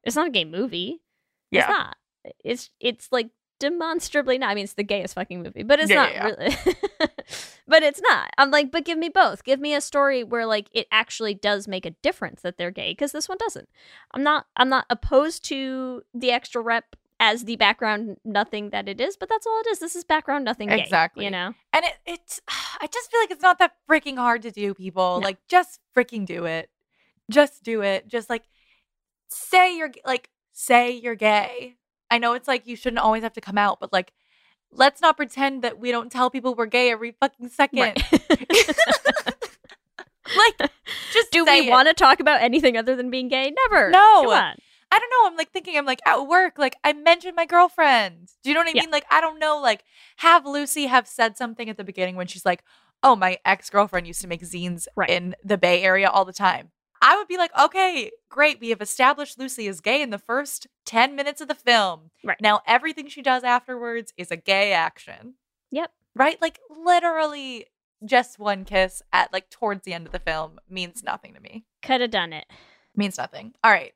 It's 0.04 0.14
not 0.14 0.28
a 0.28 0.30
gay 0.30 0.44
movie. 0.44 1.02
Yeah. 1.50 1.62
It's 1.62 1.68
not. 1.68 1.96
It's 2.44 2.70
it's 2.78 3.08
like 3.10 3.30
demonstrably 3.58 4.38
not. 4.38 4.50
I 4.50 4.54
mean, 4.54 4.64
it's 4.64 4.74
the 4.74 4.82
gayest 4.82 5.14
fucking 5.14 5.42
movie, 5.42 5.62
but 5.62 5.80
it's 5.80 5.90
Yeah, 5.90 5.96
not 5.96 6.12
yeah, 6.12 6.24
really. 6.24 6.56
but 7.68 7.82
it's 7.82 8.00
not. 8.00 8.30
I'm 8.38 8.50
like, 8.50 8.70
but 8.70 8.84
give 8.84 8.98
me 8.98 9.08
both. 9.08 9.44
Give 9.44 9.60
me 9.60 9.74
a 9.74 9.80
story 9.80 10.22
where 10.24 10.46
like 10.46 10.68
it 10.72 10.86
actually 10.90 11.34
does 11.34 11.66
make 11.66 11.86
a 11.86 11.90
difference 11.90 12.42
that 12.42 12.56
they're 12.58 12.70
gay 12.70 12.92
because 12.92 13.12
this 13.12 13.28
one 13.28 13.38
doesn't. 13.38 13.68
I'm 14.12 14.22
not. 14.22 14.46
I'm 14.56 14.68
not 14.68 14.86
opposed 14.90 15.44
to 15.46 16.02
the 16.14 16.30
extra 16.30 16.60
rep 16.60 16.96
as 17.18 17.44
the 17.44 17.56
background 17.56 18.18
nothing 18.24 18.70
that 18.70 18.88
it 18.88 19.00
is, 19.00 19.16
but 19.16 19.28
that's 19.28 19.46
all 19.46 19.60
it 19.60 19.68
is. 19.68 19.78
This 19.78 19.96
is 19.96 20.04
background 20.04 20.44
nothing 20.44 20.68
gay, 20.68 20.80
Exactly. 20.80 21.24
You 21.24 21.30
know? 21.30 21.54
And 21.72 21.84
it 21.84 21.94
it's 22.04 22.40
I 22.48 22.86
just 22.92 23.10
feel 23.10 23.20
like 23.20 23.30
it's 23.30 23.42
not 23.42 23.58
that 23.58 23.72
freaking 23.88 24.16
hard 24.16 24.42
to 24.42 24.50
do, 24.50 24.74
people. 24.74 25.20
Like 25.22 25.38
just 25.48 25.80
freaking 25.96 26.26
do 26.26 26.44
it. 26.44 26.70
Just 27.30 27.62
do 27.62 27.82
it. 27.82 28.06
Just 28.06 28.28
like 28.30 28.44
say 29.28 29.76
you're 29.76 29.92
like 30.04 30.30
say 30.52 30.90
you're 30.92 31.14
gay. 31.14 31.76
I 32.16 32.18
know 32.18 32.32
it's 32.32 32.48
like 32.48 32.66
you 32.66 32.76
shouldn't 32.76 33.00
always 33.00 33.22
have 33.22 33.34
to 33.34 33.40
come 33.42 33.58
out, 33.58 33.78
but 33.78 33.92
like 33.92 34.12
let's 34.72 35.00
not 35.02 35.16
pretend 35.16 35.62
that 35.62 35.78
we 35.78 35.92
don't 35.92 36.10
tell 36.10 36.30
people 36.30 36.54
we're 36.54 36.66
gay 36.66 36.90
every 36.90 37.12
fucking 37.12 37.50
second. 37.50 37.78
like 40.36 40.70
just 41.12 41.30
Do 41.30 41.44
we 41.44 41.70
want 41.70 41.88
to 41.88 41.94
talk 41.94 42.20
about 42.20 42.42
anything 42.42 42.76
other 42.76 42.96
than 42.96 43.10
being 43.10 43.28
gay? 43.28 43.52
Never. 43.70 43.90
No. 43.90 44.22
Come 44.22 44.30
on. 44.30 44.54
I 44.92 44.98
don't 44.98 45.10
know. 45.10 45.30
I'm 45.30 45.36
like 45.36 45.50
thinking, 45.50 45.76
I'm 45.76 45.84
like 45.84 46.00
at 46.06 46.26
work, 46.26 46.58
like 46.58 46.76
I 46.84 46.92
mentioned 46.92 47.34
my 47.36 47.44
girlfriend. 47.44 48.30
Do 48.42 48.50
you 48.50 48.54
know 48.54 48.60
what 48.60 48.68
I 48.68 48.72
Yeah. 48.74 48.82
mean? 48.82 48.90
Like, 48.90 49.04
I 49.10 49.20
don't 49.20 49.38
know, 49.38 49.58
like 49.60 49.84
have 50.16 50.46
Lucy 50.46 50.86
have 50.86 51.06
said 51.06 51.36
something 51.36 51.68
at 51.68 51.76
the 51.76 51.84
beginning 51.84 52.16
when 52.16 52.26
she's 52.28 52.46
like, 52.46 52.62
oh, 53.02 53.14
my 53.14 53.38
ex 53.44 53.68
girlfriend 53.68 54.06
used 54.06 54.22
to 54.22 54.28
make 54.28 54.42
zines 54.42 54.86
Right. 54.96 55.10
in 55.10 55.34
the 55.44 55.58
Bay 55.58 55.82
Area 55.82 56.08
all 56.08 56.24
the 56.24 56.32
time. 56.32 56.70
I 57.02 57.16
would 57.16 57.28
be 57.28 57.36
like, 57.36 57.50
okay, 57.58 58.10
great. 58.28 58.60
We 58.60 58.70
have 58.70 58.80
established 58.80 59.38
Lucy 59.38 59.66
is 59.66 59.80
gay 59.80 60.02
in 60.02 60.10
the 60.10 60.18
first 60.18 60.66
10 60.86 61.14
minutes 61.16 61.40
of 61.40 61.48
the 61.48 61.54
film. 61.54 62.10
Right. 62.24 62.40
Now, 62.40 62.62
everything 62.66 63.08
she 63.08 63.22
does 63.22 63.44
afterwards 63.44 64.12
is 64.16 64.30
a 64.30 64.36
gay 64.36 64.72
action. 64.72 65.34
Yep. 65.70 65.90
Right? 66.14 66.40
Like, 66.40 66.60
literally, 66.84 67.66
just 68.04 68.38
one 68.38 68.64
kiss 68.64 69.02
at 69.12 69.32
like 69.32 69.50
towards 69.50 69.84
the 69.84 69.92
end 69.94 70.06
of 70.06 70.12
the 70.12 70.18
film 70.18 70.58
means 70.68 71.02
nothing 71.02 71.32
to 71.34 71.40
me 71.40 71.64
Could 71.82 72.00
have 72.02 72.10
done 72.10 72.32
it. 72.32 72.44
means 72.94 73.16
nothing. 73.18 73.54
All 73.64 73.70
right. 73.70 73.92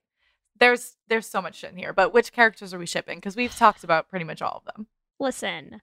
There's 0.59 0.97
there's 1.09 1.27
so 1.27 1.41
much 1.41 1.57
shit 1.57 1.71
in 1.73 1.79
here, 1.79 1.93
but 1.93 2.13
which 2.13 2.33
characters 2.33 2.75
are 2.75 2.79
we 2.79 2.87
shipping? 2.87 3.19
Because 3.19 3.37
we've 3.37 3.55
talked 3.55 3.85
about 3.85 4.09
pretty 4.09 4.25
much 4.27 4.43
all 4.43 4.63
of 4.67 4.75
them. 4.75 4.87
Listen, 5.19 5.81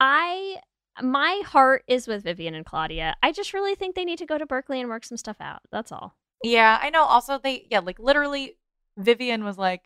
I 0.00 0.56
my 1.00 1.42
heart 1.44 1.84
is 1.88 2.06
with 2.06 2.22
Vivian 2.24 2.54
and 2.54 2.66
Claudia. 2.66 3.16
I 3.22 3.32
just 3.32 3.52
really 3.54 3.74
think 3.74 3.94
they 3.94 4.04
need 4.04 4.18
to 4.18 4.26
go 4.26 4.38
to 4.38 4.46
Berkeley 4.46 4.80
and 4.80 4.88
work 4.88 5.04
some 5.04 5.16
stuff 5.16 5.36
out. 5.40 5.62
That's 5.72 5.90
all. 5.90 6.14
Yeah, 6.42 6.78
I 6.80 6.90
know. 6.90 7.02
Also, 7.04 7.38
they 7.38 7.66
yeah, 7.70 7.80
like 7.80 7.98
literally, 7.98 8.56
Vivian 8.96 9.44
was 9.44 9.58
like, 9.58 9.82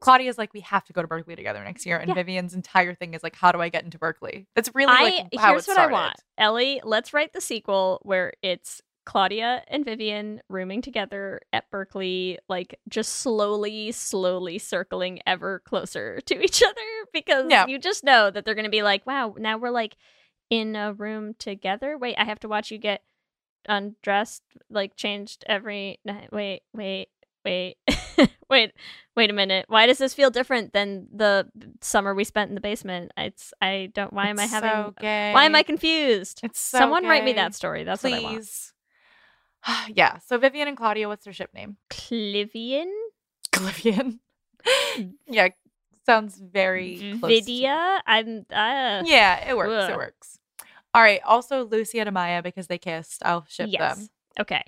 Claudia's 0.00 0.36
like, 0.38 0.52
we 0.52 0.60
have 0.60 0.84
to 0.84 0.92
go 0.92 1.00
to 1.02 1.08
Berkeley 1.08 1.34
together 1.36 1.62
next 1.64 1.86
year, 1.86 1.96
and 1.98 2.08
Yeah. 2.08 2.14
Vivian's 2.14 2.54
entire 2.54 2.94
thing 2.94 3.14
is 3.14 3.22
like, 3.22 3.36
how 3.36 3.52
do 3.52 3.60
I 3.60 3.68
get 3.70 3.84
into 3.84 3.98
Berkeley? 3.98 4.46
That's 4.54 4.70
really 4.74 4.92
I 4.92 5.02
like 5.02 5.34
how 5.38 5.52
here's 5.52 5.64
it 5.66 5.70
what 5.70 5.74
started. 5.74 5.94
I 5.94 5.98
want. 5.98 6.16
Ellie, 6.36 6.80
let's 6.84 7.12
write 7.14 7.32
the 7.32 7.40
sequel 7.40 8.00
where 8.02 8.32
it's 8.42 8.82
Claudia 9.06 9.62
and 9.68 9.84
Vivian 9.84 10.40
rooming 10.48 10.80
together 10.82 11.40
at 11.52 11.70
Berkeley, 11.70 12.38
like 12.48 12.78
just 12.88 13.16
slowly, 13.16 13.92
slowly 13.92 14.58
circling 14.58 15.20
ever 15.26 15.60
closer 15.60 16.20
to 16.22 16.42
each 16.42 16.62
other 16.62 16.80
because 17.12 17.50
Yeah. 17.50 17.66
you 17.66 17.78
just 17.78 18.02
know 18.04 18.30
that 18.30 18.44
they're 18.44 18.54
gonna 18.54 18.68
be 18.70 18.82
like, 18.82 19.06
wow, 19.06 19.34
now 19.38 19.58
we're 19.58 19.70
like 19.70 19.96
in 20.50 20.74
a 20.76 20.92
room 20.92 21.34
together. 21.38 21.96
Wait, 21.98 22.16
I 22.18 22.24
have 22.24 22.40
to 22.40 22.48
watch 22.48 22.70
you 22.70 22.78
get 22.78 23.02
undressed, 23.68 24.42
like 24.70 24.96
changed 24.96 25.44
every 25.46 25.98
night. 26.04 26.30
Wait, 26.32 26.62
wait, 26.72 27.08
wait, 27.44 27.76
wait, 28.50 28.72
wait 29.16 29.30
a 29.30 29.32
minute. 29.32 29.66
Why 29.68 29.86
does 29.86 29.98
this 29.98 30.14
feel 30.14 30.30
different 30.30 30.72
than 30.72 31.06
the 31.14 31.48
summer 31.80 32.14
we 32.14 32.24
spent 32.24 32.48
in 32.50 32.54
the 32.54 32.60
basement? 32.60 33.12
It's 33.16 33.52
I 33.60 33.90
don't. 33.94 34.12
Why 34.12 34.28
am 34.28 34.38
I 34.38 34.46
having? 34.46 34.70
so 34.70 34.94
gay. 35.00 35.32
Why 35.32 35.44
am 35.44 35.54
I 35.54 35.62
confused? 35.62 36.40
It's 36.42 36.60
so 36.60 36.78
Someone 36.78 37.04
write 37.04 37.24
me 37.24 37.32
that 37.34 37.54
story. 37.54 37.84
That's 37.84 38.02
what 38.02 38.12
I 38.12 38.20
want. 38.20 38.48
Yeah. 39.94 40.18
So 40.18 40.36
Vivian 40.38 40.68
and 40.68 40.76
Claudia, 40.76 41.08
what's 41.08 41.24
their 41.24 41.32
ship 41.32 41.50
name? 41.54 41.78
Clivian, 41.88 42.90
Clivian. 43.52 44.18
yeah, 45.26 45.48
sounds 46.04 46.38
very 46.38 46.98
Vidia. 47.22 48.00
I'm. 48.06 48.44
Uh, 48.50 49.02
Yeah, 49.06 49.48
it 49.48 49.56
works. 49.56 49.90
It 49.90 49.96
works. 49.96 50.38
All 50.94 51.02
right. 51.02 51.20
Also, 51.24 51.64
Lucy 51.64 51.98
and 51.98 52.08
Amaya 52.08 52.42
because 52.42 52.68
they 52.68 52.78
kissed. 52.78 53.20
I'll 53.24 53.44
ship 53.48 53.68
Yes. 53.70 53.96
them. 53.98 54.08
Okay. 54.40 54.62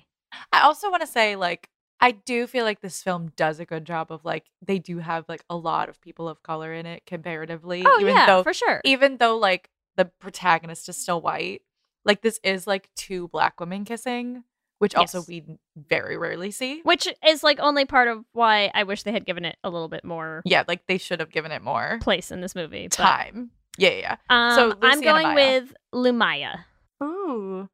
I 0.53 0.61
also 0.63 0.91
want 0.91 1.01
to 1.03 1.07
say, 1.07 1.37
like, 1.37 1.71
I 2.01 2.11
do 2.11 2.47
feel 2.47 2.65
like 2.65 2.81
this 2.83 3.03
film 3.03 3.33
does 3.37 3.59
a 3.61 3.65
good 3.65 3.87
job 3.87 4.13
of 4.13 4.23
like 4.25 4.45
they 4.61 4.79
do 4.79 4.99
have 4.99 5.25
like 5.31 5.43
a 5.49 5.57
lot 5.57 5.89
of 5.89 5.99
people 6.03 6.29
of 6.29 6.43
color 6.43 6.75
in 6.75 6.85
it 6.85 7.05
comparatively. 7.07 7.85
Oh 7.87 7.99
even 8.01 8.15
yeah, 8.15 8.27
though 8.27 8.43
for 8.43 8.53
sure. 8.53 8.83
even 8.85 9.17
though 9.17 9.39
like 9.39 9.71
the 9.97 10.05
protagonist 10.21 10.91
is 10.91 10.97
still 10.99 11.23
white, 11.23 11.63
like 12.05 12.21
this 12.21 12.39
is 12.43 12.67
like 12.67 12.91
two 12.97 13.29
black 13.29 13.59
women 13.61 13.87
kissing, 13.87 14.45
which 14.79 14.95
also 14.95 15.21
Yes. 15.21 15.29
we 15.29 15.45
very 15.75 16.19
rarely 16.19 16.51
see. 16.51 16.83
Which 16.83 17.09
is 17.27 17.43
like 17.43 17.61
only 17.61 17.87
part 17.87 18.09
of 18.09 18.27
why 18.35 18.71
I 18.75 18.83
wish 18.83 19.03
they 19.05 19.13
had 19.13 19.25
given 19.25 19.47
it 19.47 19.57
a 19.65 19.71
little 19.71 19.89
bit 19.89 20.05
more 20.05 20.43
Yeah, 20.45 20.65
like 20.69 20.87
they 20.87 20.99
should 20.99 21.21
have 21.21 21.31
given 21.31 21.51
it 21.51 21.63
more 21.63 21.99
place 22.03 22.31
in 22.31 22.43
this 22.43 22.55
movie. 22.55 22.89
but- 22.89 22.97
time. 22.97 23.53
Yeah, 23.79 23.91
yeah. 23.91 23.97
yeah. 23.99 24.17
Um, 24.31 24.55
So 24.55 24.79
I'm 24.83 25.01
going 25.01 25.35
with 25.35 25.75
Lumaya. 25.95 26.65
Ooh. 27.03 27.69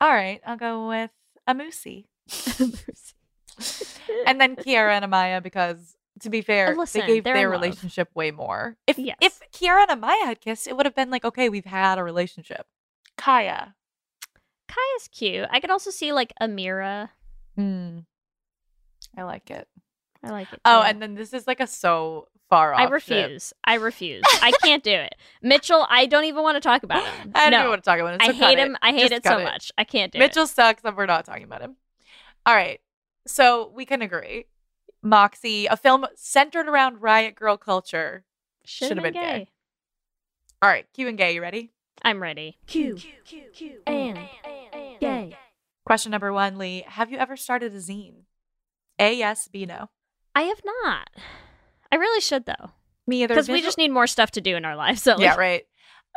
All 0.00 0.08
right, 0.12 0.40
I'll 0.46 0.56
go 0.56 0.88
with 0.88 1.10
Amusi. 1.48 2.04
and 4.26 4.40
then 4.40 4.56
Kiara 4.56 4.92
and 4.92 5.04
Amaya 5.04 5.42
because 5.42 5.96
to 6.20 6.30
be 6.30 6.40
fair, 6.42 6.74
listen, 6.76 7.00
they 7.02 7.06
gave 7.06 7.24
their 7.24 7.36
in 7.36 7.42
love. 7.44 7.52
relationship 7.60 8.08
way 8.14 8.30
more. 8.30 8.76
If 8.86 8.98
Yes. 8.98 9.16
if 9.20 9.40
Kiara 9.52 9.86
and 9.88 10.00
Amaya 10.02 10.24
had 10.24 10.40
kissed, 10.40 10.66
it 10.66 10.76
would 10.76 10.86
have 10.86 10.94
been 10.94 11.10
like, 11.10 11.24
okay, 11.24 11.48
we've 11.48 11.64
had 11.64 11.98
a 11.98 12.04
relationship. 12.04 12.66
Kaya. 13.16 13.74
Kaya's 14.68 15.08
cute. 15.10 15.48
I 15.50 15.60
could 15.60 15.70
also 15.70 15.90
see 15.90 16.12
like 16.12 16.32
Amira. 16.40 17.10
Hmm. 17.56 18.00
I 19.16 19.22
like 19.22 19.50
it. 19.50 19.66
I 20.22 20.30
like 20.30 20.48
it. 20.52 20.56
Too. 20.56 20.60
Oh, 20.64 20.82
and 20.82 21.00
then 21.00 21.14
this 21.14 21.32
is 21.32 21.46
like 21.46 21.60
a 21.60 21.66
so 21.66 22.28
far 22.48 22.74
off. 22.74 22.80
I 22.80 22.84
ship. 22.84 22.92
refuse. 22.92 23.52
I 23.64 23.74
refuse. 23.74 24.24
I 24.42 24.52
can't 24.62 24.82
do 24.82 24.92
it. 24.92 25.14
Mitchell, 25.42 25.86
I 25.88 26.06
don't 26.06 26.24
even 26.24 26.42
want 26.42 26.56
to 26.56 26.60
talk 26.60 26.82
about 26.82 27.04
him. 27.04 27.32
I 27.34 27.44
don't 27.44 27.52
no. 27.52 27.58
even 27.58 27.70
want 27.70 27.84
to 27.84 27.90
talk 27.90 28.00
about 28.00 28.14
him. 28.14 28.20
I 28.20 28.26
so 28.28 28.38
cut 28.38 28.48
hate 28.48 28.58
it. 28.58 28.66
him. 28.66 28.76
I 28.82 28.92
hate 28.92 29.10
Just 29.10 29.12
it 29.12 29.22
cut 29.22 29.38
so 29.38 29.44
much. 29.44 29.72
I 29.78 29.84
can't 29.84 30.12
do 30.12 30.18
it. 30.18 30.20
Mitchell 30.20 30.46
sucks, 30.46 30.82
and 30.84 30.96
we're 30.96 31.06
not 31.06 31.24
talking 31.24 31.44
about 31.44 31.60
him. 31.60 31.76
All 32.46 32.54
right. 32.54 32.80
So 33.26 33.70
we 33.74 33.84
can 33.84 34.02
agree. 34.02 34.46
Moxie, 35.02 35.66
a 35.66 35.76
film 35.76 36.06
centered 36.14 36.68
around 36.68 37.02
riot 37.02 37.34
grrrl 37.36 37.60
culture, 37.60 38.24
should 38.64 38.90
have 38.90 39.02
been 39.02 39.12
gay. 39.12 39.20
gay. 39.20 39.48
All 40.60 40.68
right, 40.68 40.86
Q 40.92 41.06
and 41.06 41.16
gay, 41.16 41.34
you 41.34 41.40
ready? 41.40 41.70
I'm 42.02 42.20
ready. 42.20 42.58
Q 42.66 42.98
and 43.86 44.18
gay. 45.00 45.36
Question 45.84 46.10
number 46.10 46.32
one, 46.32 46.58
Leigh. 46.58 46.84
Have 46.86 47.10
you 47.10 47.18
ever 47.18 47.36
started 47.36 47.74
a 47.74 47.78
zine? 47.78 48.24
A 48.98 49.14
yes, 49.14 49.48
B 49.48 49.66
no. 49.66 49.90
I 50.34 50.42
have 50.42 50.60
not. 50.84 51.10
I 51.92 51.96
really 51.96 52.20
should 52.20 52.44
though, 52.46 52.70
Me 53.06 53.22
either. 53.22 53.34
because 53.34 53.48
we 53.48 53.62
just 53.62 53.78
need 53.78 53.90
more 53.90 54.06
stuff 54.06 54.30
to 54.32 54.40
do 54.40 54.56
in 54.56 54.64
our 54.64 54.76
lives. 54.76 55.02
So 55.02 55.18
yeah, 55.18 55.36
right. 55.36 55.64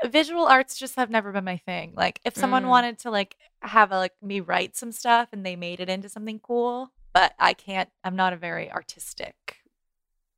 Visual 0.06 0.46
arts 0.46 0.78
just 0.78 0.96
have 0.96 1.10
never 1.10 1.32
been 1.32 1.44
my 1.44 1.58
thing. 1.58 1.94
Like 1.96 2.20
if 2.26 2.36
someone 2.36 2.64
Mm. 2.64 2.70
wanted 2.70 3.00
to 3.00 3.12
like 3.12 3.36
have 3.62 3.92
a, 3.92 3.98
like 3.98 4.14
me 4.22 4.40
write 4.40 4.76
some 4.76 4.92
stuff 4.92 5.30
and 5.32 5.46
they 5.46 5.56
made 5.56 5.80
it 5.80 5.90
into 5.90 6.10
something 6.10 6.40
cool, 6.40 6.92
but 7.14 7.34
I 7.40 7.54
can't. 7.54 7.90
I'm 8.04 8.16
not 8.16 8.34
a 8.34 8.38
very 8.38 8.72
artistic 8.72 9.58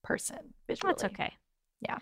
person 0.03 0.53
visually. 0.67 0.91
that's 0.91 1.03
okay. 1.05 1.33
Yeah. 1.81 1.99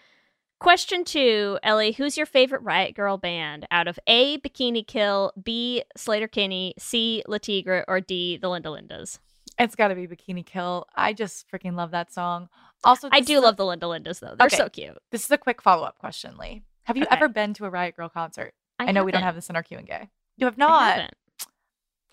Question 0.60 1.04
two, 1.06 1.58
Ellie, 1.64 1.92
who's 1.92 2.18
your 2.18 2.26
favorite 2.28 2.62
Riot 2.62 2.96
Grrrl 2.96 3.20
band 3.20 3.66
out 3.72 3.88
of 3.88 3.98
A, 4.06 4.38
Bikini 4.40 4.86
Kill, 4.86 5.32
B, 5.42 5.84
Sleater-Kinney, 5.98 6.76
C, 6.78 7.24
Le 7.28 7.40
Tigre, 7.40 7.84
or 7.88 8.00
D, 8.00 8.38
the 8.38 8.48
Linda 8.48 8.70
Lindas? 8.70 9.18
It's 9.64 9.76
got 9.76 9.89
to 9.89 9.95
be 9.95 10.07
Bikini 10.07 10.45
Kill. 10.45 10.88
I 10.95 11.14
just 11.14 11.49
freaking 11.51 11.76
love 11.76 11.91
that 11.91 12.12
song. 12.14 12.49
Also, 12.84 13.09
I 13.12 13.20
do 13.22 13.39
a- 13.39 13.41
love 13.41 13.57
the 13.57 13.66
Linda 13.66 13.86
Lindas 13.86 14.19
though. 14.19 14.36
They're 14.38 14.48
Okay. 14.48 14.57
so 14.57 14.69
cute. 14.69 14.98
This 15.11 15.23
is 15.26 15.31
a 15.31 15.38
quick 15.38 15.61
follow 15.61 15.84
up 15.84 15.98
question, 15.99 16.36
Leigh. 16.38 16.64
Have 16.86 16.98
you 16.98 17.03
Okay. 17.03 17.15
ever 17.15 17.27
been 17.30 17.53
to 17.56 17.65
a 17.65 17.69
Riot 17.69 17.95
Grrrl 17.98 18.11
concert? 18.11 18.53
I, 18.80 18.91
know 18.91 19.03
we 19.03 19.11
don't 19.11 19.22
haven't. 19.22 19.38
this 19.38 19.49
in 19.49 19.56
our 19.56 19.61
Q 19.64 19.77
and 19.77 19.88
Gay. 19.88 20.10
You 20.38 20.45
have 20.45 20.56
I 20.56 20.57
not. 20.57 20.94
haven't. 20.94 21.14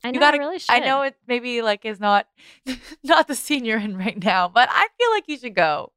I 0.05 0.11
know. 0.11 0.15
you 0.15 0.21
gotta. 0.21 0.37
I 0.37 0.41
really 0.41 0.59
should. 0.59 0.71
I 0.75 0.79
know 0.81 1.03
it 1.03 1.17
maybe 1.27 1.63
like 1.63 1.85
is 1.85 1.99
not 1.99 2.29
not 3.03 3.27
the 3.27 3.35
scene 3.35 3.65
you're 3.65 3.79
in 3.81 3.97
right 3.97 4.23
now, 4.23 4.49
but 4.49 4.69
I 4.71 4.87
feel 4.99 5.11
like 5.11 5.25
you 5.27 5.39
should 5.39 5.55
go. 5.55 5.93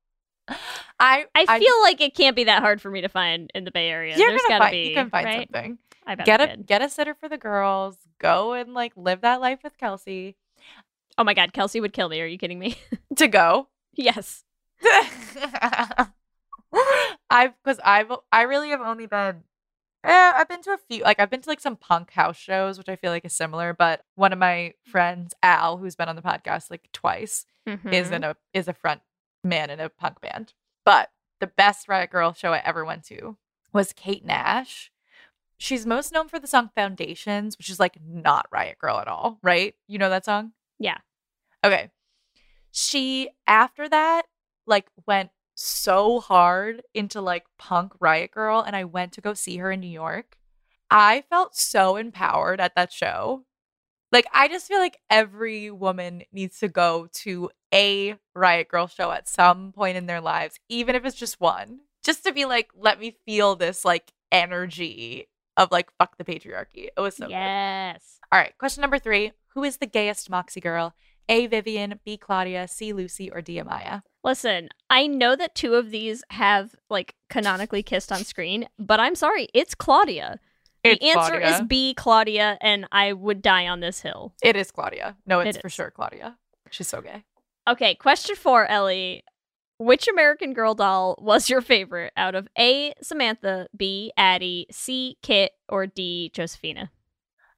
I 0.99 1.25
I 1.35 1.59
feel 1.59 1.81
like 1.83 2.01
it 2.01 2.15
can't 2.15 2.35
be 2.35 2.45
that 2.45 2.61
hard 2.61 2.81
for 2.81 2.89
me 2.89 3.01
to 3.01 3.09
find 3.09 3.51
in 3.53 3.63
the 3.63 3.71
Bay 3.71 3.89
Area. 3.89 4.17
you're 4.17 4.29
There's 4.29 4.41
gonna 4.43 4.53
gotta 4.59 4.63
find 4.65 4.71
be. 4.71 4.89
you 4.89 4.95
can 4.95 5.09
find 5.09 5.25
right? 5.25 5.49
something. 5.53 5.77
I 6.05 6.15
bet 6.15 6.25
Get 6.25 6.41
I 6.41 6.43
a 6.45 6.47
could. 6.57 6.65
get 6.65 6.81
a 6.81 6.89
sitter 6.89 7.13
for 7.13 7.29
the 7.29 7.37
girls. 7.37 7.97
Go 8.19 8.53
and 8.53 8.73
like 8.73 8.93
live 8.95 9.21
that 9.21 9.39
life 9.41 9.59
with 9.63 9.77
Kelsey. 9.77 10.35
Oh 11.17 11.23
my 11.23 11.33
God, 11.33 11.53
Kelsey 11.53 11.79
would 11.79 11.93
kill 11.93 12.09
me. 12.09 12.21
Are 12.21 12.25
you 12.25 12.37
kidding 12.37 12.59
me? 12.59 12.75
To 13.17 13.27
go. 13.27 13.67
yes. 13.93 14.43
I've 17.29 17.53
because 17.63 17.79
I've 17.83 18.11
I 18.31 18.43
really 18.43 18.69
have 18.69 18.81
only 18.81 19.05
been 19.05 19.43
eh, 20.03 20.31
I've 20.35 20.47
been 20.49 20.61
to 20.63 20.71
a 20.71 20.77
few 20.77 21.03
like 21.03 21.19
I've 21.19 21.29
been 21.29 21.41
to 21.41 21.49
like 21.49 21.59
some 21.59 21.75
punk 21.75 22.11
house 22.11 22.37
shows, 22.37 22.77
which 22.77 22.89
I 22.89 22.95
feel 22.95 23.11
like 23.11 23.25
is 23.25 23.33
similar. 23.33 23.73
But 23.73 24.03
one 24.15 24.33
of 24.33 24.39
my 24.39 24.73
friends, 24.85 25.33
Al, 25.43 25.77
who's 25.77 25.95
been 25.95 26.09
on 26.09 26.15
the 26.15 26.21
podcast 26.21 26.69
like 26.71 26.89
twice, 26.93 27.45
is 27.67 28.07
Mhm. 28.09 28.11
in 28.11 28.23
a 28.23 28.35
is 28.53 28.67
a 28.67 28.73
front 28.73 29.01
man 29.43 29.69
in 29.69 29.79
a 29.79 29.89
punk 29.89 30.21
band. 30.21 30.53
But 30.85 31.11
the 31.39 31.47
best 31.47 31.87
Riot 31.87 32.11
Grrrl 32.11 32.35
show 32.35 32.53
I 32.53 32.59
ever 32.65 32.83
went 32.85 33.03
to 33.05 33.37
was 33.73 33.93
Kate 33.93 34.25
Nash. 34.25 34.91
She's 35.57 35.85
most 35.85 36.11
known 36.11 36.27
for 36.27 36.39
the 36.39 36.47
song 36.47 36.71
Foundations, 36.75 37.57
which 37.57 37.69
is 37.69 37.79
like 37.79 37.97
not 38.03 38.47
Riot 38.51 38.77
Grrrl 38.81 39.01
at 39.01 39.07
all, 39.07 39.37
right? 39.43 39.75
You 39.87 39.99
know 39.99 40.09
that 40.09 40.25
song? 40.25 40.53
Yeah. 40.81 40.97
Okay. 41.63 41.89
She 42.71 43.29
after 43.47 43.87
that 43.89 44.23
like 44.65 44.87
went 45.05 45.29
so 45.55 46.19
hard 46.19 46.81
into 46.93 47.21
like 47.21 47.45
punk 47.57 47.93
Riot 47.99 48.31
Grrrl 48.35 48.63
and 48.65 48.75
I 48.75 48.85
went 48.85 49.13
to 49.13 49.21
go 49.21 49.33
see 49.33 49.57
her 49.57 49.71
in 49.71 49.79
New 49.79 49.87
York, 49.87 50.37
I 50.89 51.23
felt 51.29 51.55
so 51.55 51.95
empowered 51.95 52.59
at 52.59 52.75
that 52.75 52.91
show. 52.91 53.45
Like, 54.11 54.27
I 54.33 54.49
just 54.49 54.67
feel 54.67 54.79
like 54.79 54.99
every 55.09 55.71
woman 55.71 56.23
needs 56.33 56.59
to 56.59 56.67
go 56.67 57.07
to 57.13 57.49
a 57.73 58.15
Riot 58.35 58.67
Grrrl 58.67 58.93
show 58.93 59.09
at 59.11 59.29
some 59.29 59.71
point 59.71 59.95
in 59.95 60.05
their 60.05 60.19
lives, 60.19 60.59
even 60.67 60.95
if 60.95 61.05
it's 61.05 61.15
just 61.15 61.39
one, 61.39 61.79
just 62.03 62.25
to 62.25 62.33
be 62.33 62.43
like, 62.43 62.69
let 62.75 62.99
me 62.99 63.15
feel 63.25 63.55
this 63.55 63.85
like 63.85 64.11
energy 64.29 65.29
of 65.55 65.71
like, 65.71 65.89
fuck 65.97 66.17
the 66.17 66.25
patriarchy. 66.25 66.89
It 66.95 66.99
was 66.99 67.15
so 67.15 67.25
good. 67.25 67.31
yes. 67.31 68.19
All 68.31 68.39
right, 68.39 68.57
question 68.57 68.81
number 68.81 68.99
three 68.99 69.31
Who 69.53 69.63
is 69.63 69.77
the 69.77 69.87
gayest 69.87 70.29
Moxie 70.29 70.61
girl? 70.61 70.93
A. 71.29 71.47
Vivian, 71.47 71.99
B. 72.03 72.17
Claudia, 72.17 72.67
C. 72.67 72.93
Lucy, 72.93 73.31
or 73.31 73.41
D. 73.41 73.55
Amaya? 73.57 74.01
Listen, 74.23 74.69
I 74.89 75.07
know 75.07 75.35
that 75.35 75.55
two 75.55 75.75
of 75.75 75.91
these 75.91 76.23
have 76.29 76.75
like 76.89 77.15
canonically 77.29 77.83
kissed 77.83 78.11
on 78.11 78.23
screen, 78.23 78.67
but 78.77 78.99
I'm 78.99 79.15
sorry, 79.15 79.47
it's 79.53 79.73
Claudia. 79.75 80.39
The 80.83 80.91
It's 80.91 81.15
answer 81.15 81.39
is 81.39 81.61
B, 81.61 81.93
Claudia, 81.93 82.57
and 82.59 82.87
I 82.91 83.13
would 83.13 83.41
die 83.41 83.67
on 83.67 83.81
this 83.81 84.01
hill. 84.01 84.33
It 84.41 84.55
is 84.55 84.71
Claudia. 84.71 85.15
No, 85.27 85.39
it's 85.39 85.57
It 85.57 85.61
for 85.61 85.69
sure 85.69 85.91
Claudia. 85.91 86.37
She's 86.71 86.87
so 86.87 87.01
gay. 87.01 87.23
Okay, 87.69 87.93
question 87.95 88.35
four, 88.35 88.65
Ellie. 88.65 89.23
Which 89.77 90.07
American 90.07 90.53
Girl 90.53 90.75
doll 90.75 91.17
was 91.19 91.49
your 91.49 91.61
favorite 91.61 92.13
out 92.15 92.35
of 92.35 92.47
A, 92.57 92.93
Samantha, 93.01 93.67
B, 93.75 94.11
Addy, 94.15 94.67
C, 94.71 95.17
Kit, 95.23 95.53
or 95.69 95.87
D, 95.87 96.31
Josefina? 96.33 96.91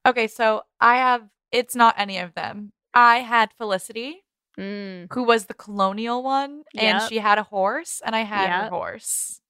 Okay, 0.06 0.26
so 0.26 0.62
I 0.80 0.96
have, 0.96 1.22
it's 1.54 1.74
not 1.76 1.94
any 1.98 2.18
of 2.18 2.34
them. 2.34 2.72
I 2.92 3.18
had 3.20 3.52
Felicity, 3.58 4.24
Mm. 4.58 5.12
who 5.12 5.24
was 5.24 5.46
the 5.46 5.54
colonial 5.54 6.22
one, 6.22 6.62
and 6.76 7.00
Yep. 7.00 7.08
she 7.08 7.18
had 7.18 7.38
a 7.38 7.42
horse, 7.42 8.00
and 8.04 8.14
I 8.14 8.20
had 8.22 8.50
her 8.50 8.68
horse. 8.68 9.40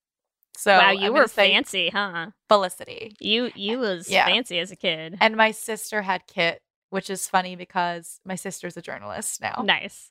So 0.56 0.78
wow, 0.78 0.90
I'm 0.90 0.98
you 0.98 1.12
were 1.12 1.28
fancy, 1.28 1.90
huh? 1.90 2.30
Felicity. 2.48 3.14
You 3.20 3.50
you 3.54 3.78
was 3.80 4.08
Yeah. 4.08 4.24
fancy 4.24 4.58
as 4.60 4.70
a 4.70 4.76
kid. 4.76 5.18
And 5.20 5.36
my 5.36 5.50
sister 5.50 6.02
had 6.02 6.26
Kit, 6.26 6.62
which 6.90 7.10
is 7.10 7.28
funny 7.28 7.54
because 7.56 8.20
my 8.24 8.34
sister's 8.36 8.76
a 8.78 8.82
journalist 8.82 9.40
now. 9.42 9.62
Nice. 9.64 10.10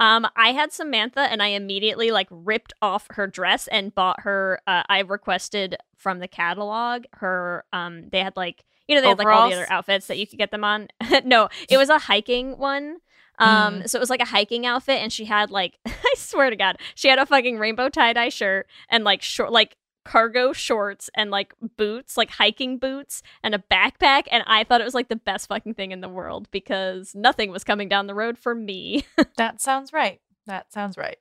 Um, 0.00 0.26
I 0.36 0.52
had 0.52 0.72
Samantha, 0.72 1.20
and 1.20 1.42
I 1.42 1.48
immediately 1.48 2.10
like 2.10 2.26
ripped 2.30 2.72
off 2.82 3.06
her 3.12 3.26
dress 3.26 3.66
and 3.68 3.94
bought 3.94 4.20
her. 4.20 4.60
Uh, 4.66 4.82
I 4.88 4.98
requested 5.00 5.76
from 5.96 6.18
the 6.18 6.28
catalog 6.28 7.04
her. 7.14 7.64
Um, 7.72 8.08
they 8.10 8.20
had 8.20 8.36
like 8.36 8.64
you 8.88 8.94
know 8.94 9.00
they 9.02 9.08
had 9.08 9.18
like 9.18 9.26
all 9.28 9.48
the 9.48 9.54
other 9.56 9.70
outfits 9.70 10.06
that 10.08 10.18
you 10.18 10.26
could 10.26 10.38
get 10.38 10.50
them 10.50 10.64
on. 10.64 10.88
no, 11.24 11.48
it 11.68 11.76
was 11.78 11.88
a 11.88 11.98
hiking 11.98 12.58
one. 12.58 12.98
Um, 13.38 13.80
Mm. 13.80 13.88
so 13.90 13.98
it 13.98 14.00
was 14.00 14.10
like 14.10 14.20
a 14.22 14.26
hiking 14.26 14.64
outfit, 14.64 15.00
and 15.02 15.12
she 15.12 15.24
had 15.24 15.50
like 15.50 15.78
I 15.86 16.14
swear 16.16 16.50
to 16.50 16.56
God, 16.56 16.76
she 16.94 17.08
had 17.08 17.18
a 17.18 17.26
fucking 17.26 17.58
rainbow 17.58 17.88
tie 17.88 18.12
dye 18.12 18.28
shirt 18.28 18.66
and 18.88 19.02
like 19.04 19.22
short 19.22 19.50
like 19.52 19.76
cargo 20.04 20.52
shorts 20.52 21.08
and 21.16 21.30
like 21.30 21.54
boots, 21.78 22.16
like 22.18 22.28
hiking 22.30 22.76
boots 22.78 23.22
and 23.42 23.54
a 23.54 23.58
backpack. 23.58 24.24
And 24.30 24.44
I 24.46 24.62
thought 24.62 24.82
it 24.82 24.84
was 24.84 24.92
like 24.94 25.08
the 25.08 25.16
best 25.16 25.48
fucking 25.48 25.74
thing 25.74 25.92
in 25.92 26.02
the 26.02 26.10
world 26.10 26.46
because 26.50 27.14
nothing 27.14 27.50
was 27.50 27.64
coming 27.64 27.88
down 27.88 28.06
the 28.06 28.14
road 28.14 28.36
for 28.38 28.54
me. 28.54 29.04
That 29.38 29.60
sounds 29.62 29.92
right. 29.94 30.20
That 30.46 30.70
sounds 30.72 30.96
right. 30.98 31.16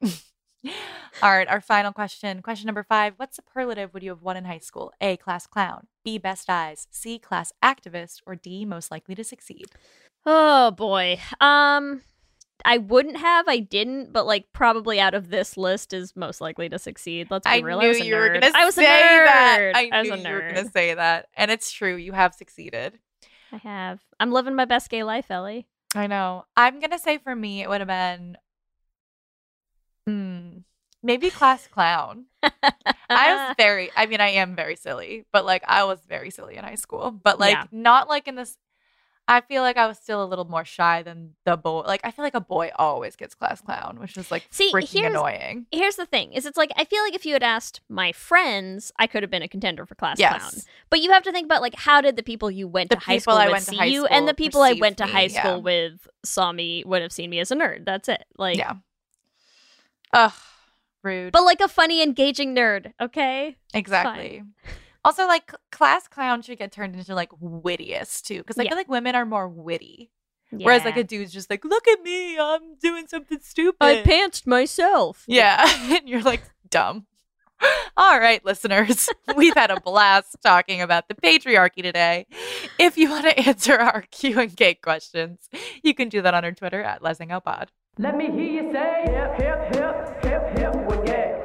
All 1.22 1.32
right, 1.32 1.48
our 1.48 1.62
final 1.62 1.92
question. 1.92 2.42
Question 2.42 2.68
number 2.68 2.84
five 2.84 3.14
What 3.18 3.34
superlative 3.36 3.94
would 3.94 4.04
you 4.04 4.10
have 4.12 4.22
won 4.22 4.38
in 4.38 4.46
high 4.46 4.60
school? 4.60 4.92
A, 5.02 5.18
class 5.18 5.46
clown. 5.48 5.88
B, 6.04 6.18
best 6.18 6.50
eyes. 6.50 6.88
C, 6.92 7.20
class 7.20 7.52
activist. 7.64 8.22
Or 8.26 8.36
D, 8.36 8.66
most 8.66 8.92
likely 8.92 9.16
to 9.16 9.24
succeed? 9.24 9.66
Oh 10.26 10.72
boy. 10.72 11.20
Um 11.42 12.02
I 12.66 12.78
wouldn't 12.78 13.18
have, 13.18 13.48
I 13.50 13.58
didn't, 13.60 14.14
but 14.14 14.26
like 14.26 14.46
probably 14.54 15.00
out 15.00 15.14
of 15.14 15.30
this 15.30 15.58
list 15.58 15.92
is 15.92 16.16
most 16.16 16.40
likely 16.40 16.70
to 16.70 16.80
succeed. 16.80 17.28
Let's 17.30 17.46
be 17.46 17.52
I 17.52 17.58
real. 17.60 17.80
knew 17.80 17.86
I 17.88 17.90
was 17.90 18.00
a 18.00 18.06
you 18.06 18.16
were 18.16 18.30
gonna 18.30 18.52
I 18.56 18.66
was 18.66 18.76
say 18.76 18.86
a 18.86 18.88
nerd. 18.88 19.26
that. 19.26 19.72
I, 19.76 20.00
was 20.02 20.08
knew 20.08 20.14
a 20.14 20.18
you 20.18 20.30
were 20.34 20.48
gonna 20.54 20.70
say 20.72 20.94
that, 20.94 21.28
and 21.36 21.52
it's 21.52 21.72
true. 21.72 21.96
You 21.98 22.14
have 22.14 22.34
succeeded. 22.34 23.00
I 23.52 23.58
have. 23.58 24.00
I'm 24.20 24.32
living 24.32 24.56
my 24.56 24.64
best 24.66 24.90
gay 24.90 25.04
life, 25.04 25.26
Ellie. 25.30 25.68
I 25.94 26.08
know. 26.08 26.46
I'm 26.56 26.80
gonna 26.80 27.00
say 27.00 27.18
for 27.18 27.36
me, 27.36 27.62
it 27.64 27.70
would 27.70 27.82
have 27.82 27.88
been, 27.88 28.38
hmm, 30.08 30.58
maybe 31.02 31.30
class 31.30 31.68
clown. 31.68 32.26
I 33.10 33.36
was 33.48 33.56
very. 33.58 33.92
I 33.96 34.06
mean, 34.06 34.22
I 34.22 34.30
am 34.30 34.56
very 34.56 34.76
silly, 34.76 35.26
but 35.32 35.46
like 35.46 35.64
I 35.68 35.84
was 35.84 36.00
very 36.08 36.30
silly 36.30 36.56
in 36.58 36.64
high 36.64 36.76
school. 36.76 37.12
But 37.12 37.40
like 37.40 37.54
Yeah. 37.56 37.66
not 37.72 38.08
like 38.10 38.28
in 38.28 38.36
this. 38.36 38.58
I 39.26 39.40
feel 39.40 39.62
like 39.62 39.78
I 39.78 39.88
was 39.88 39.98
still 39.98 40.22
a 40.22 40.26
little 40.28 40.44
more 40.44 40.66
shy 40.66 41.02
than 41.02 41.36
the 41.46 41.56
boy. 41.56 41.84
Like 41.88 42.02
I 42.04 42.12
feel 42.12 42.26
like 42.26 42.34
a 42.34 42.42
boy 42.42 42.72
always 42.76 43.16
gets 43.16 43.34
class 43.34 43.62
clown, 43.62 43.98
which 44.02 44.18
is 44.18 44.30
like 44.30 44.46
See, 44.52 44.70
freaking 44.74 44.90
here's- 45.00 45.12
annoying. 45.12 45.66
Here's 45.72 45.96
the 45.96 46.06
thing: 46.06 46.34
is 46.34 46.46
it's 46.46 46.58
like 46.58 46.72
I 46.76 46.84
feel 46.84 47.02
like 47.04 47.16
if 47.16 47.26
you 47.26 47.32
had 47.32 47.42
asked 47.44 47.80
my 47.88 48.12
friends, 48.12 48.92
I 49.00 49.08
could 49.08 49.24
have 49.24 49.30
been 49.32 49.42
a 49.42 49.48
contender 49.48 49.86
for 49.86 49.96
class 49.96 50.20
Yes. 50.20 50.42
clown. 50.42 50.64
But 50.90 51.00
you 51.00 51.12
have 51.12 51.24
to 51.24 51.32
think 51.32 51.46
about 51.46 51.62
like 51.62 51.76
how 51.76 52.02
did 52.02 52.18
the 52.18 52.24
people 52.24 52.52
you 52.52 52.68
went 52.68 52.90
The 52.90 52.98
to 52.98 53.02
high 53.02 53.18
school 53.20 53.36
I 53.36 53.48
with 53.50 53.64
see 53.64 53.78
high 53.78 53.86
you, 53.86 54.06
and 54.08 54.28
the 54.28 54.34
people 54.34 54.62
I 54.62 54.74
went 54.74 54.98
to 54.98 55.06
high 55.06 55.28
school 55.28 55.52
yeah. 55.52 55.56
with 55.58 56.06
saw 56.26 56.52
me 56.52 56.84
would 56.86 57.02
have 57.02 57.14
seen 57.14 57.30
me 57.30 57.40
as 57.40 57.50
a 57.50 57.56
nerd. 57.56 57.86
That's 57.86 58.10
it. 58.10 58.26
Like, 58.38 58.58
yeah. 58.58 58.74
Ugh, 60.14 60.32
rude. 61.04 61.32
but 61.34 61.44
like 61.44 61.60
a 61.62 61.68
funny, 61.68 62.02
engaging 62.02 62.56
nerd. 62.56 62.94
Okay. 63.02 63.58
Exactly. 63.74 64.44
Also, 65.06 65.28
like 65.28 65.52
class 65.70 66.08
clown 66.08 66.42
should 66.42 66.58
get 66.58 66.72
turned 66.72 66.96
into 66.96 67.14
like 67.14 67.30
wittiest 67.42 68.26
too, 68.26 68.38
because 68.38 68.58
I 68.58 68.64
Yeah. 68.64 68.70
feel 68.70 68.78
like 68.78 68.88
women 68.88 69.16
are 69.16 69.26
more 69.26 69.50
witty, 69.50 70.12
whereas 70.50 70.86
like 70.86 70.96
a 70.96 71.04
dude's 71.04 71.34
just 71.34 71.50
like, 71.50 71.66
"Look 71.66 71.86
at 71.90 72.02
me, 72.04 72.40
I'm 72.40 72.78
doing 72.82 73.08
something 73.08 73.40
stupid." 73.42 73.76
I 73.82 74.02
pantsed 74.04 74.48
myself. 74.48 75.26
Yeah, 75.28 75.62
and 75.94 76.08
you're 76.08 76.22
like 76.22 76.44
dumb. 76.70 77.06
All 77.98 78.18
right, 78.18 78.44
listeners, 78.46 79.10
we've 79.36 79.56
had 79.56 79.72
a 79.72 79.82
blast 79.82 80.38
talking 80.42 80.82
about 80.82 81.10
the 81.10 81.16
patriarchy 81.16 81.82
today. 81.84 82.26
If 82.80 82.98
you 82.98 83.10
want 83.10 83.26
to 83.26 83.38
answer 83.46 83.76
our 83.78 84.04
Q 84.10 84.40
and 84.40 84.56
Gay 84.56 84.76
questions, 84.76 85.50
you 85.84 85.94
can 85.94 86.08
do 86.08 86.22
that 86.22 86.34
on 86.34 86.46
our 86.46 86.54
Twitter 86.54 86.82
at 86.82 87.02
LezHangOutPod. 87.02 87.68
Let 88.00 88.18
me 88.18 88.26
hear 88.32 88.64
you 88.64 88.74
say 88.74 89.04
hip, 89.06 89.40
hip, 89.40 89.76
hip, 89.76 90.24
hip, 90.24 90.58
hip, 90.58 91.06
yeah. 91.06 91.44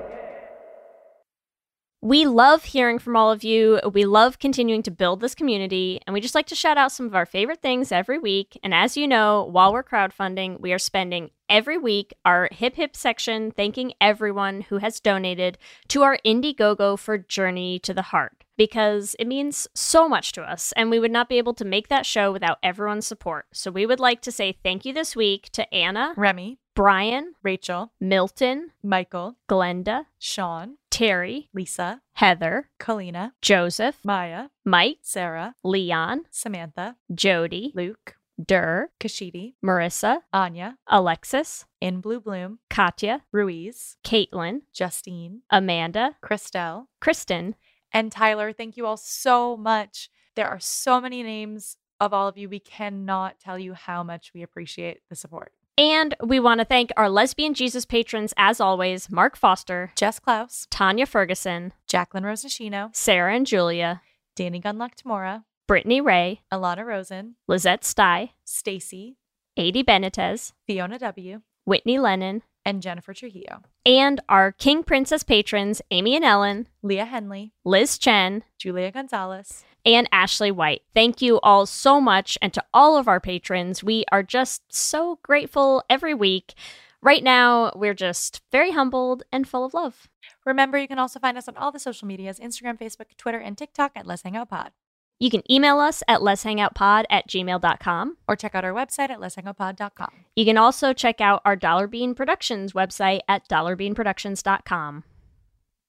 We 2.01 2.25
love 2.25 2.65
hearing 2.65 2.99
from 2.99 3.17
all 3.17 3.31
of 3.31 3.45
you. 3.45 3.81
We 3.93 4.07
love 4.07 4.39
continuing 4.39 4.83
to 4.85 4.91
build 4.91 5.21
this 5.21 5.35
community, 5.35 6.01
and 6.07 6.15
we 6.15 6.23
just 6.23 6.35
like 6.35 6.47
to 6.47 6.55
shout 6.55 6.79
out 6.79 6.91
some 6.91 7.05
of 7.05 7.15
our 7.15 7.27
favorite 7.27 7.61
things 7.61 7.93
every 7.93 8.19
week. 8.19 8.59
And 8.63 8.73
as 8.73 8.97
you 8.97 9.07
know, 9.07 9.47
while 9.51 9.75
we're 9.75 9.83
crowdfunding, 9.83 10.59
we 10.59 10.73
are 10.73 10.79
spending 10.79 11.33
every 11.51 11.77
week 11.77 12.15
our 12.25 12.49
hip 12.51 12.77
hip 12.77 12.97
section 12.97 13.51
thanking 13.51 13.93
everyone 14.01 14.63
who 14.63 14.79
has 14.79 15.01
donated 15.01 15.59
to 15.89 16.03
our 16.03 16.19
Indiegogo 16.25 16.99
for 16.99 17.19
Journey 17.19 17.79
to 17.81 17.93
the 17.93 18.01
Heart 18.01 18.38
because 18.59 19.17
it 19.19 19.27
means 19.27 19.67
so 19.75 20.07
much 20.07 20.33
to 20.33 20.43
us, 20.43 20.73
and 20.77 20.91
we 20.91 20.99
would 20.99 21.11
not 21.11 21.31
be 21.31 21.39
able 21.39 21.55
to 21.55 21.65
make 21.65 21.89
that 21.89 22.05
show 22.05 22.31
without 22.31 22.59
everyone's 22.63 23.07
support. 23.07 23.47
So 23.53 23.71
we 23.71 23.87
would 23.87 24.01
like 24.01 24.21
to 24.23 24.33
say 24.33 24.59
thank 24.63 24.85
you 24.85 24.93
this 24.93 25.17
week 25.17 25.49
to 25.53 25.73
Anna, 25.73 26.13
Remy, 26.17 26.59
Brian, 26.75 27.35
Rachel, 27.43 27.93
Milton, 27.99 28.73
Michael, 28.83 29.37
Glenda, 29.49 30.07
Sean, 30.19 30.77
Terry, 30.91 31.49
Lisa, 31.55 32.03
Heather, 32.15 32.69
Kalina, 32.79 33.33
Joseph, 33.41 33.97
Maya, 34.05 34.49
Mike, 34.65 34.99
Sarah, 35.03 35.55
Leon, 35.65 36.23
Samantha, 36.31 36.97
Jody, 37.15 37.73
Luke, 37.75 38.17
Dur, 38.45 38.91
Kashidi, 39.01 39.55
Marissa, 39.65 40.21
Anya, 40.33 40.79
Alexis, 40.87 41.65
In 41.81 42.01
Blue 42.01 42.21
Bloom, 42.21 42.61
Katya, 42.71 43.23
Ruiz, 43.33 43.97
Caitlin, 44.05 44.63
Justine, 44.73 45.43
Amanda, 45.51 46.17
Christelle, 46.23 46.87
Kristen, 47.01 47.57
and 47.93 48.11
Tyler. 48.13 48.53
Thank 48.53 48.77
you 48.77 48.87
all 48.87 48.97
so 48.97 49.57
much. 49.57 50.11
There 50.37 50.49
are 50.49 50.61
so 50.61 51.01
many 51.01 51.23
names 51.23 51.77
of 52.01 52.13
all 52.13 52.29
of 52.29 52.39
you. 52.39 52.49
We 52.49 52.61
cannot 52.61 53.41
tell 53.41 53.59
you 53.59 53.75
how 53.75 54.03
much 54.03 54.33
we 54.35 54.43
appreciate 54.43 55.01
the 55.09 55.17
support. 55.17 55.53
and 55.77 56.15
we 56.23 56.41
want 56.41 56.59
to 56.59 56.65
thank 56.65 56.91
our 56.97 57.09
Lesbian 57.09 57.55
Jesus 57.55 57.85
patrons, 57.85 58.35
as 58.37 58.61
always 58.61 59.11
Mark 59.11 59.37
Foster, 59.37 59.93
Jess 59.95 60.19
Klaus, 60.19 60.67
Tanya 60.71 61.07
Ferguson, 61.07 61.73
Jacqueline 61.87 62.25
Rosashino, 62.25 62.95
Sarah 62.95 63.35
and 63.37 63.47
Julia, 63.47 64.03
Danny 64.35 64.61
Gunlock 64.61 64.93
Tamora, 64.97 65.45
Brittany 65.69 66.01
Ray, 66.01 66.41
Alana 66.53 66.85
Rosen, 66.85 67.37
Lizette 67.47 67.85
Stye, 67.85 68.33
Stacy, 68.45 69.19
Adi 69.57 69.85
Benitez, 69.85 70.53
Fiona 70.67 70.99
W., 70.99 71.43
Whitney 71.65 71.99
Lennon, 71.99 72.43
and 72.69 72.83
Jennifer 72.83 73.15
Trujillo, 73.15 73.63
and 73.87 74.21
our 74.29 74.53
King 74.53 74.83
Princess 74.83 75.23
patrons, 75.23 75.81
Amy 75.91 76.15
and 76.15 76.25
Ellen, 76.25 76.69
Leah 76.83 77.07
Henley, 77.07 77.53
Liz 77.65 77.97
Chen, 77.97 78.45
Julia 78.59 78.93
Gonzalez, 78.93 79.65
and 79.87 80.07
Ashley 80.13 80.51
White. 80.51 80.83
Thank 80.93 81.23
you 81.23 81.41
all 81.41 81.65
so 81.65 81.99
much. 81.99 82.37
And 82.43 82.53
to 82.53 82.63
all 82.75 82.99
of 82.99 83.09
our 83.09 83.21
patrons, 83.21 83.83
we 83.83 84.05
are 84.13 84.23
just 84.23 84.63
so 84.69 85.19
grateful 85.23 85.83
every 85.89 86.13
week. 86.13 86.55
Right 87.01 87.25
now, 87.25 87.73
we're 87.75 87.95
just 87.95 88.43
very 88.53 88.73
humbled 88.73 89.23
and 89.33 89.49
full 89.49 89.65
of 89.65 89.73
love. 89.73 90.09
Remember, 90.45 90.77
you 90.77 90.89
can 90.89 90.99
also 90.99 91.19
find 91.19 91.39
us 91.39 91.49
on 91.49 91.57
all 91.57 91.73
the 91.73 91.79
social 91.79 92.07
medias 92.07 92.39
Instagram, 92.39 92.79
Facebook, 92.79 93.17
Twitter, 93.17 93.39
and 93.39 93.57
TikTok 93.57 93.93
at 93.97 94.07
Lez 94.07 94.23
Hang 94.23 94.37
Out 94.37 94.51
Pod. 94.51 94.73
You 95.19 95.31
can 95.31 95.43
email 95.51 95.79
us 95.79 96.03
at 96.07 96.21
lezhangoutpod 96.21 97.05
at 97.11 97.29
gmail.com. 97.29 98.17
Or 98.29 98.37
check 98.37 98.55
out 98.55 98.65
our 98.65 98.73
website 98.73 99.11
at 99.11 99.19
lezhangoutpod.com. 99.19 100.11
You 100.37 100.45
can 100.45 100.57
also 100.57 100.93
check 100.93 101.21
out 101.21 101.43
our 101.45 101.57
Dollar 101.57 101.87
Bean 101.87 102.15
Productions 102.15 102.73
website 102.73 103.21
at 103.29 103.49
dollarbeanproductions.com. 103.49 105.05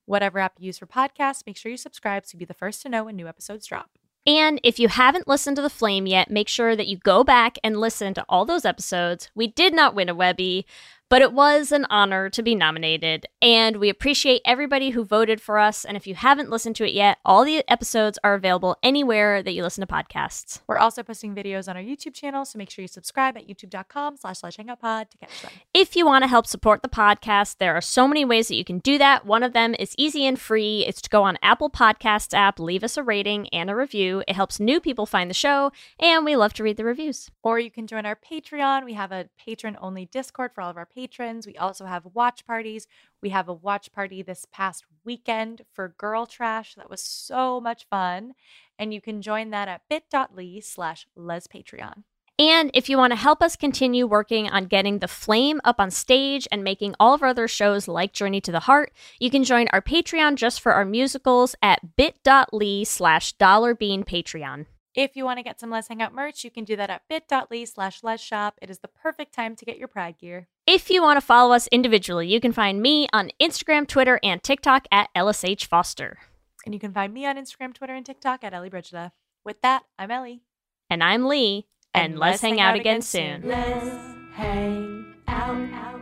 Whatever 0.05 0.39
app 0.39 0.53
you 0.57 0.67
use 0.67 0.79
for 0.79 0.87
podcasts, 0.87 1.45
make 1.45 1.57
sure 1.57 1.69
you 1.69 1.77
subscribe 1.77 2.25
so 2.25 2.31
you'll 2.33 2.39
be 2.39 2.45
the 2.45 2.53
first 2.55 2.81
to 2.81 2.89
know 2.89 3.03
when 3.03 3.15
new 3.15 3.27
episodes 3.27 3.67
drop. 3.67 3.91
And 4.25 4.59
if 4.63 4.79
you 4.79 4.87
haven't 4.87 5.27
listened 5.27 5.55
to 5.55 5.61
The 5.61 5.69
Flame 5.69 6.05
yet, 6.05 6.29
make 6.29 6.49
sure 6.49 6.75
that 6.75 6.87
you 6.87 6.97
go 6.97 7.23
back 7.23 7.57
and 7.63 7.79
listen 7.79 8.13
to 8.15 8.25
all 8.27 8.45
those 8.45 8.65
episodes. 8.65 9.29
We 9.33 9.47
did 9.47 9.73
not 9.73 9.95
win 9.95 10.09
a 10.09 10.15
Webby, 10.15 10.65
but 11.09 11.21
it 11.21 11.33
was 11.33 11.71
an 11.71 11.85
honor 11.89 12.29
to 12.29 12.43
be 12.43 12.55
nominated. 12.55 13.25
And 13.41 13.77
we 13.77 13.89
appreciate 13.89 14.41
everybody 14.45 14.91
who 14.91 15.03
voted 15.03 15.41
for 15.41 15.57
us. 15.57 15.83
And 15.83 15.97
if 15.97 16.05
you 16.05 16.15
haven't 16.15 16.49
listened 16.49 16.75
to 16.77 16.85
it 16.85 16.93
yet, 16.93 17.17
all 17.25 17.43
the 17.43 17.63
episodes 17.67 18.19
are 18.23 18.35
available 18.35 18.77
anywhere 18.83 19.41
that 19.41 19.53
you 19.53 19.63
listen 19.63 19.85
to 19.85 19.91
podcasts. 19.91 20.61
We're 20.67 20.77
also 20.77 21.01
posting 21.01 21.33
videos 21.33 21.67
on 21.67 21.75
our 21.75 21.81
YouTube 21.81 22.13
channel, 22.13 22.45
so 22.45 22.57
make 22.57 22.69
sure 22.69 22.83
you 22.83 22.87
subscribe 22.87 23.35
at 23.37 23.47
youtube.com 23.47 24.17
slash 24.17 24.41
lezhangoutpod 24.41 25.09
to 25.09 25.17
catch 25.17 25.41
them. 25.41 25.51
If 25.73 25.95
you 25.95 26.05
want 26.05 26.23
to 26.23 26.27
help 26.27 26.45
support 26.45 26.83
the 26.83 26.89
podcast, 26.89 27.57
there 27.57 27.75
are 27.75 27.81
so 27.81 28.07
many 28.07 28.23
ways 28.23 28.47
that 28.49 28.55
you 28.55 28.63
can 28.63 28.79
do 28.79 28.97
that. 28.99 29.25
One 29.25 29.41
of 29.41 29.53
them 29.53 29.75
is 29.79 29.95
easy 29.97 30.27
and 30.27 30.39
free. 30.39 30.85
It's 30.85 31.01
to 31.01 31.09
go 31.09 31.23
on 31.23 31.39
Apple 31.41 31.69
Podcasts 31.69 32.33
app, 32.33 32.59
leave 32.59 32.83
us 32.83 32.97
a 32.97 33.03
rating 33.03 33.47
and 33.49 33.69
a 33.69 33.75
review. 33.75 34.23
It 34.27 34.35
helps 34.35 34.59
new 34.59 34.79
people 34.79 35.05
find 35.05 35.29
the 35.29 35.33
show, 35.33 35.71
and 35.99 36.23
we 36.23 36.35
love 36.35 36.53
to 36.53 36.63
read 36.63 36.77
the 36.77 36.85
reviews. 36.85 37.31
Or 37.41 37.59
you 37.59 37.71
can 37.71 37.87
join 37.87 38.05
our 38.05 38.15
Patreon. 38.15 38.85
We 38.85 38.93
have 38.93 39.11
a 39.11 39.29
patron 39.43 39.75
only 39.81 40.05
Discord 40.05 40.51
for 40.53 40.61
all 40.61 40.69
of 40.69 40.77
our 40.77 40.85
patrons. 40.85 40.98
We 41.45 41.55
also 41.57 41.85
have 41.85 42.07
watch 42.13 42.45
parties. 42.45 42.87
We 43.21 43.29
have 43.29 43.47
a 43.47 43.53
watch 43.53 43.91
party 43.91 44.21
this 44.21 44.45
past 44.51 44.85
weekend 45.05 45.61
for 45.73 45.95
Girl 45.97 46.25
Trash. 46.25 46.75
That 46.75 46.89
was 46.89 47.01
so 47.01 47.61
much 47.61 47.85
fun. 47.89 48.33
And 48.77 48.93
you 48.93 49.01
can 49.01 49.21
join 49.21 49.49
that 49.51 49.67
at 49.67 49.81
bit.ly 49.89 50.59
slash 50.61 51.07
lespatreon. 51.17 52.03
And 52.39 52.71
if 52.73 52.87
you 52.87 52.97
want 52.97 53.11
to 53.11 53.17
help 53.17 53.43
us 53.43 53.57
continue 53.57 54.07
working 54.07 54.49
on 54.49 54.67
getting 54.67 54.99
the 54.99 55.09
flame 55.09 55.59
up 55.65 55.75
on 55.77 55.91
stage 55.91 56.47
and 56.53 56.63
making 56.63 56.95
all 56.97 57.13
of 57.13 57.21
our 57.21 57.29
other 57.29 57.49
shows 57.49 57.89
like 57.89 58.13
Journey 58.13 58.39
to 58.39 58.51
the 58.51 58.61
Heart, 58.61 58.93
you 59.19 59.29
can 59.29 59.43
join 59.43 59.67
our 59.73 59.81
Patreon 59.81 60.35
just 60.35 60.61
for 60.61 60.71
our 60.71 60.85
musicals 60.85 61.53
at 61.61 61.97
bit.ly 61.97 62.83
slash 62.83 63.35
dollarbeanpatreon. 63.35 64.67
If 64.95 65.17
you 65.17 65.25
want 65.25 65.37
to 65.37 65.43
get 65.43 65.59
some 65.59 65.69
Lez 65.69 65.89
Hang 65.89 66.01
Out 66.01 66.15
merch, 66.15 66.45
you 66.45 66.49
can 66.49 66.63
do 66.63 66.77
that 66.77 66.89
at 66.89 67.03
bit.ly 67.09 67.65
slash 67.65 68.03
let's 68.03 68.23
shop. 68.23 68.57
It 68.61 68.69
is 68.69 68.79
the 68.79 68.87
perfect 68.87 69.33
time 69.33 69.57
to 69.57 69.65
get 69.65 69.77
your 69.77 69.89
pride 69.89 70.17
gear. 70.17 70.47
If 70.71 70.91
you 70.91 71.01
want 71.01 71.19
to 71.19 71.25
follow 71.25 71.51
us 71.55 71.65
individually, 71.71 72.27
you 72.27 72.39
can 72.39 72.51
find 72.51 72.79
me 72.79 73.07
on 73.11 73.31
Instagram, 73.41 73.87
Twitter, 73.87 74.19
and 74.21 74.43
TikTok 74.43 74.85
at 74.91 75.09
LSH 75.17 75.65
Foster. 75.65 76.19
And 76.63 76.75
you 76.75 76.79
can 76.79 76.93
find 76.93 77.11
me 77.11 77.25
on 77.25 77.37
Instagram, 77.37 77.73
Twitter, 77.73 77.95
and 77.95 78.05
TikTok 78.05 78.43
at 78.43 78.53
Ellie 78.53 78.69
Brigida. 78.69 79.11
With 79.43 79.59
that, 79.63 79.85
I'm 79.97 80.11
Ellie. 80.11 80.43
And 80.87 81.03
I'm 81.03 81.25
Leigh, 81.25 81.65
and, 81.95 82.19
let's, 82.19 82.39
hang, 82.39 82.59
out, 82.59 82.75
again 82.75 83.01
soon. 83.01 83.47
Let's 83.47 83.89
hang 84.35 85.15
out. 85.27 85.98